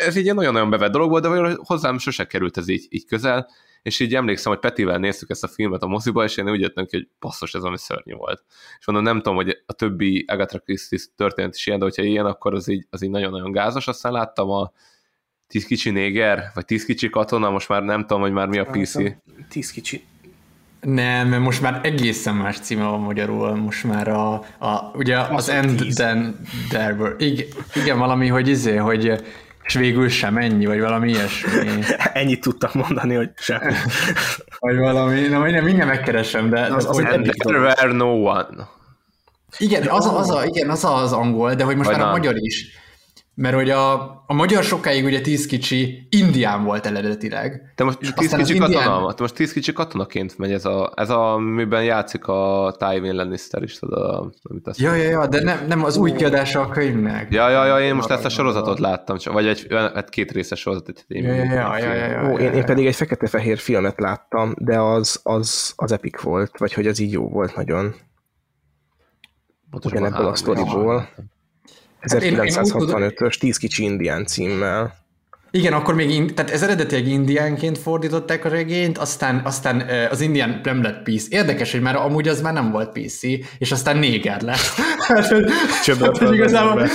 [0.00, 3.48] ez így egy nagyon-nagyon bevett dolog volt, de hozzám sose került ez így, így közel,
[3.82, 6.86] és így emlékszem, hogy Petivel néztük ezt a filmet a moziba, és én úgy jöttem
[6.86, 8.44] ki, hogy basszus, ez valami szörnyű volt.
[8.78, 12.26] És mondom, nem tudom, hogy a többi Agatha Christie történet is ilyen, de hogyha ilyen,
[12.26, 13.88] akkor az így, az így nagyon-nagyon gázos.
[13.88, 14.72] Aztán láttam a
[15.46, 18.64] Tíz kicsi néger, vagy Tíz kicsi katona, most már nem tudom, hogy már mi a
[18.64, 18.96] PC.
[19.48, 20.04] Tíz kicsi
[20.86, 25.28] nem, mert most már egészen más címe van magyarul, most már a, a ugye az,
[25.30, 29.22] az End Then There igen, igen, valami, hogy izé, hogy
[29.64, 31.50] és végül sem ennyi, vagy valami ilyesmi.
[32.12, 33.60] Ennyit tudtam mondani, hogy sem.
[34.58, 36.60] vagy valami, na mindjárt, mindjárt megkeresem, de...
[36.60, 37.04] Az, az, az
[37.74, 38.68] There no one.
[39.58, 42.14] Igen, az, az, az, igen, az az angol, de hogy most vagy már nem.
[42.14, 42.81] a magyar is.
[43.34, 43.92] Mert hogy a,
[44.26, 47.72] a magyar sokáig ugye tíz kicsi indián volt eredetileg.
[47.74, 48.84] Te most tíz kicsi indián...
[48.84, 53.14] katona, te most tíz kicsi katonaként megy ez a, ez a miben játszik a Tywin
[53.14, 56.68] Lannister is, tudod, amit azt ja, ja, ja, de nem, nem az új kiadása a
[56.68, 57.32] könyvnek.
[57.32, 61.04] Ja, ja, ja, én most ezt a sorozatot láttam, vagy egy, egy két részes sorozatot.
[61.08, 64.78] Én ja, ja, ja, ja, ja, Ó, én, én pedig egy fekete-fehér filmet láttam, de
[64.80, 67.94] az, az, az epic volt, vagy hogy az így jó volt nagyon.
[69.84, 71.08] Ugyanebből a sztoriból.
[72.02, 75.00] 1965-ös hát 10 kicsi indián címmel.
[75.54, 80.60] Igen, akkor még, in, tehát ez eredetileg indiánként fordították a regényt, aztán, aztán az indián
[80.62, 81.26] nem lett PC.
[81.28, 83.22] Érdekes, hogy már amúgy az már nem volt PC,
[83.58, 84.58] és aztán néger lett.
[85.84, 86.88] Csöbbet hát, igazából...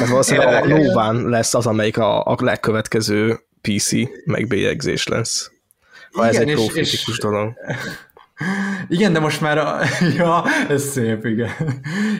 [0.00, 3.90] Ez valószínűleg a Nován lesz az, amelyik a, a legkövetkező PC
[4.24, 5.50] megbélyegzés lesz.
[6.12, 7.52] Ha igen, ez egy profitikus dolog.
[8.88, 9.78] Igen, de most már a...
[10.18, 11.50] ja, ez szép, igen.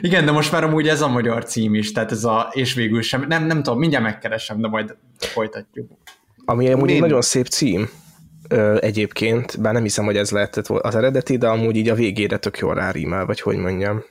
[0.01, 3.01] Igen, de most már amúgy ez a magyar cím is, tehát ez a és végül
[3.01, 5.91] sem, nem, nem tudom, mindjárt megkeresem, de majd folytatjuk.
[6.45, 7.89] Ami amúgy egy nagyon szép cím
[8.49, 12.37] ö, egyébként, bár nem hiszem, hogy ez lehetett az eredeti, de amúgy így a végére
[12.37, 14.03] tök jól rárímel, vagy hogy mondjam.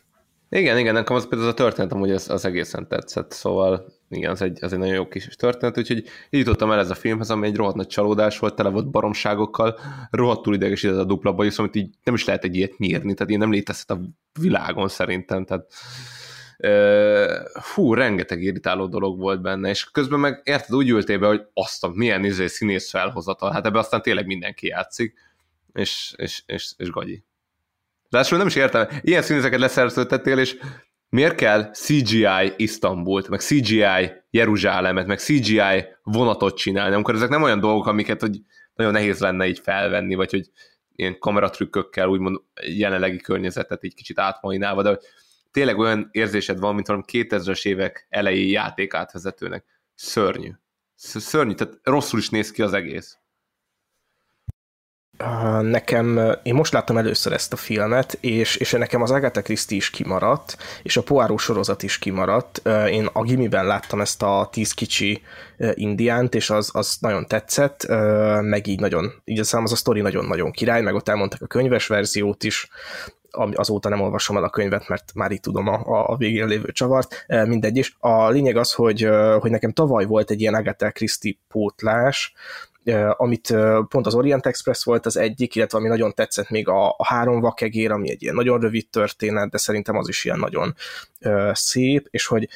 [0.50, 4.30] Igen, igen, nekem az például az a történet amúgy az, az egészen tetszett, szóval igen,
[4.30, 7.30] az egy, az egy nagyon jó kis történet, úgyhogy így jutottam el ez a filmhez,
[7.30, 9.78] ami egy rohadt nagy csalódás volt, tele volt baromságokkal,
[10.10, 13.40] rohadtul idegesített a dupla bajusz, amit így nem is lehet egy ilyet nyírni, tehát ilyen
[13.40, 14.00] nem létezhet a
[14.40, 15.66] világon szerintem, tehát
[17.60, 21.84] fú, rengeteg irritáló dolog volt benne, és közben meg érted, úgy ültél be, hogy azt
[21.84, 25.14] a milyen izé színész felhozatal, hát ebbe aztán tényleg mindenki játszik,
[25.72, 27.24] és, és, és, és gagyi.
[28.10, 30.58] Ráadásul nem is értem, ilyen színészeket leszerződtettél, és
[31.08, 37.60] miért kell CGI Isztambult, meg CGI Jeruzsálemet, meg CGI vonatot csinálni, amikor ezek nem olyan
[37.60, 38.40] dolgok, amiket hogy
[38.74, 40.50] nagyon nehéz lenne így felvenni, vagy hogy
[40.94, 44.98] ilyen kameratrükkökkel úgymond jelenlegi környezetet így kicsit átmainálva, de
[45.50, 49.64] tényleg olyan érzésed van, mint valami 2000-es évek elejé játék átvezetőnek.
[49.94, 50.50] Szörnyű.
[50.94, 53.18] Szörnyű, tehát rosszul is néz ki az egész.
[55.60, 59.90] Nekem, én most láttam először ezt a filmet, és, és nekem az Agatha Christie is
[59.90, 62.62] kimaradt, és a Poirot sorozat is kimaradt.
[62.90, 65.22] Én a gimiben láttam ezt a tíz kicsi
[65.74, 67.86] indiánt, és az, az nagyon tetszett,
[68.40, 71.86] meg így nagyon, így az, az a sztori nagyon-nagyon király, meg ott elmondtak a könyves
[71.86, 72.68] verziót is,
[73.54, 75.82] azóta nem olvasom el a könyvet, mert már itt tudom a,
[76.12, 77.96] a végén lévő csavart, mindegy is.
[77.98, 79.08] A lényeg az, hogy,
[79.40, 82.32] hogy nekem tavaly volt egy ilyen Agatha Christie pótlás,
[83.16, 83.54] amit
[83.88, 87.40] pont az Orient Express volt az egyik, illetve ami nagyon tetszett még a, a három
[87.40, 90.74] vakegér, ami egy ilyen nagyon rövid történet, de szerintem az is ilyen nagyon
[91.52, 92.48] szép, és hogy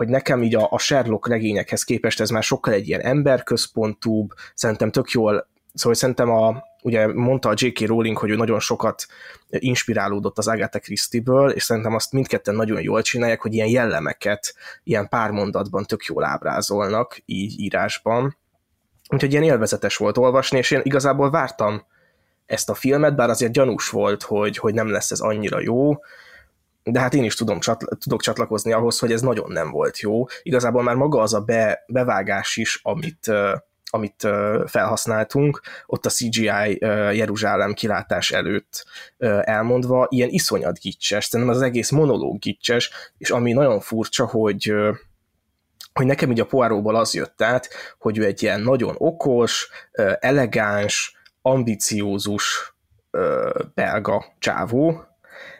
[0.00, 4.90] hogy nekem így a, a Sherlock regényekhez képest ez már sokkal egy ilyen emberközpontúbb, szerintem
[4.90, 7.86] tök jól, szóval szerintem a, ugye mondta a J.K.
[7.86, 9.06] Rowling, hogy ő nagyon sokat
[9.48, 15.08] inspirálódott az Agatha Christie-ből, és szerintem azt mindketten nagyon jól csinálják, hogy ilyen jellemeket ilyen
[15.08, 18.36] pár mondatban tök jól ábrázolnak, így írásban,
[19.10, 21.84] Úgyhogy ilyen élvezetes volt olvasni, és én igazából vártam
[22.46, 25.98] ezt a filmet, bár azért gyanús volt, hogy, hogy nem lesz ez annyira jó,
[26.82, 30.24] de hát én is tudom, csatla, tudok csatlakozni ahhoz, hogy ez nagyon nem volt jó.
[30.42, 33.52] Igazából már maga az a be, bevágás is, amit, uh,
[33.90, 38.84] amit uh, felhasználtunk, ott a CGI uh, Jeruzsálem kilátás előtt
[39.18, 44.72] uh, elmondva, ilyen iszonyat gicses, szerintem az egész monológ gicses, és ami nagyon furcsa, hogy
[44.72, 44.96] uh,
[46.00, 47.68] hogy nekem így a Poiróból az jött át,
[47.98, 49.68] hogy ő egy ilyen nagyon okos,
[50.20, 52.74] elegáns, ambiciózus
[53.74, 55.04] belga csávó,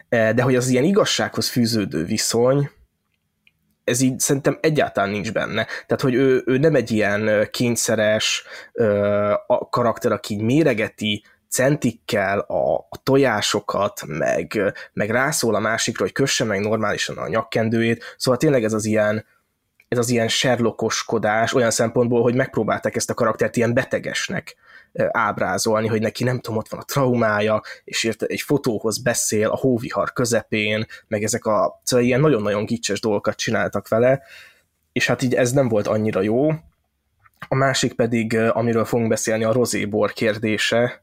[0.09, 2.71] de hogy az ilyen igazsághoz fűződő viszony,
[3.85, 5.65] ez így szerintem egyáltalán nincs benne.
[5.65, 8.45] Tehát, hogy ő, ő nem egy ilyen kényszeres
[9.47, 16.13] a karakter, aki így méregeti centikkel a, a tojásokat, meg, meg rászól a másikra, hogy
[16.13, 18.15] kösse meg normálisan a nyakkendőjét.
[18.17, 19.25] Szóval tényleg ez az ilyen,
[19.91, 24.57] ez az ilyen serlokoskodás olyan szempontból, hogy megpróbálták ezt a karaktert ilyen betegesnek
[25.11, 29.57] ábrázolni, hogy neki nem tudom, ott van a traumája, és érte egy fotóhoz beszél a
[29.57, 34.23] hóvihar közepén, meg ezek a szóval ilyen nagyon-nagyon gicses dolgokat csináltak vele,
[34.93, 36.51] és hát így ez nem volt annyira jó,
[37.49, 41.03] a másik pedig, amiről fogunk beszélni, a rozébor kérdése,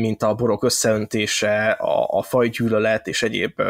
[0.00, 3.62] mint a borok összeöntése, a, a fajgyűlölet és egyéb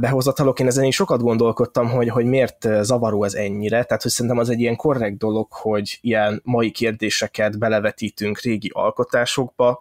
[0.00, 0.60] behozatalok.
[0.60, 4.50] Én ezen is sokat gondolkodtam, hogy, hogy miért zavaró ez ennyire, tehát hogy szerintem az
[4.50, 9.80] egy ilyen korrekt dolog, hogy ilyen mai kérdéseket belevetítünk régi alkotásokba,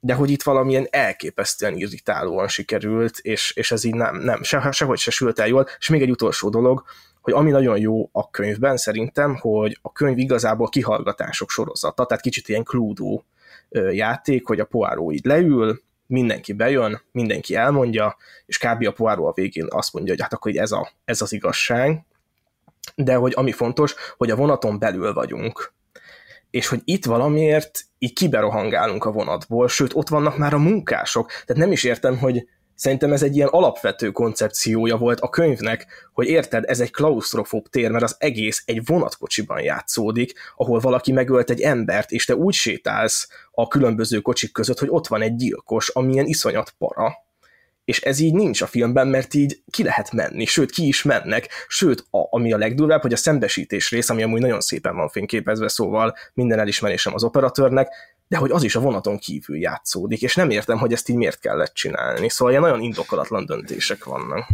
[0.00, 4.98] de hogy itt valamilyen elképesztően irritálóan sikerült, és, és ez így nem, nem se, sehogy
[4.98, 5.66] se sült el jól.
[5.78, 6.84] És még egy utolsó dolog,
[7.20, 12.48] hogy ami nagyon jó a könyvben szerintem, hogy a könyv igazából kihallgatások sorozata, tehát kicsit
[12.48, 13.22] ilyen Cluedo
[13.90, 18.16] játék, hogy a poáró így leül, mindenki bejön, mindenki elmondja,
[18.46, 18.86] és kb.
[18.86, 22.04] a poáró a végén azt mondja, hogy hát akkor ez, a, ez az igazság,
[22.94, 25.72] de hogy ami fontos, hogy a vonaton belül vagyunk,
[26.50, 31.62] és hogy itt valamiért így kiberohangálunk a vonatból, sőt, ott vannak már a munkások, tehát
[31.62, 36.64] nem is értem, hogy Szerintem ez egy ilyen alapvető koncepciója volt a könyvnek, hogy érted,
[36.66, 42.10] ez egy klaustrofób tér, mert az egész egy vonatkocsiban játszódik, ahol valaki megölt egy embert,
[42.10, 46.74] és te úgy sétálsz a különböző kocsik között, hogy ott van egy gyilkos, amilyen iszonyat
[46.78, 47.22] para.
[47.84, 51.48] És ez így nincs a filmben, mert így ki lehet menni, sőt, ki is mennek,
[51.68, 55.68] sőt, a, ami a legdurvább, hogy a szembesítés rész, ami amúgy nagyon szépen van fényképezve,
[55.68, 57.88] szóval minden elismerésem az operatőrnek,
[58.28, 61.40] de hogy az is a vonaton kívül játszódik, és nem értem, hogy ezt így miért
[61.40, 62.28] kellett csinálni.
[62.28, 64.46] Szóval ilyen nagyon indokolatlan döntések vannak.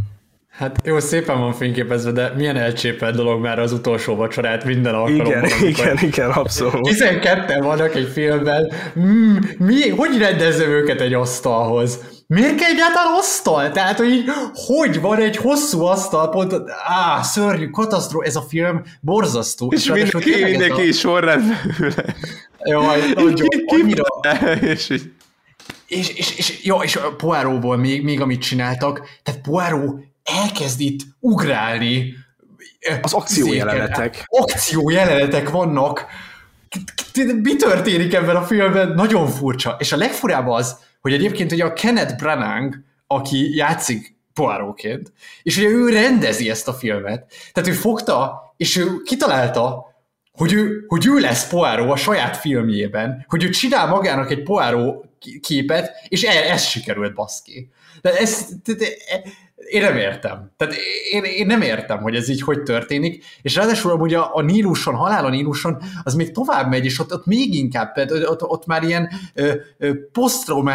[0.60, 5.44] Hát jó, szépen van fényképezve, de milyen elcsépelt dolog már az utolsó vacsorát minden alkalommal.
[5.44, 6.82] Igen, igen, igen, abszolút.
[6.82, 11.98] 12 vannak egy filmben, mm, mi, hogy rendezem őket egy asztalhoz?
[12.26, 13.70] Miért kell egyáltalán asztal?
[13.70, 16.54] Tehát, hogy így, hogy van egy hosszú asztal, pont,
[16.84, 19.72] á, szörnyű, katasztró, ez a film borzasztó.
[19.72, 21.58] És, és mindenki, mindenki is sorrendben
[22.64, 23.34] Jaj, nagyon,
[23.66, 24.04] annyira...
[24.60, 25.12] és, így...
[25.86, 30.08] és, és, és, jó, és Poiróból még, még amit csináltak, tehát Poirot
[30.42, 32.14] elkezd itt ugrálni.
[33.02, 34.24] Az akciójelenetek.
[34.26, 36.06] Akciójelenetek vannak.
[37.42, 38.88] Mi történik ebben a filmben?
[38.88, 39.76] Nagyon furcsa.
[39.78, 42.76] És a legfurább az, hogy egyébként ugye a Kenneth Branagh,
[43.06, 45.12] aki játszik Poirotként,
[45.42, 47.32] és ugye ő rendezi ezt a filmet.
[47.52, 49.84] Tehát ő fogta, és ő kitalálta,
[50.32, 55.08] hogy ő, hogy ő lesz Poirot a saját filmjében, hogy ő csinál magának egy Poirot
[55.40, 57.70] képet, és ez, ez sikerült baszki.
[58.00, 58.86] De ez, de, de,
[59.68, 60.50] én nem értem.
[60.56, 60.74] Tehát
[61.10, 64.94] én, én nem értem, hogy ez így hogy történik, és ráadásul amúgy a, a Níluson,
[64.94, 67.96] halál a Níluson, az még tovább megy, és ott, ott még inkább,
[68.26, 69.92] ott, ott már ilyen ö, ö,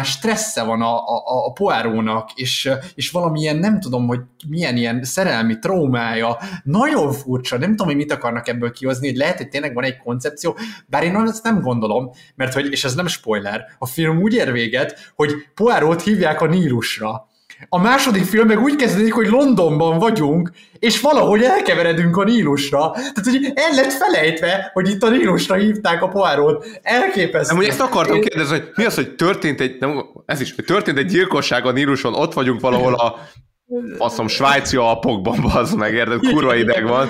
[0.02, 5.58] stressze van a, a, a poárónak, és, és valamilyen, nem tudom, hogy milyen ilyen szerelmi
[5.58, 9.84] traumája, nagyon furcsa, nem tudom, hogy mit akarnak ebből kihozni, hogy lehet, hogy tényleg van
[9.84, 10.56] egy koncepció,
[10.86, 14.52] bár én azt nem gondolom, mert hogy, és ez nem spoiler, a film úgy ér
[14.52, 17.28] véget, hogy Poárót hívják a Nílusra,
[17.68, 22.90] a második film meg úgy kezdődik, hogy Londonban vagyunk, és valahogy elkeveredünk a Nílusra.
[22.90, 26.66] Tehát, hogy el lett felejtve, hogy itt a Nílusra hívták a poárót.
[26.82, 27.52] Elképesztő.
[27.52, 30.64] Nem, ugye ezt akartam kérdezni, hogy mi az, hogy történt egy, nem, ez is, hogy
[30.64, 33.18] történt egy gyilkosság a Níluson, ott vagyunk valahol a
[33.96, 37.08] faszom, svájci alpokban, az meg, érted, kurva ideg van.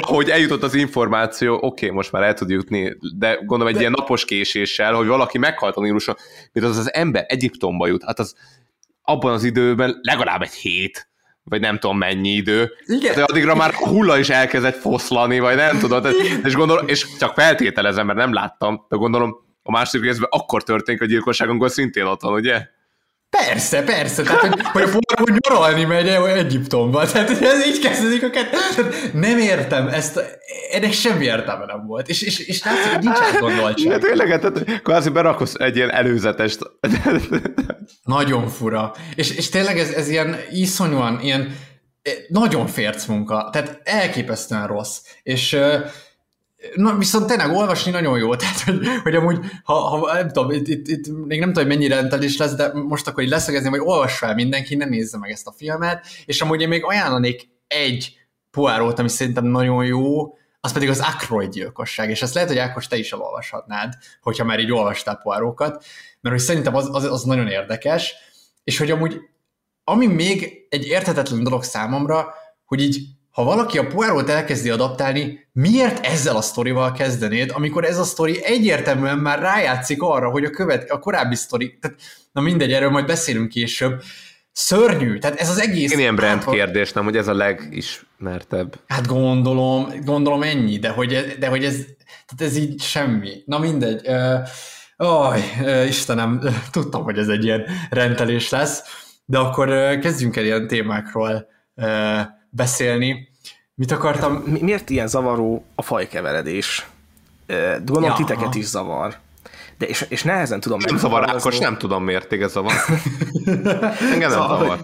[0.00, 3.80] Hogy eljutott az információ, oké, okay, most már el tud jutni, de gondolom egy de...
[3.80, 6.16] ilyen napos késéssel, hogy valaki meghalt a Níluson,
[6.52, 8.34] mint az az ember Egyiptomba jut, hát az
[9.02, 11.08] abban az időben legalább egy hét,
[11.42, 12.72] vagy nem tudom mennyi idő.
[12.86, 13.14] Igen.
[13.14, 16.08] De addigra már hulla is elkezdett foszlani, vagy nem tudod.
[16.44, 21.00] És gondolom, és csak feltételezem, mert nem láttam, de gondolom a második részben akkor történik
[21.00, 22.66] a gyilkosság, amikor szintén ott van, ugye?
[23.30, 28.22] Persze, persze, tehát hogy, hogy a forró nyaralni megy Egyiptomba, tehát hogy ez így kezdődik
[28.22, 28.88] a kettő.
[29.12, 30.40] Nem értem, ezt,
[30.70, 33.92] ennek semmi értelme nem volt, és, és, és látszik, hogy nincs átgondoltság.
[33.92, 36.58] Hát tényleg, tehát kvázi beraksz egy ilyen előzetest.
[38.02, 41.56] Nagyon fura, és, és tényleg ez, ez ilyen iszonyúan, ilyen
[42.02, 45.58] eh, nagyon férc munka, tehát elképesztően rossz, és
[46.74, 50.68] Na, viszont tényleg olvasni nagyon jó, tehát hogy, hogy amúgy, ha, ha nem tudom, itt,
[50.68, 53.80] itt, itt, még nem tudom, hogy mennyi rendelés lesz, de most akkor így leszögezném, hogy
[53.84, 58.18] olvass fel mindenki, ne nézze meg ezt a filmet, és amúgy én még ajánlanék egy
[58.50, 62.86] poárót, ami szerintem nagyon jó, az pedig az Ackroyd gyilkosság, és ezt lehet, hogy Ákos
[62.86, 63.92] te is elolvashatnád,
[64.22, 65.84] hogyha már így olvastál poárókat,
[66.20, 68.14] mert hogy szerintem az, az, az nagyon érdekes,
[68.64, 69.20] és hogy amúgy
[69.84, 72.34] ami még egy érthetetlen dolog számomra,
[72.64, 77.98] hogy így ha valaki a Poirot elkezdi adaptálni, miért ezzel a sztorival kezdenéd, amikor ez
[77.98, 81.98] a sztori egyértelműen már rájátszik arra, hogy a, követ, a korábbi sztori, tehát
[82.32, 84.02] na mindegy, erről majd beszélünk később,
[84.52, 85.92] szörnyű, tehát ez az egész...
[85.92, 88.80] Én ilyen brand kérdés, nem, hogy ez a legismertebb.
[88.86, 91.74] Hát gondolom, gondolom ennyi, de hogy, de hogy ez,
[92.26, 93.42] tehát ez így semmi.
[93.46, 94.08] Na mindegy.
[94.08, 94.38] Uh,
[94.96, 96.40] oh, uh, Istenem,
[96.70, 98.82] tudtam, hogy ez egy ilyen rendelés lesz,
[99.24, 102.20] de akkor uh, kezdjünk el ilyen témákról uh,
[102.50, 103.28] beszélni,
[103.80, 104.34] Mit akartam?
[104.34, 106.86] Mi, miért ilyen zavaró a fajkeveredés?
[107.76, 108.58] Gondolom Ja, titeket aha.
[108.58, 109.18] is zavar.
[109.78, 111.30] De és, és nehezen tudom Nem zavar.
[111.30, 112.72] Ákos, nem tudom miért téged zavar.
[114.12, 114.78] Engem nem Szóval, zavar.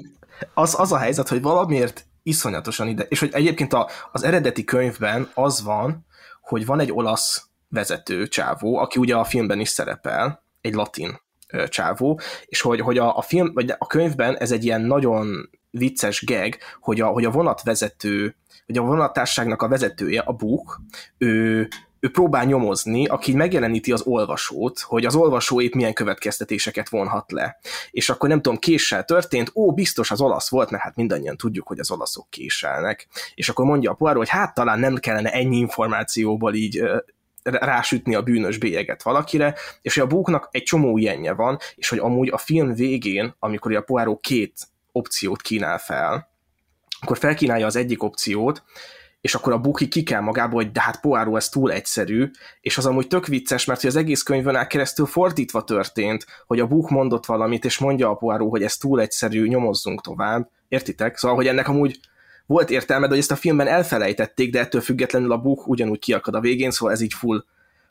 [0.55, 5.31] Az, az a helyzet, hogy valamiért iszonyatosan ide, és hogy egyébként a, az eredeti könyvben
[5.35, 6.07] az van,
[6.41, 11.21] hogy van egy olasz vezető csávó, aki ugye a filmben is szerepel, egy latin
[11.69, 16.25] csávó, és hogy, hogy a, a film, vagy a könyvben ez egy ilyen nagyon vicces
[16.25, 18.37] gag, hogy a, hogy a vonatvezető,
[18.67, 20.81] hogy a vonattárságnak a vezetője, a Book,
[21.19, 21.69] ő,
[22.01, 27.59] ő próbál nyomozni, aki megjeleníti az olvasót, hogy az olvasó épp milyen következtetéseket vonhat le.
[27.91, 31.67] És akkor nem tudom, késsel történt, ó, biztos az olasz volt, mert hát mindannyian tudjuk,
[31.67, 33.09] hogy az olaszok késelnek.
[33.35, 36.83] És akkor mondja a Poirot, hogy hát talán nem kellene ennyi információból így
[37.51, 41.99] rásütni a bűnös bélyeget valakire, és hogy a bóknak egy csomó ilyenje van, és hogy
[41.99, 44.53] amúgy a film végén, amikor a Poirot két
[44.93, 46.31] opciót kínál fel,
[47.01, 48.63] akkor felkínálja az egyik opciót,
[49.21, 52.79] és akkor a Buki ki kell magából, hogy de hát Poirot ez túl egyszerű, és
[52.79, 56.67] az amúgy tök vicces, mert hogy az egész könyvön át keresztül fordítva történt, hogy a
[56.67, 60.51] Buk mondott valamit, és mondja a Poirot, hogy ez túl egyszerű, nyomozzunk tovább.
[60.69, 61.17] Értitek?
[61.17, 62.01] Szóval, hogy ennek amúgy
[62.47, 66.35] volt értelme, de hogy ezt a filmben elfelejtették, de ettől függetlenül a Buk ugyanúgy kiakad
[66.35, 67.45] a végén, szóval ez így full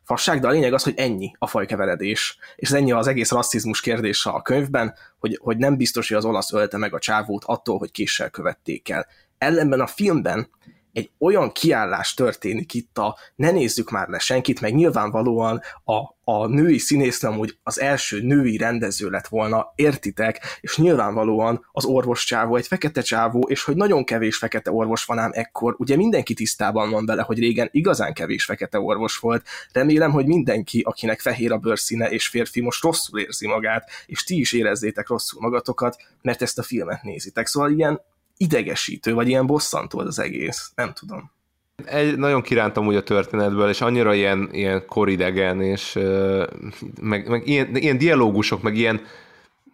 [0.03, 2.37] fasság, de a lényeg az, hogy ennyi a fajkeveredés.
[2.55, 6.25] És ez ennyi az egész rasszizmus kérdése a könyvben, hogy, hogy nem biztos, hogy az
[6.25, 9.07] olasz ölte meg a csávót attól, hogy késsel követték el.
[9.37, 10.49] Ellenben a filmben
[10.95, 16.47] egy olyan kiállás történik itt a ne nézzük már le senkit, meg nyilvánvalóan a, a
[16.47, 22.55] női színésznő amúgy az első női rendező lett volna, értitek, és nyilvánvalóan az orvos csávó
[22.55, 26.89] egy fekete csávó, és hogy nagyon kevés fekete orvos van ám ekkor, ugye mindenki tisztában
[26.89, 31.57] van vele, hogy régen igazán kevés fekete orvos volt, remélem, hogy mindenki, akinek fehér a
[31.57, 36.59] bőrszíne és férfi, most rosszul érzi magát, és ti is érezzétek rosszul magatokat, mert ezt
[36.59, 38.01] a filmet nézitek, szóval ilyen
[38.37, 41.31] idegesítő, vagy ilyen bosszantó az egész, nem tudom.
[41.85, 45.99] egy, nagyon kirántam úgy a történetből, és annyira ilyen, ilyen koridegen, és
[47.01, 49.01] meg, meg ilyen, ilyen dialógusok, meg ilyen,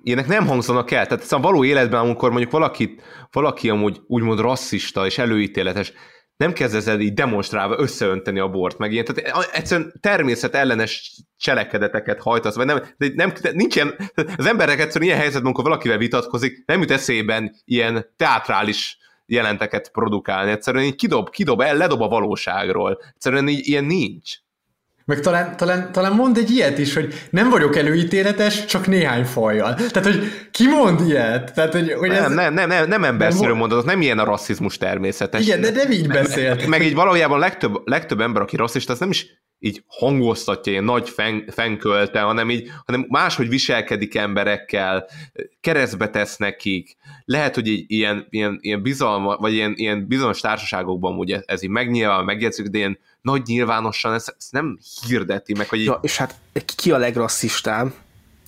[0.04, 1.08] ilyenek nem hangzanak el.
[1.08, 3.02] Tehát szóval való életben, amikor mondjuk valakit,
[3.32, 5.94] valaki amúgy úgymond rasszista és előítéletes,
[6.42, 12.22] nem kezd ezzel így demonstrálva összeönteni a bort, meg ilyen, tehát egyszerűen természet ellenes cselekedeteket
[12.22, 13.96] hajtasz, vagy nem, de nem, nincs ilyen,
[14.38, 20.52] az emberek egyszerűen ilyen helyzetben, amikor valakivel vitatkozik, nem jut eszében ilyen teátrális jelenteket produkálni,
[20.52, 23.02] egyszerűen így kidob, kidob el, ledob a valóságról.
[23.14, 24.38] Egyszerűen így ilyen nincs.
[25.12, 29.74] Meg talán, talán, talán mond egy ilyet is, hogy nem vagyok előítéletes, csak néhány fajjal.
[29.74, 31.54] Tehát, hogy ki mond ilyet?
[31.54, 32.32] Tehát, hogy, hogy Nem, ez...
[32.32, 35.46] nem, nem, nem, nem emberszerű Nem, mondat, az nem ilyen a rasszizmus természetes.
[35.46, 36.60] Igen, de nem így beszélt.
[36.60, 39.28] Meg, meg így valójában legtöbb, legtöbb ember, aki rasszista, az nem is
[39.64, 45.08] így hangoztatja ilyen nagy fen, fenkölte, hanem így, hanem máshogy viselkedik emberekkel,
[45.62, 46.96] keresztbe tesz nekik.
[47.26, 51.70] Lehet, hogy így ilyen, ilyen, ilyen bizalma, vagy ilyen, ilyen bizonyos társaságokban ugye ez így
[51.70, 54.78] megnyilván, megjegyzik, de ilyen nagy nyilvánosan ezt, ezt nem
[55.08, 56.36] hirdeti meg, hogy Ja, és hát
[56.76, 57.94] ki a legrasszistább?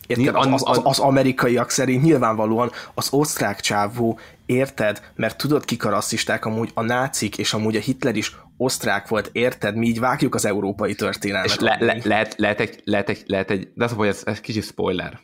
[0.08, 0.36] Érted?
[0.36, 5.12] Az, az, az amerikaiak szerint nyilvánvalóan az osztrák csávó, érted?
[5.16, 9.30] Mert tudod, kik a rasszisták, amúgy a nácik, és amúgy a Hitler is osztrák volt,
[9.32, 9.76] érted?
[9.76, 11.50] Mi így vágjuk az európai történelmet.
[11.50, 14.22] És le, le, lehet, lehet, egy, lehet, egy, lehet egy, de az, a baj, ez,
[14.26, 15.20] ez kicsi spoiler.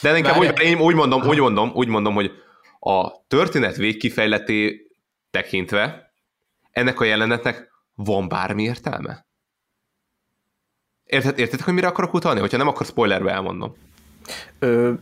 [0.00, 0.52] De inkább Várjál.
[0.52, 2.30] úgy, én úgy mondom, úgy mondom, úgy mondom, hogy
[2.80, 4.86] a történet végkifejleté
[5.30, 6.12] tekintve
[6.70, 9.26] ennek a jelenetnek van bármi értelme?
[11.04, 12.40] Érted, értitek, hogy mire akarok utalni?
[12.40, 13.74] Hogyha nem, akkor spoilerbe elmondom.
[14.58, 14.92] Ö,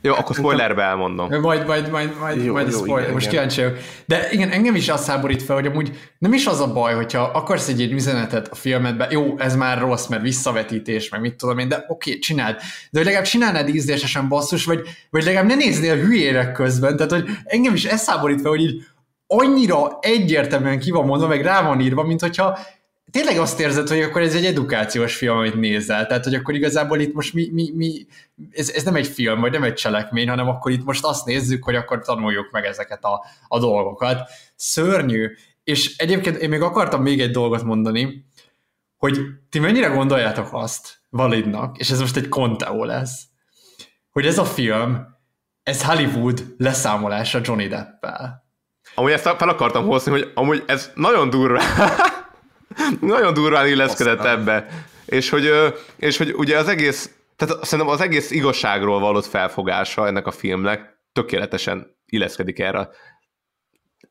[0.00, 1.40] Jó, akkor spoilerbe elmondom.
[1.40, 3.02] Majd, majd, majd, majd, Jó, majd jó, spoiler.
[3.02, 3.78] igen, Most kíváncsi vagyok.
[4.06, 7.22] De igen, engem is azt száborít fel, hogy amúgy nem is az a baj, hogyha
[7.22, 11.58] akarsz egy, egy üzenetet a filmedbe, jó, ez már rossz, mert visszavetítés, meg mit tudom
[11.58, 12.56] én, de oké, okay, csináld.
[12.90, 14.80] De hogy legalább csinálnád ízlésesen basszus, vagy,
[15.10, 16.96] vagy legalább ne néznél hülyérek közben.
[16.96, 18.84] Tehát, hogy engem is ez száborít fel, hogy így
[19.26, 22.58] annyira egyértelműen ki van mondva, meg rá van írva, mint hogyha
[23.10, 26.06] tényleg azt érzed, hogy akkor ez egy edukációs film, amit nézel.
[26.06, 28.06] Tehát, hogy akkor igazából itt most mi, mi, mi
[28.50, 31.64] ez, ez nem egy film, vagy nem egy cselekmény, hanem akkor itt most azt nézzük,
[31.64, 34.30] hogy akkor tanuljuk meg ezeket a, a dolgokat.
[34.56, 35.30] Szörnyű.
[35.64, 38.24] És egyébként én még akartam még egy dolgot mondani,
[38.96, 39.18] hogy
[39.50, 43.22] ti mennyire gondoljátok azt validnak, és ez most egy konteó lesz,
[44.10, 45.06] hogy ez a film,
[45.62, 48.43] ez Hollywood leszámolása Johnny Deppel.
[48.94, 51.60] Amúgy ezt fel akartam hozni, hogy amúgy ez nagyon durva.
[53.00, 54.38] nagyon durván illeszkedett Aztán.
[54.38, 54.68] ebbe.
[55.04, 55.50] És hogy,
[55.96, 60.98] és hogy ugye az egész, tehát szerintem az egész igazságról valott felfogása ennek a filmnek
[61.12, 62.88] tökéletesen illeszkedik erre.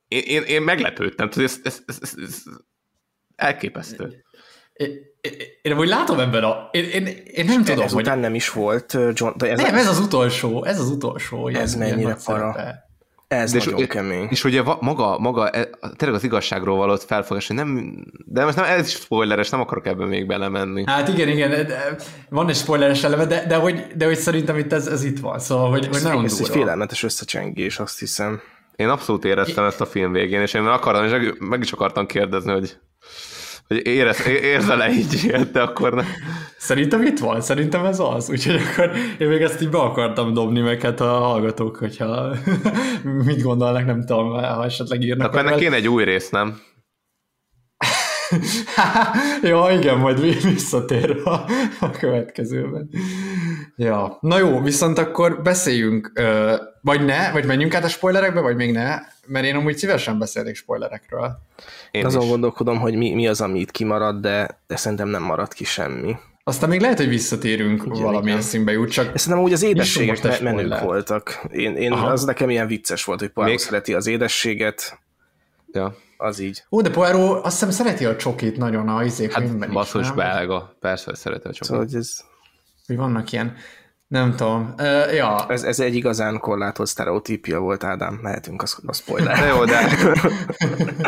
[0.08, 2.44] Én, én, én meglepődtem, tehát ez, ez, ez, ez, ez
[3.36, 4.24] elképesztő.
[4.74, 4.90] Én,
[5.22, 5.32] én,
[5.62, 6.70] én amúgy látom ebben a...
[6.72, 7.86] Én, én, én nem tudom, hogy...
[7.86, 11.48] ezután nem is volt John, de ez, Nem, ez az utolsó, ez az utolsó.
[11.48, 12.54] Ez ilyen mennyire para.
[12.54, 12.92] szerepe.
[13.34, 14.28] Ez és, nagyon kemény.
[14.30, 17.96] És ugye maga, maga e- tényleg az igazságról való felfogás, hogy nem,
[18.26, 20.84] de most nem, ez is spoileres, nem akarok ebben még belemenni.
[20.86, 21.96] Hát igen, igen, de
[22.30, 25.40] van egy spoileres eleme, de, de, hogy, de hogy szerintem itt ez, ez itt van,
[25.40, 28.42] szóval, hogy, hogy Ez, nagyon ez egy félelmetes összecsengés, azt hiszem.
[28.76, 32.06] Én abszolút éreztem ezt a film végén, és én akartam, és meg- meg is akartam
[32.06, 32.78] kérdezni, hogy,
[33.68, 36.06] hogy érez, érzel-e így ilyet, de akkor nem.
[36.58, 38.30] Szerintem itt van, szerintem ez az.
[38.30, 42.36] Úgyhogy akkor én még ezt így be akartam dobni, meg hát a hallgatók, hogyha
[43.26, 45.28] mit gondolnak, nem tudom, ha esetleg írnak.
[45.28, 46.62] Akkor ennek kéne egy új rész, nem?
[49.42, 51.46] ja, igen, majd vi- visszatér a,
[51.80, 52.90] a következőben.
[53.76, 58.56] Ja, na jó, viszont akkor beszéljünk, ö, vagy ne, vagy menjünk át a spoilerekbe, vagy
[58.56, 58.96] még ne,
[59.28, 61.40] mert én amúgy szívesen beszélnék spoilerekről.
[61.92, 62.30] Én Azon is.
[62.30, 66.16] gondolkodom, hogy mi, mi az, ami itt kimarad, de, de szerintem nem marad ki semmi.
[66.44, 68.38] Aztán még lehet, hogy visszatérünk Igen, valami igen.
[68.38, 70.84] eszünkbe jut, csak Ez szerintem úgy az édességek me- menők spoiler.
[70.84, 71.46] voltak.
[71.52, 72.08] Én, én Aha.
[72.08, 75.00] az nekem ilyen vicces volt, hogy Poirot szereti az édességet,
[75.72, 75.96] Ja.
[76.18, 76.64] az így.
[76.72, 80.76] Ó, de Poirot azt hiszem szereti a csokit nagyon a izé könyvben Hát basszus belga,
[80.80, 81.64] persze, hogy szeretem csak.
[81.68, 82.16] Szóval hogy ez,
[82.88, 83.56] Hogy vannak ilyen,
[84.08, 84.74] nem tudom.
[84.78, 89.40] Uh, ja, ez, ez egy igazán korlátolt sztereotípia volt, Ádám, mehetünk a, a spoiler.
[89.40, 89.88] De jó, de,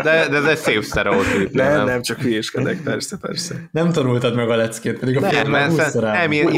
[0.03, 1.51] de, de ez egy szép sztereotíp.
[1.51, 3.55] nem, nem, csak hülyéskedek, persze, persze.
[3.71, 6.51] nem tanultad meg a leckét, pedig a Nem, mert nem, ilyen,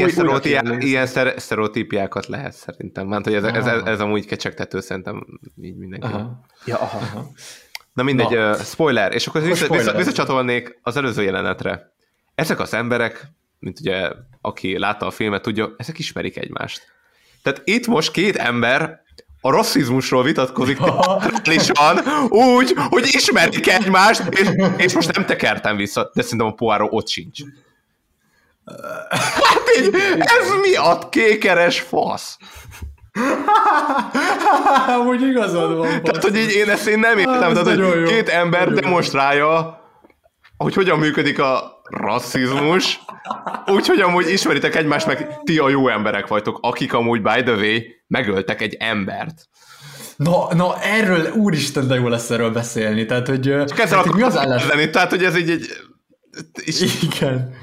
[0.44, 0.86] ilyen, nézni.
[0.86, 3.08] ilyen sztere- sztereotípiákat lehet szerintem.
[3.08, 3.90] Mert hogy ez, ez, ez, Aha.
[3.90, 5.26] ez amúgy kecsegtető szerintem
[5.62, 6.08] így mindenki.
[6.08, 6.40] Aha.
[6.66, 7.32] Ja, aha.
[7.94, 8.50] Na mindegy, Na.
[8.52, 10.06] uh, spoiler, és akkor, vissza, vissza, spoilerezzünk.
[10.06, 11.92] visszacsatolnék az előző jelenetre.
[12.36, 13.28] Ezek az emberek,
[13.60, 14.10] mint ugye,
[14.42, 16.82] aki látta a filmet, tudja, ezek ismerik egymást.
[17.44, 19.02] Tehát itt most két ember
[19.42, 21.22] a rasszizmusról vitatkozik van,
[22.30, 27.08] úgy, hogy ismerik egymást, és, és most nem tekertem vissza, de szerintem a Poirot ott
[27.08, 27.40] sincs.
[29.40, 32.38] Hát így, ez mi a kékeres fasz?
[34.88, 36.02] Amúgy igazad van.
[36.04, 38.04] Tehát, hogy így én ezt én nem értem, ez tehát, hogy jó.
[38.04, 38.80] két ember Nagyon jó.
[38.80, 39.82] demonstrálja,
[40.58, 43.00] hogy hogyan működik a rasszizmus,
[43.66, 47.78] úgyhogy amúgy ismeritek egymást, meg ti a jó emberek vagytok, akik amúgy, by the way,
[48.08, 49.50] megöltek egy embert.
[50.16, 53.06] Na, na, erről, úristen, de jó lesz erről beszélni.
[53.06, 54.62] Tehát, hogy, Csak ezzel hát, hogy mi az állás?
[54.66, 55.66] kezdeni, tehát, hogy ez így egy...
[56.54, 57.54] És Igen,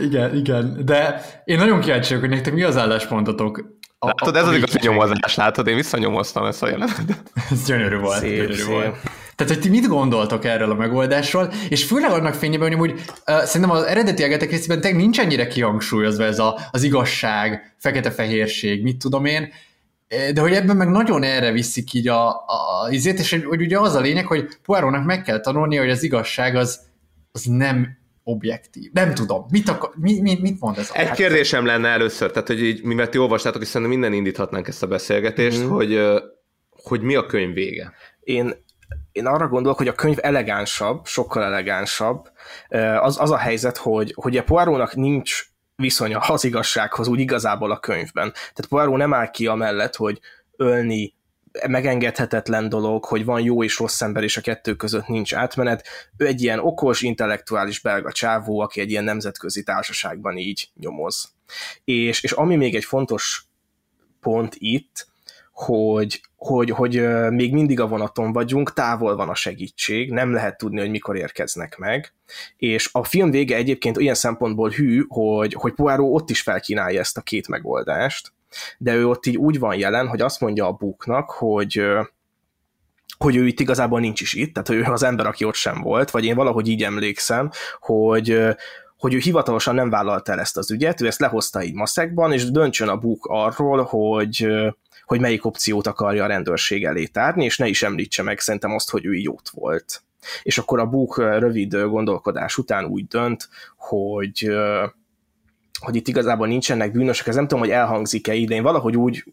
[0.00, 0.80] igen, igen.
[0.84, 3.64] De én nagyon kíváncsi vagyok, hogy nektek mi az álláspontotok.
[3.98, 4.90] A, látod, a- ez az a igazi végén.
[4.90, 7.22] nyomozás, látod, én visszanyomoztam ezt a jelenetet.
[7.50, 8.18] Ez gyönyörű volt.
[8.20, 8.66] Szép, gyönyörű szép.
[8.66, 8.96] volt.
[9.38, 13.42] Tehát, hogy ti mit gondoltok erről a megoldásról, és főleg annak fényében, hogy amúgy uh,
[13.42, 18.96] szerintem az eredeti Agatha Christie-ben tényleg nincs ennyire kihangsúlyozva ez a, az igazság, fekete-fehérség, mit
[18.98, 19.52] tudom én,
[20.34, 23.78] de hogy ebben meg nagyon erre viszik így a, a izét, és hogy, hogy ugye
[23.78, 26.80] az a lényeg, hogy Poirotnak meg kell tanulnia, hogy az igazság az,
[27.32, 28.90] az nem objektív.
[28.92, 29.46] Nem tudom.
[29.50, 30.90] Mit, akar, mi, mi, mit mond ez?
[30.92, 34.68] a- Egy kérdésem lenne először, tehát, hogy így, mivel ti olvastátok, és szerintem minden indíthatnánk
[34.68, 35.68] ezt a beszélgetést, mm.
[35.68, 36.00] hogy,
[36.70, 37.92] hogy mi a könyv vége.
[38.20, 38.66] Én,
[39.18, 42.30] én arra gondolok, hogy a könyv elegánsabb, sokkal elegánsabb.
[43.00, 45.46] Az, az a helyzet, hogy, hogy a Poirotnak nincs
[45.76, 48.32] viszonya az igazsághoz úgy igazából a könyvben.
[48.32, 50.20] Tehát Poirot nem áll ki amellett, hogy
[50.56, 51.16] ölni
[51.66, 55.86] megengedhetetlen dolog, hogy van jó és rossz ember, és a kettő között nincs átmenet.
[56.16, 61.32] Ő egy ilyen okos, intellektuális belga csávó, aki egy ilyen nemzetközi társaságban így nyomoz.
[61.84, 63.44] És, és ami még egy fontos
[64.20, 65.06] pont itt,
[65.52, 70.80] hogy, hogy, hogy még mindig a vonaton vagyunk, távol van a segítség, nem lehet tudni,
[70.80, 72.12] hogy mikor érkeznek meg,
[72.56, 77.16] és a film vége egyébként olyan szempontból hű, hogy, hogy Poirot ott is felkínálja ezt
[77.16, 78.32] a két megoldást,
[78.78, 81.82] de ő ott így úgy van jelen, hogy azt mondja a buknak, hogy
[83.18, 85.80] hogy ő itt igazából nincs is itt, tehát hogy ő az ember, aki ott sem
[85.80, 87.50] volt, vagy én valahogy így emlékszem,
[87.80, 88.56] hogy
[88.98, 92.50] hogy ő hivatalosan nem vállalta el ezt az ügyet, ő ezt lehozta így maszekban, és
[92.50, 94.46] döntsön a buk arról, hogy,
[95.08, 98.90] hogy melyik opciót akarja a rendőrség elé tárni, és ne is említse meg szerintem azt,
[98.90, 100.02] hogy ő ott volt.
[100.42, 104.50] És akkor a buk ö, rövid gondolkodás után úgy dönt, hogy,
[105.80, 109.24] hogy itt igazából nincsenek bűnösök, ez nem tudom, hogy elhangzik-e ide, én valahogy úgy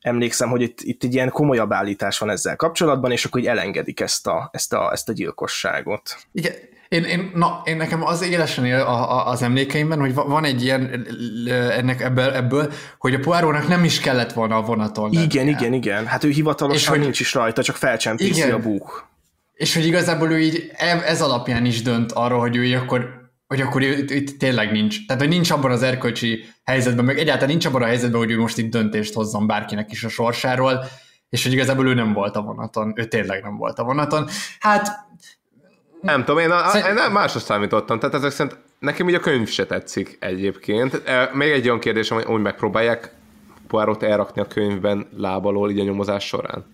[0.00, 4.00] emlékszem, hogy itt, itt egy ilyen komolyabb állítás van ezzel kapcsolatban, és akkor így elengedik
[4.00, 6.16] ezt a, ezt a, ezt a gyilkosságot.
[6.32, 6.52] Igen,
[6.94, 10.44] én, én, na, én nekem az élesen él a, a, az emlékeimben, hogy va- van
[10.44, 11.06] egy ilyen
[11.70, 15.12] ennek ebből, ebből hogy a Poirotnak nem is kellett volna a vonaton.
[15.12, 16.06] Igen, igen, igen.
[16.06, 18.52] Hát ő hivatalosan És hogy- nincs is rajta, csak felcsempészi Igen.
[18.52, 19.08] a búk.
[19.52, 23.22] És hogy igazából ő így e- ez alapján is dönt arra, hogy ő így akkor
[23.46, 25.06] hogy akkor ő, itt, itt tényleg nincs.
[25.06, 28.38] Tehát, hogy nincs abban az erkölcsi helyzetben, meg egyáltalán nincs abban a helyzetben, hogy ő
[28.38, 30.84] most itt döntést hozzon bárkinek is a sorsáról,
[31.28, 32.92] és hogy igazából ő nem volt a vonaton.
[32.96, 34.28] Ő tényleg nem volt a vonaton.
[34.58, 35.03] Hát
[36.04, 39.20] Nem tudom, én, a, Szerint- én nem másra számítottam, tehát ezek szerint nekem így a
[39.20, 41.02] könyv se tetszik egyébként.
[41.04, 43.12] E, Még egy olyan kérdésem, hogy úgy megpróbálják
[43.68, 46.64] Poirot elrakni a könyvben lábalól így a nyomozás során.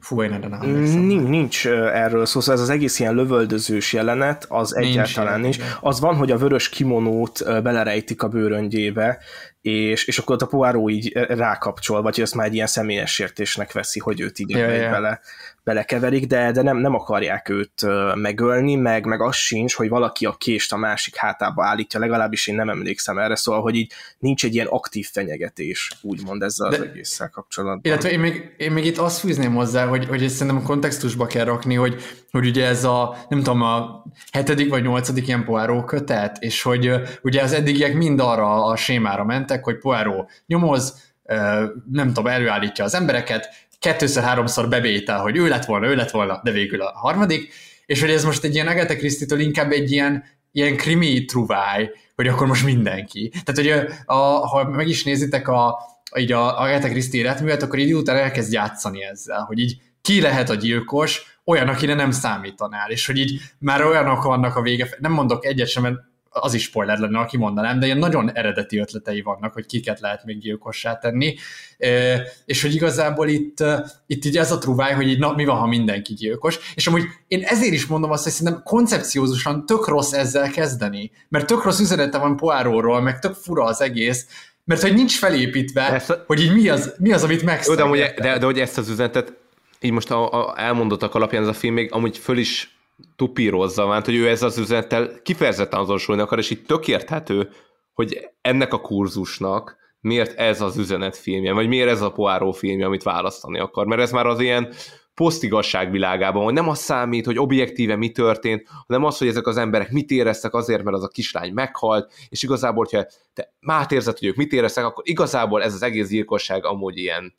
[0.00, 1.00] Fú, én erre nem emlékszem.
[1.00, 5.58] Nincs, nincs erről szó, szóval ez az egész ilyen lövöldözős jelenet, az Nincs egyáltalán nincs.
[5.80, 9.18] Az van, hogy a vörös kimonót belerejtik a bőröngyébe,
[9.62, 13.72] és, és akkor ott a Poirot így rákapcsol, vagy ezt már egy ilyen személyes sértésnek
[13.72, 15.20] veszi, hogy őt így Ja, ja, bele,
[15.64, 20.32] belekeverik, de, de nem, nem akarják őt megölni, meg, meg az sincs, hogy valaki a
[20.32, 24.54] kést a másik hátába állítja, legalábbis én nem emlékszem erre, szóval, hogy így nincs egy
[24.54, 27.80] ilyen aktív fenyegetés, úgymond ezzel az De- egésszel kapcsolatban.
[27.82, 31.26] Illetve én még, én még itt azt fűzném hozzá, hogy, hogy ezt szerintem a kontextusba
[31.26, 32.02] kell rakni, hogy,
[32.32, 36.90] hogy ugye ez a, nem tudom, a hetedik vagy nyolcadik ilyen Poirot kötet, és hogy
[37.22, 41.12] ugye az eddigiek mind arra a sémára mentek, hogy Poirot nyomoz,
[41.90, 43.48] nem tudom, előállítja az embereket,
[43.78, 47.52] kettőször-háromszor bevétel, hogy ő lett volna, ő lett volna, de végül a harmadik,
[47.86, 52.28] és hogy ez most egy ilyen Agatha Christie-től inkább egy ilyen, ilyen krimi truváj, hogy
[52.28, 53.32] akkor most mindenki.
[53.44, 54.14] Tehát, hogy a,
[54.46, 55.78] ha meg is nézitek a,
[56.18, 60.50] így a Agatha Christie életművet, akkor így után elkezd játszani ezzel, hogy így ki lehet
[60.50, 65.12] a gyilkos, olyan, akire nem számítanál, és hogy így már olyanok vannak a vége, nem
[65.12, 65.96] mondok egyet sem, mert
[66.34, 70.24] az is spoiler lenne, aki mondanám, de ilyen nagyon eredeti ötletei vannak, hogy kiket lehet
[70.24, 71.34] még gyilkossá tenni,
[72.44, 73.64] és hogy igazából itt,
[74.06, 77.04] itt így ez a truváj, hogy így na, mi van, ha mindenki gyilkos, és amúgy
[77.28, 81.80] én ezért is mondom azt, hogy szerintem koncepciózusan tök rossz ezzel kezdeni, mert tök rossz
[81.80, 84.26] üzenete van Poirotról, meg tök fura az egész,
[84.64, 87.82] mert hogy nincs felépítve, Ezt a- hogy így mi az, mi az amit Jó, de,
[87.82, 89.40] amúgy, de, de hogy ezt az üzenetet
[89.82, 92.76] így most a, a elmondottak alapján ez a film még amúgy föl is
[93.16, 97.48] tupírozza, mert hogy ő ez az üzenettel kifejezetten azonosulni akar, és így tök érthető,
[97.92, 102.86] hogy ennek a kurzusnak miért ez az üzenet filmje, vagy miért ez a Poirot filmje,
[102.86, 104.72] amit választani akar, mert ez már az ilyen
[105.14, 109.56] posztigasság világában, hogy nem az számít, hogy objektíve mi történt, hanem az, hogy ezek az
[109.56, 114.18] emberek mit éreztek azért, mert az a kislány meghalt, és igazából, hogyha te már érzed,
[114.18, 117.34] hogy ők mit éreztek, akkor igazából ez az egész gyilkosság amúgy ilyen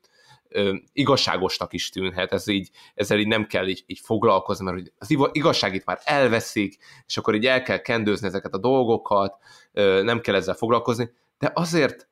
[0.94, 5.36] igazságosnak is tűnhet, ez így, ezzel így nem kell így, így foglalkozni, mert az iva-
[5.36, 6.78] igazság itt már elveszik,
[7.08, 9.38] és akkor így el kell kendőzni ezeket a dolgokat,
[9.72, 12.08] ö, nem kell ezzel foglalkozni, de azért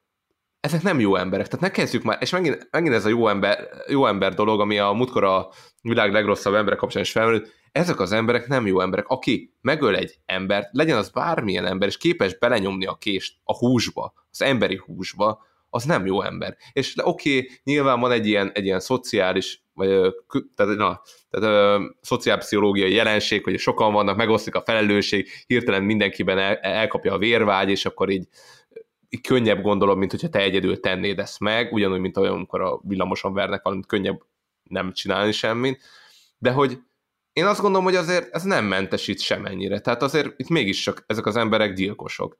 [0.60, 3.70] ezek nem jó emberek, tehát ne kezdjük már, és megint, megint ez a jó ember,
[3.88, 5.50] jó ember dolog, ami a múltkor a
[5.82, 9.08] világ legrosszabb emberek kapcsán is felmerült, ezek az emberek nem jó emberek.
[9.08, 14.14] Aki megöl egy embert, legyen az bármilyen ember, és képes belenyomni a kést a húsba,
[14.32, 15.42] az emberi húsba,
[15.73, 16.57] az nem jó ember.
[16.73, 19.89] És oké, okay, nyilván van egy ilyen, egy ilyen szociális, vagy
[20.56, 26.56] tehát, na, tehát ö, szociálpszichológiai jelenség, hogy sokan vannak, megosztik a felelősség, hirtelen mindenkiben el,
[26.56, 28.27] elkapja a vérvágy, és akkor így,
[29.10, 32.80] így könnyebb gondolom, mint hogyha te egyedül tennéd ezt meg, ugyanúgy, mint olyan, amikor a
[32.84, 34.22] villamoson vernek valamit, könnyebb
[34.64, 35.81] nem csinálni semmit,
[36.38, 36.80] de hogy
[37.34, 39.80] én azt gondolom, hogy azért ez nem mentesít semennyire.
[39.80, 42.38] Tehát azért itt mégis csak ezek az emberek gyilkosok.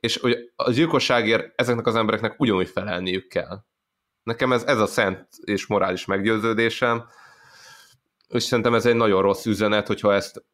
[0.00, 3.64] És hogy a gyilkosságért ezeknek az embereknek ugyanúgy felelniük kell.
[4.22, 7.04] Nekem ez, ez a szent és morális meggyőződésem,
[8.28, 10.44] és szerintem ez egy nagyon rossz üzenet, hogyha ezt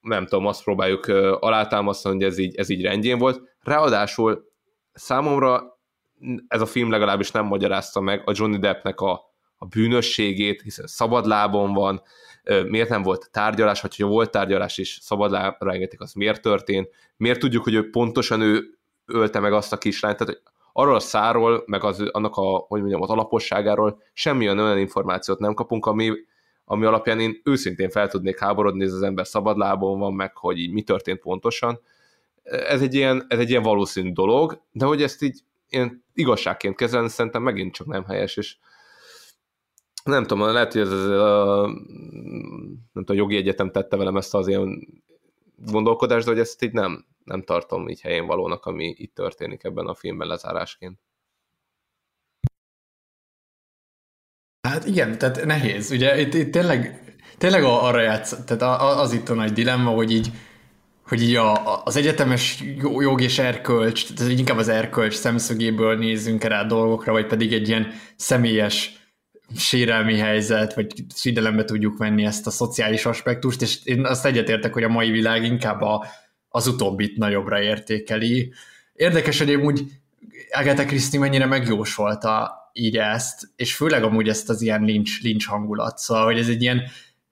[0.00, 1.06] nem tudom, azt próbáljuk
[1.40, 3.40] alátámasztani, hogy ez így, ez így rendjén volt.
[3.60, 4.44] Ráadásul
[4.92, 5.80] számomra
[6.48, 9.20] ez a film legalábbis nem magyarázta meg a Johnny Deppnek a,
[9.56, 12.02] a bűnösségét, hiszen szabadlábon van,
[12.66, 17.38] miért nem volt tárgyalás, vagy hogyha volt tárgyalás és szabadlábra engedték, az miért történt, miért
[17.38, 20.42] tudjuk, hogy ő pontosan ő ölte meg azt a kislányt, tehát hogy
[20.72, 25.54] arról a száról, meg az, annak a, hogy mondjam, az alaposságáról semmilyen olyan információt nem
[25.54, 26.12] kapunk, ami,
[26.64, 30.72] ami alapján én őszintén fel tudnék háborodni, ez az ember szabadlábon van, meg hogy így
[30.72, 31.80] mi történt pontosan.
[32.42, 37.08] Ez egy ilyen, ez egy ilyen valószínű dolog, de hogy ezt így ilyen igazságként kezelni,
[37.08, 38.56] szerintem megint csak nem helyes, és
[40.04, 41.66] nem tudom, lehet, hogy ez, ez a,
[42.92, 44.88] nem tudom, a jogi egyetem tette velem ezt az ilyen
[45.56, 49.86] gondolkodást, de hogy ezt így nem, nem tartom így helyén valónak, ami itt történik ebben
[49.86, 50.98] a filmben lezárásként.
[54.68, 55.90] Hát igen, tehát nehéz.
[55.90, 57.00] Ugye itt, itt tényleg,
[57.38, 60.30] tényleg arra játsz, tehát az itt a nagy dilemma, hogy így,
[61.06, 62.64] hogy így a, az egyetemes
[62.98, 67.92] jog és erkölcs, tehát inkább az erkölcs szemszögéből nézzünk rá dolgokra, vagy pedig egy ilyen
[68.16, 69.01] személyes
[69.56, 74.82] sérelmi helyzet, vagy figyelembe tudjuk venni ezt a szociális aspektust, és én azt egyetértek, hogy
[74.82, 76.06] a mai világ inkább a,
[76.48, 78.52] az utóbbit nagyobbra értékeli.
[78.94, 79.84] Érdekes, hogy amúgy
[80.50, 85.98] Agatha Christie mennyire megjósolta így ezt, és főleg amúgy ezt az ilyen lincs, lincs hangulat,
[85.98, 86.82] szóval, hogy ez egy ilyen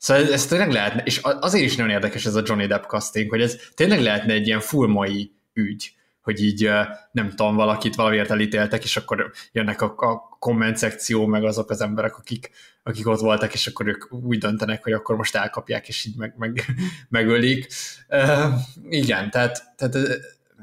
[0.01, 3.31] Szóval ez, ez tényleg lehetne, és azért is nagyon érdekes ez a Johnny Depp casting,
[3.31, 5.93] hogy ez tényleg lehetne egy ilyen full mai ügy,
[6.31, 6.71] hogy így
[7.13, 11.81] nem tudom, valakit valamiért elítéltek, és akkor jönnek a, a komment szekció, meg azok az
[11.81, 12.51] emberek, akik,
[12.83, 16.35] akik ott voltak, és akkor ők úgy döntenek, hogy akkor most elkapják, és így meg,
[16.37, 16.65] meg,
[17.09, 17.67] megölik.
[18.09, 18.53] Uh,
[18.89, 19.95] igen, tehát, tehát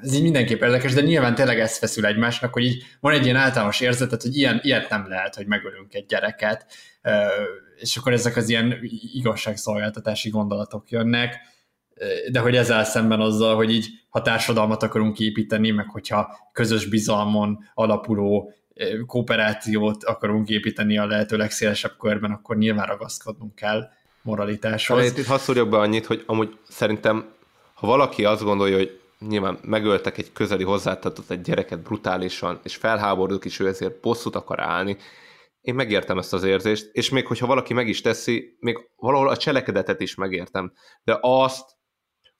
[0.02, 3.36] ez így mindenképp érdekes, de nyilván tényleg ez feszül egymásnak, hogy így van egy ilyen
[3.36, 6.66] általános érzetet, hogy ilyen, ilyet nem lehet, hogy megölünk egy gyereket,
[7.78, 8.80] és akkor ezek az ilyen
[9.14, 11.36] igazságszolgáltatási gondolatok jönnek,
[12.32, 17.60] de hogy ezzel szemben azzal, hogy így ha társadalmat akarunk építeni, meg hogyha közös bizalmon
[17.74, 18.54] alapuló
[19.06, 23.90] kooperációt akarunk építeni a lehető legszélesebb körben, akkor nyilván ragaszkodnunk kell
[24.22, 25.06] moralitáshoz.
[25.06, 27.26] Itt, itt hadd be annyit, hogy amúgy szerintem,
[27.74, 33.46] ha valaki azt gondolja, hogy nyilván megöltek egy közeli hozzátartott egy gyereket brutálisan, és felháborodok,
[33.46, 34.98] és ő ezért bosszút akar állni,
[35.62, 39.38] én megértem ezt az érzést, és még hogyha valaki meg is teszi, még valahol a
[39.38, 41.77] cselekedetet is megértem, de azt,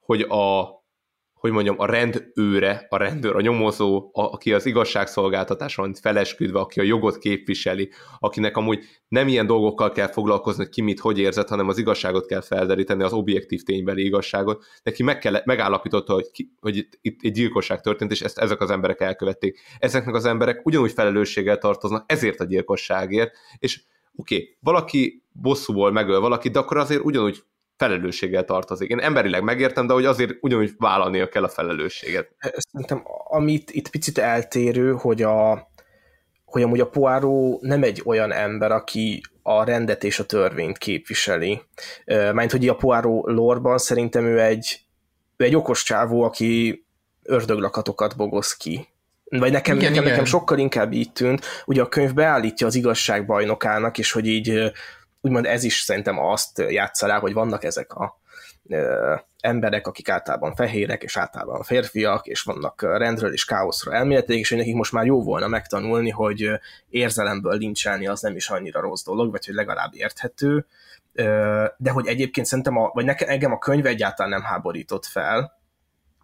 [0.08, 0.76] hogy a
[1.34, 6.84] hogy mondjam, a rendőre, a rendőr, a nyomozó, a, aki az igazságszolgáltatáson felesküdve, aki a
[6.84, 7.90] jogot képviseli,
[8.20, 12.26] akinek amúgy nem ilyen dolgokkal kell foglalkozni, hogy ki mit, hogy érzett, hanem az igazságot
[12.26, 14.66] kell felderíteni, az objektív ténybeli igazságot.
[14.84, 18.62] Neki meg kell, megállapította, hogy, ki, hogy itt, itt egy gyilkosság történt, és ezt ezek
[18.62, 19.60] az emberek elkövették.
[19.80, 23.82] Ezeknek az emberek ugyanúgy felelősséggel tartoznak ezért a gyilkosságért, és
[24.16, 27.44] oké, okay, valaki bosszúból megöl valakit, de akkor azért ugyanúgy
[27.78, 28.90] felelősséggel tartozik.
[28.90, 32.30] Én emberileg megértem, de hogy azért ugyanúgy vállalnia kell a felelősséget.
[32.72, 35.68] Szerintem amit itt picit eltérő, hogy a
[36.46, 41.62] hogy amúgy a Poirot nem egy olyan ember, aki a rendet és a törvényt képviseli.
[42.06, 44.80] Mert hogy a Poirot lorban szerintem ő egy,
[45.38, 46.86] ő egy okos csávó, aki
[47.24, 48.88] ördöglakatokat bogoz ki.
[49.24, 50.04] Vagy nekem, igen, nekem, igen.
[50.04, 51.46] nekem sokkal inkább így tűnt.
[51.66, 54.72] Ugye a könyv beállítja az igazság bajnokának, és hogy így
[55.28, 58.20] úgymond ez is szerintem azt játsza rá, hogy vannak ezek a
[58.68, 64.50] ö, emberek, akik általában fehérek, és általában férfiak, és vannak rendről és káoszra elméleték, és
[64.50, 66.50] hogy nekik most már jó volna megtanulni, hogy
[66.90, 70.66] érzelemből lincselni az nem is annyira rossz dolog, vagy hogy legalább érthető,
[71.78, 75.56] de hogy egyébként szerintem, a, vagy nekem, engem a könyv egyáltalán nem háborított fel,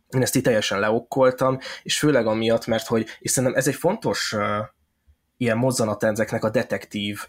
[0.09, 4.33] én ezt itt teljesen leokkoltam, és főleg amiatt, mert hogy, és szerintem ez egy fontos
[4.33, 4.41] uh,
[5.37, 7.27] ilyen mozzanat ezeknek a detektív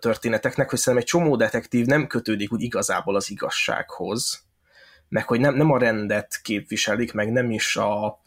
[0.00, 4.44] történeteknek, hogy szerintem egy csomó detektív nem kötődik úgy igazából az igazsághoz,
[5.08, 8.20] meg hogy nem, nem a rendet képviselik, meg nem is a,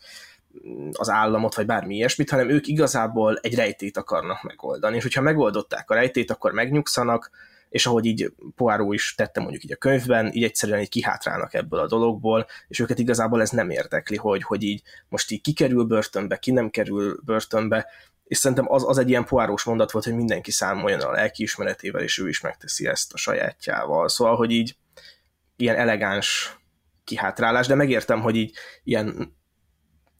[0.91, 4.95] az államot, vagy bármi ilyesmit, hanem ők igazából egy rejtét akarnak megoldani.
[4.95, 7.29] És hogyha megoldották a rejtét, akkor megnyugszanak,
[7.69, 11.79] és ahogy így Poirot is tette mondjuk így a könyvben, így egyszerűen így kihátrálnak ebből
[11.79, 16.37] a dologból, és őket igazából ez nem érdekli, hogy, hogy így most így kikerül börtönbe,
[16.37, 17.87] ki nem kerül börtönbe,
[18.23, 22.17] és szerintem az, az egy ilyen poárós mondat volt, hogy mindenki számoljon a lelkiismeretével, és
[22.19, 24.09] ő is megteszi ezt a sajátjával.
[24.09, 24.75] Szóval, hogy így
[25.55, 26.57] ilyen elegáns
[27.03, 29.35] kihátrálás, de megértem, hogy így ilyen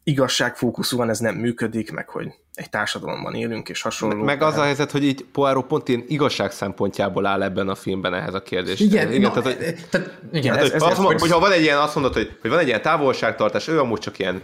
[0.08, 4.24] igazságfókuszúan ez nem működik, meg hogy egy társadalomban élünk, és hasonló.
[4.24, 8.14] Meg az a helyzet, hogy így Poirot pont ilyen igazság szempontjából áll ebben a filmben
[8.14, 8.80] ehhez a kérdés.
[8.80, 11.62] Igen, igen, no, tehát, hogy, tehát, igen hát, ez, ez, azt mondod, hogyha van egy
[11.62, 14.42] ilyen, azt mondod, hogy, hogy van egy ilyen távolságtartás, ő amúgy csak ilyen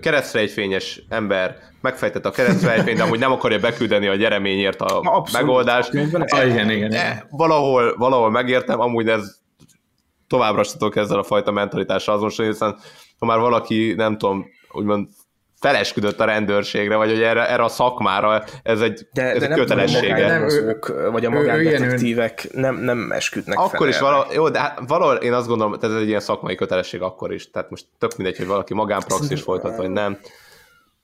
[0.00, 5.94] keresztrejfényes ember, megfejtett a keresztrejfényt, de amúgy nem akarja beküldeni a gyereményért a Na, megoldást.
[5.94, 7.26] Ah, igen, igen, igen.
[7.30, 9.40] Valahol, valahol megértem, amúgy ez
[10.26, 12.76] továbbra sem tudok ezzel a fajta mentalitással azonosulni, hiszen
[13.18, 15.08] ha már valaki, nem tudom, úgymond
[15.62, 19.48] felesküdött a rendőrségre, vagy hogy erre, erre a szakmára ez egy, de, ez de egy
[19.48, 20.26] nem kötelessége.
[20.26, 20.78] Nem, ő,
[21.10, 25.32] vagy a magándetektívek nem, nem esküdnek Akkor fel is valahol, jó, de hát valahol én
[25.32, 27.50] azt gondolom, hogy ez egy ilyen szakmai kötelesség akkor is.
[27.50, 30.18] Tehát most tök mindegy, hogy valaki magánpraxis folytat, vagy nem.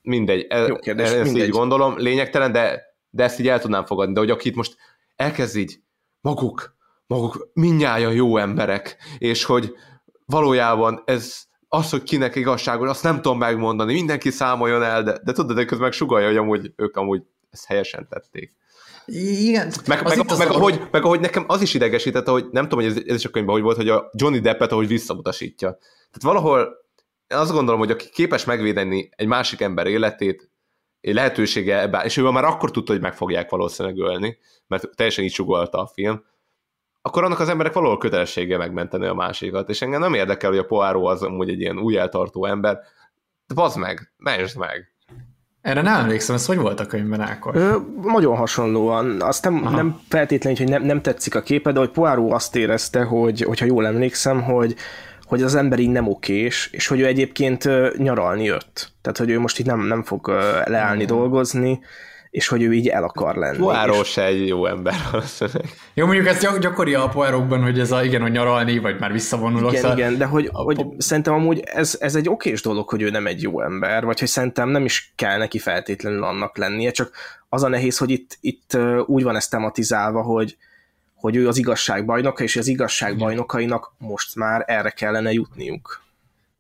[0.03, 1.43] Mindegy, jó kérdés, ezt mindegy.
[1.43, 4.13] így gondolom, lényegtelen, de, de ezt így el tudnám fogadni.
[4.13, 4.77] De hogy akit most
[5.17, 5.81] elkezd így
[6.21, 6.77] maguk,
[7.07, 9.75] maguk mindnyájan jó emberek, és hogy
[10.27, 15.33] valójában ez az, hogy kinek igazságos, azt nem tudom megmondani, mindenki számoljon el, de, de
[15.33, 18.55] tudod, de közben meg sugalja, hogy amúgy, ők amúgy ezt helyesen tették.
[19.07, 19.73] Igen.
[19.87, 22.97] Meg, meg, meg, meg, ahogy, meg ahogy nekem az is idegesítette, hogy nem tudom, hogy
[22.97, 25.69] ez, ez is a könyvben hogy volt, hogy a Johnny Deppet ahogy visszautasítja.
[25.79, 26.87] Tehát valahol
[27.27, 30.51] én azt gondolom, hogy aki képes megvédeni egy másik ember életét,
[31.01, 35.25] egy lehetősége ebben, és ő már akkor tudta, hogy meg fogják valószínűleg ölni, mert teljesen
[35.25, 36.25] így sugolta a film,
[37.09, 40.65] akkor annak az emberek valahol kötelessége megmenteni a másikat, és engem nem érdekel, hogy a
[40.65, 42.79] Poirot az amúgy egy ilyen új eltartó ember,
[43.47, 44.93] de bazd meg, mentsd meg.
[45.61, 47.57] Erre nem emlékszem, ez hogy volt a könyvben, Ákos?
[47.57, 49.21] Ö, nagyon hasonlóan.
[49.21, 53.03] Azt nem, nem feltétlenül, hogy nem, nem tetszik a képe, de hogy Poirot azt érezte,
[53.03, 54.75] hogy, hogyha jól emlékszem, hogy,
[55.23, 58.93] hogy az ember így nem okés, és hogy ő egyébként nyaralni jött.
[59.01, 60.29] Tehát, hogy ő most így nem, nem fog
[60.65, 61.07] leállni mm.
[61.07, 61.81] dolgozni,
[62.31, 63.59] és hogy ő így el akar lenni.
[63.59, 64.09] Poirot és...
[64.09, 65.65] se egy jó ember valószínűleg.
[65.95, 69.13] Jó, mondjuk ez gyak- gyakori a Poirotban, hogy ez a, igen, hogy nyaralni, vagy már
[69.13, 69.71] visszavonulok.
[69.71, 69.99] Igen, szóval...
[69.99, 73.27] igen, de hogy, a, hogy szerintem amúgy ez, ez egy okés dolog, hogy ő nem
[73.27, 77.11] egy jó ember, vagy hogy szerintem nem is kell neki feltétlenül annak lennie, csak
[77.49, 78.77] az a nehéz, hogy itt, itt
[79.07, 80.57] úgy van ez tematizálva, hogy,
[81.15, 86.07] hogy ő az igazság bajnoka, és az igazság bajnokainak most már erre kellene jutniuk.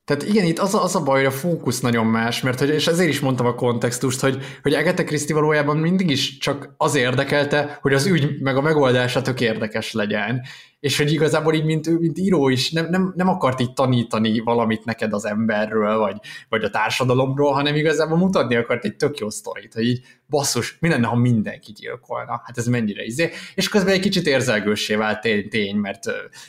[0.08, 2.68] Tehát igen, itt az a, az a baj, hogy a fókusz nagyon más, mert hogy,
[2.68, 6.94] és ezért is mondtam a kontextust, hogy, hogy Agatha Christie valójában mindig is csak az
[6.94, 10.42] érdekelte, hogy az ügy meg a megoldása tök érdekes legyen
[10.80, 14.84] és hogy igazából így, mint, mint író is nem, nem, nem akart így tanítani valamit
[14.84, 16.16] neked az emberről, vagy,
[16.48, 20.88] vagy a társadalomról, hanem igazából mutatni akart egy tök jó sztorit, hogy így basszus, mi
[20.88, 22.42] lenne, ha mindenki gyilkolna?
[22.44, 23.30] Hát ez mennyire izé.
[23.54, 26.04] És közben egy kicsit érzelgőssé vált tény, tény, mert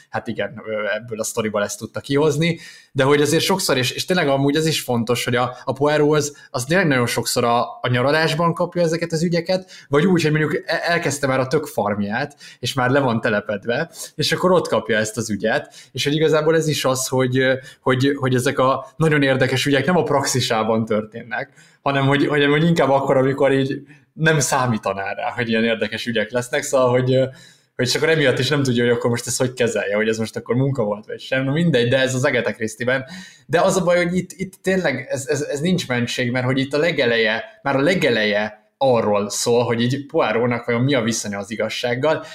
[0.09, 0.61] hát igen,
[0.95, 2.59] ebből a sztoriból ezt tudta kihozni,
[2.91, 6.15] de hogy azért sokszor, és, és tényleg amúgy ez is fontos, hogy a, a Poirot
[6.15, 10.31] az, az tényleg nagyon sokszor a, a nyaralásban kapja ezeket az ügyeket, vagy úgy, hogy
[10.31, 14.67] mondjuk e, elkezdte már a tök farmját, és már le van telepedve, és akkor ott
[14.67, 17.43] kapja ezt az ügyet, és hogy igazából ez is az, hogy,
[17.81, 21.51] hogy, hogy ezek a nagyon érdekes ügyek nem a praxisában történnek,
[21.81, 23.81] hanem hogy, hogy, hogy inkább akkor, amikor így
[24.13, 27.19] nem számítaná rá, hogy ilyen érdekes ügyek lesznek, szóval, hogy,
[27.75, 30.17] hogy csak akkor emiatt is nem tudja, hogy akkor most ezt hogy kezelje, hogy ez
[30.17, 33.05] most akkor munka volt, vagy sem, no mindegy, de ez az Agatha christie
[33.45, 36.59] De az a baj, hogy itt, itt tényleg ez, ez, ez nincs mentség, mert hogy
[36.59, 41.37] itt a legeleje, már a legeleje arról szól, hogy így Poirónak vajon mi a viszonya
[41.37, 42.25] az igazsággal,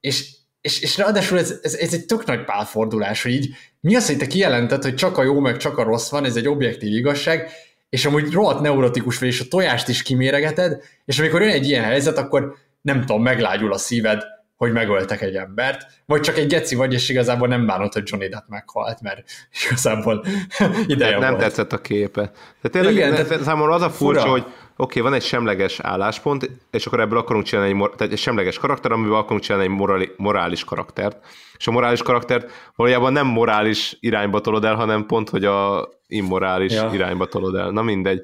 [0.00, 0.36] és
[0.68, 4.16] és, és ráadásul ez, ez, ez egy tök nagy pálfordulás, hogy így mi az, hogy
[4.16, 7.50] te kijelented, hogy csak a jó, meg csak a rossz van, ez egy objektív igazság,
[7.88, 11.84] és amúgy rohadt neurotikus vagy, és a tojást is kiméregeted, és amikor jön egy ilyen
[11.84, 14.22] helyzet, akkor nem tudom, meglágyul a szíved,
[14.56, 18.28] hogy megöltek egy embert, vagy csak egy geci vagy, és igazából nem bánod, hogy Johnny
[18.28, 19.22] Depp meghalt, mert
[19.66, 20.24] igazából
[20.86, 21.42] ideje Nem volt.
[21.42, 22.30] tetszett a képe.
[22.30, 24.32] Tehát tényleg Igen, tehát számomra az a furcsa, fura.
[24.32, 24.44] hogy
[24.80, 28.18] oké, okay, van egy semleges álláspont, és akkor ebből akarunk csinálni egy, mor- tehát egy
[28.18, 31.26] semleges karakter, amivel akarunk csinálni egy morali- morális karaktert.
[31.58, 36.72] És a morális karaktert valójában nem morális irányba tolod el, hanem pont, hogy a immorális
[36.72, 36.90] ja.
[36.92, 37.70] irányba tolod el.
[37.70, 38.22] Na mindegy.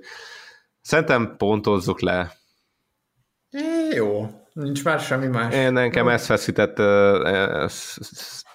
[0.81, 2.33] Szerintem pontozzuk le.
[3.51, 5.55] É, jó, nincs már semmi más.
[5.55, 6.77] Én nekem ezt feszített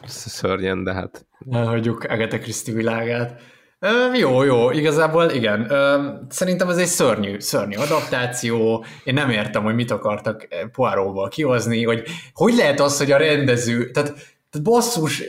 [0.06, 1.26] szörnyen, de hát...
[1.52, 3.42] Elhagyjuk Agatha Christie világát.
[3.80, 5.72] Ö, jó, jó, igazából igen.
[5.72, 8.86] Ö, szerintem ez egy szörnyű, szörnyű adaptáció.
[9.04, 12.04] Én nem értem, hogy mit akartak Poiróval kihozni, hogy
[12.34, 14.14] hogy lehet az, hogy a rendező, tehát,
[14.50, 15.24] tehát basszus,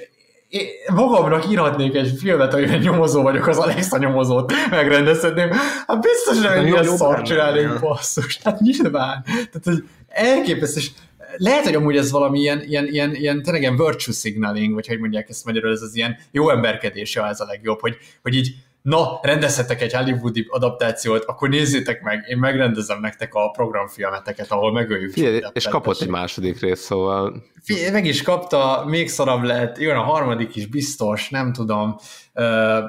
[0.49, 5.51] én magamnak írhatnék egy filmet, hogy én nyomozó vagyok, az Alexa nyomozót megrendezhetném.
[5.87, 8.41] Hát biztos egy ilyen szart csinálnék, basszus.
[8.45, 9.23] Hát nyilván.
[9.25, 10.91] Tehát, hogy elképesztő, és
[11.37, 14.99] lehet, hogy amúgy ez valami ilyen, ilyen, ilyen, ilyen tényleg ilyen virtue signaling, vagy hogy
[14.99, 18.55] mondják ezt magyarul, ez az ilyen jó emberkedés, ja, ez a legjobb, hogy, hogy így
[18.83, 25.13] na, rendezhetek egy hollywoodi adaptációt, akkor nézzétek meg, én megrendezem nektek a programfilmeteket, ahol megöljük.
[25.13, 27.43] Figyelj, és kapott egy második rész, szóval...
[27.63, 31.97] Figyelj, meg is kapta, még szarabb lett, jön a harmadik is biztos, nem tudom.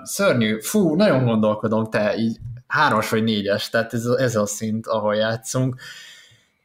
[0.04, 2.38] Szörnyű, fú, nagyon gondolkodom, te így
[2.68, 5.76] hármas vagy négyes, tehát ez, ez a szint, ahol játszunk.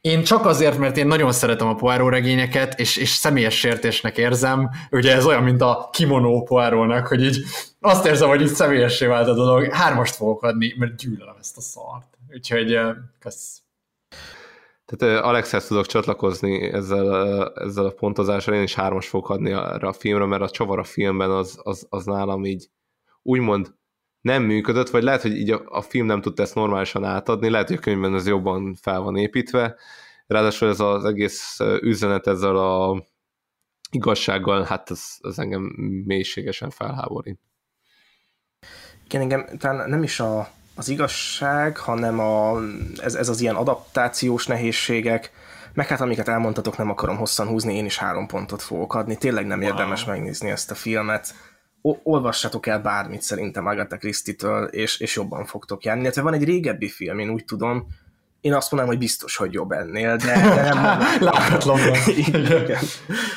[0.07, 4.71] Én csak azért, mert én nagyon szeretem a Poirot regényeket, és, és személyes sértésnek érzem,
[4.91, 7.43] ugye ez olyan, mint a kimono Poirotnak, hogy így
[7.81, 9.73] azt érzem, hogy így személyessé vált a dolog.
[9.73, 12.07] Hármast fogok adni, mert gyűlölöm ezt a szart.
[12.35, 12.79] Úgyhogy
[13.19, 13.63] kösz.
[14.85, 19.93] Tehát Alexhez tudok csatlakozni ezzel, ezzel a pontozással, én is hármas fogok adni arra a
[19.93, 22.69] filmre, mert a csavar a filmben az, az, az nálam így
[23.23, 23.75] úgymond
[24.27, 27.69] nem működött, vagy lehet, hogy így a, a film nem tudta ezt normálisan átadni, lehet,
[27.69, 29.77] hogy a könyvben ez jobban fel van építve,
[30.27, 33.03] ráadásul ez az egész üzenet ezzel a
[33.91, 35.63] igazsággal, hát ez, ez engem
[36.05, 37.41] mélységesen felháborít.
[39.05, 42.59] Igen, engem talán nem is a, az igazság, hanem a,
[42.97, 45.31] ez, ez az ilyen adaptációs nehézségek,
[45.75, 49.47] meg hát amiket elmondtatok, nem akarom hosszan húzni, én is három pontot fogok adni, tényleg
[49.47, 50.15] nem érdemes wow.
[50.15, 51.35] megnézni ezt a filmet
[51.83, 56.03] olvassatok el bármit szerintem Agatha Christie-től, és, és jobban fogtok járni.
[56.03, 57.87] Illetve van egy régebbi film, én úgy tudom,
[58.41, 61.97] én azt mondanám, hogy biztos, hogy jobb ennél, de, de nem Láthatatlanban.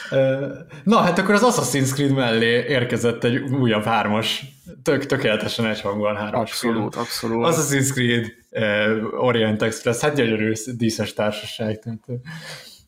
[0.84, 4.46] Na, hát akkor az Assassin's Creed mellé érkezett egy újabb hármas,
[4.84, 7.04] tök, tökéletesen egyhangúan hármas Abszolút, film.
[7.04, 7.56] abszolút.
[7.56, 11.84] Assassin's Creed, uh, Orient Express, hát gyönyörű, díszes társaság.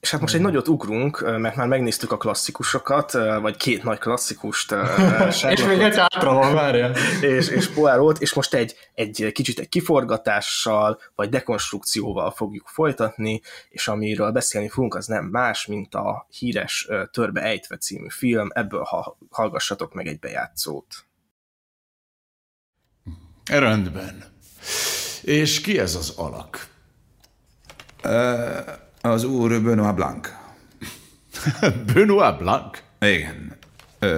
[0.01, 3.11] És hát most egy nagyot ugrunk, mert már megnéztük a klasszikusokat,
[3.41, 4.75] vagy két nagy klasszikust.
[5.51, 6.91] és még egy hátra van, várja.
[7.21, 13.87] és, és Poirot, és most egy, egy kicsit egy kiforgatással, vagy dekonstrukcióval fogjuk folytatni, és
[13.87, 19.17] amiről beszélni fogunk, az nem más, mint a híres Törbe Ejtve című film, ebből ha,
[19.29, 21.05] hallgassatok meg egy bejátszót.
[23.45, 24.23] Rendben.
[25.21, 26.67] És ki ez az alak?
[28.03, 28.89] Uh...
[29.01, 30.27] Az úr Benoit Blanc.
[31.93, 32.77] Benoit Blanc?
[32.99, 33.57] Igen.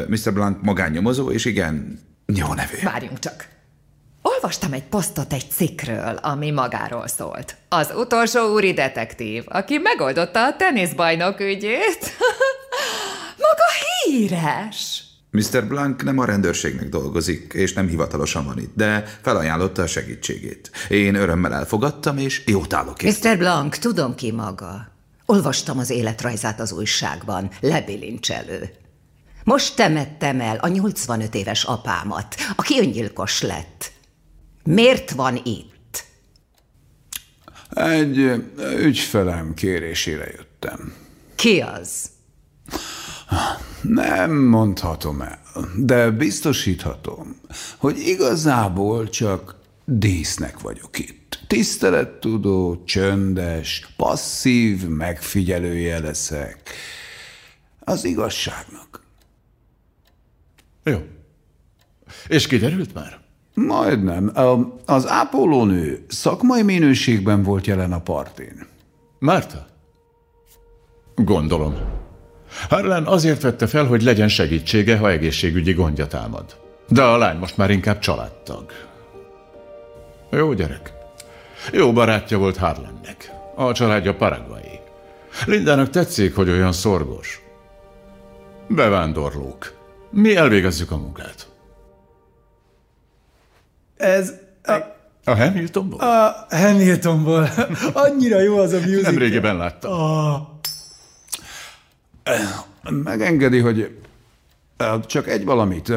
[0.07, 0.33] Mr.
[0.33, 2.77] Blanc magánnyomozó, és igen, jó nevű.
[2.83, 3.47] Várjunk csak.
[4.21, 7.55] Olvastam egy posztot egy cikkről, ami magáról szólt.
[7.69, 12.17] Az utolsó úri detektív, aki megoldotta a teniszbajnok ügyét.
[13.45, 13.67] Maga
[14.03, 15.03] híres!
[15.33, 15.67] Mr.
[15.67, 20.71] Blank nem a rendőrségnek dolgozik, és nem hivatalosan van itt, de felajánlotta a segítségét.
[20.89, 23.29] Én örömmel elfogadtam, és jót állok érte.
[23.31, 23.37] Mr.
[23.37, 24.91] Blank, tudom ki maga.
[25.25, 28.69] Olvastam az életrajzát az újságban, lebilincselő.
[29.43, 33.91] Most temettem el a 85 éves apámat, aki öngyilkos lett.
[34.63, 36.03] Miért van itt?
[37.69, 38.31] Egy
[38.77, 40.93] ügyfelem kérésére jöttem.
[41.35, 42.09] Ki az?
[43.81, 45.39] Nem mondhatom el,
[45.75, 47.35] de biztosíthatom,
[47.77, 49.55] hogy igazából csak
[49.85, 51.39] dísznek vagyok itt.
[51.47, 56.61] Tisztelettudó, csöndes, passzív megfigyelője leszek
[57.79, 59.03] az igazságnak.
[60.83, 60.97] Jó.
[62.27, 63.21] És kiderült már?
[63.53, 64.31] Majdnem.
[64.85, 68.67] Az ápolónő szakmai minőségben volt jelen a partin.
[69.19, 69.67] Márta?
[71.15, 72.02] Gondolom.
[72.69, 76.45] Harlan azért vette fel, hogy legyen segítsége, ha egészségügyi gondja támad.
[76.89, 78.71] De a lány most már inkább családtag.
[80.31, 80.93] Jó gyerek.
[81.71, 83.31] Jó barátja volt Harlannek.
[83.55, 84.79] A családja paraguayi.
[85.45, 87.41] Lindának tetszik, hogy olyan szorgos.
[88.67, 89.73] Bevándorlók.
[90.09, 91.47] Mi elvégezzük a munkát.
[93.97, 94.73] Ez a,
[95.23, 95.99] A Hamiltonból?
[95.99, 97.49] a Hamiltonból.
[97.93, 99.01] Annyira jó az a musical.
[99.01, 99.91] Nemrégiben láttam.
[99.91, 100.41] Ah,
[102.89, 103.97] Megengedi, hogy
[105.05, 105.91] csak egy valamit.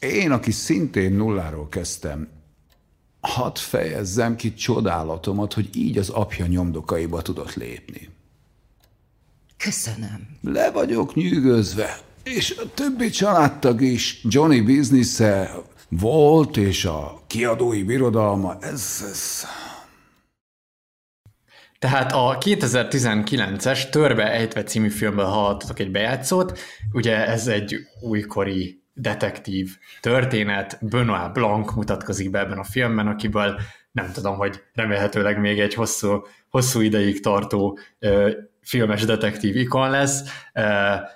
[0.00, 2.28] Én, aki szintén nulláról kezdtem,
[3.20, 8.08] hadd fejezzem ki csodálatomat, hogy így az apja nyomdokaiba tudott lépni.
[9.56, 10.28] Köszönöm.
[10.42, 15.20] Le vagyok nyűgözve, és a többi családtag is, Johnny business
[15.88, 19.44] volt, és a kiadói birodalma, ez, ez...
[21.82, 26.58] Tehát a 2019-es Törbe ejtve című filmből hallottatok egy bejátszót,
[26.92, 33.60] ugye ez egy újkori detektív történet, Benoit Blanc mutatkozik be ebben a filmben, akiből
[33.92, 38.30] nem tudom, hogy remélhetőleg még egy hosszú, hosszú ideig tartó ö,
[38.60, 40.22] filmes detektív ikon lesz.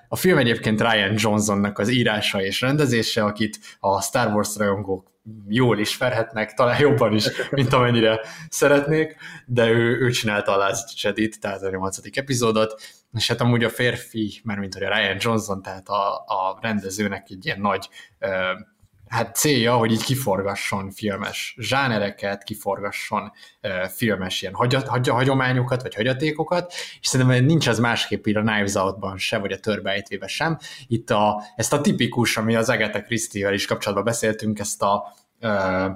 [0.09, 5.16] A film egyébként Ryan Johnsonnak az írása és rendezése, akit a Star Wars rajongók
[5.48, 9.16] jól ismerhetnek, talán jobban is, mint amennyire szeretnék,
[9.47, 11.98] de ő, ő csinálta a Last Jedi-t, tehát a 8.
[12.12, 12.81] epizódot,
[13.12, 17.27] és hát amúgy a férfi, mert mint hogy a Ryan Johnson, tehát a, a rendezőnek
[17.31, 17.89] egy ilyen nagy
[18.19, 18.53] ö,
[19.09, 25.95] hát célja, hogy így kiforgasson filmes zsánereket, kiforgasson ö, filmes ilyen hagy, hagy, hagyományokat, vagy
[25.95, 30.59] hagyatékokat, és szerintem nincs az másképp így a Knives Out-ban se, vagy a Törbeejtvébe sem.
[30.87, 35.87] Itt a, ezt a tipikus, ami az Agatha Christie-vel is kapcsolatban beszéltünk, ezt a ö,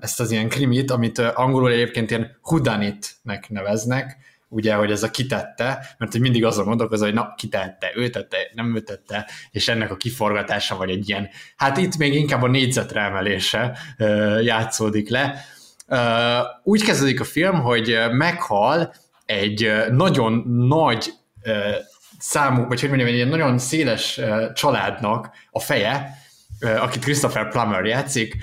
[0.00, 4.16] ezt az ilyen krimit, amit angolul egyébként ilyen hudanitnek neveznek,
[4.54, 8.36] ugye, hogy ez a kitette, mert hogy mindig azon gondolkozol, hogy na, kitette, ő tette,
[8.54, 12.48] nem ő tette, és ennek a kiforgatása, vagy egy ilyen, hát itt még inkább a
[12.48, 13.78] négyzetre emelése
[14.42, 15.44] játszódik le.
[16.62, 18.94] Úgy kezdődik a film, hogy meghal
[19.26, 20.32] egy nagyon
[20.68, 21.12] nagy
[22.18, 24.20] számú, vagy hogy mondjam, egy ilyen nagyon széles
[24.54, 26.18] családnak a feje,
[26.60, 28.36] akit Christopher Plummer játszik,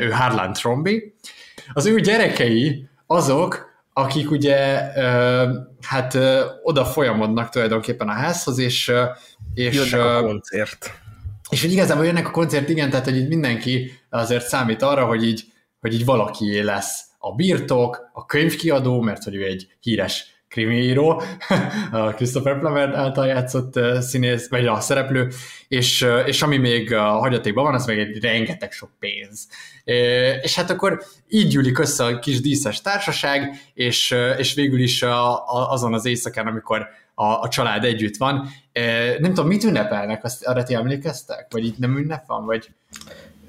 [0.00, 1.14] ő Harlan Trombi.
[1.72, 4.56] Az ő gyerekei azok, akik ugye
[5.80, 6.18] hát
[6.62, 8.92] oda folyamodnak tulajdonképpen a házhoz, és,
[9.54, 10.90] és Jönnek a koncert.
[11.50, 15.24] és hogy igazából jönnek a koncert, igen, tehát hogy így mindenki azért számít arra, hogy
[15.24, 15.44] így,
[15.80, 21.22] hogy így valakié lesz a birtok, a könyvkiadó, mert hogy ő egy híres krimiíró,
[21.90, 25.28] a Christopher Plummer által játszott színész, vagy a szereplő,
[25.68, 29.48] és, és ami még a hagyatékban van, az meg egy rengeteg sok pénz.
[30.42, 35.34] És hát akkor így gyűlik össze a kis díszes társaság, és, és végül is a,
[35.34, 38.48] a, azon az éjszakán, amikor a, a család együtt van.
[39.18, 41.46] Nem tudom, mit ünnepelnek, azt arra ti emlékeztek?
[41.50, 42.44] Vagy itt nem ünnep van?
[42.44, 42.68] Vagy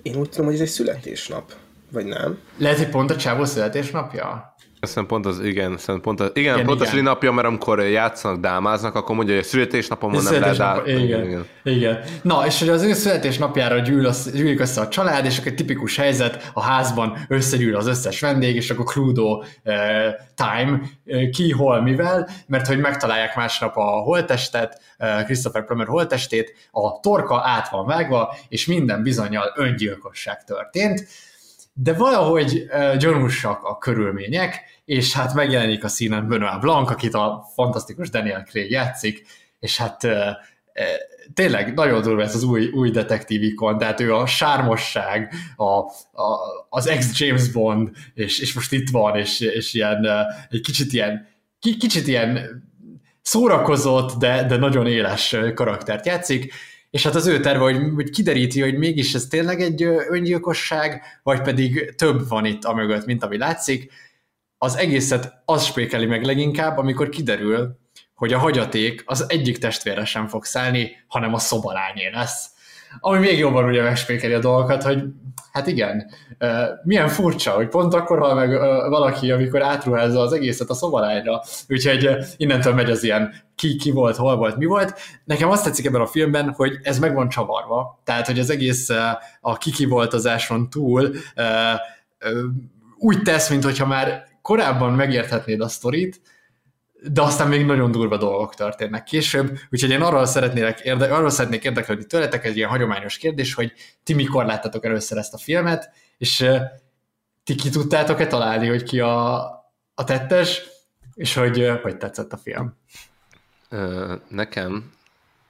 [0.01, 1.53] Én úgy tudom, hogy ez egy születésnap.
[1.91, 2.39] Vagy nem?
[2.57, 4.52] lehet, hogy pont a csávó születésnapja?
[4.87, 6.93] Szerintem pont az, igen, szerintem pont az, igen, Igen, pont a igen.
[6.93, 10.87] szülinapja, mert amikor játszanak, dámáznak, akkor mondja, hogy a születésnapomon nem lehet Születésnap- át.
[10.87, 11.45] igen, igen.
[11.63, 11.99] igen.
[12.21, 15.57] Na, és hogy az ő születésnapjára gyűl, az, gyűlik össze a család, és akkor egy
[15.57, 21.51] tipikus helyzet, a házban összegyűl az összes vendég, és akkor Cluedo eh, time, eh, ki,
[21.51, 27.69] hol, mivel, mert hogy megtalálják másnap a holttestet, eh, Christopher Plummer holttestét, a torka át
[27.69, 31.07] van vágva, és minden bizonyal öngyilkosság történt,
[31.73, 37.45] de valahogy uh, gyanúsak a körülmények, és hát megjelenik a színen Benoit Blanc, akit a
[37.53, 39.25] fantasztikus Daniel Craig játszik,
[39.59, 40.07] és hát
[41.33, 45.87] tényleg nagyon durva ez az új, új detektív ikon, tehát ő a sármosság, a, a,
[46.69, 50.07] az ex-James Bond, és, és most itt van, és, és ilyen,
[50.49, 51.27] egy kicsit ilyen,
[51.59, 52.63] ki, kicsit ilyen
[53.21, 56.53] szórakozott, de, de nagyon éles karaktert játszik,
[56.93, 61.41] és hát az ő terve, hogy, hogy kideríti, hogy mégis ez tényleg egy öngyilkosság, vagy
[61.41, 63.91] pedig több van itt a mögött, mint ami látszik.
[64.57, 67.79] Az egészet az spékeli meg leginkább, amikor kiderül,
[68.15, 72.49] hogy a hagyaték az egyik testvére sem fog szállni, hanem a szobalányé lesz.
[72.99, 75.03] Ami még jobban ugye megspékeli a dolgokat, hogy
[75.51, 76.11] hát igen,
[76.83, 78.49] milyen furcsa, hogy pont akkor hal meg
[78.89, 81.41] valaki, amikor átruházza az egészet a szobalányra.
[81.69, 84.99] Úgyhogy innentől megy az ilyen ki, ki volt, hol volt, mi volt.
[85.25, 88.01] Nekem azt tetszik ebben a filmben, hogy ez meg van csavarva.
[88.03, 88.89] Tehát, hogy az egész
[89.41, 91.11] a kiki voltazáson túl
[92.97, 96.21] úgy tesz, mintha már korábban megérthetnéd a sztorit,
[97.11, 101.63] de aztán még nagyon durva dolgok történnek később, úgyhogy én arról, szeretnék, érde, arról szeretnék
[101.63, 103.73] érdeklődni tőletek, egy ilyen hagyományos kérdés, hogy
[104.03, 106.45] ti mikor láttatok először ezt a filmet, és
[107.43, 109.35] ti ki tudtátok-e találni, hogy ki a,
[109.95, 110.61] a tettes,
[111.13, 112.75] és hogy hogy tetszett a film?
[114.27, 114.91] Nekem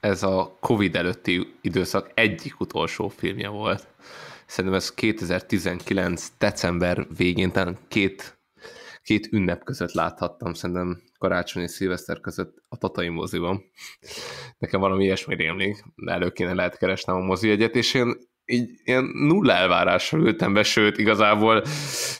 [0.00, 3.86] ez a Covid előtti időszak egyik utolsó filmje volt.
[4.46, 6.28] Szerintem ez 2019.
[6.38, 8.38] december végén, talán két,
[9.02, 13.64] két ünnep között láthattam, szerintem karácsony és szilveszter között a Tatai moziban.
[14.58, 19.04] Nekem valami ilyesmi rémlik, elő kéne lehet keresnem a mozi egyet, és én így ilyen
[19.04, 21.62] nulla elvárással ültem be, sőt, igazából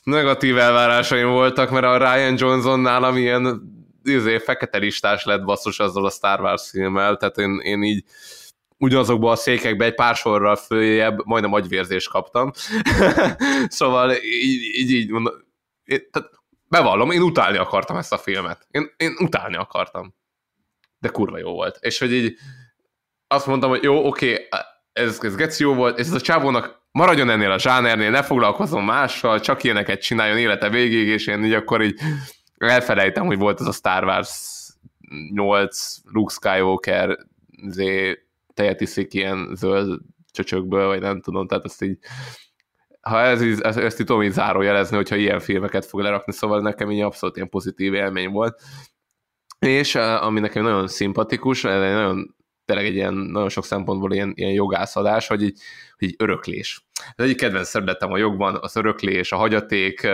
[0.02, 3.62] negatív elvárásaim voltak, mert a Ryan Johnson nálam ilyen
[4.02, 8.04] izé, fekete listás lett basszus azzal a Star Wars filmmel, tehát én, én így
[8.78, 12.50] ugyanazokban a székekben egy pár sorral följebb majdnem agyvérzést kaptam.
[13.78, 15.34] szóval így, így, így mondom,
[15.84, 16.30] én, tehát
[16.74, 18.66] bevallom, én utálni akartam ezt a filmet.
[18.70, 20.14] Én, én utálni akartam.
[20.98, 21.78] De kurva jó volt.
[21.80, 22.36] És hogy így
[23.26, 24.48] azt mondtam, hogy jó, oké,
[24.92, 28.84] ez, ez geci jó volt, és ez a csávónak maradjon ennél a zsánernél, ne foglalkozom
[28.84, 32.00] mással, csak ilyeneket csináljon élete végig, és én így akkor így
[32.56, 34.30] elfelejtem, hogy volt az a Star Wars
[35.32, 37.18] 8, Luke Skywalker,
[38.54, 41.98] tejet iszik ilyen zöld csöcsökből, vagy nem tudom, tehát ezt így
[43.04, 47.00] ha ez, ezt, ezt tudom így zárójelezni, hogyha ilyen filmeket fog lerakni, szóval nekem így
[47.00, 48.62] abszolút ilyen pozitív élmény volt.
[49.58, 54.52] És ami nekem nagyon szimpatikus, ez nagyon tényleg egy ilyen, nagyon sok szempontból ilyen, ilyen
[54.52, 55.60] jogászadás, hogy így,
[55.98, 56.86] hogy így öröklés.
[57.16, 60.08] Ez egyik kedvenc területem a jogban, az öröklés, a hagyaték,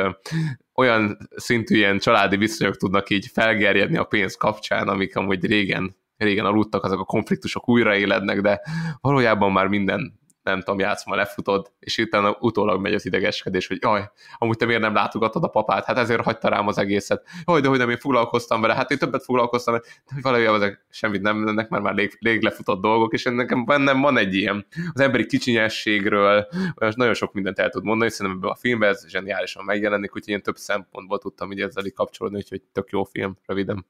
[0.75, 6.45] olyan szintű ilyen családi viszonyok tudnak így felgerjedni a pénz kapcsán, amik amúgy régen, régen
[6.45, 8.61] aludtak, azok a konfliktusok újraélednek, de
[9.01, 10.20] valójában már minden
[10.51, 14.81] nem tudom, játszma lefutod, és utána utólag megy az idegeskedés, hogy jaj, amúgy te miért
[14.81, 17.27] nem látogatod a papát, hát ezért hagyta rám az egészet.
[17.45, 21.23] Jaj, de hogy nem én foglalkoztam vele, hát én többet foglalkoztam hogy valójában ezek semmit
[21.23, 25.01] nem, ennek már már rég, rég lefutott dolgok, és nekem bennem van egy ilyen, az
[25.01, 26.49] emberi kicsinyességről,
[26.95, 30.43] nagyon sok mindent el tud mondani, szerintem ebben a filmben ez zseniálisan megjelenik, úgyhogy én
[30.43, 33.87] több szempontból tudtam így ezzel így kapcsolódni, úgyhogy tök jó film, röviden.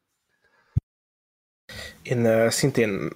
[2.02, 3.10] Én uh, szintén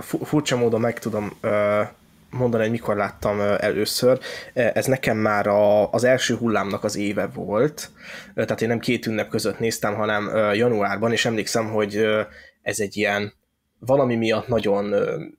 [0.00, 1.88] furcsa módon meg tudom uh,
[2.36, 4.18] mondani, hogy mikor láttam először.
[4.52, 7.90] Ez nekem már a, az első hullámnak az éve volt,
[8.34, 12.06] tehát én nem két ünnep között néztem, hanem januárban, és emlékszem, hogy
[12.62, 13.32] ez egy ilyen
[13.78, 14.94] valami miatt nagyon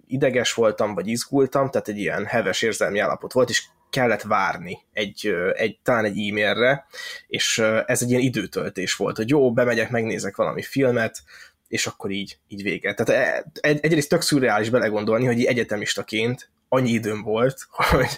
[0.07, 5.33] ideges voltam, vagy izgultam, tehát egy ilyen heves érzelmi állapot volt, és kellett várni egy,
[5.53, 6.85] egy, talán egy e-mailre,
[7.27, 11.23] és ez egy ilyen időtöltés volt, hogy jó, bemegyek, megnézek valami filmet,
[11.67, 12.93] és akkor így, így vége.
[12.93, 18.17] Tehát e, egy, egyrészt tök szürreális belegondolni, hogy egyetemistaként annyi időm volt, hogy,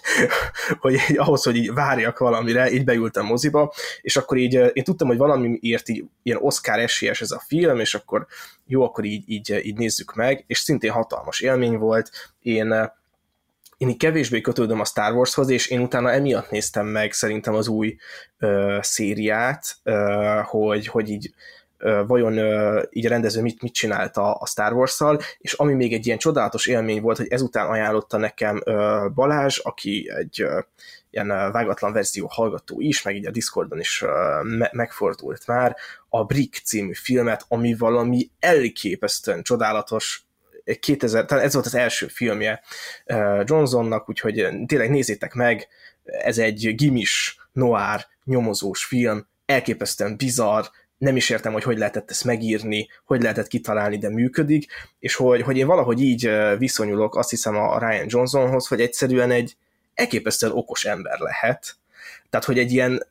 [0.80, 5.08] hogy így, ahhoz, hogy így várjak valamire, így beültem moziba, és akkor így én tudtam,
[5.08, 8.28] hogy valamiért így ilyen Oscar esélyes ez a film, és akkor
[8.66, 12.12] jó, akkor így, így, így nézzük meg, és szintén hatalmas élmény volt.
[12.42, 12.92] Én
[13.78, 17.68] én így kevésbé kötődöm a Star Warshoz, és én utána emiatt néztem meg szerintem az
[17.68, 17.96] új
[18.40, 21.34] ö, szériát, ö, hogy, hogy így
[22.08, 22.34] vajon
[22.90, 26.18] így a rendező mit, mit csinált a, a Star Wars-szal, és ami még egy ilyen
[26.18, 28.64] csodálatos élmény volt, hogy ezután ajánlotta nekem
[29.14, 30.46] Balázs, aki egy
[31.12, 34.04] ilyen vágatlan verzió hallgató is, meg így a Discordon is
[34.44, 35.76] me- megfordult már,
[36.10, 40.24] a Brick című filmet, ami valami elképesztően csodálatos,
[40.80, 42.62] 2000, tehát ez volt az első filmje
[43.44, 45.68] Johnsonnak, úgyhogy tényleg nézzétek meg,
[46.04, 50.66] ez egy gimis, noir, nyomozós film, elképesztően bizarr,
[51.00, 55.42] nem is értem, hogy hogy lehetett ezt megírni, hogy lehetett kitalálni, de működik, és hogy,
[55.42, 59.56] hogy én valahogy így viszonyulok, azt hiszem a Ryan Johnsonhoz, hogy egyszerűen egy
[59.94, 61.76] elképesztően okos ember lehet,
[62.30, 63.06] tehát hogy egy ilyen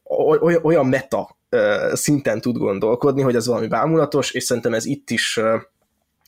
[0.62, 1.36] olyan meta
[1.92, 5.40] szinten tud gondolkodni, hogy az valami bámulatos, és szerintem ez itt is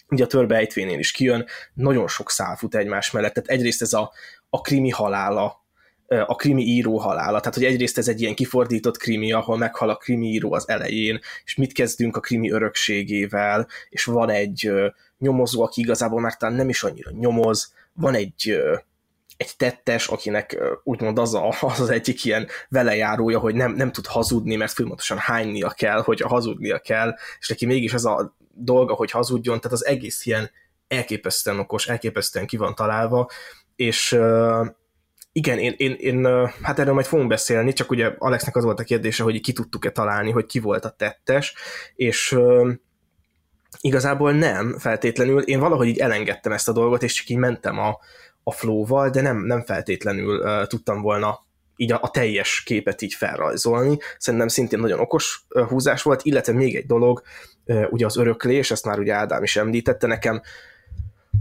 [0.09, 3.93] ugye a törbe ejtvénél is kijön, nagyon sok szál fut egymás mellett, tehát egyrészt ez
[3.93, 4.13] a,
[4.51, 5.60] a krimi halála,
[6.27, 7.39] a krimi író halála.
[7.39, 11.21] Tehát, hogy egyrészt ez egy ilyen kifordított krimi, ahol meghal a krimi író az elején,
[11.45, 14.73] és mit kezdünk a krimi örökségével, és van egy
[15.19, 18.61] nyomozó, aki igazából már talán nem is annyira nyomoz, van egy
[19.37, 24.07] egy tettes, akinek úgymond az, a, az az egyik ilyen velejárója, hogy nem, nem tud
[24.07, 29.11] hazudni, mert folyamatosan hánynia kell, hogy hazudnia kell, és neki mégis ez a dolga, hogy
[29.11, 30.51] hazudjon, tehát az egész ilyen
[30.89, 33.31] elképesztően okos, elképesztően ki van találva,
[33.77, 34.19] és
[35.33, 36.27] igen, én, én, én,
[36.63, 39.91] hát erről majd fogunk beszélni, csak ugye Alexnek az volt a kérdése, hogy ki tudtuk-e
[39.91, 41.55] találni, hogy ki volt a tettes,
[41.95, 42.39] és
[43.81, 47.99] igazából nem feltétlenül, én valahogy így elengedtem ezt a dolgot, és csak így mentem a,
[48.43, 51.47] a flow-val, de nem, nem feltétlenül uh, tudtam volna
[51.77, 53.99] így a, a teljes képet így felrajzolni.
[54.19, 57.23] Szerintem szintén nagyon okos uh, húzás volt, illetve még egy dolog,
[57.65, 60.43] uh, ugye az öröklés, ezt már ugye Ádám is említette, nekem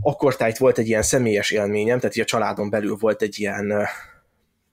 [0.01, 3.87] akkor tájt volt egy ilyen személyes élményem, tehát a családon belül volt egy ilyen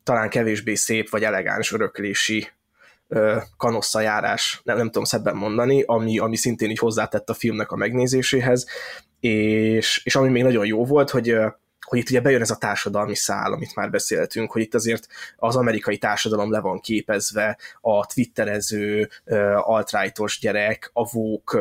[0.03, 2.49] talán kevésbé szép vagy elegáns öröklési
[3.57, 8.67] kanosszajárás, nem, nem tudom szebben mondani, ami, ami szintén így hozzátett a filmnek a megnézéséhez,
[9.21, 11.37] és, és ami még nagyon jó volt, hogy
[11.87, 15.07] hogy itt ugye bejön ez a társadalmi szál, amit már beszéltünk, hogy itt azért
[15.37, 19.09] az amerikai társadalom le van képezve, a twitterező,
[19.57, 21.59] altrightos gyerek, a vók,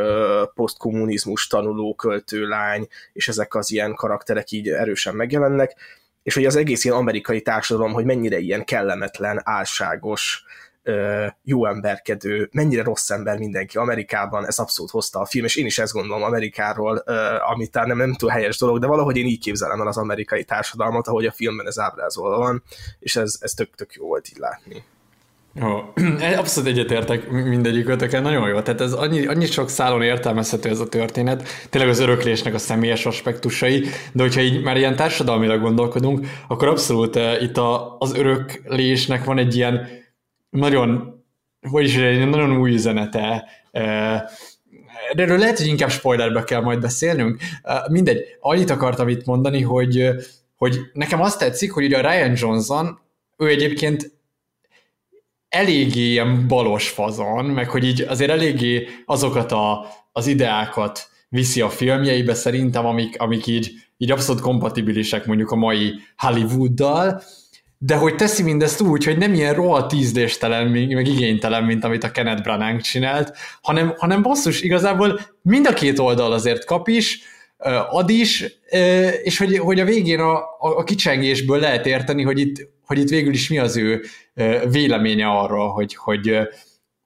[0.56, 5.76] posztkommunizmus tanuló költőlány, és ezek az ilyen karakterek így erősen megjelennek,
[6.24, 10.45] és hogy az egész ilyen amerikai társadalom, hogy mennyire ilyen kellemetlen, álságos,
[11.44, 15.80] jó emberkedő, mennyire rossz ember mindenki Amerikában, ez abszolút hozta a film, és én is
[15.80, 16.98] ezt gondolom Amerikáról,
[17.52, 20.44] amit talán nem, nem túl helyes dolog, de valahogy én így képzelem el az amerikai
[20.44, 22.64] társadalmat, ahogy a filmben ez ábrázolva van,
[23.00, 24.84] és ez, ez tök, tök jó volt így látni.
[25.60, 25.94] Jó,
[26.38, 28.62] abszolút egyetértek mindegyikötöken, nagyon jó.
[28.62, 33.06] Tehát ez annyi, annyi sok szálon értelmezhető ez a történet, tényleg az öröklésnek a személyes
[33.06, 39.38] aspektusai, de hogyha így már ilyen társadalmilag gondolkodunk, akkor abszolút itt a, az öröklésnek van
[39.38, 40.04] egy ilyen
[40.56, 41.24] nagyon,
[41.70, 43.50] hogy is egy nagyon új üzenete.
[45.14, 47.42] Erről lehet, hogy inkább spoilerbe kell majd beszélnünk.
[47.90, 50.10] Mindegy, annyit akartam itt mondani, hogy,
[50.56, 53.00] hogy nekem azt tetszik, hogy ugye a Ryan Johnson,
[53.38, 54.14] ő egyébként
[55.50, 61.70] eléggé ilyen balos fazon, meg hogy így azért eléggé azokat a, az ideákat viszi a
[61.70, 67.22] filmjeibe szerintem, amik, amik így, így abszolút kompatibilisek mondjuk a mai Hollywooddal,
[67.86, 72.12] de hogy teszi mindezt úgy, hogy nem ilyen rohadt ízléstelen, meg igénytelen, mint amit a
[72.12, 77.20] Kenneth Branagh csinált, hanem, hanem basszus, igazából mind a két oldal azért kap is,
[77.90, 78.46] ad is,
[79.24, 83.34] és hogy, hogy a végén a, a kicsengésből lehet érteni, hogy itt, hogy itt végül
[83.34, 84.02] is mi az ő
[84.70, 86.38] véleménye arról, hogy, hogy,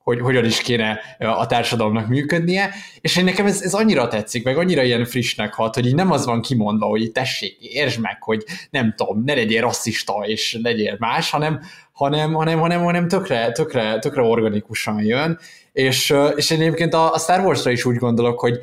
[0.03, 4.57] hogy hogyan is kéne a társadalomnak működnie, és én nekem ez, ez annyira tetszik, meg
[4.57, 8.43] annyira ilyen frissnek hat, hogy így nem az van kimondva, hogy tessék, értsd meg, hogy
[8.69, 11.61] nem tudom, ne legyél rasszista, és legyél más, hanem,
[11.91, 15.39] hanem, hanem, hanem, hanem tökre, tökre, tökre organikusan jön,
[15.71, 18.59] és, és én egyébként a, a Star Wars-ra is úgy gondolok, hogy,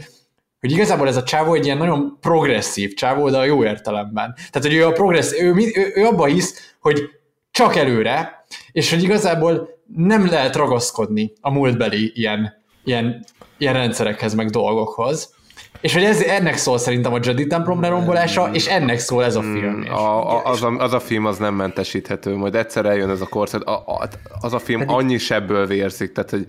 [0.60, 4.34] hogy igazából ez a csávó egy ilyen nagyon progresszív csávó, de a jó értelemben.
[4.34, 7.10] Tehát, hogy ő a progresszív, ő, ő, ő abba hisz, hogy
[7.50, 13.24] csak előre, és hogy igazából nem lehet ragaszkodni a múltbeli ilyen, ilyen,
[13.58, 15.34] ilyen rendszerekhez, meg dolgokhoz.
[15.80, 19.40] És hogy ez, ennek szól szerintem a Jedi templom lerombolása, és ennek szól ez a
[19.40, 19.76] hmm, film.
[19.76, 23.20] Mm, a, a, az, a, az a film az nem mentesíthető, majd egyszer eljön ez
[23.20, 24.08] a korszak, a, a,
[24.40, 24.94] az a film Pedig...
[24.94, 26.46] annyi sebből vérzik, tehát hogy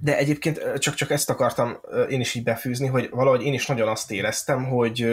[0.00, 3.88] de egyébként csak, csak ezt akartam én is így befűzni, hogy valahogy én is nagyon
[3.88, 5.06] azt éreztem, hogy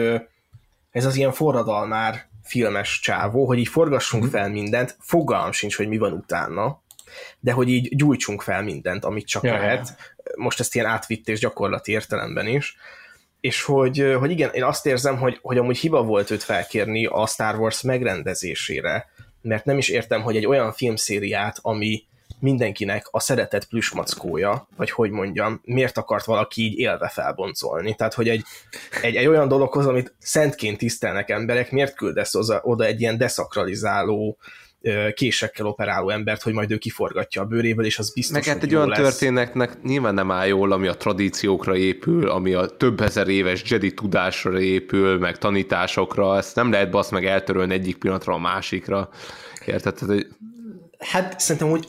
[0.90, 4.32] ez az ilyen forradalmár filmes csávó, hogy így forgassunk mhm.
[4.32, 6.82] fel mindent, fogalm sincs, hogy mi van utána,
[7.40, 9.88] de hogy így gyújtsunk fel mindent, amit csak ja, lehet.
[9.88, 10.32] Ja.
[10.36, 12.76] Most ezt ilyen átvitt és gyakorlati értelemben is.
[13.40, 17.26] És hogy, hogy igen, én azt érzem, hogy, hogy amúgy hiba volt őt felkérni a
[17.26, 19.06] Star Wars megrendezésére,
[19.42, 22.04] mert nem is értem, hogy egy olyan filmszériát, ami
[22.40, 27.94] mindenkinek a szeretett plüsmackója, vagy hogy mondjam, miért akart valaki így élve felboncolni.
[27.94, 28.42] Tehát, hogy egy,
[29.02, 34.38] egy, egy olyan dologhoz, amit szentként tisztelnek emberek, miért küldesz oda, oda egy ilyen deszakralizáló,
[35.14, 38.74] késekkel operáló embert, hogy majd ő kiforgatja a bőréből, és az biztos, Meg hát egy
[38.74, 38.98] olyan lesz.
[38.98, 43.94] történetnek nyilván nem áll jól, ami a tradíciókra épül, ami a több ezer éves Jedi
[43.94, 49.08] tudásra épül, meg tanításokra, ezt nem lehet basz meg eltörölni egyik pillanatra a másikra.
[49.66, 49.94] Érted?
[49.94, 50.26] Tehát,
[50.98, 51.88] Hát szerintem úgy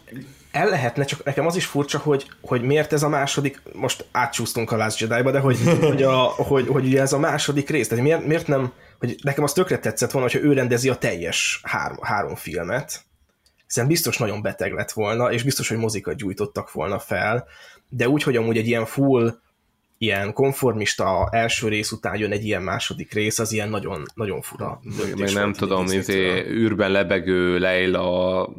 [0.52, 4.72] el lehetne, csak nekem az is furcsa, hogy, hogy miért ez a második, most átcsúsztunk
[4.72, 5.58] a Last Jedi-ba, de hogy,
[5.90, 9.44] hogy, a, hogy, hogy ugye ez a második rész, tehát miért, miért nem, hogy nekem
[9.44, 13.02] az tökre tetszett volna, hogyha ő rendezi a teljes három, három filmet,
[13.68, 17.48] hiszen biztos nagyon beteg lett volna, és biztos, hogy mozikat gyújtottak volna fel,
[17.90, 19.40] de úgy, hogy amúgy egy ilyen full,
[19.98, 24.82] ilyen konformista első rész után jön egy ilyen második rész, az ilyen nagyon, nagyon fura.
[25.18, 28.50] Meg nem tudom, izé, űrben lebegő Leila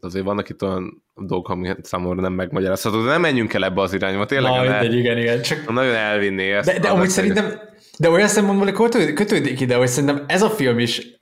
[0.00, 3.92] azért vannak itt olyan dolgok, ami számomra nem megmagyarázható, de nem menjünk el ebbe az
[3.92, 4.52] irányba, tényleg.
[4.52, 5.42] Na, el, igen, igen.
[5.42, 6.72] Csak nagyon elvinné ezt.
[6.72, 7.60] De, de amúgy szerintem,
[7.98, 8.72] De olyan szempontból
[9.12, 11.14] kötődik ide, hogy szerintem ez a film is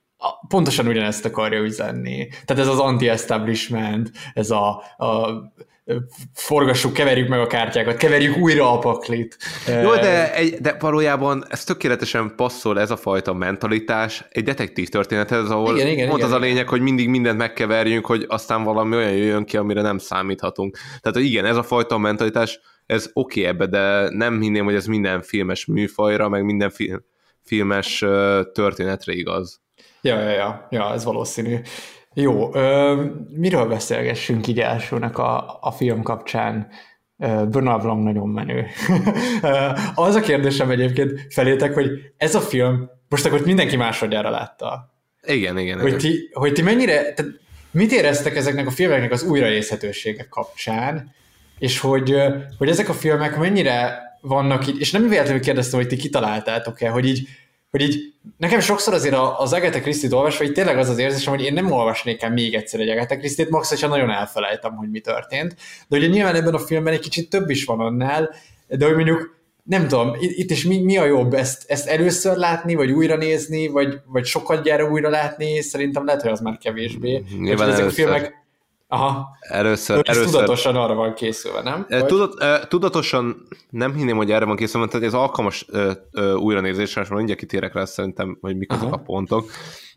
[0.49, 2.29] pontosan ugyanezt akarja üzenni.
[2.45, 5.29] Tehát ez az anti-establishment, ez a, a
[6.35, 9.37] forgassuk, keverjük meg a kártyákat, keverjük újra a paklit.
[9.83, 15.51] Jó, de, egy, de valójában ez tökéletesen passzol ez a fajta mentalitás egy detektív történethez,
[15.51, 18.97] ahol igen, igen, pont igen, az a lényeg, hogy mindig mindent megkeverjünk, hogy aztán valami
[18.97, 20.79] olyan jöjjön ki, amire nem számíthatunk.
[21.01, 24.87] Tehát igen, ez a fajta mentalitás, ez oké okay ebbe, de nem hinném, hogy ez
[24.87, 27.05] minden filmes műfajra, meg minden film,
[27.43, 27.99] filmes
[28.53, 29.63] történetre igaz.
[30.01, 31.57] Ja, ja, ja, ja, ez valószínű.
[32.15, 36.69] Jó, ö, miről beszélgessünk így elsőnek a, a film kapcsán?
[37.17, 38.67] Bernard Blanc nagyon menő.
[39.95, 44.95] az a kérdésem egyébként felétek, hogy ez a film, most akkor mindenki másodjára látta.
[45.27, 45.81] Igen, igen.
[45.81, 47.33] Hogy ti, hogy ti mennyire, tehát
[47.71, 51.15] mit éreztek ezeknek a filmeknek az újranézhetősége kapcsán,
[51.59, 52.17] és hogy,
[52.59, 57.07] hogy ezek a filmek mennyire vannak így, és nem véletlenül kérdeztem, hogy ti kitaláltátok-e, hogy
[57.07, 57.29] így
[57.75, 61.45] hogy így nekem sokszor azért az Agatha Christie-t olvasva, hogy tényleg az az érzésem, hogy
[61.45, 65.01] én nem olvasnék el még egyszer egy Agatha Christie-t, max, hogyha nagyon elfelejtem, hogy mi
[65.01, 65.57] történt.
[65.89, 68.35] De ugye nyilván ebben a filmben egy kicsit több is van annál,
[68.69, 72.75] de hogy mondjuk nem tudom, itt is mi, mi a jobb, ezt, ezt először látni,
[72.75, 77.25] vagy újra nézni, vagy, vagy sokat gyára újra látni, szerintem lehet, hogy az már kevésbé.
[77.39, 78.44] Nyilván ezek a filmek
[78.87, 79.37] Aha.
[79.41, 80.33] Először, ez először...
[80.33, 81.87] tudatosan arra van készülve, nem?
[82.07, 87.09] Tudat, tudatosan nem hinném, hogy erre van készülve, tehát ez alkalmas uh, uh, újranézésre, és
[87.09, 89.51] mindjárt kitérek rá szerintem, hogy mik azok a pontok.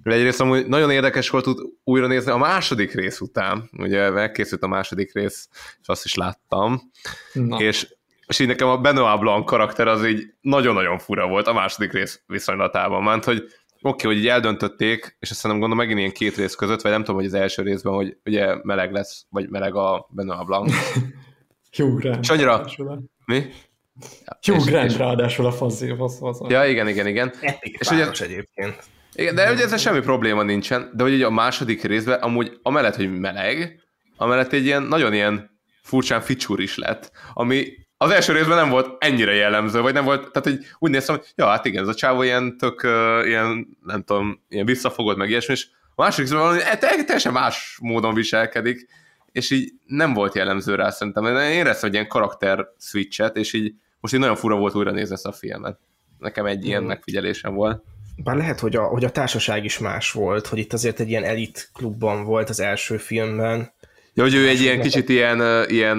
[0.04, 1.48] De egyrészt amúgy nagyon érdekes volt
[1.84, 5.50] újra nézni a második rész után, ugye megkészült a második rész,
[5.82, 6.82] és azt is láttam,
[7.34, 7.58] Na.
[7.58, 7.96] és
[8.28, 12.22] és így nekem a Benoit Blanc karakter az így nagyon-nagyon fura volt a második rész
[12.26, 13.44] viszonylatában, mert hogy
[13.82, 16.92] oké, okay, hogy így eldöntötték, és azt nem gondolom megint ilyen két rész között, vagy
[16.92, 20.74] nem tudom, hogy az első részben, hogy ugye meleg lesz, vagy meleg a Benoit Blanc.
[21.72, 22.24] Hugh Grant.
[22.24, 22.66] És annyira...
[23.26, 23.46] Mi?
[24.42, 26.40] Hugh Grant ráadásul a fazzi, fasz, fasz.
[26.50, 27.34] Ja, igen, igen, igen.
[27.42, 28.84] Epic és ugye, egyébként.
[29.16, 32.96] Igen, de ugye ezzel semmi probléma nincsen, de hogy ugye a második részben amúgy amellett,
[32.96, 33.82] hogy meleg,
[34.18, 37.68] amellett egy ilyen nagyon ilyen furcsán ficsúr is lett, ami
[37.98, 41.26] az első részben nem volt ennyire jellemző, vagy nem volt, tehát hogy úgy néztem, hogy
[41.36, 45.30] ja, hát igen, ez a csávó ilyen tök, uh, ilyen, nem tudom, ilyen visszafogott, meg
[45.30, 48.88] ilyesmi, és a második részben valami e, teljesen más módon viselkedik,
[49.32, 51.26] és így nem volt jellemző rá szerintem.
[51.26, 55.14] Én éreztem egy ilyen karakter switchet, és így most így nagyon fura volt újra nézni
[55.14, 55.80] ezt a filmet.
[56.20, 56.86] Nekem egy ilyen mm.
[56.86, 57.84] megfigyelésem volt.
[58.24, 61.24] Bár lehet, hogy a, hogy a társaság is más volt, hogy itt azért egy ilyen
[61.24, 63.74] elit klubban volt az első filmben.
[64.18, 65.98] Ja, hogy ő egy ilyen kicsit ilyen, ilyen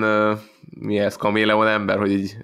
[0.80, 2.36] mi ez, kaméleon ember, hogy így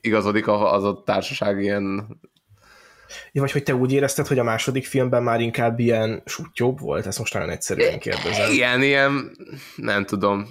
[0.00, 2.06] igazodik az a társaság ilyen...
[3.32, 7.06] Ja, vagy hogy te úgy érezted, hogy a második filmben már inkább ilyen sutyóbb volt?
[7.06, 8.52] Ezt most nagyon egyszerűen kérdezem.
[8.52, 9.30] Igen, ilyen,
[9.76, 10.48] nem tudom,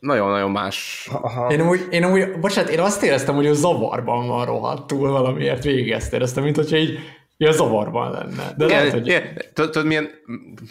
[0.00, 1.08] nagyon-nagyon más.
[1.12, 1.52] Aha.
[1.52, 5.90] Én amúgy, én amúgy, bocsánat, én azt éreztem, hogy a zavarban van rohadtul valamiért végig
[5.90, 6.98] ezt éreztem, mint hogyha így
[7.38, 8.54] Ja, zavarban lenne.
[8.56, 9.06] De igen, lehet, hogy...
[9.06, 9.42] igen.
[9.52, 10.10] Tudod, milyen,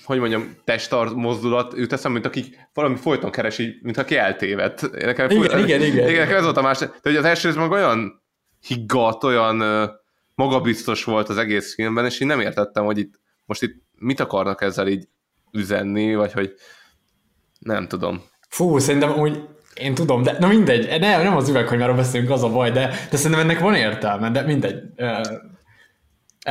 [0.03, 4.91] hogy mondjam, testart mozdulat jut eszem, mint akik valami folyton keresi, mint aki eltévedt.
[4.91, 6.19] Nekem, igen, fúj, igen, igen, igen.
[6.19, 6.79] Nekem ez volt a más.
[6.79, 8.23] De hogy az első részben olyan
[8.67, 9.63] higgadt, olyan
[10.35, 13.13] magabiztos volt az egész filmben, és én nem értettem, hogy itt
[13.45, 15.07] most itt mit akarnak ezzel így
[15.51, 16.53] üzenni, vagy hogy
[17.59, 18.23] nem tudom.
[18.49, 19.43] Fú, szerintem úgy
[19.75, 23.17] én tudom, de na mindegy, ne, nem az üveghanymáról beszélünk, az a baj, de, de
[23.17, 24.75] szerintem ennek van értelme, de mindegy.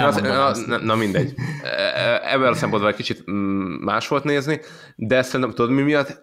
[0.00, 1.34] Na, az, na, na mindegy.
[1.62, 4.60] E, e, Ebben a szempontból egy kicsit mm, más volt nézni,
[4.97, 6.23] de szerintem tudod mi miatt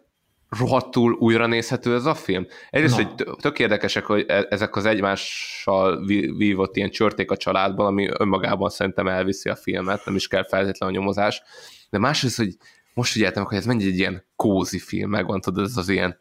[0.60, 2.46] rohadtul újra nézhető ez a film?
[2.70, 3.08] Egyrészt, hogy
[3.42, 6.06] tök érdekesek, hogy e, ezek az egymással
[6.38, 10.96] vívott ilyen csörték a családban, ami önmagában szerintem elviszi a filmet, nem is kell feltétlenül
[10.96, 11.42] a nyomozás,
[11.90, 12.56] de másrészt, hogy
[12.94, 16.18] most figyeltem, hogy ez mennyi egy ilyen kózi film, megvan, tudod, ez az ilyen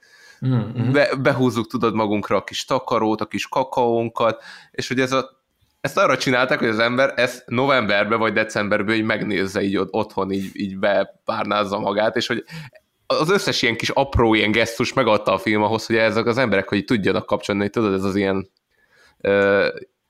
[0.46, 0.92] mm-hmm.
[0.92, 5.39] be, behúzzuk, tudod, magunkra a kis takarót, a kis kakaónkat, és hogy ez a
[5.80, 10.50] ezt arra csinálták, hogy az ember ezt novemberben vagy decemberben így megnézze így otthon, így,
[10.52, 12.44] így bepárnázza magát, és hogy
[13.06, 16.68] az összes ilyen kis apró ilyen gesztus megadta a film ahhoz, hogy ezek az emberek,
[16.68, 18.50] hogy tudjanak kapcsolni, hogy tudod, ez az ilyen
[19.22, 19.68] uh,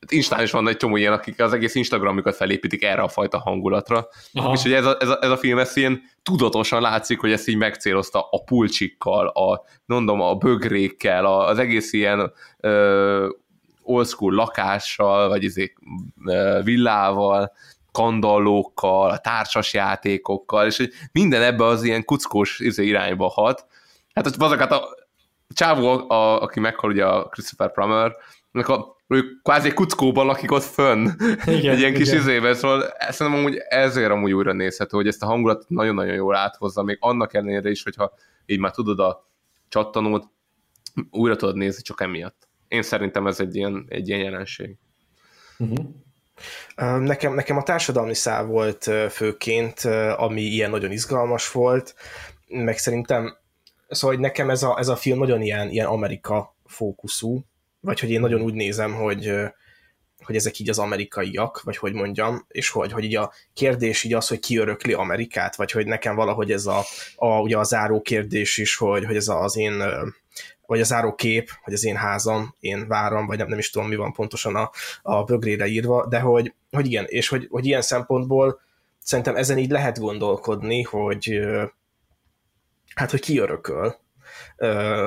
[0.08, 4.08] Instán is van egy csomó ilyen, akik az egész Instagramjukat felépítik erre a fajta hangulatra.
[4.32, 4.52] Aha.
[4.52, 7.48] És hogy ez a, ez, a, ez a film, ez ilyen tudatosan látszik, hogy ezt
[7.48, 12.32] így megcélozta a pulcsikkal, a, mondom, a bögrékkel, a, az egész ilyen
[13.90, 15.72] old school lakással, vagy izé,
[16.64, 17.52] villával,
[17.92, 23.66] kandallókkal, a társas játékokkal, és hogy minden ebbe az ilyen kuckós izé irányba hat.
[24.14, 24.88] Hát azokat a
[25.54, 28.16] csávó, a, aki meghal ugye a Christopher Plummer,
[28.52, 31.08] a, ő kvázi kuckóban lakik ott fönn,
[31.46, 32.20] igen, egy ilyen kis igen.
[32.20, 36.82] izében, szóval szerintem amúgy ezért amúgy újra nézhető, hogy ezt a hangulatot nagyon-nagyon jól áthozza,
[36.82, 38.12] még annak ellenére is, hogyha
[38.46, 39.28] így már tudod a
[39.68, 40.24] csattanót,
[41.10, 42.48] újra tudod nézni csak emiatt.
[42.70, 44.76] Én szerintem ez egy ilyen, egy ilyen jelenség.
[45.58, 45.86] Uh-huh.
[47.00, 49.80] Nekem, nekem a társadalmi szál volt főként,
[50.16, 51.94] ami ilyen nagyon izgalmas volt,
[52.46, 53.36] meg szerintem,
[53.88, 57.44] szóval hogy nekem ez a, ez a film nagyon ilyen, ilyen Amerika fókuszú,
[57.80, 59.32] vagy hogy én nagyon úgy nézem, hogy,
[60.24, 64.14] hogy ezek így az amerikaiak, vagy hogy mondjam, és hogy, hogy így a kérdés így
[64.14, 66.82] az, hogy ki örökli Amerikát, vagy hogy nekem valahogy ez a,
[67.16, 69.82] a ugye a záró kérdés is, hogy, hogy ez az én
[70.70, 73.88] vagy a záró kép, hogy az én házam, én váram, vagy nem, nem is tudom,
[73.88, 74.70] mi van pontosan a,
[75.02, 78.60] a bögrére írva, de hogy, hogy igen, és hogy, hogy ilyen szempontból
[78.98, 81.40] szerintem ezen így lehet gondolkodni, hogy
[82.94, 83.96] hát, hogy ki örököl.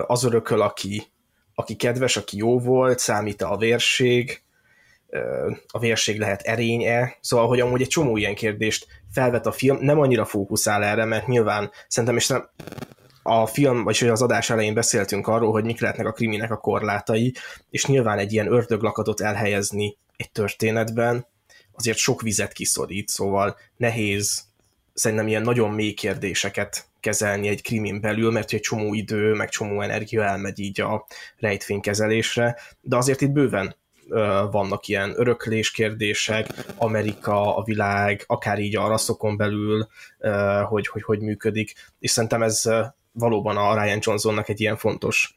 [0.08, 1.04] Az örököl, aki,
[1.56, 4.42] aki kedves, aki jó volt, számít a vérség,
[5.68, 10.00] a vérség lehet erénye, szóval, hogy amúgy egy csomó ilyen kérdést felvet a film, nem
[10.00, 12.50] annyira fókuszál erre, mert nyilván szerintem, és nem,
[13.24, 17.34] a film, vagy az adás elején beszéltünk arról, hogy mik lehetnek a kriminek a korlátai,
[17.70, 21.28] és nyilván egy ilyen ördöglakatot elhelyezni egy történetben,
[21.72, 24.44] azért sok vizet kiszorít, szóval nehéz
[24.94, 29.82] szerintem ilyen nagyon mély kérdéseket kezelni egy krimin belül, mert egy csomó idő, meg csomó
[29.82, 31.06] energia elmegy így a
[31.38, 33.76] rejtvénykezelésre, de azért itt bőven
[34.52, 39.88] vannak ilyen öröklés kérdések, Amerika, a világ, akár így a rasszokon belül,
[40.68, 42.64] hogy, hogy hogy működik, és szerintem ez
[43.14, 45.36] valóban a Ryan Johnsonnak egy ilyen fontos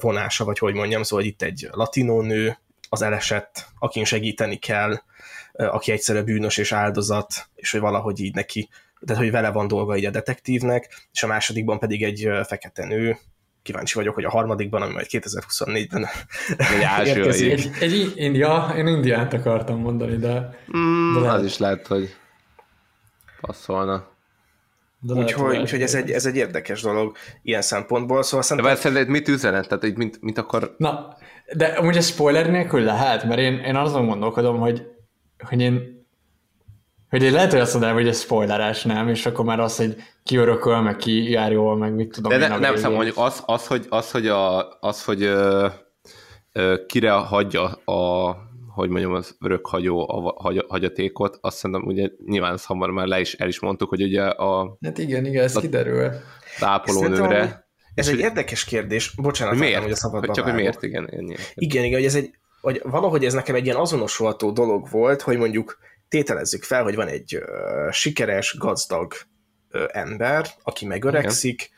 [0.00, 2.56] vonása, vagy hogy mondjam, szóval itt egy latinó nő,
[2.88, 5.00] az elesett, akin segíteni kell,
[5.52, 8.68] aki egyszerre bűnös és áldozat, és hogy valahogy így neki,
[9.06, 13.18] tehát hogy vele van dolga így a detektívnek, és a másodikban pedig egy fekete nő,
[13.62, 16.06] kíváncsi vagyok, hogy a harmadikban, ami majd 2024-ben
[16.56, 17.52] egy érkezik.
[17.80, 20.58] Egy, egy, ja, én Indiát akartam mondani, de...
[20.76, 22.14] Mm, de az is lehet, hogy
[23.40, 24.11] passzolna.
[25.08, 28.22] Úgyhogy, úgyhogy ez, egy, ez egy érdekes dolog ilyen szempontból.
[28.22, 28.74] Szóval szerintem...
[28.74, 29.68] De szerinted mit üzenet?
[29.68, 30.74] Tehát így mint, mint akar...
[30.78, 31.16] Na,
[31.56, 34.82] de amúgy ez spoiler nélkül lehet, mert én, én azon gondolkodom, hogy,
[35.48, 36.00] hogy én
[37.12, 39.08] hogy én lehet, hogy azt mondanám, hogy ez spoilerás, nem?
[39.08, 42.48] És akkor már az, hogy ki örököl, meg ki jár jól, meg mit tudom De
[42.48, 45.66] ne, nem mondjuk az, az, hogy, az, hogy, a, az, hogy ö,
[46.52, 48.30] ö, kire hagyja a,
[48.74, 53.20] hogy mondjam, az örökhagyó a hagy, hagyatékot, azt szerintem ugye nyilván ezt hamar már le
[53.20, 54.78] is, el is mondtuk, hogy ugye a...
[54.82, 56.10] Hát igen, igen, ez kiderül.
[56.60, 57.66] Ápolónőre.
[57.94, 59.82] Ez egy érdekes kérdés, bocsánat, miért?
[59.82, 61.08] hogy a szabadba Csak hogy miért, igen.
[61.10, 61.34] Ennyi.
[61.54, 65.36] Igen, igen, hogy ez egy, hogy valahogy ez nekem egy ilyen azonosolható dolog volt, hogy
[65.36, 65.78] mondjuk
[66.08, 69.12] tételezzük fel, hogy van egy uh, sikeres, gazdag
[69.72, 71.70] uh, ember, aki megöregszik,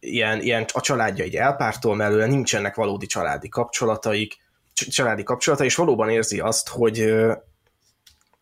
[0.00, 4.36] ilyen, ilyen a családja egy elpártól mellőle, nincsenek valódi családi kapcsolataik,
[4.78, 7.14] családi kapcsolata, és valóban érzi azt, hogy,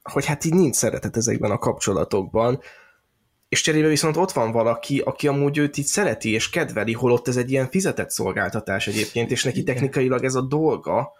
[0.03, 2.61] hogy hát így nincs szeretet ezekben a kapcsolatokban,
[3.49, 7.37] és cserébe viszont ott van valaki, aki amúgy őt így szereti és kedveli, holott ez
[7.37, 11.13] egy ilyen fizetett szolgáltatás egyébként, és neki technikailag ez a dolga,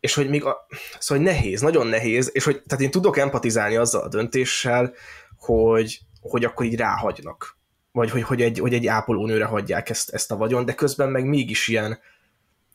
[0.00, 0.66] és hogy még a,
[0.98, 4.92] szóval nehéz, nagyon nehéz, és hogy tehát én tudok empatizálni azzal a döntéssel,
[5.36, 7.58] hogy, hogy akkor így ráhagynak.
[7.92, 11.24] Vagy hogy, hogy, egy, hogy egy ápolónőre hagyják ezt, ezt a vagyon, de közben meg
[11.24, 11.98] mégis ilyen,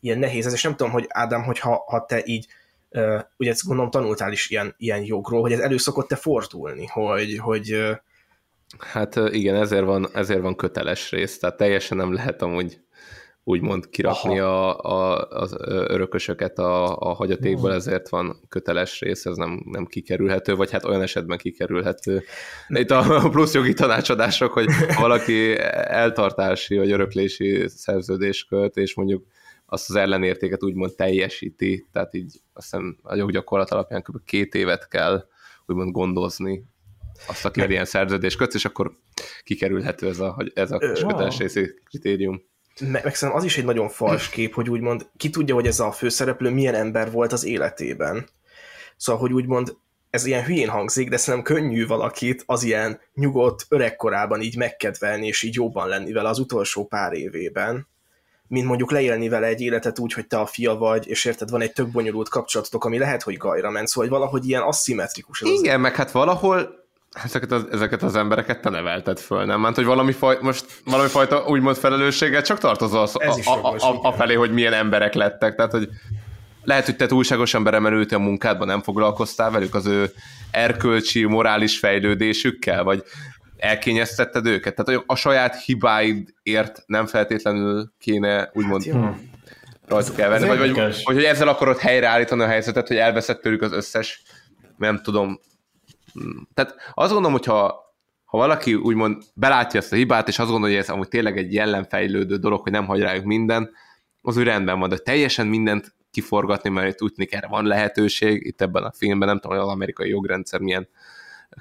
[0.06, 0.46] ilyen nehéz.
[0.46, 2.48] Ez, és nem tudom, hogy Ádám, hogy ha, ha te így,
[2.90, 6.86] uh, ugye ezt gondolom tanultál is ilyen, ilyen jogról, hogy ez elő szokott te fordulni,
[6.86, 7.96] hogy, hogy
[8.80, 12.80] Hát igen, ezért van, ezért van köteles rész, tehát teljesen nem lehet amúgy
[13.48, 19.64] úgymond kirakni a, a, az örökösöket a, a hagyatékból, ezért van köteles rész, ez nem,
[19.66, 22.24] nem kikerülhető, vagy hát olyan esetben kikerülhető.
[22.68, 24.68] De itt a plusz jogi tanácsadások, hogy
[25.00, 29.26] valaki eltartási vagy öröklési szerződés költ, és mondjuk
[29.66, 34.24] azt az ellenértéket úgymond teljesíti, tehát így azt hiszem a joggyakorlat alapján kb.
[34.26, 35.28] két évet kell
[35.66, 36.64] úgymond gondozni
[37.28, 38.98] azt, aki ilyen szerződés köt, és akkor
[39.44, 42.44] kikerülhető ez a, ez a köteles részi kritérium
[42.80, 45.80] meg, meg szerintem az is egy nagyon fals kép, hogy úgymond ki tudja, hogy ez
[45.80, 48.28] a főszereplő milyen ember volt az életében.
[48.98, 49.78] Szóval, hogy úgymond
[50.10, 55.44] ez ilyen hülyén hangzik, de szerintem könnyű valakit az ilyen nyugodt öregkorában így megkedvelni, és
[55.44, 57.88] így jobban lenni vele az utolsó pár évében,
[58.48, 61.62] mint mondjuk leélni vele egy életet úgy, hogy te a fia vagy, és érted, van
[61.62, 65.42] egy tök bonyolult kapcsolatotok, ami lehet, hogy gajra ment, szóval hogy valahogy ilyen aszimmetrikus.
[65.42, 65.82] Ez Igen, az...
[65.82, 66.84] meg hát valahol
[67.24, 69.62] ezeket az, ezeket az embereket te nevelted föl, nem?
[69.62, 73.76] Mert hogy valami faj, most valami fajta úgymond felelősséggel csak tartozol az, a, a, a,
[73.78, 75.56] a, a, felé, hogy milyen emberek lettek.
[75.56, 75.90] Tehát, hogy
[76.64, 80.12] lehet, hogy te túlságosan beremelődtél a munkádba, nem foglalkoztál velük az ő
[80.52, 83.04] erkölcsi, morális fejlődésükkel, vagy
[83.66, 84.76] elkényeztetted őket.
[84.76, 89.20] Tehát hogy a saját hibáidért nem feltétlenül kéne úgymond hát,
[89.88, 93.72] rajtuk elvenni, vagy, vagy, vagy, hogy ezzel akarod helyreállítani a helyzetet, hogy elveszett tőlük az
[93.72, 94.24] összes,
[94.78, 95.40] nem tudom,
[96.54, 97.84] tehát azt gondolom, hogyha
[98.26, 101.54] ha valaki úgymond belátja ezt a hibát, és azt gondolja, hogy ez amúgy tényleg egy
[101.54, 103.70] jellemfejlődő dolog, hogy nem hagy rájuk minden,
[104.22, 108.46] az úgy rendben van, de teljesen mindent kiforgatni, mert itt úgy tűnik erre van lehetőség,
[108.46, 110.88] itt ebben a filmben nem tudom, hogy az amerikai jogrendszer milyen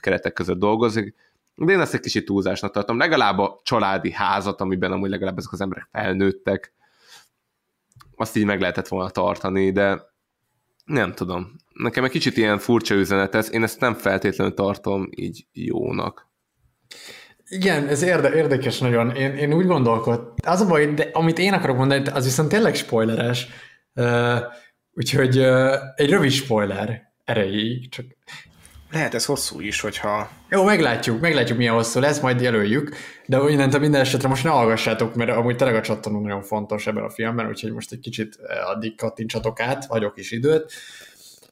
[0.01, 1.15] keretek között dolgozik,
[1.55, 2.99] de én ezt egy kicsit túlzásnak tartom.
[2.99, 6.75] Legalább a családi házat, amiben amúgy legalább ezek az emberek felnőttek,
[8.17, 10.03] azt így meg lehetett volna tartani, de
[10.85, 11.57] nem tudom.
[11.73, 16.33] Nekem egy kicsit ilyen furcsa üzenet ez, én ezt nem feltétlenül tartom így jónak.
[17.49, 19.11] Igen, ez érde, érdekes nagyon.
[19.11, 20.53] Én, én úgy gondolkodtam.
[20.53, 23.47] Az a baj, de amit én akarok mondani, az viszont tényleg spoileres.
[23.95, 24.39] Uh,
[24.93, 28.07] úgyhogy uh, egy rövid spoiler erejéig, csak
[28.95, 30.31] lehet ez hosszú is, hogyha...
[30.51, 35.15] Jó, meglátjuk, meglátjuk milyen hosszú lesz, majd jelöljük, de innentől minden esetre most ne hallgassátok,
[35.15, 38.39] mert amúgy tényleg a csattanó nagyon fontos ebben a filmben, úgyhogy most egy kicsit
[38.75, 40.73] addig kattintsatok át, hagyok is időt.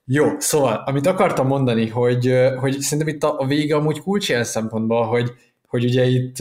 [0.05, 5.07] Jó, szóval, amit akartam mondani, hogy, hogy szerintem itt a, vége amúgy kulcs ilyen szempontból,
[5.07, 5.31] hogy,
[5.67, 6.37] hogy ugye itt,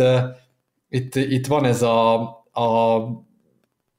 [0.89, 2.13] itt, itt van ez a,
[2.51, 2.97] a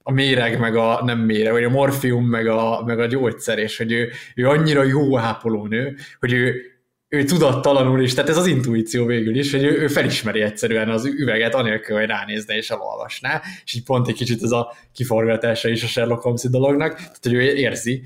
[0.03, 3.77] a méreg, meg a nem méreg, vagy a morfium, meg a, meg a gyógyszer, és
[3.77, 6.72] hogy ő, ő annyira jó ápolónő, hogy ő,
[7.13, 11.05] ő tudattalanul is, tehát ez az intuíció végül is, hogy ő, ő felismeri egyszerűen az
[11.05, 15.83] üveget, anélkül, hogy ránézne és elolvasná, és így pont egy kicsit ez a kiforgatása is
[15.83, 18.03] a Sherlock holmes dolognak, tehát hogy ő érzi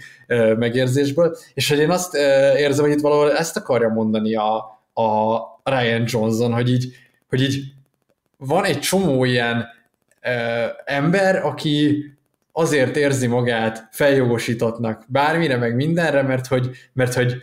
[0.57, 2.15] megérzésből, és hogy én azt
[2.57, 4.57] érzem, hogy itt valahol ezt akarja mondani a,
[5.03, 6.95] a Ryan Johnson, hogy így,
[7.29, 7.63] hogy így
[8.37, 9.67] van egy csomó ilyen
[10.85, 12.05] ember, aki
[12.53, 17.43] azért érzi magát feljogosítottnak bármire, meg mindenre, mert hogy, mert hogy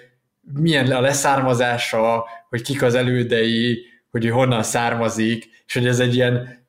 [0.53, 6.15] milyen a leszármazása, hogy kik az elődei, hogy ő honnan származik, és hogy ez egy
[6.15, 6.61] ilyen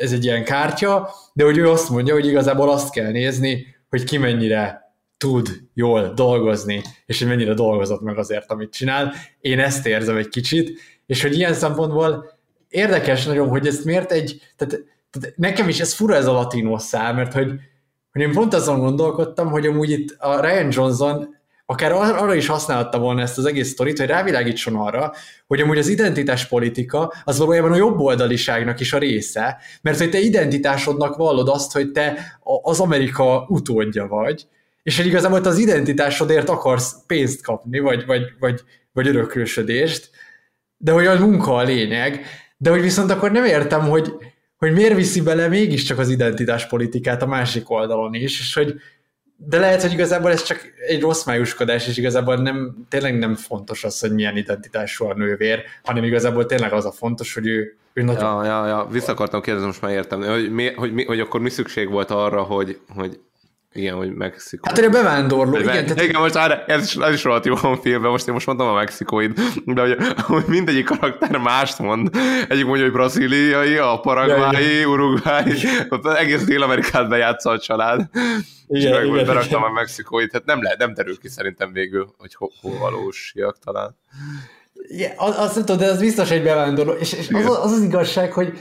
[0.00, 4.04] ez egy ilyen kártya, de hogy ő azt mondja, hogy igazából azt kell nézni, hogy
[4.04, 9.12] ki mennyire tud jól dolgozni, és hogy mennyire dolgozott meg azért, amit csinál.
[9.40, 14.42] Én ezt érzem egy kicsit, és hogy ilyen szempontból érdekes nagyon, hogy ezt miért egy,
[14.56, 17.52] tehát, tehát nekem is ez fura ez a latinos szám, mert hogy,
[18.12, 21.36] hogy én pont azon gondolkodtam, hogy amúgy itt a Ryan Johnson
[21.70, 25.12] akár arra is használhatta volna ezt az egész sztorit, hogy rávilágítson arra,
[25.46, 30.18] hogy amúgy az identitáspolitika az valójában a jobb oldaliságnak is a része, mert hogy te
[30.18, 34.46] identitásodnak vallod azt, hogy te az Amerika utódja vagy,
[34.82, 38.60] és hogy igazából az identitásodért akarsz pénzt kapni, vagy, vagy, vagy,
[38.92, 40.10] vagy öröklősödést,
[40.76, 42.24] de hogy a munka a lényeg,
[42.56, 44.12] de hogy viszont akkor nem értem, hogy,
[44.56, 48.74] hogy miért viszi bele mégiscsak az identitáspolitikát a másik oldalon is, és hogy,
[49.40, 53.84] de lehet, hogy igazából ez csak egy rossz májuskodás, és igazából nem, tényleg nem fontos
[53.84, 58.02] az, hogy milyen identitású a nővér, hanem igazából tényleg az a fontos, hogy ő, ő
[58.02, 58.44] nagyon...
[58.44, 58.88] Ja, ja, ja.
[58.90, 62.10] Vissza akartam kérdezni, most már értem, hogy, mi, hogy, mi, hogy akkor mi szükség volt
[62.10, 63.20] arra, hogy, hogy
[63.78, 64.68] igen, hogy Mexikó.
[64.68, 65.72] Hát egy bevándorló, igen.
[65.72, 66.02] igen, tehát...
[66.02, 68.68] igen most már ez is, ez is rohadt jó a filmben, most én most mondtam
[68.68, 72.10] a mexikóid, de hogy, hogy mindegyik karakter mást mond.
[72.48, 75.54] Egyik mondja, hogy braziliai, a paraguayi, ja, uruguayi,
[75.88, 78.08] ott egész Dél-Amerikát bejátsza a család.
[78.68, 79.70] Igen, és meg igen, beraktam igen.
[79.70, 83.96] a mexikóit, tehát nem, lehet, nem derül ki szerintem végül, hogy hol, hol valósiak talán.
[84.88, 87.82] Ja, az, azt nem tudom, de az biztos egy bevándorló, és, és az, az az
[87.82, 88.52] igazság, hogy,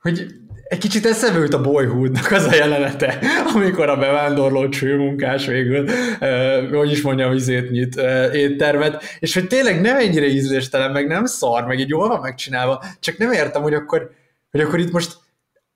[0.00, 0.26] hogy
[0.68, 3.18] egy kicsit eszembe jut a Boyhoodnak az a jelenete,
[3.54, 9.46] amikor a bevándorló csőmunkás végül, eh, hogy is mondjam, izét nyit eh, éttermet, és hogy
[9.46, 13.62] tényleg nem ennyire ízléstelen, meg nem szar, meg így jól van megcsinálva, csak nem értem,
[13.62, 14.10] hogy akkor,
[14.50, 15.16] hogy akkor itt most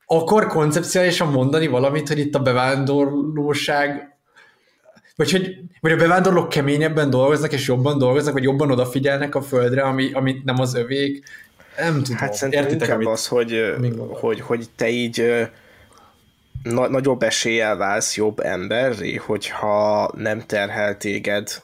[0.07, 4.09] akar koncepciálisan mondani valamit, hogy itt a bevándorlóság
[5.17, 9.83] vagy hogy vagy a bevándorlók keményebben dolgoznak, és jobban dolgoznak, vagy jobban odafigyelnek a földre,
[9.83, 11.25] ami, amit nem az övék.
[11.81, 12.17] Nem tudom.
[12.17, 13.09] Hát szerintem Értitek, inkább amit...
[13.09, 13.75] az, hogy,
[14.11, 15.49] hogy, hogy te így
[16.63, 21.63] na- nagyobb eséllyel válsz jobb emberré, hogyha nem terhel téged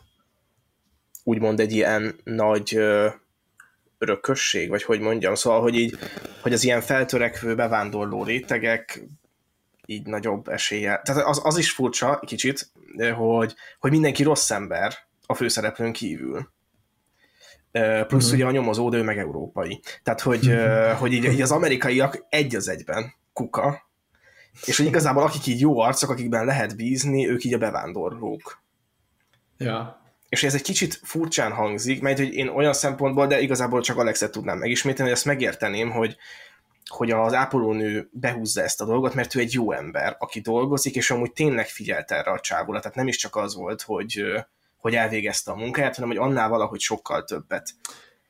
[1.25, 2.79] úgymond egy ilyen nagy
[3.99, 5.99] örökösség, vagy hogy mondjam, szóval, hogy így,
[6.43, 9.03] hogy az ilyen feltörekvő bevándorló rétegek
[9.87, 11.01] így nagyobb esélye.
[11.05, 12.71] Tehát az, az is furcsa kicsit,
[13.17, 14.95] hogy, hogy mindenki rossz ember
[15.27, 16.55] a főszereplőn kívül.
[18.07, 18.33] Plusz uh-huh.
[18.33, 19.81] ugye a nyomozó, ő meg európai.
[20.03, 20.99] Tehát, hogy, uh-huh.
[20.99, 23.85] hogy így, így az amerikaiak egy az egyben kuka,
[24.65, 28.63] és hogy igazából akik így jó arcok, akikben lehet bízni, ők így a bevándorlók.
[29.59, 33.97] Ja és ez egy kicsit furcsán hangzik, mert hogy én olyan szempontból, de igazából csak
[33.97, 36.17] Alexet tudnám megismételni, hogy ezt megérteném, hogy,
[36.87, 41.11] hogy az ápolónő behúzza ezt a dolgot, mert ő egy jó ember, aki dolgozik, és
[41.11, 44.25] amúgy tényleg figyelt erre a csávóra, tehát nem is csak az volt, hogy,
[44.77, 47.71] hogy elvégezte a munkáját, hanem hogy annál valahogy sokkal többet.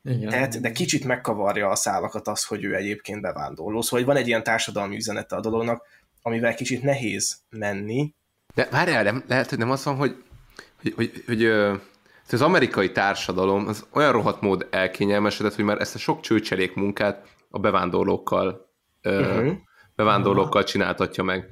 [0.03, 0.29] Igen.
[0.29, 3.81] Tehát, de kicsit megkavarja a szálakat az, hogy ő egyébként bevándorló.
[3.81, 5.85] Szóval hogy van egy ilyen társadalmi üzenete a dolognak,
[6.21, 8.13] amivel kicsit nehéz menni.
[8.55, 10.23] De várjál, nem, lehet, hogy nem az van, hogy
[10.81, 11.45] hogy, hogy, hogy
[12.33, 17.27] az amerikai társadalom az olyan rohadt mód elkényelmesedett, hogy már ezt a sok csőcselék munkát
[17.49, 18.69] a bevándorlókkal
[19.03, 19.53] uh-huh.
[19.95, 21.47] bevándorlókkal csináltatja meg.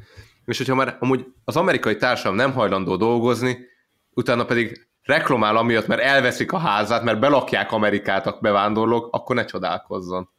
[0.45, 3.57] és hogyha már amúgy az amerikai társadalom nem hajlandó dolgozni,
[4.15, 9.45] utána pedig reklamál amiatt, mert elveszik a házát, mert belakják Amerikát a bevándorlók, akkor ne
[9.45, 10.29] csodálkozzon.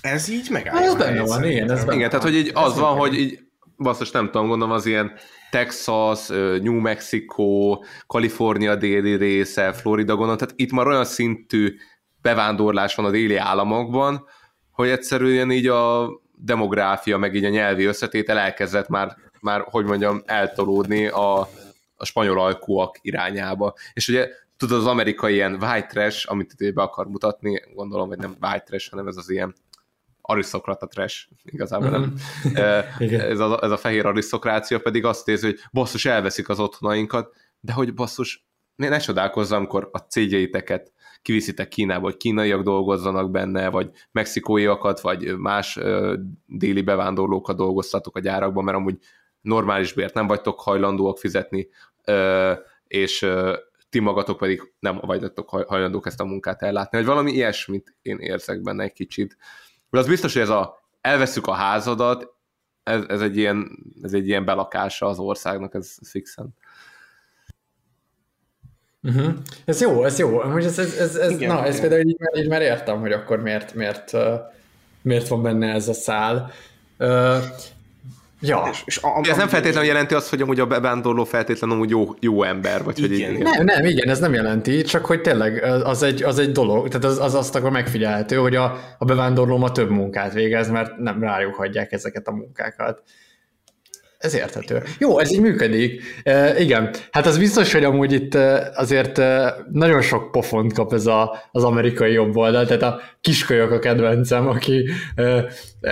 [0.00, 0.76] Ez így megáll.
[0.76, 3.38] Ez benne van, igen, ez benne Igen, tehát hogy így az Ez van, hogy így
[3.76, 5.12] basszus, nem tudom, gondolom az ilyen
[5.50, 6.28] Texas,
[6.62, 11.74] New Mexico, Kalifornia déli része, Florida gondolom, tehát itt már olyan szintű
[12.22, 14.24] bevándorlás van a déli államokban,
[14.70, 20.22] hogy egyszerűen így a demográfia, meg így a nyelvi összetétel elkezdett már, már hogy mondjam,
[20.26, 21.48] eltolódni a,
[22.04, 23.74] a spanyol alkúak irányába.
[23.92, 28.18] És ugye tudod, az amerikai ilyen white trash, amit itt be akar mutatni, gondolom, hogy
[28.18, 29.54] nem white trash, hanem ez az ilyen
[30.20, 32.14] arisztokrata trash, igazából nem.
[32.44, 33.14] Mhm.
[33.32, 37.72] Ez, a, ez a fehér arisztokrácia pedig azt érzi, hogy basszus, elveszik az otthonainkat, de
[37.72, 40.92] hogy basszus, ne, ne csodálkozzam, amikor a cégjeiteket
[41.22, 46.16] kiviszitek Kínába, hogy kínaiak dolgozzanak benne, vagy mexikóiakat, vagy más ö,
[46.46, 48.98] déli bevándorlókat dolgoztatok a gyárakban, mert amúgy
[49.40, 51.68] normális bért nem vagytok hajlandóak fizetni,
[52.86, 53.26] és
[53.90, 58.18] ti magatok pedig nem vagytok haj- hajlandók ezt a munkát ellátni, hogy valami ilyesmit én
[58.18, 59.36] érzek benne egy kicsit.
[59.90, 62.34] De az biztos, hogy ez a elveszük a házadat,
[62.82, 66.54] ez, ez, egy ilyen, ez egy ilyen belakása az országnak, ez fixen.
[69.02, 69.34] Uh-huh.
[69.64, 70.38] Ez jó, ez jó.
[70.38, 71.80] Amúgy ez, ez, ez, ez, Igen, na, ez igen.
[71.88, 74.12] például így, már- így már értem, hogy akkor miért, miért,
[75.02, 76.50] miért van benne ez a szál.
[78.46, 78.68] Ja.
[78.70, 81.90] És, és a, a, Ez nem feltétlenül jelenti azt, hogy amúgy a bevándorló feltétlenül amúgy
[81.90, 85.62] jó, jó ember, vagy hogy Igen, Nem, nem, igen, ez nem jelenti, csak hogy tényleg
[85.62, 89.56] az egy, az egy dolog, tehát az, az azt akkor megfigyelhető, hogy a, a bevándorló
[89.56, 93.02] ma több munkát végez, mert nem rájuk hagyják ezeket a munkákat.
[94.24, 94.82] Ez érthető.
[94.98, 96.02] Jó, ez így működik.
[96.22, 98.34] E, igen, hát az biztos, hogy amúgy itt
[98.74, 99.20] azért
[99.72, 104.48] nagyon sok pofont kap ez a, az amerikai jobb oldal, tehát a kiskölyök a kedvencem,
[104.48, 105.46] aki e,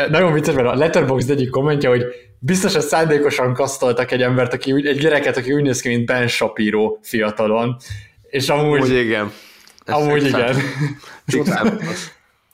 [0.09, 2.05] nagyon vicces, mert a Letterboxd egyik kommentje, hogy
[2.39, 6.07] biztos, hogy szándékosan kasztoltak egy embert, aki úgy, egy gyereket, aki úgy néz ki, mint
[6.07, 7.77] Ben Shapiro fiatalon,
[8.23, 8.81] és amúgy...
[8.81, 9.33] Amúgy igen.
[9.85, 10.57] Ez Amúgy igen.
[11.27, 11.81] Fixen.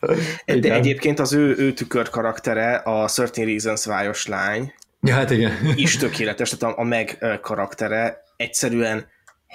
[0.01, 0.73] De Igen.
[0.73, 5.53] egyébként az ő, ő tükör karaktere, a 13 Reasons vályos lány, Ja, hát igen.
[5.75, 9.07] is tökéletes, tehát a, a meg karaktere egyszerűen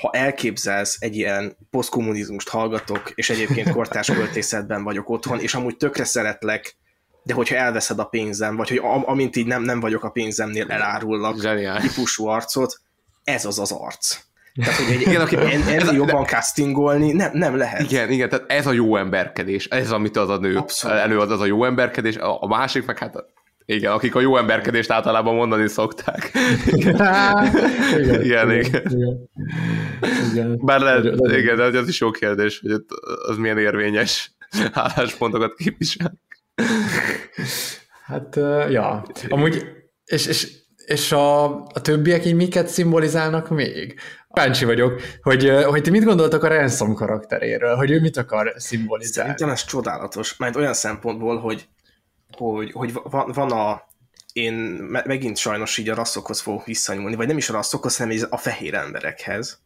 [0.02, 6.04] ha elképzelsz egy ilyen posztkommunizmust hallgatok, és egyébként kortárs költészetben vagyok otthon, és amúgy tökre
[6.04, 6.76] szeretlek,
[7.24, 10.66] de hogyha elveszed a pénzem, vagy hogy am- amint így nem, nem vagyok a pénzemnél,
[10.72, 11.94] elárullak Zseniális.
[11.94, 12.80] típusú arcot,
[13.24, 14.18] ez az az arc.
[14.56, 17.82] Tehát, hogy egy, Igen, aki- en, ez a- jobban castingolni nem, nem lehet.
[17.92, 20.98] Igen, igen, tehát ez a jó emberkedés, ez amit az a nő Abszolút.
[20.98, 23.16] előad, az a jó emberkedés, a, a másik meg hát
[23.66, 26.32] igen, akik a jó emberkedést általában mondani szokták.
[26.66, 26.96] igen,
[28.24, 28.82] igen, igen.
[28.90, 29.30] igen.
[30.32, 30.58] igen.
[30.62, 32.84] Bár lehet, nagyon- igen, de az is jó kérdés, hogy
[33.28, 34.36] az milyen érvényes
[34.72, 36.14] álláspontokat képvisel.
[38.06, 38.36] Hát,
[38.70, 39.06] ja.
[39.30, 39.66] Amúgy,
[40.06, 40.52] és, és,
[40.86, 44.00] és a, a többiek így miket szimbolizálnak még?
[44.34, 49.30] Kíváncsi vagyok, hogy, hogy ti mit gondoltak a Ransom karakteréről, hogy ő mit akar szimbolizálni.
[49.30, 51.68] Szerintem ez csodálatos, mert olyan szempontból, hogy,
[52.36, 53.84] hogy, hogy van, van a
[54.34, 58.18] én me- megint sajnos így a rasszokhoz fogok visszanyúlni, vagy nem is a rasszokhoz, hanem
[58.30, 59.62] a fehér emberekhez.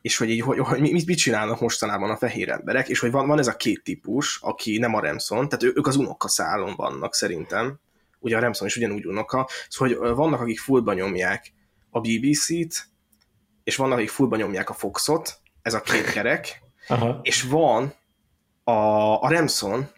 [0.00, 3.26] És hogy így, hogy, hogy mit, mit csinálnak mostanában a fehér emberek, és hogy van,
[3.26, 7.14] van ez a két típus, aki nem a Remson, tehát ő- ők az unokaszálon vannak
[7.14, 7.78] szerintem.
[8.18, 9.48] Ugye a Remson is ugyanúgy unoka.
[9.68, 11.52] Szóval, hogy vannak, akik fullba nyomják
[11.90, 12.88] a BBC-t,
[13.64, 17.20] és vannak, akik fullba nyomják a Foxot, ez a két kerek, Aha.
[17.22, 17.94] és van
[18.64, 18.72] a,
[19.22, 19.88] a Remson,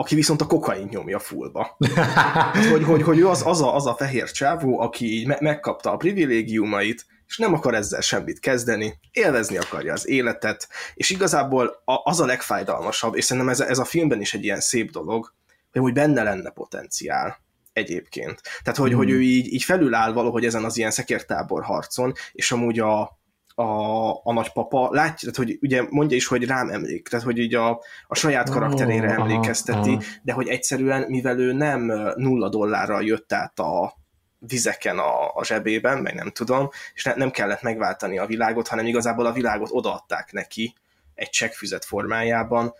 [0.00, 1.76] aki viszont a kokain nyomja fullba.
[1.94, 5.40] Hát, hogy, hogy, hogy ő az, az, a, az a fehér csávó, aki így me-
[5.40, 11.82] megkapta a privilégiumait, és nem akar ezzel semmit kezdeni, élvezni akarja az életet, és igazából
[11.84, 15.32] a, az a legfájdalmasabb, és szerintem ez, ez a filmben is egy ilyen szép dolog,
[15.72, 17.38] hogy úgy benne lenne potenciál
[17.72, 18.40] egyébként.
[18.62, 18.98] Tehát, hogy, Hmm.
[18.98, 23.17] hogy ő így, így felüláll valahogy ezen az ilyen szekértábor harcon, és amúgy a,
[23.58, 24.88] a, a nagypapa.
[24.92, 28.50] Látja, tehát, hogy ugye mondja is, hogy rám emlék, tehát hogy így a, a saját
[28.50, 30.02] karakterére emlékezteti, aha.
[30.22, 31.80] de hogy egyszerűen, mivel ő nem
[32.16, 33.94] nulla dollárral jött át a
[34.38, 38.86] vizeken a, a zsebében, meg nem tudom, és ne, nem kellett megváltani a világot, hanem
[38.86, 40.74] igazából a világot odaadták neki
[41.14, 42.74] egy csekkfüzet formájában,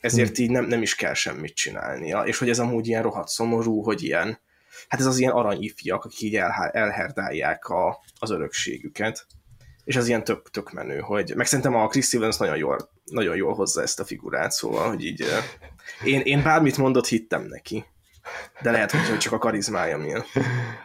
[0.00, 3.82] ezért így nem, nem is kell semmit csinálnia, és hogy ez amúgy ilyen rohadt szomorú,
[3.82, 4.38] hogy ilyen,
[4.88, 9.26] hát ez az ilyen aranyifjak, akik így el, elherdálják a, az örökségüket,
[9.86, 13.36] és az ilyen tök, tök menő, hogy meg szerintem a Chris Stevens nagyon jól, nagyon
[13.36, 15.24] jól hozza ezt a figurát, szóval, hogy így
[16.04, 17.84] én, én bármit mondott, hittem neki.
[18.62, 20.28] De lehet, hogy csak a karizmája miatt.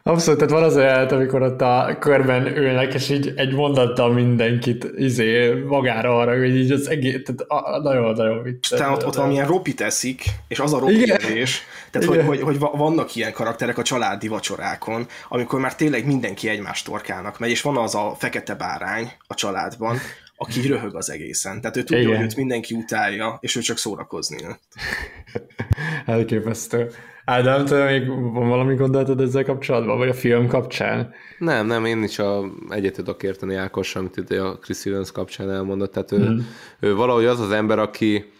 [0.03, 4.87] Abszolút, tehát van az olyan, amikor ott a körben ülnek, és így egy mondattal mindenkit
[4.95, 8.79] izé, magára arra, hogy így az egész, tehát nagyon-nagyon vicces.
[8.79, 12.59] Tehát ott, ott valamilyen ropi teszik, és az a ropi evés, tehát hogy, hogy, hogy,
[12.59, 17.77] vannak ilyen karakterek a családi vacsorákon, amikor már tényleg mindenki egymás torkának megy, és van
[17.77, 19.97] az a fekete bárány a családban,
[20.41, 21.61] aki röhög az egészen.
[21.61, 22.15] Tehát ő tudja, Igen.
[22.15, 24.37] hogy őt mindenki utálja, és ő csak szórakozni.
[26.05, 26.89] Elképesztő.
[27.25, 31.13] Ádám, te még van valami gondolatod ezzel kapcsolatban, vagy a film kapcsán?
[31.37, 35.51] Nem, nem, én is a, egyet tudok érteni Ákos, amit itt a Chris Evans kapcsán
[35.51, 35.91] elmondott.
[35.91, 36.39] Tehát ő, mm.
[36.79, 38.31] ő valahogy az az ember, aki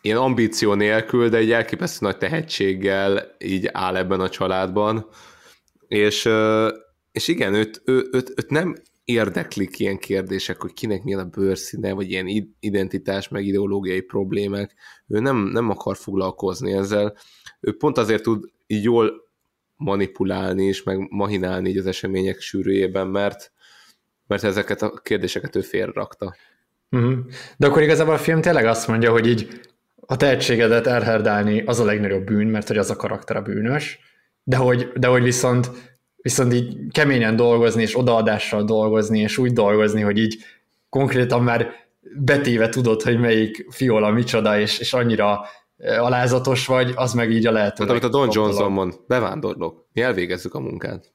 [0.00, 5.06] ilyen ambíció nélkül, de egy elképesztő nagy tehetséggel így áll ebben a családban,
[5.88, 6.28] és,
[7.12, 8.74] és igen, őt, őt, őt, őt nem
[9.08, 14.74] érdeklik ilyen kérdések, hogy kinek milyen a bőrszíne, vagy ilyen identitás, meg ideológiai problémák.
[15.06, 17.16] Ő nem, nem akar foglalkozni ezzel.
[17.60, 19.12] Ő pont azért tud így jól
[19.76, 23.52] manipulálni és meg mahinálni így az események sűrűjében, mert,
[24.26, 26.36] mert ezeket a kérdéseket ő félrakta.
[26.90, 27.18] Uh-huh.
[27.56, 29.60] De akkor igazából a film tényleg azt mondja, hogy így
[29.96, 33.98] a tehetségedet elherdálni az a legnagyobb bűn, mert hogy az a karakter a bűnös,
[34.42, 35.70] de hogy, de hogy viszont
[36.28, 40.36] viszont így keményen dolgozni, és odaadással dolgozni, és úgy dolgozni, hogy így
[40.88, 41.70] konkrétan már
[42.16, 45.40] betéve tudod, hogy melyik fiola micsoda, és, és annyira
[45.98, 47.82] alázatos vagy, az meg így a lehető.
[47.82, 51.12] Hát, amit a Don Johnson mond, bevándorlok, mi elvégezzük a munkát.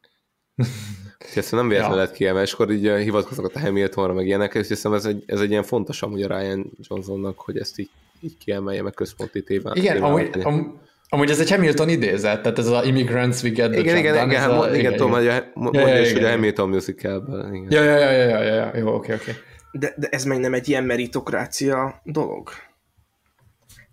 [1.36, 2.04] Ezt nem véletlenül ja.
[2.04, 5.40] lett kiemelni, és akkor így hivatkoznak a Hamiltonra, meg ilyenek, és hiszem ez egy, ez
[5.40, 9.76] egy ilyen fontos amúgy a Ryan Johnsonnak, hogy ezt így, így kiemelje, meg központi téván.
[9.76, 10.82] Igen, amúgy, am,
[11.14, 14.50] Amúgy ez egy Hamilton idézet, tehát ez az Immigrants We Get the Igen, igen, igen,
[14.50, 17.54] a, igen, igen, tudom, hogy mondja is, hogy a Hamilton musicalben.
[17.56, 17.72] Igen.
[17.72, 19.32] Ja, ja, ja, ja, ja, ja, jó, oké, oké.
[19.72, 22.50] De, de ez meg nem egy ilyen meritokrácia dolog?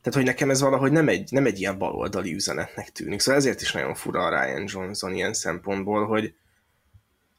[0.02, 3.20] Tehát, hogy nekem ez valahogy nem egy, nem egy ilyen baloldali üzenetnek tűnik.
[3.20, 6.34] Szóval ezért is nagyon fura a Ryan Johnson ilyen szempontból, hogy,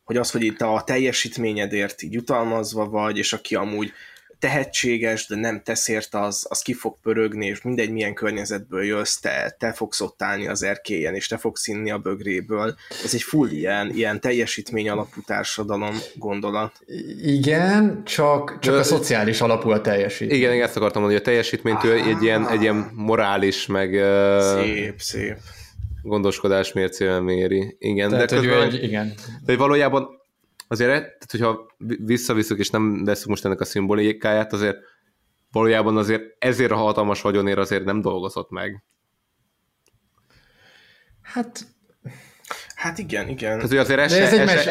[0.03, 3.91] hogy az, hogy itt a teljesítményedért így jutalmazva vagy, és aki amúgy
[4.41, 9.15] tehetséges, de nem tesz érte, az, az ki fog pörögni, és mindegy milyen környezetből jössz,
[9.15, 12.75] te, te fogsz ott állni az erkélyen, és te fogsz inni a bögréből.
[13.03, 16.71] Ez egy full ilyen, ilyen teljesítmény alapú társadalom gondolat.
[17.21, 20.37] Igen, csak, csak de, a szociális alapú a teljesítmény.
[20.37, 23.93] Igen, igen, ezt akartam mondani, hogy a teljesítményt ő egy ilyen, egy ilyen morális, meg...
[24.55, 25.37] Szép, szép
[26.03, 27.75] gondoskodás mércével méri.
[27.79, 29.13] Igen, Tehát, de közben, egy, igen.
[29.45, 30.20] De valójában
[30.71, 31.75] azért, tehát hogyha
[32.05, 34.77] visszaviszük és nem veszünk most ennek a szimbolikáját, azért
[35.51, 38.83] valójában azért ezért a hatalmas vagyonért azért nem dolgozott meg.
[41.21, 41.65] Hát
[42.75, 43.55] Hát igen, igen.
[43.55, 44.67] Tehát, hogy azért ez, ez, egy, ez,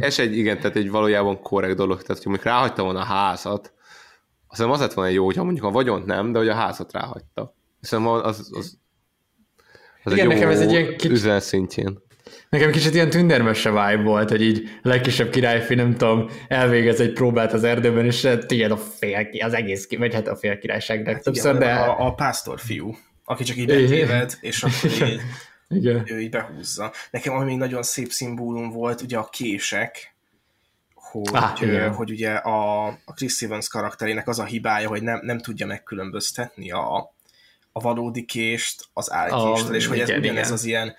[0.00, 2.02] ez, egy, igen, tehát egy valójában korrekt dolog.
[2.02, 3.72] Tehát, hogy mondjuk ráhagyta volna a házat,
[4.46, 6.92] azt hiszem az lett volna jó, hogyha mondjuk a vagyont nem, de hogy a házat
[6.92, 7.54] ráhagyta.
[7.80, 8.78] Hiszen az, az, az,
[10.04, 11.40] az igen, egy nekem ez egy ilyen kicsit...
[11.40, 12.02] szintjén.
[12.52, 17.12] Nekem kicsit ilyen tündermese vibe volt, hogy így a legkisebb királyfi, nem tudom, elvégez egy
[17.12, 21.22] próbát az erdőben, és tiéd a fél, az egész, vagy hát a fél királyságnak hát
[21.22, 21.74] többször, igen, de...
[21.74, 25.20] A, a pásztor fiú, aki csak így betéved, és akkor így,
[25.68, 26.02] igen.
[26.06, 26.92] ő így behúzza.
[27.10, 30.14] Nekem ami még nagyon szép szimbólum volt, ugye a kések,
[30.94, 35.38] hogy, ah, hogy ugye a, a Chris Evans karakterének az a hibája, hogy nem, nem
[35.38, 37.14] tudja megkülönböztetni a,
[37.72, 40.94] a valódi kést az álkést, oh, és hogy ez igen, ugyanez az ilyen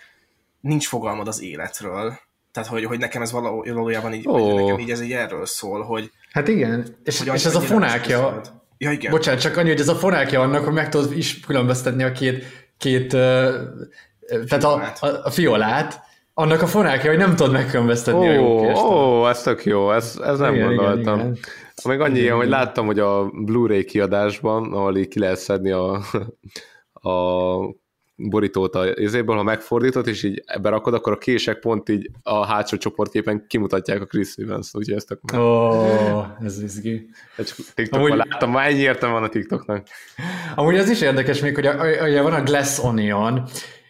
[0.63, 2.19] nincs fogalmad az életről.
[2.51, 4.61] Tehát, hogy, hogy nekem ez valójában így, oh.
[4.61, 6.11] nekem így ez így erről szól, hogy...
[6.31, 8.41] Hát igen, és, hogy és ez a fonákja...
[8.77, 9.11] Ja, igen.
[9.11, 12.45] Bocsánat, csak annyi, hogy ez a fonákja annak, hogy meg tudod is különböztetni a két,
[12.77, 13.53] két uh,
[14.47, 16.01] tehát a, a, a fiolát,
[16.33, 19.91] annak a fonákja, hogy nem tudod megkülönböztetni oh, a jó Ó, oh, ez tök jó,
[19.91, 21.19] ez, ez nem igen, gondoltam.
[21.19, 21.41] Igen, igen.
[21.83, 26.01] Még annyi, igen, hogy láttam, hogy a Blu-ray kiadásban, ahol így ki lehet szedni a,
[27.09, 27.57] a
[28.15, 32.77] borítót a izéből, ha megfordítod, és így berakod, akkor a kések pont így a hátsó
[32.77, 37.09] csoportképen kimutatják a Chris Evans, úgyhogy ezt Ó, oh, ez izgi.
[37.75, 38.17] TikTokon Amúgy...
[38.17, 39.87] láttam, már ennyi értelme van a TikToknak.
[40.55, 43.43] Amúgy az is érdekes még, hogy a, a, a, van a Glass Onion,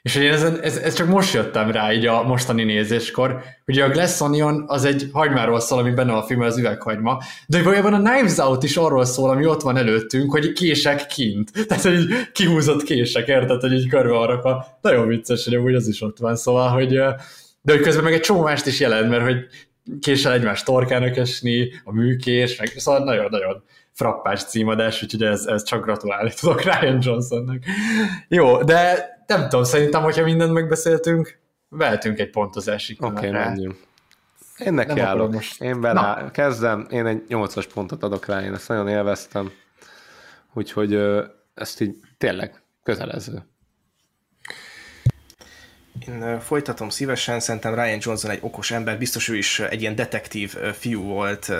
[0.03, 3.89] és én ez, ez, ez, csak most jöttem rá így a mostani nézéskor, hogy a
[3.89, 8.01] Glass Onion az egy hagymáról szól, ami benne a film, az üveghagyma, de valójában a
[8.01, 11.51] Knives Out is arról szól, ami ott van előttünk, hogy kések kint.
[11.67, 16.01] Tehát, hogy kihúzott kések, érted, hogy így körbe a Nagyon vicces, hogy amúgy az is
[16.01, 16.89] ott van, szóval, hogy
[17.61, 19.45] de hogy közben meg egy csomó mást is jelent, mert hogy
[19.99, 25.83] késsel egymás torkának esni, a műkés, meg szóval nagyon-nagyon frappás címadás, úgyhogy ez, ez csak
[25.83, 27.63] gratulálni tudok Ryan Johnsonnak.
[28.27, 31.39] Jó, de nem tudom, szerintem, hogyha mindent megbeszéltünk,
[31.69, 33.75] vehetünk egy pontozási Oké, okay, menjünk.
[34.57, 35.31] Én neki nem állok.
[35.31, 35.61] Most.
[35.61, 39.51] Én bele kezdem, én egy 8-as pontot adok rá, én ezt nagyon élveztem.
[40.53, 40.99] Úgyhogy
[41.53, 43.45] ezt így tényleg kötelező.
[46.07, 50.55] Én folytatom szívesen, szerintem Ryan Johnson egy okos ember, biztos ő is egy ilyen detektív
[50.55, 51.51] fiú volt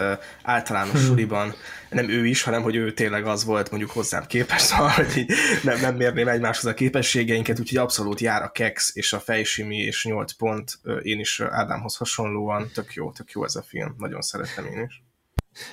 [0.43, 1.01] általános hmm.
[1.01, 1.53] suliban.
[1.93, 5.31] Nem ő is, hanem hogy ő tényleg az volt mondjuk hozzám képes, szóval hogy így
[5.63, 10.05] nem, nem mérném egymáshoz a képességeinket, úgyhogy abszolút jár a kex és a fejsimi és
[10.05, 10.79] 8 pont.
[11.01, 15.03] Én is Ádámhoz hasonlóan, tök jó, tök jó ez a film, nagyon szeretem én is.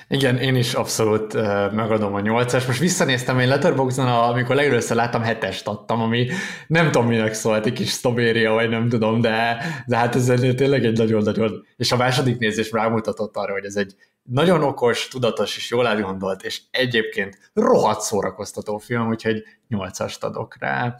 [0.07, 2.65] Igen, én is abszolút uh, megadom a nyolcas.
[2.65, 6.27] Most visszanéztem, én Letterboxdon, amikor legelőször láttam, hetest adtam, ami
[6.67, 10.25] nem tudom minek szólt, egy kis sztobéria, vagy nem tudom, de, de hát ez
[10.55, 11.65] tényleg egy nagyon-nagyon...
[11.77, 16.43] És a második nézés rámutatott arra, hogy ez egy nagyon okos, tudatos és jól elgondolt,
[16.43, 20.95] és egyébként rohadt szórakoztató film, úgyhogy nyolcast adok rá.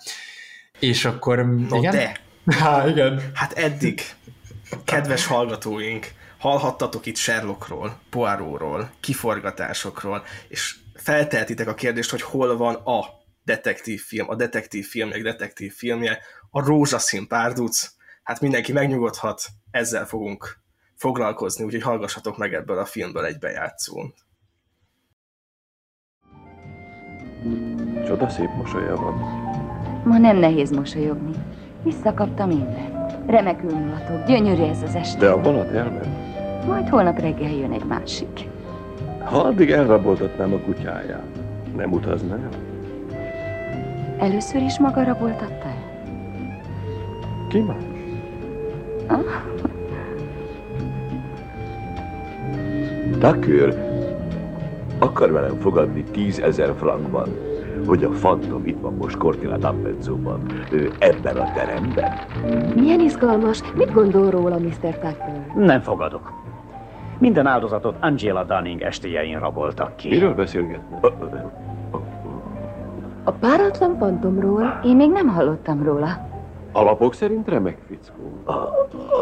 [0.80, 1.45] És akkor...
[1.45, 1.91] No igen?
[1.91, 2.19] de!
[2.59, 3.32] Há, igen.
[3.33, 4.01] Hát eddig,
[4.85, 13.06] kedves hallgatóink, hallhattatok itt Sherlockról, Poirotról, kiforgatásokról, és felteltitek a kérdést, hogy hol van a
[13.43, 16.19] detektív film, a detektív filmje, detektív filmje,
[16.50, 17.91] a rózsaszín párduc,
[18.24, 20.60] hát mindenki megnyugodhat, ezzel fogunk
[21.02, 24.14] foglalkozni, úgyhogy hallgassatok meg ebből a filmből egy bejátszót.
[28.06, 29.14] Csoda szép mosolya van.
[30.04, 31.32] Ma nem nehéz mosolyogni.
[31.84, 33.14] Visszakapta mindent.
[33.28, 35.20] Remekül mulatok, gyönyörű ez az este.
[35.20, 36.66] De a vonat elment.
[36.66, 38.50] Majd holnap reggel jön egy másik.
[39.24, 41.38] Ha addig elraboltatnám a kutyáját,
[41.76, 42.50] nem utazna el?
[44.18, 45.90] Először is maga raboltatta el?
[47.50, 47.84] Ki más?
[49.08, 49.52] Ah?
[53.19, 53.90] Tucker
[55.00, 57.27] akar velem fogadni tízezer frankban,
[57.85, 60.40] hogy a fantom itt van most Cortina d'Ampezzo-ban,
[61.00, 62.11] ebben a teremben.
[62.76, 63.61] Milyen izgalmas.
[63.76, 64.93] Mit gondol róla, Mr.
[64.93, 65.51] Tucker?
[65.56, 66.32] Nem fogadok.
[67.19, 70.10] Minden áldozatot Angela Dunning estéjein raboltak ki.
[70.10, 71.11] Miről beszélgetnek?
[73.24, 74.80] A páratlan fantomról?
[74.84, 76.30] Én még nem hallottam róla.
[76.72, 78.53] Alapok szerint remek fickó.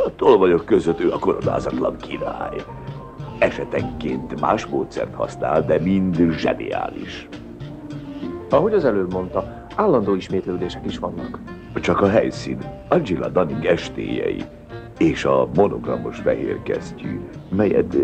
[0.06, 2.58] Attól vagyok között ő a koronázatlan király.
[3.40, 7.28] Esetenként más módszert használ, de mind zseniális.
[8.50, 11.40] Ahogy az előbb mondta, állandó ismétlődések is vannak.
[11.82, 12.58] Csak a helyszín,
[12.90, 14.44] Angela Dunning estéjei,
[14.98, 17.20] és a monogramos fehér kesztyű,
[17.50, 17.98] melyet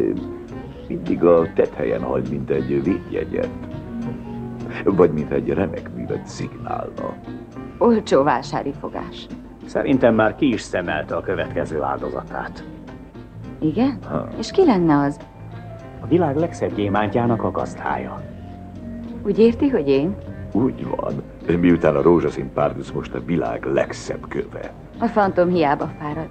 [0.87, 3.49] mindig a tethelyen hagy, mint egy védjegyet.
[4.83, 7.17] Vagy mint egy remek művet szignálna.
[7.77, 9.27] Olcsó vásári fogás.
[9.65, 12.63] Szerintem már ki is szemelte a következő áldozatát.
[13.59, 13.97] Igen?
[14.09, 14.27] Ha.
[14.37, 15.19] És ki lenne az?
[16.01, 18.21] A világ legszebb gyémántjának a gazdája.
[19.25, 20.15] Úgy érti, hogy én?
[20.51, 21.13] Úgy van.
[21.59, 24.73] Miután a rózsaszín párduc most a világ legszebb köve.
[24.99, 26.27] A fantom hiába fárad.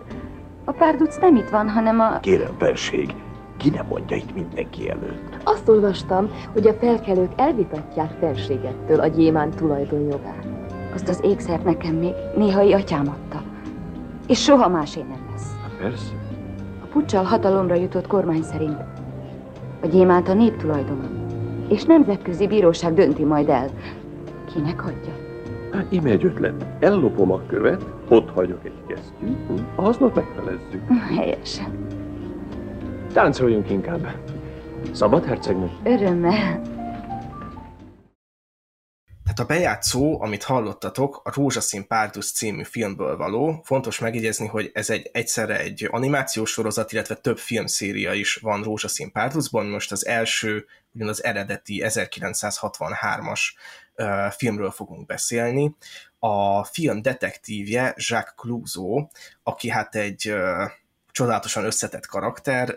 [0.65, 2.20] A párduc nem itt van, hanem a...
[2.20, 3.15] Kérem, fenség,
[3.57, 5.39] ki nem mondja itt mindenki előtt?
[5.44, 10.47] Azt olvastam, hogy a felkelők elvitatják felségettől a gyémánt tulajdonjogát.
[10.94, 13.43] Azt az ékszert nekem még néhai atyám adta.
[14.27, 15.57] És soha másé nem lesz.
[15.81, 16.24] Persze.
[16.95, 18.77] Puccsal hatalomra jutott kormány szerint
[19.83, 21.09] a gyémánt a nép tulajdona.
[21.69, 23.69] És nemzetközi bíróság dönti majd el,
[24.53, 25.13] kinek adja.
[25.73, 26.67] Hát íme egy ötlet.
[26.79, 30.83] Ellopom a követ, ott hagyok egy kesztyűt, a hasznot megfelezzük.
[31.17, 31.87] Helyesen.
[33.13, 34.07] Táncoljunk inkább.
[34.93, 35.71] Szabad, hercegnő?
[35.85, 36.61] Örömmel.
[39.25, 43.61] Tehát a bejátszó, amit hallottatok, a Rózsaszín Párduc című filmből való.
[43.65, 49.12] Fontos megjegyezni, hogy ez egy egyszerre egy animációs sorozat, illetve több filmszéria is van Rózsaszín
[49.12, 49.67] Párducban.
[49.67, 53.41] Most az első, ugyan az eredeti 1963-as
[53.97, 55.75] uh, filmről fogunk beszélni.
[56.19, 59.07] A film detektívje Jacques Clouseau,
[59.43, 60.35] aki hát egy
[61.15, 62.75] csodálatosan összetett karakter.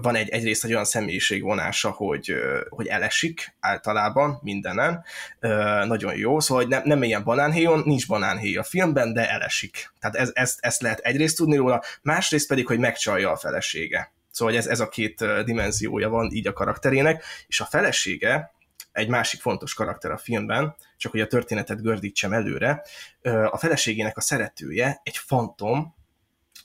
[0.00, 2.34] Van egy, egyrészt egy olyan személyiségvonása, hogy,
[2.68, 5.04] hogy elesik általában mindenen.
[5.84, 9.92] Nagyon jó, szóval hogy nem, nem ilyen banánhéjon, nincs banánhéj a filmben, de elesik.
[10.00, 14.12] Tehát ez, ezt, ezt lehet egyrészt tudni róla, másrészt pedig, hogy megcsalja a felesége.
[14.30, 18.52] Szóval ez, ez a két dimenziója van így a karakterének, és a felesége,
[18.92, 22.82] egy másik fontos karakter a filmben, csak hogy a történetet gördítsem előre,
[23.50, 25.96] a feleségének a szeretője egy fantom,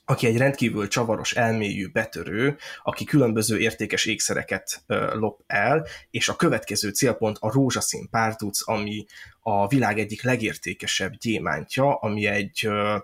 [0.04, 6.36] aki egy rendkívül csavaros, elmélyű betörő, aki különböző értékes ékszereket ö, lop el, és a
[6.36, 9.06] következő célpont a rózsaszín párduc, ami
[9.40, 12.96] a világ egyik legértékesebb gyémántja, ami egy ö,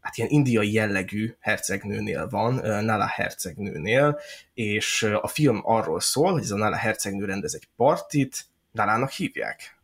[0.00, 2.54] hát ilyen indiai jellegű hercegnőnél van,
[2.84, 4.20] Nala hercegnőnél,
[4.54, 9.78] és a film arról szól, hogy ez a Nala hercegnő rendez egy partit, Nalának hívják.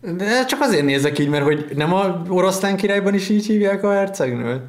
[0.00, 3.92] De csak azért nézek így, mert hogy nem a oroszlán királyban is így hívják a
[3.92, 4.62] hercegnőt?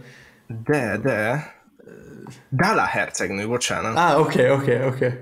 [0.47, 1.53] De, de...
[2.51, 3.97] Dala hercegnő, bocsánat.
[3.97, 5.05] Á, ah, oké, okay, oké, okay, oké.
[5.05, 5.19] Okay.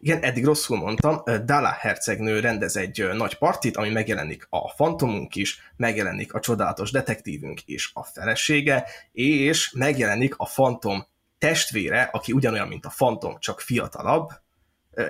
[0.00, 5.72] Igen, eddig rosszul mondtam, Dala hercegnő rendez egy nagy partit, ami megjelenik a fantomunk is,
[5.76, 11.06] megjelenik a csodálatos detektívünk és a felesége, és megjelenik a fantom
[11.38, 14.30] testvére, aki ugyanolyan, mint a fantom, csak fiatalabb,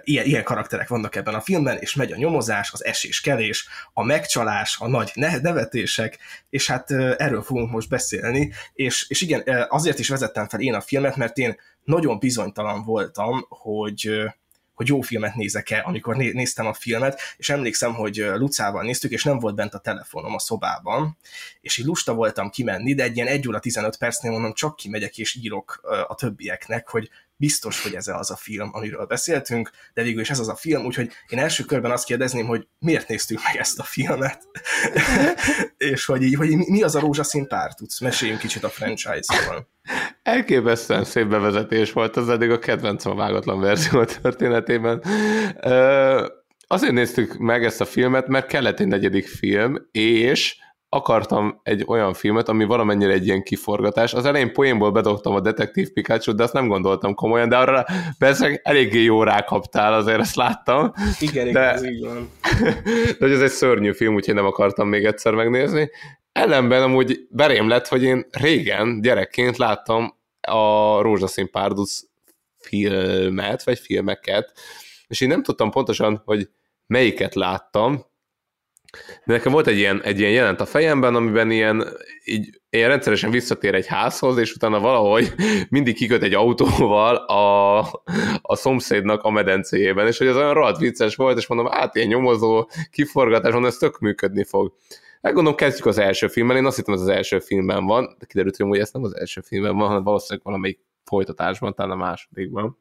[0.04, 4.76] ilyen, ilyen karakterek vannak ebben a filmben, és megy a nyomozás, az esés-kelés, a megcsalás,
[4.80, 6.18] a nagy nevetések,
[6.50, 10.80] és hát erről fogunk most beszélni, és, és igen, azért is vezettem fel én a
[10.80, 14.10] filmet, mert én nagyon bizonytalan voltam, hogy,
[14.74, 19.38] hogy jó filmet nézek-e, amikor néztem a filmet, és emlékszem, hogy Lucával néztük, és nem
[19.38, 21.16] volt bent a telefonom a szobában,
[21.60, 25.18] és így lusta voltam kimenni, de egy ilyen 1 óra 15 percnél mondom, csak kimegyek
[25.18, 30.20] és írok a többieknek, hogy biztos, hogy ez az a film, amiről beszéltünk, de végül
[30.20, 33.56] is ez az a film, úgyhogy én első körben azt kérdezném, hogy miért néztük meg
[33.56, 34.48] ezt a filmet,
[35.76, 39.68] és hogy, így, hogy mi az a rózsaszín pár, tudsz, meséljünk kicsit a franchise-ról.
[40.22, 45.02] Elképesztően szép bevezetés volt, az eddig a kedvencem a vágatlan verzió történetében.
[46.66, 50.56] Azért néztük meg ezt a filmet, mert kellett egy negyedik film, és
[50.94, 54.14] akartam egy olyan filmet, ami valamennyire egy ilyen kiforgatás.
[54.14, 57.84] Az elején poénból bedobtam a Detektív pikachu de azt nem gondoltam komolyan, de arra
[58.18, 60.92] persze eléggé jó rákaptál, azért ezt láttam.
[61.20, 62.30] Igen, de, ez így van.
[63.18, 65.90] De hogy ez egy szörnyű film, úgyhogy nem akartam még egyszer megnézni.
[66.32, 72.00] Ellenben amúgy berém lett, hogy én régen gyerekként láttam a Rózsaszín Párduc
[72.58, 74.52] filmet, vagy filmeket,
[75.06, 76.48] és én nem tudtam pontosan, hogy
[76.86, 78.04] melyiket láttam,
[79.24, 81.86] nekem volt egy ilyen, egy ilyen jelent a fejemben, amiben ilyen,
[82.24, 85.32] így, ilyen rendszeresen visszatér egy házhoz, és utána valahogy
[85.68, 87.78] mindig kiköt egy autóval a,
[88.42, 92.08] a szomszédnak a medencéjében, és hogy ez olyan rohadt vicces volt, és mondom, hát ilyen
[92.08, 94.72] nyomozó kiforgatás, mondom, ez tök működni fog.
[95.22, 98.26] Hát gondolom, kezdjük az első filmmel, én azt hittem, ez az első filmben van, de
[98.26, 102.78] kiderült, hogy ez nem az első filmben van, hanem valószínűleg valamelyik folytatásban, talán a másodikban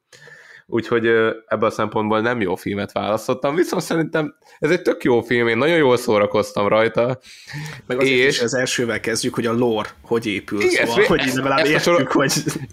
[0.65, 1.07] úgyhogy
[1.47, 5.57] ebből a szempontból nem jó filmet választottam, viszont szerintem ez egy tök jó film, én
[5.57, 7.19] nagyon jól szórakoztam rajta.
[7.87, 11.35] Meg és az elsővel kezdjük, hogy a lore hogy épül, igen, szóval, ezt, hogy ezt,
[11.35, 12.31] legalább ezt, értjük, a hogy...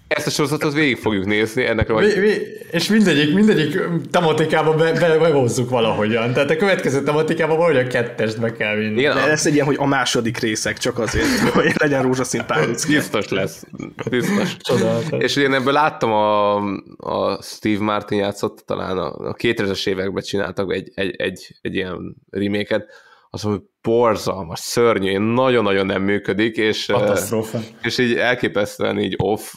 [0.08, 2.32] Ezt a sorozatot végig fogjuk nézni, ennek mi, mi,
[2.70, 8.40] és mindegyik, mindegyik tematikába be, be, behozzuk valahogyan, tehát a következő tematikába valahogy a kettest
[8.40, 8.98] be kell vinni.
[8.98, 12.44] Igen, De lesz egy ilyen, hogy a második részek csak azért, hogy legyen rózsaszín.
[12.88, 13.64] Biztos lesz,
[14.10, 14.56] biztos.
[14.56, 15.22] Csodálatos.
[15.22, 16.54] És én ebből láttam a,
[16.96, 21.74] a Steve Steve Martin játszott, talán a, a 2000-es években csináltak egy, egy, egy, egy
[21.74, 22.86] ilyen reméket,
[23.30, 27.58] az, hogy borzalmas, szörnyű, nagyon-nagyon nem működik, és, Katasztrófa.
[27.82, 29.52] és így elképesztően így off,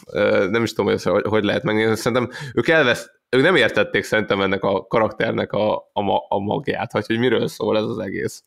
[0.50, 4.62] nem is tudom, hogy, hogy lehet megnézni, szerintem ők elvesz, ők nem értették szerintem ennek
[4.62, 8.42] a karakternek a, a, a magját, vagy hogy miről szól ez az egész.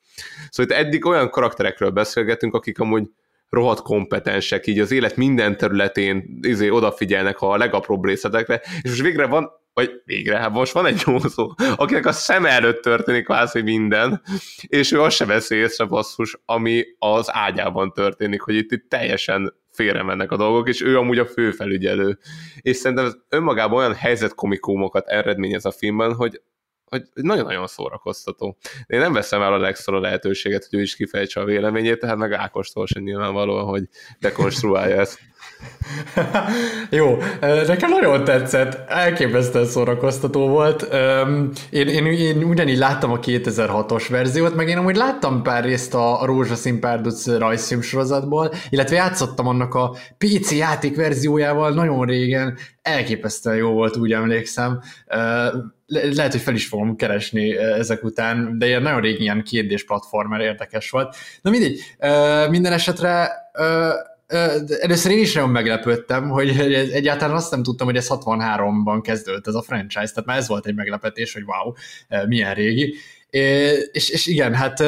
[0.49, 3.09] Szóval itt eddig olyan karakterekről beszélgetünk, akik amúgy
[3.49, 9.25] rohadt kompetensek, így az élet minden területén izé, odafigyelnek a legapróbb részletekre, és most végre
[9.25, 14.21] van vagy végre, hát most van egy nyomozó, akinek a szem előtt történik kvázi minden,
[14.61, 19.53] és ő azt se veszi észre basszus, ami az ágyában történik, hogy itt, itt teljesen
[19.71, 22.17] félre mennek a dolgok, és ő amúgy a főfelügyelő.
[22.61, 26.41] És szerintem ez önmagában olyan helyzetkomikómokat eredményez a filmben, hogy
[26.89, 28.57] hogy nagyon-nagyon szórakoztató.
[28.85, 32.33] Én nem veszem el a legszor lehetőséget, hogy ő is kifejtse a véleményét, tehát meg
[32.33, 33.83] Ákostól sem nyilvánvalóan, hogy
[34.19, 35.19] dekonstruálja ezt.
[36.89, 37.17] Jó,
[37.67, 40.81] nekem nagyon tetszett, elképesztően szórakoztató volt.
[41.69, 46.19] Én, én, én ugyanígy láttam a 2006-os verziót, meg én amúgy láttam pár részt a,
[46.25, 53.71] Rózsaszín Párduc rajzfilm sorozatból, illetve játszottam annak a PC játék verziójával nagyon régen, elképesztően jó
[53.71, 54.81] volt, úgy emlékszem.
[55.85, 59.85] Le- lehet, hogy fel is fogom keresni ezek után, de ilyen nagyon régi ilyen kérdés
[59.85, 61.15] platformer érdekes volt.
[61.41, 61.79] Na mindegy,
[62.49, 63.31] minden esetre
[64.79, 66.49] először én is nagyon meglepődtem, hogy
[66.91, 70.65] egyáltalán azt nem tudtam, hogy ez 63-ban kezdődött ez a franchise, tehát már ez volt
[70.65, 71.73] egy meglepetés, hogy wow,
[72.27, 72.95] milyen régi.
[73.91, 74.83] És, és igen, hát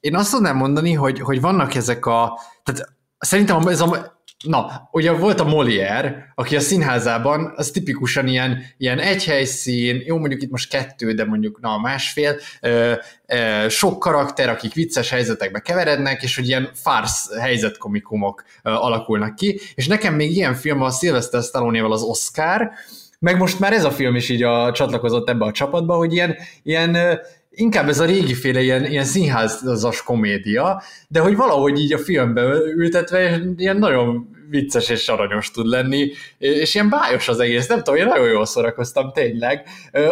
[0.00, 5.12] én azt tudnám mondani, hogy, hogy vannak ezek a, tehát szerintem ez a, Na, ugye
[5.12, 10.50] volt a Molière, aki a színházában, az tipikusan ilyen, ilyen egy helyszín, jó mondjuk itt
[10.50, 12.92] most kettő, de mondjuk na másfél, ö,
[13.26, 19.60] ö, sok karakter, akik vicces helyzetekbe keverednek, és hogy ilyen farsz helyzetkomikumok ö, alakulnak ki,
[19.74, 22.70] és nekem még ilyen film a Sylvester stallone az Oscar,
[23.18, 26.36] meg most már ez a film is így a, csatlakozott ebbe a csapatba, hogy ilyen,
[26.62, 31.98] ilyen inkább ez a régi féle ilyen, ilyen színházas komédia, de hogy valahogy így a
[31.98, 32.42] filmbe
[32.76, 38.00] ültetve ilyen nagyon vicces és aranyos tud lenni, és ilyen bájos az egész, nem tudom,
[38.00, 39.68] én nagyon jól szórakoztam, tényleg.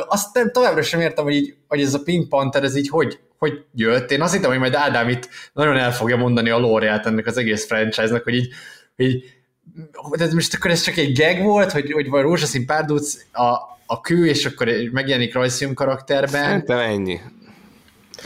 [0.09, 3.19] Azt nem, továbbra sem értem, hogy, így, hogy ez a Pink Panther, ez így hogy,
[3.39, 4.11] hogy jött.
[4.11, 7.37] Én azt hittem, hogy majd Ádám itt nagyon el fogja mondani a lóriát ennek az
[7.37, 8.49] egész franchise-nak, hogy így,
[8.97, 9.23] hogy
[10.17, 14.01] de most akkor ez csak egy gag volt, hogy, hogy vagy rózsaszín párduc a, a
[14.01, 16.43] kő, és akkor megjelenik rajzfilm karakterben.
[16.43, 17.21] Szerintem ennyi.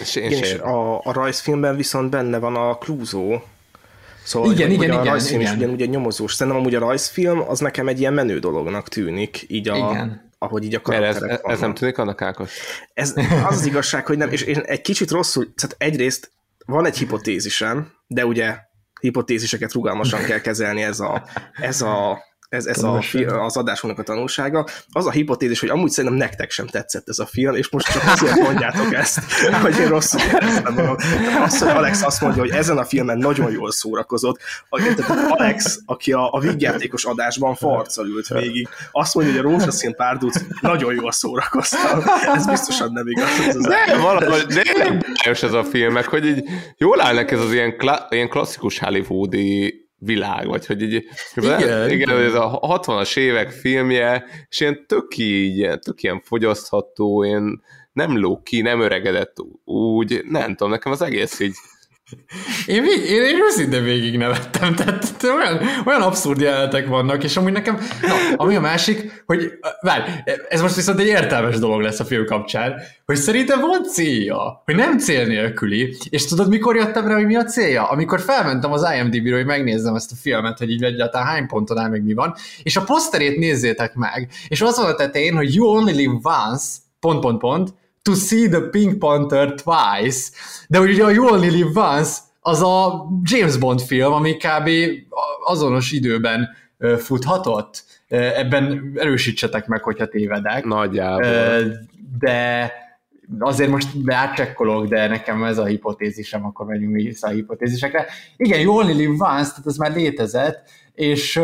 [0.01, 3.39] És én igen, és a, a rajzfilmben viszont benne van a Clouseau,
[4.27, 5.53] Szóval, igen, hogy, igen, hogy a igen, rajzfilm igen.
[5.53, 6.35] is ugyanúgy egy nyomozós.
[6.35, 10.31] Szerintem amúgy a rajzfilm az nekem egy ilyen menő dolognak tűnik, így a, Igen.
[10.39, 11.77] ahogy így a Mert ez, karakterek ez nem vannak.
[11.79, 12.53] tűnik annak Ákos?
[12.95, 16.31] Ez az, az igazság, hogy nem, és én egy kicsit rosszul, tehát egyrészt
[16.67, 18.57] van egy hipotézisem, de ugye
[19.01, 21.25] hipotéziseket rugalmasan kell kezelni ez a,
[21.61, 23.02] ez a ez, ez a,
[23.44, 24.66] az adásunknak a tanulsága.
[24.92, 28.02] Az a hipotézis, hogy amúgy szerintem nektek sem tetszett ez a film, és most csak
[28.07, 29.20] azért mondjátok ezt,
[29.62, 30.97] hogy én rosszul érzem magam.
[31.42, 34.39] Az, hogy Alex azt mondja, hogy ezen a filmen nagyon jól szórakozott,
[34.97, 39.94] tehát Alex, aki a, a vígjátékos adásban farccal ült végig, azt mondja, hogy a rózsaszín
[39.94, 42.02] párduc nagyon jól szórakoztam.
[42.34, 43.28] Ez biztosan nem igaz.
[43.49, 44.62] Ez az De valahogy, de
[45.25, 46.44] ez a film, meg hogy így
[46.76, 51.91] jól állnak ez az ilyen, klá, ilyen klasszikus hollywoodi világ, vagy hogy így, Igen, igen,
[51.91, 52.23] igen.
[52.23, 58.44] ez a 60-as évek filmje, és ilyen tök így, tök ilyen fogyasztható, ilyen nem lók
[58.44, 61.55] ki, nem öregedett úgy, nem tudom, nekem az egész így
[62.67, 67.78] Én, én, én őszintén végig nevettem, tehát olyan, olyan abszurd jelenetek vannak, és amúgy nekem,
[68.02, 70.10] na, ami a másik, hogy, várj,
[70.49, 74.75] ez most viszont egy értelmes dolog lesz a film kapcsán, hogy szerintem van célja, hogy
[74.75, 77.89] nem cél nélküli, és tudod, mikor jöttem rá, hogy mi a célja?
[77.89, 81.89] Amikor felmentem az IMDb-ről, hogy megnézzem ezt a filmet, hogy így egyáltalán hány ponton áll,
[81.89, 85.67] meg mi van, és a poszterét nézzétek meg, és az van a tetején, hogy you
[85.67, 86.67] only live once,
[87.01, 87.75] pont, pont, pont,
[88.07, 90.31] to see the Pink Panther twice,
[90.68, 94.68] de ugye a You Only Live Once az a James Bond film, ami kb.
[95.44, 96.49] azonos időben
[96.99, 97.85] futhatott.
[98.09, 100.65] Ebben erősítsetek meg, hogyha tévedek.
[100.65, 101.62] Nagyjából.
[102.18, 102.73] De
[103.39, 108.07] azért most beátcsekkolok, de nekem ez a hipotézisem, akkor menjünk vissza a hipotézisekre.
[108.36, 111.41] Igen, You Only Live Once, tehát ez már létezett, és,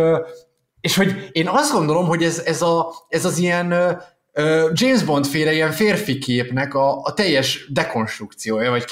[0.81, 4.01] és hogy én azt gondolom, hogy ez, ez, a, ez az ilyen
[4.73, 8.85] James Bond féle ilyen férfi képnek a, a teljes dekonstrukciója, vagy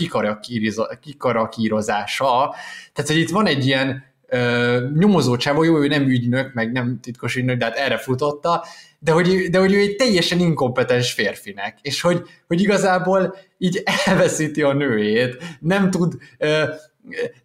[1.01, 2.55] kikarakírozása.
[2.93, 6.99] Tehát, hogy itt van egy ilyen ö, nyomozó csávó, jó, ő nem ügynök, meg nem
[7.03, 8.65] titkos ügynök, de hát erre futotta,
[8.99, 14.63] de hogy, de hogy ő egy teljesen inkompetens férfinek, és hogy, hogy igazából így elveszíti
[14.63, 16.47] a nőjét, nem tud, ö,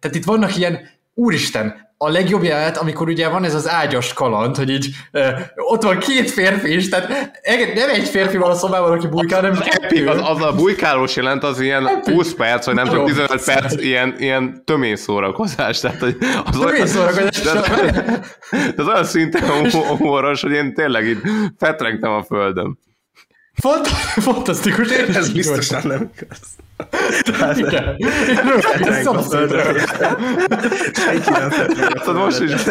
[0.00, 4.56] tehát itt vannak ilyen, úristen, a legjobb jelenet, amikor ugye van ez az ágyas kaland,
[4.56, 7.08] hogy így ö, ott van két férfi is, tehát
[7.74, 10.06] nem egy férfi van a szobában, aki bujkál, hanem kettő.
[10.06, 13.82] az, az a bujkálós jelent, az ilyen 20 perc, vagy nem tudom, Nagyon 15 perc,
[13.82, 15.80] ilyen, ilyen tömény szórakozás.
[15.80, 17.40] Tehát, hogy az Tömény szórakozás.
[17.40, 17.68] De az,
[18.50, 21.20] de az olyan szinten humoros, hogy én tényleg így
[21.58, 22.78] fetrengtem a földön.
[23.60, 23.86] Fant-
[24.26, 24.90] fantasztikus.
[24.90, 26.38] Én Ez biztosan nem igaz.
[27.38, 27.58] voltam.
[27.58, 27.94] Igen.
[27.96, 28.08] Én.
[30.92, 32.64] Senki nem a Tehát most is.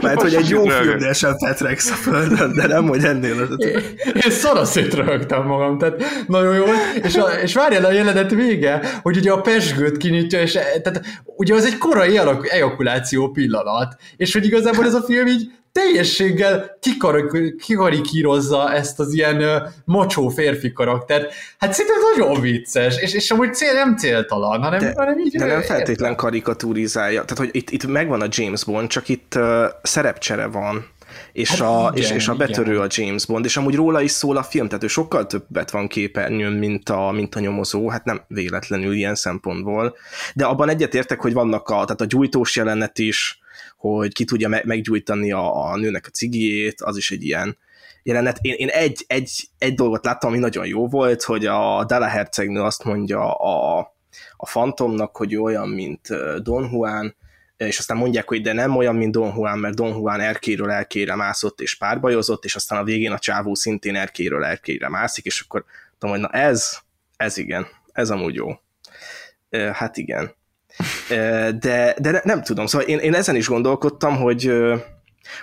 [0.00, 3.40] Mert hogy egy jó filmnél sem fetregsz a földön, de nem, hogy ennél.
[3.42, 3.64] az-
[4.24, 6.64] Én, szaraszét röhögtem magam, tehát nagyon jó.
[7.02, 11.02] És, a, és várjál a jelenet vége, hogy ugye a pesgőt kinyitja, és e- tehát
[11.24, 17.60] ugye az egy korai ejakuláció pillanat, és hogy igazából ez a film így teljességgel kikarik-
[17.62, 21.32] kikarikírozza ezt az ilyen ö, macsó férfi karaktert.
[21.58, 25.36] Hát szerintem nagyon vicces, és, és amúgy cél nem céltalan, hanem, De, hanem így...
[25.36, 27.24] de nem feltétlen karikaturizálja.
[27.24, 30.92] Tehát, hogy itt, itt megvan a James Bond, csak itt uh, szerepcsere van.
[31.32, 32.82] És, Hát a, igen, és, és a betörő igen.
[32.82, 35.88] a James Bond, és amúgy róla is szól a film, tehát ő sokkal többet van
[35.88, 39.96] képernyőn, mint a, mint a nyomozó, hát nem véletlenül ilyen szempontból.
[40.34, 43.38] De abban egyetértek, hogy vannak a, tehát a gyújtós jelenet is,
[43.90, 47.58] hogy ki tudja me- meggyújtani a, a nőnek a cigijét, az is egy ilyen
[48.02, 48.38] jelenet.
[48.40, 52.60] Én, én egy, egy, egy dolgot láttam, ami nagyon jó volt, hogy a Della hercegnő
[52.60, 53.78] azt mondja a,
[54.36, 56.08] a Fantomnak, hogy olyan, mint
[56.42, 57.16] Don Juan,
[57.56, 61.14] és aztán mondják, hogy de nem olyan, mint Don Juan, mert Don Juan erkéről erkére
[61.14, 65.64] mászott és párbajozott, és aztán a végén a csávó szintén erkéről erkére mászik, és akkor
[65.98, 66.78] tudom, hogy na ez,
[67.16, 68.50] ez igen, ez amúgy jó.
[69.72, 70.34] Hát igen.
[71.58, 74.52] De, de ne- nem tudom, szóval én, én ezen is gondolkodtam, hogy,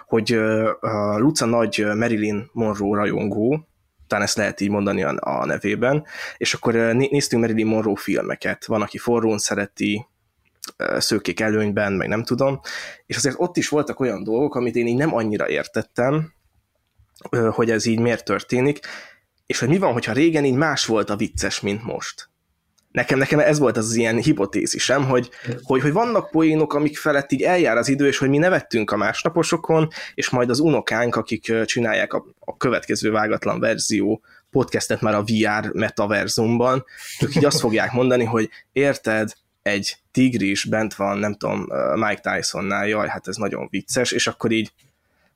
[0.08, 0.34] hogy
[0.80, 3.68] a Luca nagy Marilyn Monroe rajongó,
[4.08, 6.06] talán ezt lehet így mondani a, nevében,
[6.38, 10.06] és akkor néztünk Marilyn Monroe filmeket, van, aki forrón szereti,
[10.98, 12.60] szőkék előnyben, meg nem tudom,
[13.06, 16.34] és azért ott is voltak olyan dolgok, amit én így nem annyira értettem,
[17.52, 18.80] hogy ez így miért történik,
[19.46, 22.30] és hogy mi van, hogyha régen így más volt a vicces, mint most.
[22.92, 25.30] Nekem, nekem ez volt az ilyen hipotézisem, hogy,
[25.62, 28.98] hogy, hogy vannak poénok, amik felett így eljár az idő, és hogy mi nevettünk a
[28.98, 35.24] másnaposokon, és majd az unokánk, akik csinálják a, a következő vágatlan verzió podcastet már a
[35.24, 36.86] VR metaverzumban,
[37.22, 42.88] ők így azt fogják mondani, hogy érted, egy tigris bent van, nem tudom, Mike Tysonnál,
[42.88, 44.72] jaj, hát ez nagyon vicces, és akkor így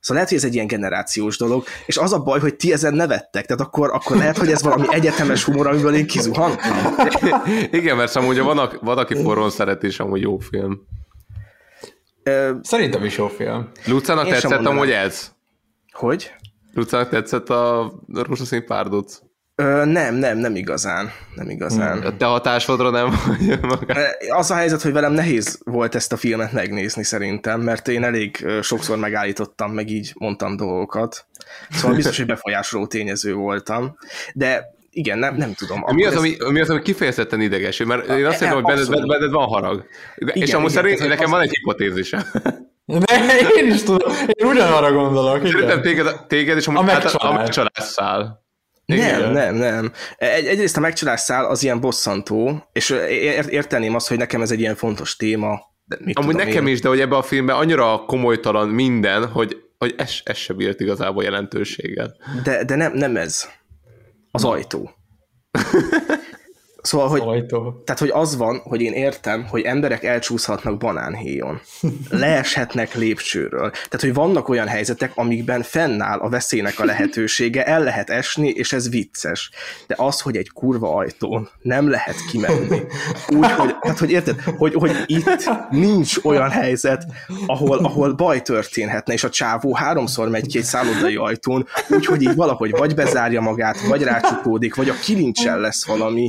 [0.06, 2.94] Szóval lehet, hogy ez egy ilyen generációs dolog, és az a baj, hogy ti ezen
[2.94, 6.76] nevettek, tehát akkor, akkor lehet, hogy ez valami egyetemes humor, amiből én kizuhantam.
[7.70, 10.80] Igen, mert amúgy van, van aki forrón szeret, és amúgy jó film.
[12.62, 13.68] Szerintem is jó film.
[13.86, 15.32] Lucának tetszett amúgy ez?
[15.92, 16.30] Hogy?
[16.74, 19.18] Lucának tetszett a rózsaszín párduc?
[19.62, 21.10] Ö, nem, nem, nem igazán.
[21.34, 21.98] Nem igazán.
[22.02, 24.16] A te hatásodra nem vagy magát.
[24.28, 28.46] Az a helyzet, hogy velem nehéz volt ezt a filmet megnézni szerintem, mert én elég
[28.62, 31.26] sokszor megállítottam, meg így mondtam dolgokat.
[31.70, 33.96] Szóval biztos, hogy befolyásoló tényező voltam.
[34.34, 35.84] De igen, nem, nem tudom.
[35.94, 37.82] Mi az, ez- ami, mi az, ami kifejezetten ideges?
[37.84, 39.84] Mert én azt hiszem, hogy benned, benned van harag.
[40.14, 42.22] és Igen, amúgy igen, szerint nekem az- van egy hipotézisem.
[42.84, 45.46] Ne, én is tudom, én ugyanarra gondolok.
[45.46, 47.36] Szerintem téged, téged és amúgy A át- a megcsalás.
[47.38, 47.94] megcsalás
[48.86, 49.92] Nem, nem, nem.
[50.16, 52.90] Egy, egyrészt a megcsalás szál az ilyen bosszantó, és
[53.48, 55.60] érteném azt, hogy nekem ez egy ilyen fontos téma.
[55.84, 56.72] De mit Amúgy nekem én.
[56.72, 60.80] is, de hogy ebben a filmben annyira komolytalan minden, hogy, hogy ez, ez se bírt
[60.80, 62.16] igazából jelentőséggel.
[62.42, 63.48] De, de nem, nem ez.
[64.30, 64.90] Az ajtó.
[66.86, 67.82] Szóval, hogy, ajtó.
[67.84, 71.60] tehát, hogy az van, hogy én értem, hogy emberek elcsúszhatnak banánhéjon.
[72.08, 73.70] Leeshetnek lépcsőről.
[73.70, 78.72] Tehát, hogy vannak olyan helyzetek, amikben fennáll a veszélynek a lehetősége, el lehet esni, és
[78.72, 79.50] ez vicces.
[79.86, 82.80] De az, hogy egy kurva ajtón nem lehet kimenni.
[83.28, 87.06] Úgy, hogy, tehát, hogy érted, hogy, hogy itt nincs olyan helyzet,
[87.46, 92.34] ahol, ahol baj történhetne, és a csávó háromszor megy ki egy szállodai ajtón, úgyhogy így
[92.34, 96.28] valahogy vagy bezárja magát, vagy rácsukódik, vagy a kilincsel lesz valami.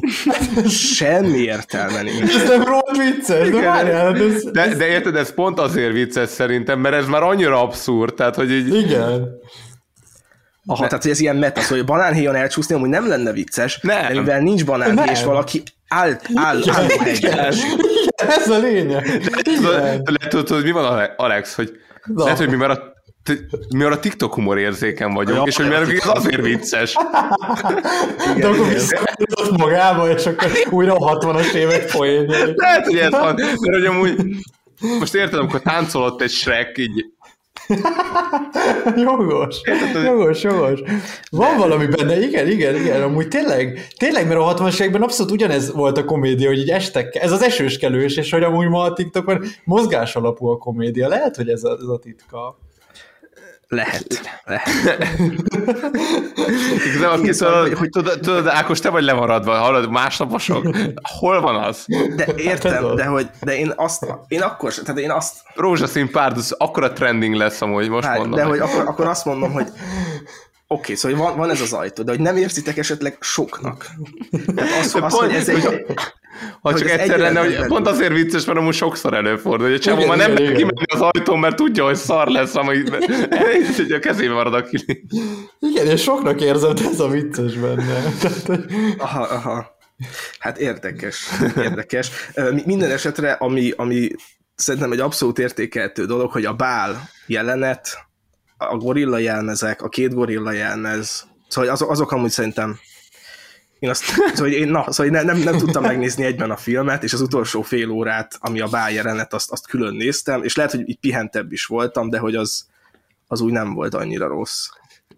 [0.69, 2.35] Semmi értelme nincs.
[2.35, 4.43] Ez nem rohadt vicces, de várjál, hát ez...
[4.43, 8.51] De, de érted, ez pont azért vicces szerintem, mert ez már annyira abszurd, tehát hogy
[8.51, 8.75] így...
[8.75, 9.27] Igen.
[10.65, 14.07] Aha, tehát hogy ez ilyen meta, szóval hogy banánhéjon elcsúszni amúgy nem lenne vicces, Nem.
[14.07, 16.85] de mivel nincs banánhéj, és valaki áll, áll, Igen, áll
[17.15, 17.37] igen.
[18.17, 19.05] Ez a lényeg.
[19.43, 19.61] Igen.
[19.63, 21.71] lehet, tudod, hogy mi van, Ale- Alex, hogy
[22.05, 22.23] Na.
[22.23, 22.95] lehet, hogy mi már a
[23.75, 25.43] mi a TikTok humor érzéken vagyunk, Ja.
[25.43, 26.95] és hogy mert ez azért vicces.
[28.37, 32.53] De akkor visszakapcsolódott magába, és akkor újra a 60-as évek poénjai.
[32.55, 34.15] Lehet, hogy ez van, mert hogy amúgy
[34.99, 37.05] most érted, amikor táncolott egy Shrek, így
[38.95, 39.61] Jogos,
[40.03, 40.79] jogos, jogos.
[41.29, 45.71] Van valami benne, igen, igen, igen, amúgy tényleg, tényleg, mert a 60-as években abszolút ugyanez
[45.71, 49.45] volt a komédia, hogy így estek, ez az esőskelős, és hogy amúgy ma a TikTokon
[49.63, 51.07] mozgás alapú a komédia.
[51.07, 52.57] Lehet, hogy ez a, ez a titka.
[53.69, 54.67] Lehet, lehet.
[56.85, 60.75] igazából ki, tudod, hogy tudod, tudod, Ákos, te vagy lemaradva, hallod, másnaposok.
[61.19, 61.85] Hol van az?
[62.15, 66.49] De értem, de hogy de én azt, én akkor sem, tehát én azt, Rózsaszín párduc,
[66.57, 68.39] akkora trending lesz amúgy, most Várj, mondom.
[68.39, 69.67] de hogy akkor, akkor azt mondom, hogy
[70.67, 73.85] Oké, szóval van, van ez az ajtó, de hogy nem érzitek esetleg soknak.
[74.55, 75.85] Tehát az, De pont- hogy ez egy, hogy-
[76.61, 79.65] Ha hogy csak ez egyszer egy lenne, hogy pont azért vicces, mert amúgy sokszor előfordul,
[79.67, 80.55] hogy a csávó már nem igen.
[80.55, 82.89] kimenni az ajtón, mert tudja, hogy szar lesz, amúgy
[83.75, 85.11] hogy a kezébe marad a kilincs.
[85.59, 88.01] Igen, és soknak érzem, ez a vicces benne.
[88.19, 88.65] Tehát, hogy-
[88.97, 89.77] Aha, aha.
[90.39, 92.09] Hát érdekes, érdekes.
[92.65, 94.09] Minden esetre, ami, ami
[94.55, 97.97] szerintem egy abszolút értékeltő dolog, hogy a bál jelenet,
[98.57, 102.79] a gorilla jelmezek, a két gorilla jelmez, szóval azok, azok amúgy szerintem
[103.79, 104.03] én azt,
[104.33, 107.21] szóval én, na, szóval én ne, nem, nem tudtam megnézni egyben a filmet, és az
[107.21, 110.99] utolsó fél órát, ami a bál jelenet, azt, azt külön néztem, és lehet, hogy így
[110.99, 112.67] pihentebb is voltam, de hogy az,
[113.27, 114.67] az úgy nem volt annyira rossz.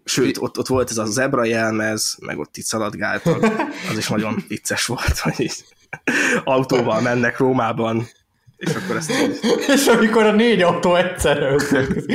[0.04, 3.44] Sőt, ott, ott volt ez a zebra jelmez, meg ott itt szaladgáltak,
[3.90, 5.64] az is nagyon vicces volt, hogy így
[6.44, 8.08] autóval mennek Rómában,
[8.60, 9.12] és akkor ezt.
[9.74, 12.12] És amikor a négy autó egyszerre összeközik.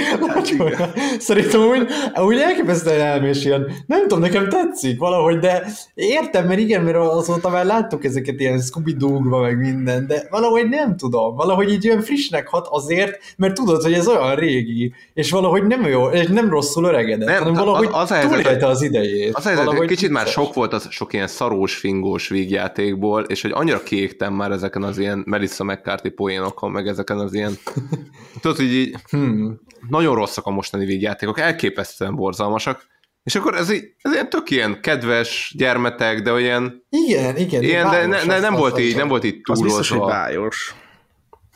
[1.20, 1.88] Szerintem úgy,
[2.26, 3.72] úgy elképesztően elmés ilyen.
[3.88, 8.60] Nem tudom, nekem tetszik valahogy, de értem, mert igen, mert azóta már láttuk ezeket ilyen
[8.60, 11.36] scooby meg minden, de valahogy nem tudom.
[11.36, 15.86] Valahogy így olyan frissnek hat azért, mert tudod, hogy ez olyan régi, és valahogy nem
[15.86, 19.36] jó, és nem rosszul öregedett, nem, hanem valahogy az, az túlélte az idejét.
[19.36, 23.42] Az helyzet, hogy Valahogy kicsit már sok volt az sok ilyen szarós, fingós vígjátékból, és
[23.42, 27.54] hogy annyira kiégtem már ezeken az ilyen Melissa McCarthy poénokon, meg ezeken az ilyen...
[28.42, 29.60] Tudod, hogy így Hmm.
[29.90, 32.86] nagyon rosszak a mostani vígjátékok, elképesztően borzalmasak,
[33.24, 36.86] és akkor ez, így, ez ilyen tök ilyen kedves gyermetek, de olyan...
[36.90, 37.64] Igen, igen.
[37.64, 39.90] Ilyen, de ne, ne, nem, az- volt az- így, az- nem volt így Az biztos,
[39.90, 40.18] hogy túlozva.
[40.20, 40.76] bájos.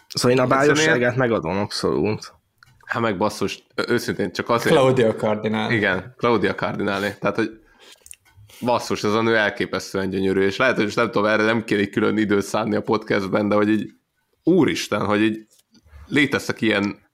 [0.08, 2.34] Szóval én a bájosságát megadom abszolút.
[2.86, 4.76] Hát meg basszus, őszintén csak azért...
[4.76, 5.72] Claudia Cardinal.
[5.72, 7.14] Igen, Claudia Cardinale.
[7.14, 7.50] Tehát, hogy
[8.62, 11.86] basszus, ez a nő elképesztően gyönyörű, és lehet, hogy most nem tudom, erre nem kéne
[11.86, 13.90] külön időt szánni a podcastben, de hogy így
[14.44, 15.46] úristen, hogy így
[16.08, 17.08] léteztek ilyen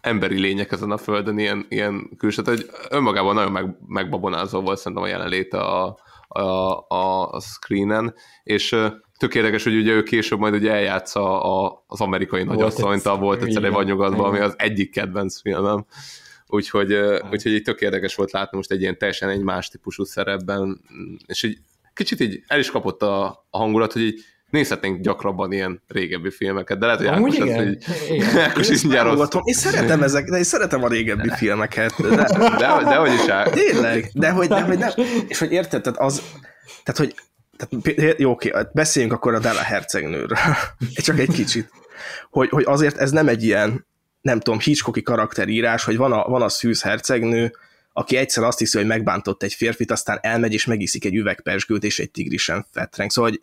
[0.00, 5.02] emberi lények ezen a földön, ilyen, ilyen külső, hogy önmagában nagyon meg, megbabonázó volt szerintem
[5.02, 6.40] a jelenléte a, a,
[6.88, 8.76] a, a screenen, és
[9.18, 13.18] tök érdekes, hogy ugye ő később majd ugye eljátsza a, az amerikai nagyasszonyt, a egy-
[13.18, 15.84] volt egyszer egy igen, vadnyugatban, ami az egyik kedvenc filmem.
[16.46, 20.04] úgyhogy, ö, úgyhogy így tök érdekes volt látni most egy ilyen teljesen egy más típusú
[20.04, 20.80] szerepben,
[21.26, 21.58] és így
[21.94, 24.20] kicsit így el is kapott a, a hangulat, hogy így
[24.52, 27.68] nézhetnénk gyakrabban ilyen régebbi filmeket, de lehet, hogy Amúgy Ákos igen.
[27.68, 28.38] ezt így, Igen.
[28.48, 29.42] Ákos Én támogatom.
[29.44, 31.94] Én szeretem ezek, de én szeretem a régebbi filmeket.
[32.00, 32.08] De,
[32.58, 33.50] De, de hogy is áll.
[33.50, 34.90] Tényleg, de hogy, de hogy nem.
[35.28, 36.22] És hogy érted, tehát az,
[36.84, 37.14] tehát hogy,
[37.56, 40.38] tehát, jó, oké, beszéljünk akkor a Della hercegnőről.
[40.94, 41.70] Csak egy kicsit.
[42.30, 43.86] Hogy, hogy azért ez nem egy ilyen,
[44.20, 47.56] nem tudom, Hitchcocki karakterírás, hogy van a, van a szűz hercegnő,
[47.92, 51.98] aki egyszer azt hiszi, hogy megbántott egy férfit, aztán elmegy és megiszik egy üvegpersgőt és
[51.98, 53.10] egy tigrisen fetreng.
[53.10, 53.42] Szóval, hogy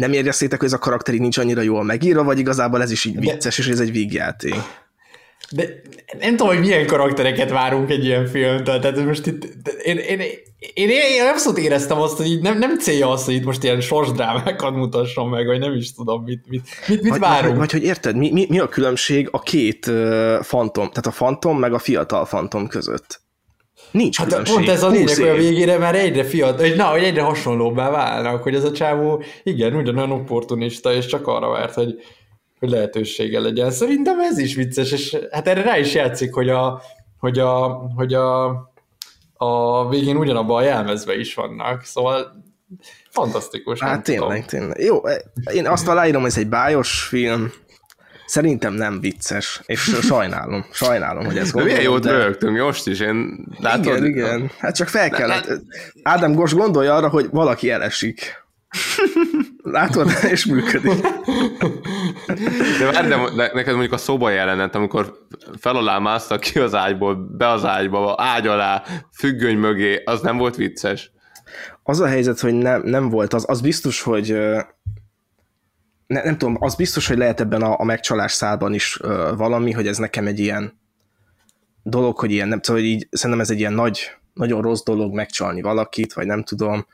[0.00, 3.04] nem éreztétek, hogy ez a karakter így nincs annyira jól megírva, vagy igazából ez is
[3.04, 4.54] így vicces, és ez egy vígjáték.
[5.50, 5.64] De
[6.18, 9.44] nem tudom, hogy milyen karaktereket várunk egy ilyen filmtől, tehát most itt,
[9.82, 10.28] én, én, én,
[10.74, 13.80] én, én abszolút éreztem azt, hogy így nem, nem célja az, hogy itt most ilyen
[13.80, 17.48] sorsdrámákat mutasson meg, vagy nem is tudom, mit, mit, mit, mit vagy, várunk.
[17.48, 21.10] Vagy, vagy hogy érted, mi, mi, mi a különbség a két uh, fantom, tehát a
[21.10, 23.20] fantom meg a fiatal fantom között?
[23.90, 24.54] Nincs Hát különbség.
[24.54, 27.22] pont ez a 20 lényeg, hogy a végére már egyre fiatal, hogy na, hogy egyre
[27.22, 31.94] hasonlóbbá válnak, hogy ez a csávó igen, ugyanolyan opportunista, és csak arra várt, hogy,
[32.58, 33.70] hogy lehetősége legyen.
[33.70, 36.82] Szerintem ez is vicces, és hát erre rá is játszik, hogy a,
[37.18, 38.46] hogy a, hogy a,
[39.36, 42.42] a végén ugyanabban a jelmezben is vannak, szóval
[43.10, 43.80] fantasztikus.
[43.80, 44.28] Hát tudom.
[44.28, 44.80] tényleg, tényleg.
[44.80, 45.00] Jó,
[45.52, 47.52] én azt aláírom, hogy ez egy bájos film,
[48.30, 53.46] szerintem nem vicces, és sajnálom, sajnálom, hogy ez De milyen jót rögtünk most is, én
[53.58, 53.84] látod?
[53.84, 54.50] Igen, igen.
[54.58, 55.60] Hát csak fel kellett.
[56.02, 58.44] Ádám Gos gondolja arra, hogy valaki elesik.
[59.62, 60.10] Látod?
[60.30, 61.00] És működik.
[62.78, 65.18] De várj, de ne- neked mondjuk a szoba jelenet, amikor
[65.60, 70.36] fel alá másztak ki az ágyból, be az ágyba, ágy alá, függöny mögé, az nem
[70.36, 71.10] volt vicces.
[71.82, 74.38] Az a helyzet, hogy nem, nem volt, az, az biztos, hogy
[76.10, 79.72] ne, nem tudom, az biztos, hogy lehet ebben a, a megcsalás szálban is ö, valami,
[79.72, 80.80] hogy ez nekem egy ilyen
[81.82, 85.14] dolog, hogy ilyen, nem tudom, hogy így, szerintem ez egy ilyen nagy, nagyon rossz dolog
[85.14, 86.86] megcsalni valakit, vagy nem tudom,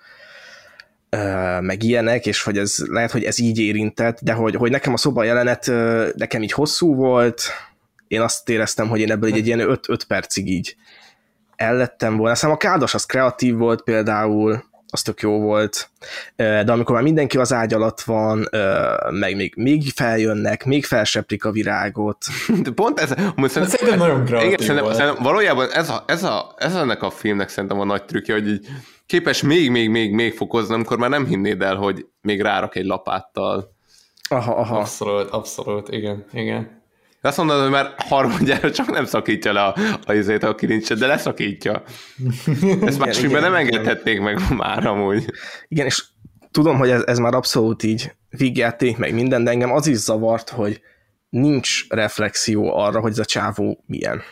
[1.10, 4.92] ö, meg ilyenek, és hogy ez lehet, hogy ez így érintett, de hogy, hogy nekem
[4.92, 7.42] a szoba jelenet ö, nekem így hosszú volt,
[8.08, 10.76] én azt éreztem, hogy én ebből így egy ilyen 5 percig így
[11.56, 12.32] ellettem volna.
[12.32, 14.64] Aztán a kádos az kreatív volt például,
[14.96, 15.90] az tök jó volt,
[16.36, 18.48] de amikor már mindenki az ágy alatt van,
[19.10, 22.24] meg még, még feljönnek, még felseprik a virágot.
[22.62, 26.22] De pont ez, amúgy szerintem, szerintem nagyon kreatív igen, szerintem, szerintem valójában ez, a, ez,
[26.22, 28.66] a, ez ennek a filmnek szerintem a nagy trükkje, hogy így
[29.06, 32.84] képes még, még, még, még fokozni, amikor már nem hinnéd el, hogy még rárak egy
[32.84, 33.74] lapáttal.
[34.28, 34.78] Aha, aha.
[34.78, 36.75] Abszolút, abszolút, igen, igen.
[37.26, 40.98] De azt mondod, hogy már harmadjára csak nem szakítja le a, a, izét, a kilincset,
[40.98, 41.82] de leszakítja.
[42.86, 45.32] Ezt más filmben nem engedhetnék meg már amúgy.
[45.68, 46.04] Igen, és
[46.50, 50.50] tudom, hogy ez, ez már abszolút így vígjáték, meg minden, de engem az is zavart,
[50.50, 50.80] hogy
[51.28, 54.22] nincs reflexió arra, hogy ez a csávó milyen.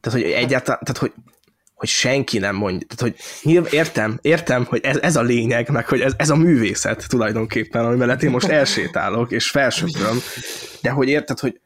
[0.00, 1.12] Tehát, hogy egyáltalán, tehát, hogy,
[1.84, 5.88] hogy senki nem mondja, tehát, hogy nyilván értem, értem, hogy ez, ez a lényeg, meg
[5.88, 10.18] hogy ez, ez a művészet tulajdonképpen, ami mellett én most elsétálok, és felsöpröm,
[10.82, 11.60] de hogy érted, hogy,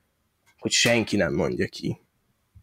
[0.59, 2.01] hogy senki nem mondja ki.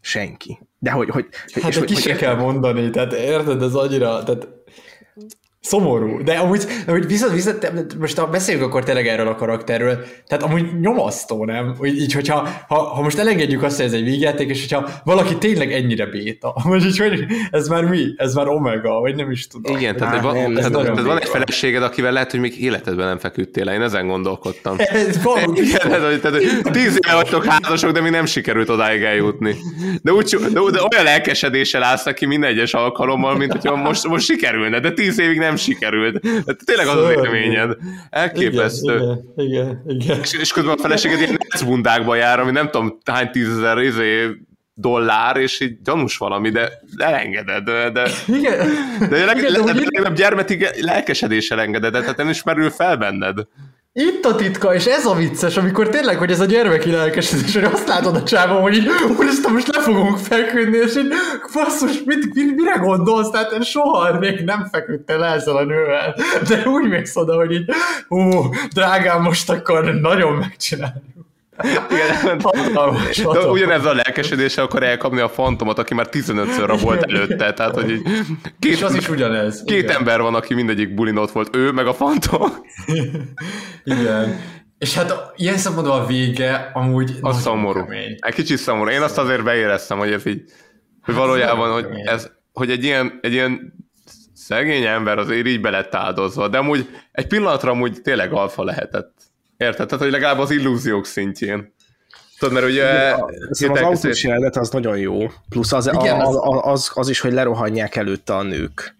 [0.01, 0.59] Senki.
[0.79, 3.73] De hogy, hogy, Hát és de hogy, ki hogy se kell mondani, tehát érted, ez
[3.73, 4.47] annyira, tehát
[5.65, 6.23] szomorú.
[6.23, 10.79] De amúgy, amúgy viszont, viszont most ha beszéljünk akkor tényleg erről a karakterről, tehát amúgy
[10.79, 11.75] nyomasztó, nem?
[11.79, 15.35] Úgy, így, hogyha ha, ha most elengedjük azt, hogy ez egy vígjáték, és hogyha valaki
[15.37, 18.05] tényleg ennyire béta, vagy így, hogy ez már mi?
[18.17, 19.77] Ez már omega, vagy nem is tudom.
[19.77, 22.61] Igen, tehát, hogy van, nem, ez tehát, tehát van egy feleséged, akivel lehet, hogy még
[22.61, 23.73] életedben nem feküdtél le.
[23.73, 24.75] Én ezen gondolkodtam.
[25.07, 28.69] Ez valami Igen, tehát, hogy- tehát, hogy tíz éve vagytok házasok, de még nem sikerült
[28.69, 29.55] odáig eljutni.
[30.01, 34.25] De, úgy, de, de olyan lelkesedéssel állsz neki minden egyes alkalommal, mint hogyha most, most
[34.25, 36.21] sikerülne, de tíz évig nem sikerült.
[36.21, 37.77] Tehát tényleg az az élményed.
[38.09, 38.95] Elképesztő.
[38.95, 40.19] Igen, igen, igen, igen.
[40.21, 44.27] És, és közben a feleséged ilyen necbundákba jár, ami nem tudom hány tízezer izé,
[44.73, 48.67] dollár, és így gyanús valami, de elengeded, de, de, Igen.
[49.09, 52.97] de, leg, Igen, de de, úgy- legalább gyermetig lelkesedéssel engeded, tehát nem is merül fel
[52.97, 53.37] benned.
[53.97, 57.63] Itt a titka, és ez a vicces, amikor tényleg, hogy ez a gyermeki lelkesedés, hogy
[57.63, 61.13] azt látod a csávon, hogy így, úristen, most le fogunk feküdni, és így,
[61.53, 63.29] basszus, mit, mi, mire gondolsz?
[63.29, 66.15] Tehát én soha még nem feküdtél le ezzel a nővel,
[66.47, 67.69] de úgy mész oda, hogy így,
[68.07, 71.24] ú, drágám, most akkor nagyon megcsináljuk.
[71.63, 72.37] Igen,
[73.33, 77.89] de ugyanez a lelkesedése akar elkapni a fantomot, aki már 15-ször volt előtte, tehát hogy
[77.89, 78.01] így
[78.59, 79.63] két, És az is ugyanez.
[79.65, 79.95] két igen.
[79.95, 82.51] ember van, aki mindegyik bulin ott volt, ő meg a fantom.
[83.83, 84.39] Igen.
[84.77, 87.79] És hát ilyen szempontból a vége amúgy nagyon szomorú.
[87.83, 88.15] kemény.
[88.19, 88.89] Egy kicsit szomorú.
[88.89, 90.43] Én azt azért beéreztem, hogy ez így,
[91.01, 93.73] hogy valójában, hogy, ez, hogy egy ilyen, egy ilyen
[94.33, 99.13] szegény ember azért így belett áldozva, de amúgy egy pillanatra amúgy tényleg alfa lehetett.
[99.57, 99.87] Érted?
[99.87, 101.73] Tehát, hogy legalább az illúziók szintjén.
[102.39, 103.13] Tudod, mert ugye...
[103.49, 105.17] Az, az autós jelenet az nagyon jó.
[105.49, 108.95] Plusz az, Igen, az, az, az, az is, hogy lerohanják előtte a nők.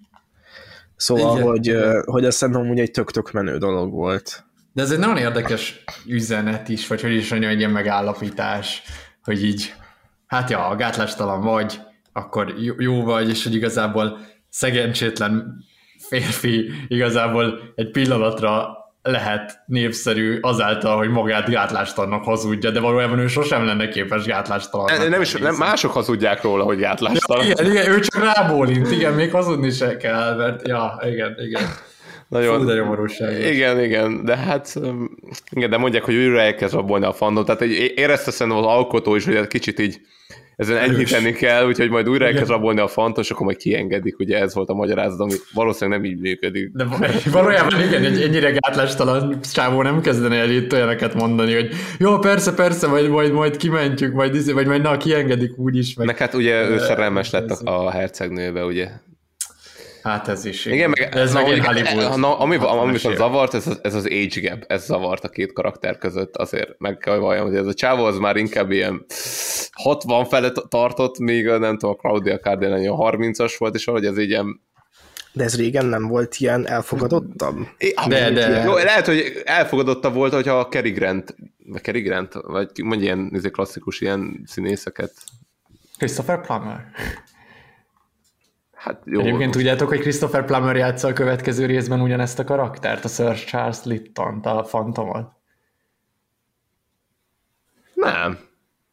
[0.96, 1.48] Szóval, Igen.
[1.48, 4.44] hogy, hogy azt szerintem úgy egy tök-tök menő dolog volt.
[4.74, 8.82] De ez egy nagyon érdekes üzenet is, vagy hogy is mondjam, egy ilyen megállapítás,
[9.24, 9.74] hogy így,
[10.28, 11.80] hát ja, gátlástalan vagy,
[12.14, 14.20] akkor jó vagy, és hogy igazából
[14.50, 15.64] szegénysétlen
[15.98, 18.78] férfi igazából egy pillanatra
[19.08, 24.98] lehet népszerű azáltal, hogy magát gátlástalannak hazudja, de valójában ő sosem lenne képes gátlástalannak.
[24.98, 27.46] Nem, nem is, nem, mások hazudják róla, hogy gátlástalan.
[27.46, 31.64] Ja, igen, igen, ő csak rábólint, igen, még hazudni se kell, mert ja, igen, igen.
[32.28, 33.40] Nagyon, Fú, de nyomorúság.
[33.40, 34.76] Igen, igen, de hát
[35.52, 37.62] igen, de mondják, hogy újra elkezd rabolni a fandom, tehát
[37.96, 40.02] érezte szerintem az alkotó is, hogy egy kicsit így
[40.56, 44.54] ezen enyhíteni kell, úgyhogy majd újra elkezd rabolni a fantos, akkor majd kiengedik, ugye ez
[44.54, 46.72] volt a magyarázat, ami valószínűleg nem így működik.
[46.74, 46.86] De
[47.32, 51.70] valójában igen, egy ennyire gátlástalan csávó nem kezdene el itt olyanokat mondani, hogy
[52.00, 55.94] jó, persze, persze, majd, majd, majd kimentjük, majd, izé, vagy majd na, kiengedik úgyis.
[55.94, 58.90] Meg, meg hát ugye ő szerelmes lett a, a hercegnőbe, ugye.
[60.06, 60.66] Hát ez is.
[60.66, 62.20] Igen, meg ez meg megint Hollywood.
[62.20, 65.54] Na, ami, ami viszont zavart, ez az, ez az age gap, ez zavart a két
[65.54, 69.06] karakter között, azért meg kell valljam, hogy ez a csávó az már inkább ilyen
[69.72, 74.18] 60 felett tartott, míg nem tudom, a Claudia Cardinal ilyen 30-as volt, és ahogy ez
[74.18, 74.64] így ilyen
[75.34, 77.56] de ez régen nem volt ilyen elfogadottabb?
[78.08, 78.64] De, de.
[78.64, 81.36] Jó, lehet, hogy elfogadottabb volt, hogyha a Cary Grant,
[81.66, 85.12] vagy Cary Grant, vagy mondj ilyen izé klasszikus ilyen színészeket.
[85.98, 86.86] Christopher Plummer.
[88.86, 89.20] Hát jó.
[89.20, 93.84] Egyébként tudjátok, hogy Christopher Plummer játsza a következő részben ugyanezt a karaktert, a Sir Charles
[93.84, 95.32] Litton, a Fantomot?
[97.94, 98.40] Nem.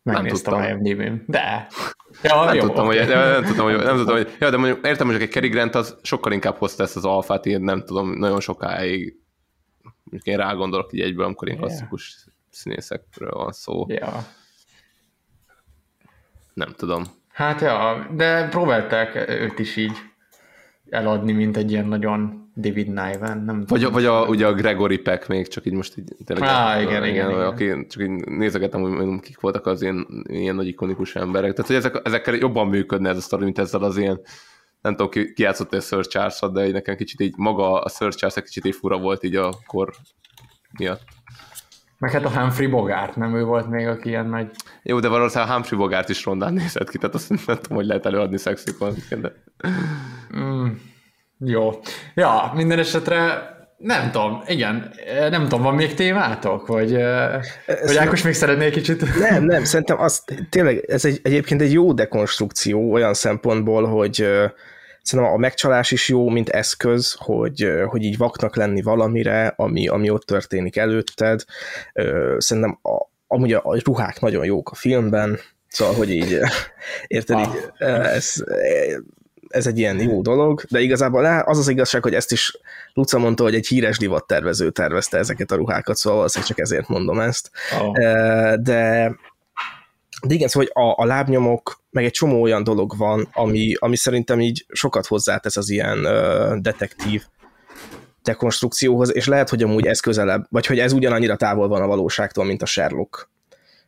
[0.02, 1.24] Megnéztem a IMDb-n.
[1.26, 1.66] De.
[2.22, 2.98] Ja, nem, jó, tudtam, okay.
[2.98, 5.74] hogy, nem, tudtam, hogy, nem tudtam, hogy, ja, de mondjuk értem, hogy egy Cary Grant
[5.74, 9.16] az sokkal inkább hozta ezt az alfát, én nem tudom, nagyon sokáig,
[10.02, 12.36] mondjuk én rá gondolok így egyből, amikor én klasszikus yeah.
[12.50, 13.86] színészekről van szó.
[13.88, 14.24] Yeah.
[16.54, 17.04] Nem tudom.
[17.32, 19.96] Hát ja, de próbálták őt is így
[20.90, 25.28] eladni, mint egy ilyen nagyon David Niven, nem Vagy, vagy a, ugye a Gregory Peck
[25.28, 26.48] még, csak így most így tényleg...
[26.48, 30.66] Á, igen, igen, igen, Aki, csak így nézegetem, hogy kik voltak az ilyen, ilyen nagy
[30.66, 31.52] ikonikus emberek.
[31.52, 34.20] Tehát, hogy ezek, ezekkel jobban működne ez a sztori, mint ezzel az ilyen
[34.82, 37.88] nem tudom, ki, ki játszott egy Sir charles de így nekem kicsit így maga a
[37.88, 39.94] Sir Charles egy kicsit így fura volt így a kor
[40.78, 41.02] miatt.
[42.02, 44.50] Meg hát a Humphrey Bogart, nem ő volt még, aki ilyen nagy...
[44.82, 47.86] Jó, de valószínűleg a Humphrey Bogart is rondán nézett ki, tehát azt nem tudom, hogy
[47.86, 48.94] lehet előadni szexikon.
[49.08, 49.32] De...
[50.36, 50.66] Mm,
[51.38, 51.70] jó.
[52.14, 53.42] Ja, minden esetre
[53.76, 54.92] nem tudom, igen,
[55.30, 56.66] nem tudom, van még témátok?
[56.66, 56.92] Vagy,
[57.86, 59.18] vagy Ákos még szeretnél kicsit?
[59.30, 64.28] Nem, nem, szerintem az tényleg, ez egy, egyébként egy jó dekonstrukció olyan szempontból, hogy
[65.02, 70.10] szerintem a megcsalás is jó, mint eszköz, hogy, hogy így vaknak lenni valamire, ami, ami
[70.10, 71.44] ott történik előtted.
[72.38, 76.38] Szerintem a, amúgy a ruhák nagyon jók a filmben, szóval, hogy így,
[77.06, 77.42] érted, ah.
[77.42, 78.44] így, ez,
[79.48, 82.58] ez egy ilyen jó dolog, de igazából az az igazság, hogy ezt is
[82.94, 87.20] Luca mondta, hogy egy híres divattervező tervezte ezeket a ruhákat, szóval valószínűleg csak ezért mondom
[87.20, 87.50] ezt.
[87.80, 87.92] Oh.
[88.56, 89.14] De,
[90.26, 93.96] de igen, szóval hogy a, a lábnyomok, meg egy csomó olyan dolog van, ami, ami
[93.96, 97.22] szerintem így sokat hozzátesz az ilyen uh, detektív
[98.22, 102.44] dekonstrukcióhoz, és lehet, hogy amúgy ez közelebb, vagy hogy ez ugyanannyira távol van a valóságtól,
[102.44, 103.28] mint a Sherlock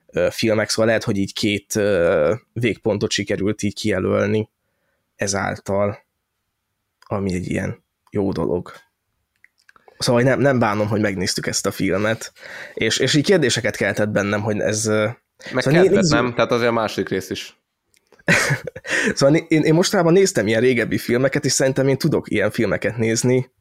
[0.07, 4.49] uh, filmek, szóval lehet, hogy így két uh, végpontot sikerült így kijelölni
[5.17, 5.99] ezáltal,
[7.07, 8.73] ami egy ilyen jó dolog.
[9.99, 12.33] Szóval nem, nem bánom, hogy megnéztük ezt a filmet,
[12.75, 14.91] és, és így kérdéseket keltett bennem, hogy ez...
[15.53, 16.35] Meg szóval kedvet, nem?
[16.35, 17.57] Tehát azért a második rész is.
[19.15, 23.53] szóval én, én mostanában néztem ilyen régebbi filmeket, és szerintem én tudok ilyen filmeket nézni.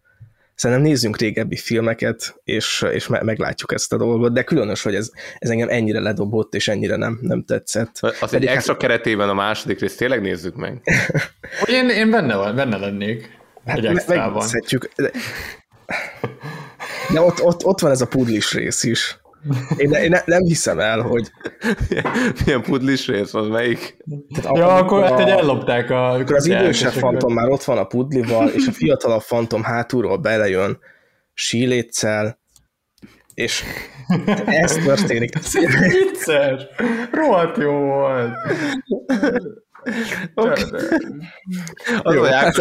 [0.55, 5.11] Szerintem nézzünk régebbi filmeket, és, és me- meglátjuk ezt a dolgot, de különös, hogy ez,
[5.39, 7.97] ez engem ennyire ledobott, és ennyire nem, nem tetszett.
[8.01, 8.81] Az Pedig egy extra hát...
[8.81, 10.81] keretében a második részt tényleg nézzük meg.
[11.77, 13.39] én, én benne, benne lennék.
[13.65, 14.47] Hát egy extrában.
[14.95, 15.11] De,
[17.13, 19.17] de ott, ott, ott van ez a pudlis rész is.
[19.77, 21.31] Én, én ne, nem hiszem el, hogy...
[22.45, 23.97] Milyen pudlis rész az melyik?
[24.41, 26.11] Tehát ja, akkor hát, hogy ellopták a...
[26.11, 30.79] Akkor az idősebb fantom már ott van a pudlival, és a fiatalabb fantom hátulról belejön
[31.33, 32.39] síléccel,
[33.33, 33.63] és
[34.45, 35.33] ez történik.
[35.93, 36.63] Vicces!
[37.11, 38.33] Rohadt jó volt!
[40.33, 40.63] Okay.
[42.01, 42.57] Az, jó, hát,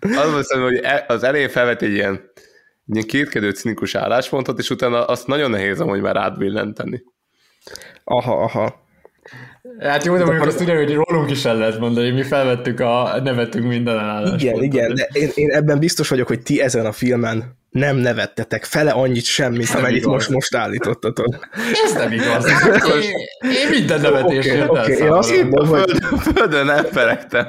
[0.00, 2.30] az volt hogy e- az elején felvett egy ilyen
[2.94, 7.02] ilyen kétkedő cinikus álláspontot, és utána azt nagyon nehéz amúgy már átbillenteni.
[8.04, 8.88] Aha, aha.
[9.78, 13.20] Hát jó, de mondjuk azt ugye, hogy rólunk is el lehet mondani, mi felvettük a
[13.22, 14.62] nevetünk minden álláspontot.
[14.62, 18.64] Igen, igen, de én, én ebben biztos vagyok, hogy ti ezen a filmen nem nevettetek
[18.64, 20.12] fele annyit sem, mint amennyit igaz.
[20.12, 21.48] most, most állítottatok.
[21.84, 22.46] Ez nem igaz.
[23.02, 23.10] Én,
[23.50, 25.92] én minden nevetésért Oké, oké, én azt mondom, hogy
[26.34, 27.46] Földön elperegtem.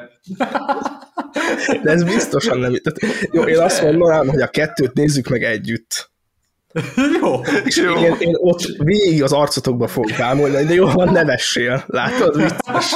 [1.83, 2.73] de ez biztosan nem.
[2.83, 6.09] Tehát, jó, én azt mondanám, hogy a kettőt nézzük meg együtt.
[7.21, 7.39] Jó.
[7.65, 11.83] És Én, én ott végig az arcotokba fogok bámulni, de jó, van, nevessél.
[11.87, 12.95] Látod, vicces.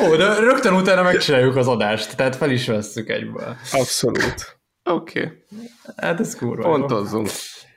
[0.00, 3.56] Jó, de rögtön utána megcsináljuk az adást, tehát fel is vesszük egyből.
[3.72, 4.53] Abszolút.
[4.84, 5.20] Oké.
[5.20, 5.70] Okay.
[5.96, 6.68] Hát ez kurva.
[6.68, 6.74] jó.
[6.74, 7.28] Pontozzunk.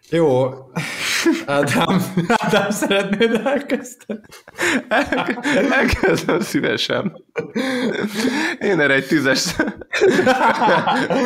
[0.09, 0.49] Jó.
[1.45, 4.19] Ádám, Ádám szeretnéd elkezdeni?
[5.71, 7.23] Elkezdem szívesen.
[8.59, 9.55] Én erre egy tízes...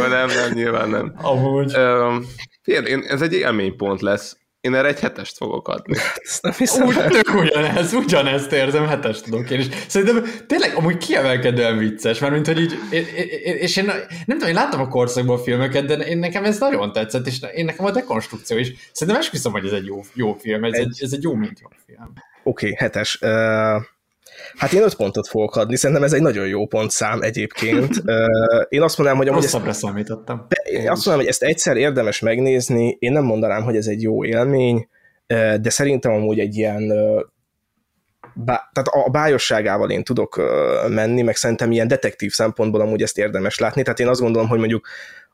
[0.09, 1.13] nem, nem, nyilván nem.
[1.21, 1.77] Amúgy.
[1.77, 2.25] Um,
[2.63, 4.37] én, ez egy élménypont lesz.
[4.61, 5.97] Én erre egy hetest fogok adni.
[6.15, 6.87] Ezt nem hiszem.
[6.87, 9.67] Úgy tök ugyanez, ugyanezt érzem, hetes tudok én is.
[9.87, 12.79] Szerintem tényleg amúgy kiemelkedően vicces, mert mint hogy így,
[13.43, 16.91] és én nem tudom, én láttam a korszakban a filmeket, de én nekem ez nagyon
[16.91, 18.71] tetszett, és én nekem a dekonstrukció is.
[18.91, 21.67] Szerintem esküszöm, hogy ez egy jó, jó film, ez egy, ez egy jó, mint jó
[21.85, 22.13] film.
[22.43, 23.19] Oké, okay, hetes.
[23.21, 23.83] Uh,
[24.57, 28.03] hát én öt pontot fogok adni, szerintem ez egy nagyon jó pontszám egyébként.
[28.69, 30.47] Én azt mondanám, hogy amúgy ezt, Rosszabbra számítottam.
[30.63, 34.25] én azt mondanám, hogy ezt egyszer érdemes megnézni, én nem mondanám, hogy ez egy jó
[34.25, 34.87] élmény,
[35.61, 36.93] de szerintem amúgy egy ilyen
[38.33, 40.41] bá, tehát a bájosságával én tudok
[40.89, 44.59] menni, meg szerintem ilyen detektív szempontból amúgy ezt érdemes látni, tehát én azt gondolom, hogy
[44.59, 44.87] mondjuk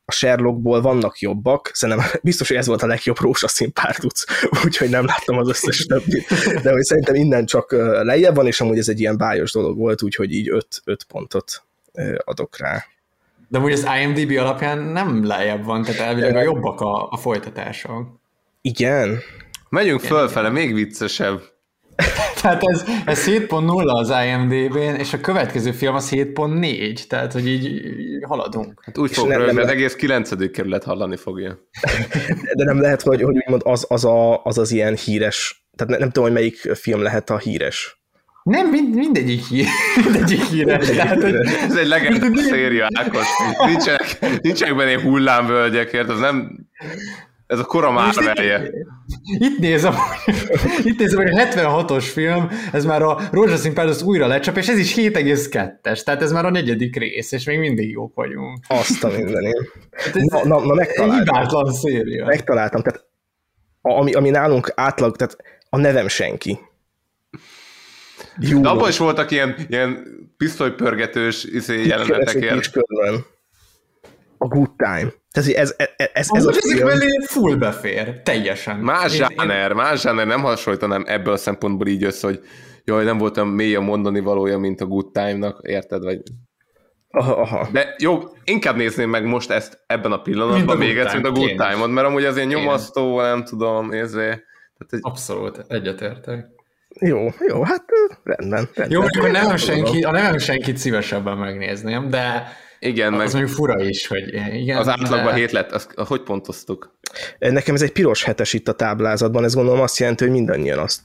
[0.10, 4.24] a Sherlockból vannak jobbak, szerintem biztos, hogy ez volt a legjobb rózsaszín párduc,
[4.66, 6.28] úgyhogy nem láttam az összes többit,
[6.64, 7.72] de hogy szerintem innen csak
[8.02, 11.64] lejjebb van, és amúgy ez egy ilyen bájos dolog volt, úgyhogy így öt, öt pontot
[11.94, 12.86] ö, adok rá.
[13.48, 18.20] De amúgy az IMDb alapján nem lejjebb van, tehát elvileg a jobbak a, a folytatások.
[18.62, 19.20] Igen.
[19.70, 21.42] Megyünk fölfele, még viccesebb.
[22.42, 27.66] Tehát ez, ez 7.0 az IMDb-n, és a következő film az 7.4, tehát hogy így
[27.66, 28.82] így haladunk.
[28.86, 30.52] Hát úgy fog nem- nem az egész 9.
[30.52, 31.60] kerület hallani fogja.
[32.58, 36.00] De nem lehet, hogy, hogy úgymond az az, a, az az ilyen híres, tehát ne-
[36.00, 38.02] nem tudom, hogy melyik film lehet a híres.
[38.44, 39.66] Nem, mind, mindegyik, hír,
[40.04, 40.90] mindegyik híres.
[40.90, 43.26] Tehát, hogy Ez egy legendás széria, Ákos.
[43.66, 46.10] Nincsenek, nincsenek benne ilyen hullámvölgyek, érted?
[46.16, 46.68] Ez nem...
[47.48, 48.72] Ez a kora itt- márvelje.
[49.40, 49.94] Itt nézem,
[50.84, 54.78] itt nézem, hogy a 76-os film, ez már a Rózsaszín Párduc újra lecsap, és ez
[54.78, 58.60] is 7,2-es, tehát ez már a negyedik rész, és még mindig jók vagyunk.
[58.68, 59.68] Azt a mindeném.
[59.92, 61.18] Hát Na, na, na megtaláltam.
[61.18, 62.26] Hibátlan széria.
[62.26, 63.06] Megtaláltam, tehát
[63.82, 65.38] a, ami, ami nálunk átlag, tehát
[65.70, 66.60] a nevem senki.
[68.40, 68.60] Jó.
[68.62, 70.06] De abban is voltak ilyen, ilyen
[70.38, 72.18] pisztolypörgetős izé, jelenetek.
[72.18, 73.26] Keresek ilyen- is közben.
[74.38, 75.14] A good time.
[75.32, 76.88] Tehát ez, ez, ez, ez a ezek film.
[76.88, 78.78] mellé full befér, teljesen.
[78.78, 82.40] Más Én- zsáner, más zsáner, nem hasonlítanám ebből a szempontból így össze, hogy
[82.84, 86.04] jaj, nem voltam mély a mondani valója, mint a Good Time-nak, érted?
[86.04, 86.22] Vagy...
[87.10, 87.68] Aha, aha.
[87.72, 91.40] De jó, inkább nézném meg most ezt ebben a pillanatban még egyszer, mint a Time,
[91.40, 91.70] Good kéne.
[91.70, 94.18] Time-ot, mert amúgy az ilyen nyomasztó, nem tudom, érzé.
[94.18, 95.00] Tehát egy...
[95.02, 96.46] Abszolút, egyetértek.
[97.00, 97.86] Jó, jó, hát
[98.24, 98.56] rendben.
[98.56, 98.92] rendben.
[98.92, 102.48] Jó, mondjuk a nevem senki, a nevem senkit szívesebben megnézném, de
[102.80, 104.78] Igen, az meg mondjuk fura is, hogy igen.
[104.78, 106.98] az átlagban de- hét lett, azt, hogy pontoztuk?
[107.40, 111.02] Nekem ez egy piros hetes itt a táblázatban, ez gondolom azt jelenti, hogy mindannyian azt.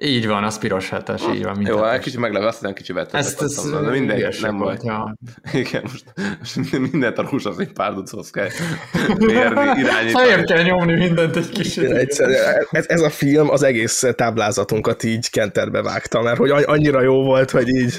[0.00, 1.66] Így van, az piros hetes, így van.
[1.66, 3.20] Jó, egy kicsit megleve, azt hiszem kicsi vettem.
[3.20, 4.66] Ezt- ez de mindegy, ügyesebb nem baj.
[4.66, 5.16] volt, ja.
[5.60, 6.04] Igen, most,
[6.38, 8.48] most mindent a rózsaszín párduchoz kell
[9.18, 10.10] mérni, irányítani.
[10.10, 11.90] Fejem kell nyomni mindent egy kicsit.
[11.90, 12.28] Egyszer,
[12.70, 17.50] ez, ez a film az egész táblázatunkat így kenterbe vágta, mert hogy annyira jó volt,
[17.50, 17.98] hogy így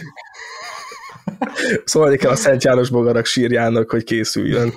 [1.85, 4.73] szólni kell a Szent János Bogarak sírjának, hogy készüljön.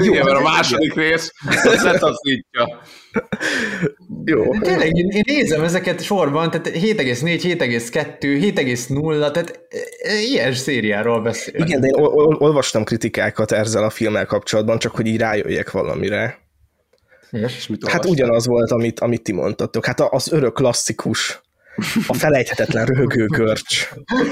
[0.00, 1.32] Igen, mert a második rész
[1.64, 2.82] azt letaszítja.
[4.24, 4.52] Jó.
[4.52, 9.60] De tényleg, én, én nézem ezeket sorban, tehát 7,4, 7,2, 7,0, tehát
[9.98, 11.54] e, ilyen szériáról beszél.
[11.54, 15.70] Igen, de én ol- ol- olvastam kritikákat ezzel a filmmel kapcsolatban, csak hogy így rájöjjek
[15.70, 16.38] valamire.
[17.30, 18.12] És mit Hát olvastál?
[18.12, 19.86] ugyanaz volt, amit, amit ti mondtatok.
[19.86, 21.42] Hát az örök klasszikus,
[22.06, 23.88] a felejthetetlen röhögő görcs,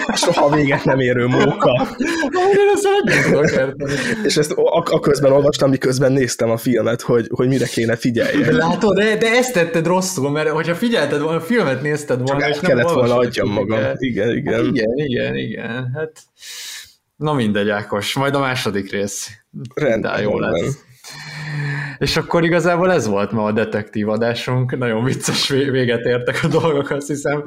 [0.06, 1.88] a soha véget nem érő móka.
[4.24, 7.96] És ezt a, a közben olvastam, miközben néztem a filmet, hogy, hogy mire kéne De
[7.96, 8.54] figyeljen.
[8.54, 12.48] látod, de, de ezt tetted rosszul, mert hogyha figyelted volna, a filmet nézted volna, Csak
[12.48, 13.80] és nem kellett volna adjam magam.
[13.96, 14.54] Igen, igen.
[14.54, 15.90] Hát igen, igen, igen.
[15.94, 16.12] Hát,
[17.16, 19.30] na mindegy, Ákos, majd a második rész.
[19.74, 20.78] Rendben, De jó lesz.
[21.98, 24.78] És akkor igazából ez volt ma a detektív adásunk.
[24.78, 27.44] Nagyon vicces vé- véget értek a dolgok, azt hiszem.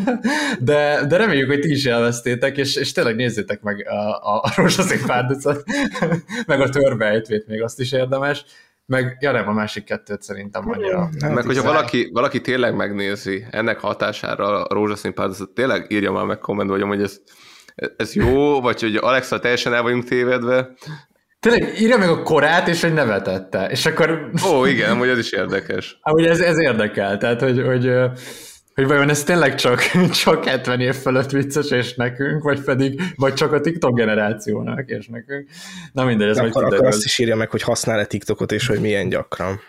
[0.60, 4.52] De, de reméljük, hogy ti is élveztétek, és, és tényleg nézzétek meg a, a, a
[4.56, 5.64] rózsaszín párducot,
[6.46, 8.44] meg a törbejtvét még azt is érdemes.
[8.86, 11.08] Meg, ja nem, a másik kettőt szerintem annyira.
[11.20, 16.38] Meg hogyha valaki, valaki tényleg megnézi ennek hatására a rózsaszín párducot, tényleg írja már meg
[16.38, 17.20] kommentbe, hogy amúgy ez,
[17.96, 20.70] ez jó, vagy hogy Alexa teljesen el vagyunk tévedve.
[21.44, 23.66] Tényleg írja meg a korát, és hogy nevetette.
[23.70, 24.30] És akkor...
[24.46, 25.98] Ó, igen, hogy ez is érdekes.
[26.00, 27.90] Amúgy ez, ez érdekel, tehát hogy, hogy,
[28.74, 29.80] hogy vajon ez tényleg csak,
[30.24, 35.06] csak 70 év fölött vicces, és nekünk, vagy pedig, vagy csak a TikTok generációnak, és
[35.06, 35.48] nekünk.
[35.92, 38.80] Na mindegy, ez De majd akkor, azt is írja meg, hogy használ-e TikTokot, és hogy
[38.80, 39.60] milyen gyakran.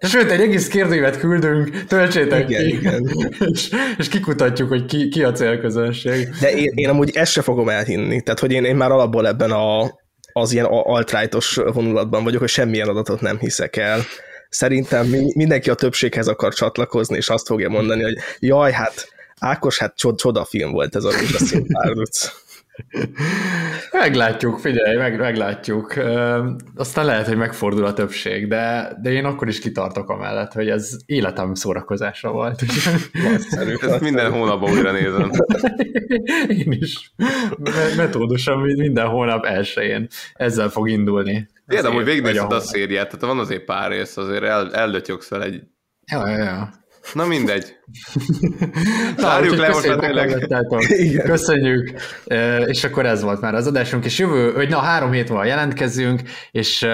[0.00, 3.08] Sőt, egy egész kérdőívet küldünk, töltsétek Igen, ki, igen.
[3.52, 6.28] És, és kikutatjuk, hogy ki, ki a célközönség.
[6.40, 8.22] De én, én amúgy ezt se fogom elhinni.
[8.22, 10.02] Tehát, hogy én, én már alapból ebben a,
[10.36, 14.00] az ilyen alt-rightos vonulatban vagyok, hogy semmilyen adatot nem hiszek el.
[14.48, 19.78] Szerintem mi, mindenki a többséghez akar csatlakozni, és azt fogja mondani, hogy jaj, hát Ákos,
[19.78, 22.43] hát csod, csodafilm volt ez a rózsaszín párduc.
[23.92, 25.94] Meglátjuk, figyelj, meg, meglátjuk.
[26.74, 30.96] Aztán lehet, hogy megfordul a többség, de, de én akkor is kitartok amellett, hogy ez
[31.06, 32.62] életem szórakozása volt.
[33.80, 35.30] Ezt minden hónapban újra nézem.
[36.48, 37.12] én is.
[37.58, 41.48] Me- Metódusan minden hónap elsőjén ezzel fog indulni.
[41.68, 45.42] Értem, hogy végignézted a a szériát, tehát van azért pár rész, azért el, ellötyögsz fel
[45.42, 45.62] egy...
[46.12, 46.70] Ja, ja, ja.
[47.12, 47.76] Na mindegy.
[49.16, 50.26] Zárjuk le most már
[51.24, 52.68] köszönjük, tényleg.
[52.68, 56.20] és akkor ez volt már az adásunk, és jövő, vagy na három hét múlva jelentkezünk,
[56.50, 56.86] és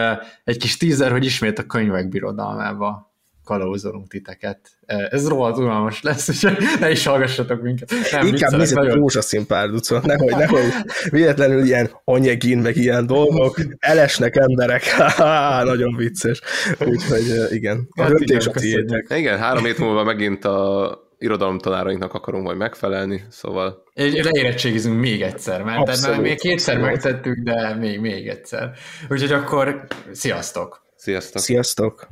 [0.44, 3.09] egy kis teaser, hogy ismét a könyvek birodalmába
[3.50, 4.58] kalauzolunk titeket.
[4.86, 7.92] Ez rohadt unalmas lesz, úgyhogy ne is hallgassatok minket.
[8.12, 10.62] Nem, Inkább nézzétek rózsaszín párducot, nehogy, nehogy
[11.10, 16.40] véletlenül ilyen anyegin, meg ilyen dolgok, elesnek emberek, Há, nagyon vicces.
[16.78, 18.84] Úgyhogy igen, a Hát döntés igen, a tiétek.
[18.86, 19.10] köszönjük.
[19.26, 25.62] Igen, három hét múlva megint a irodalomtanárainknak akarunk majd megfelelni, szóval Egy- Leérettségizünk még egyszer,
[25.62, 27.02] mert Abszolút, már még kétszer abszolút.
[27.02, 28.70] megtettük, de még, még egyszer.
[29.08, 30.82] Úgyhogy akkor sziasztok!
[30.96, 31.42] sziasztok!
[31.42, 32.08] Sziasztok!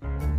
[0.00, 0.35] Bye.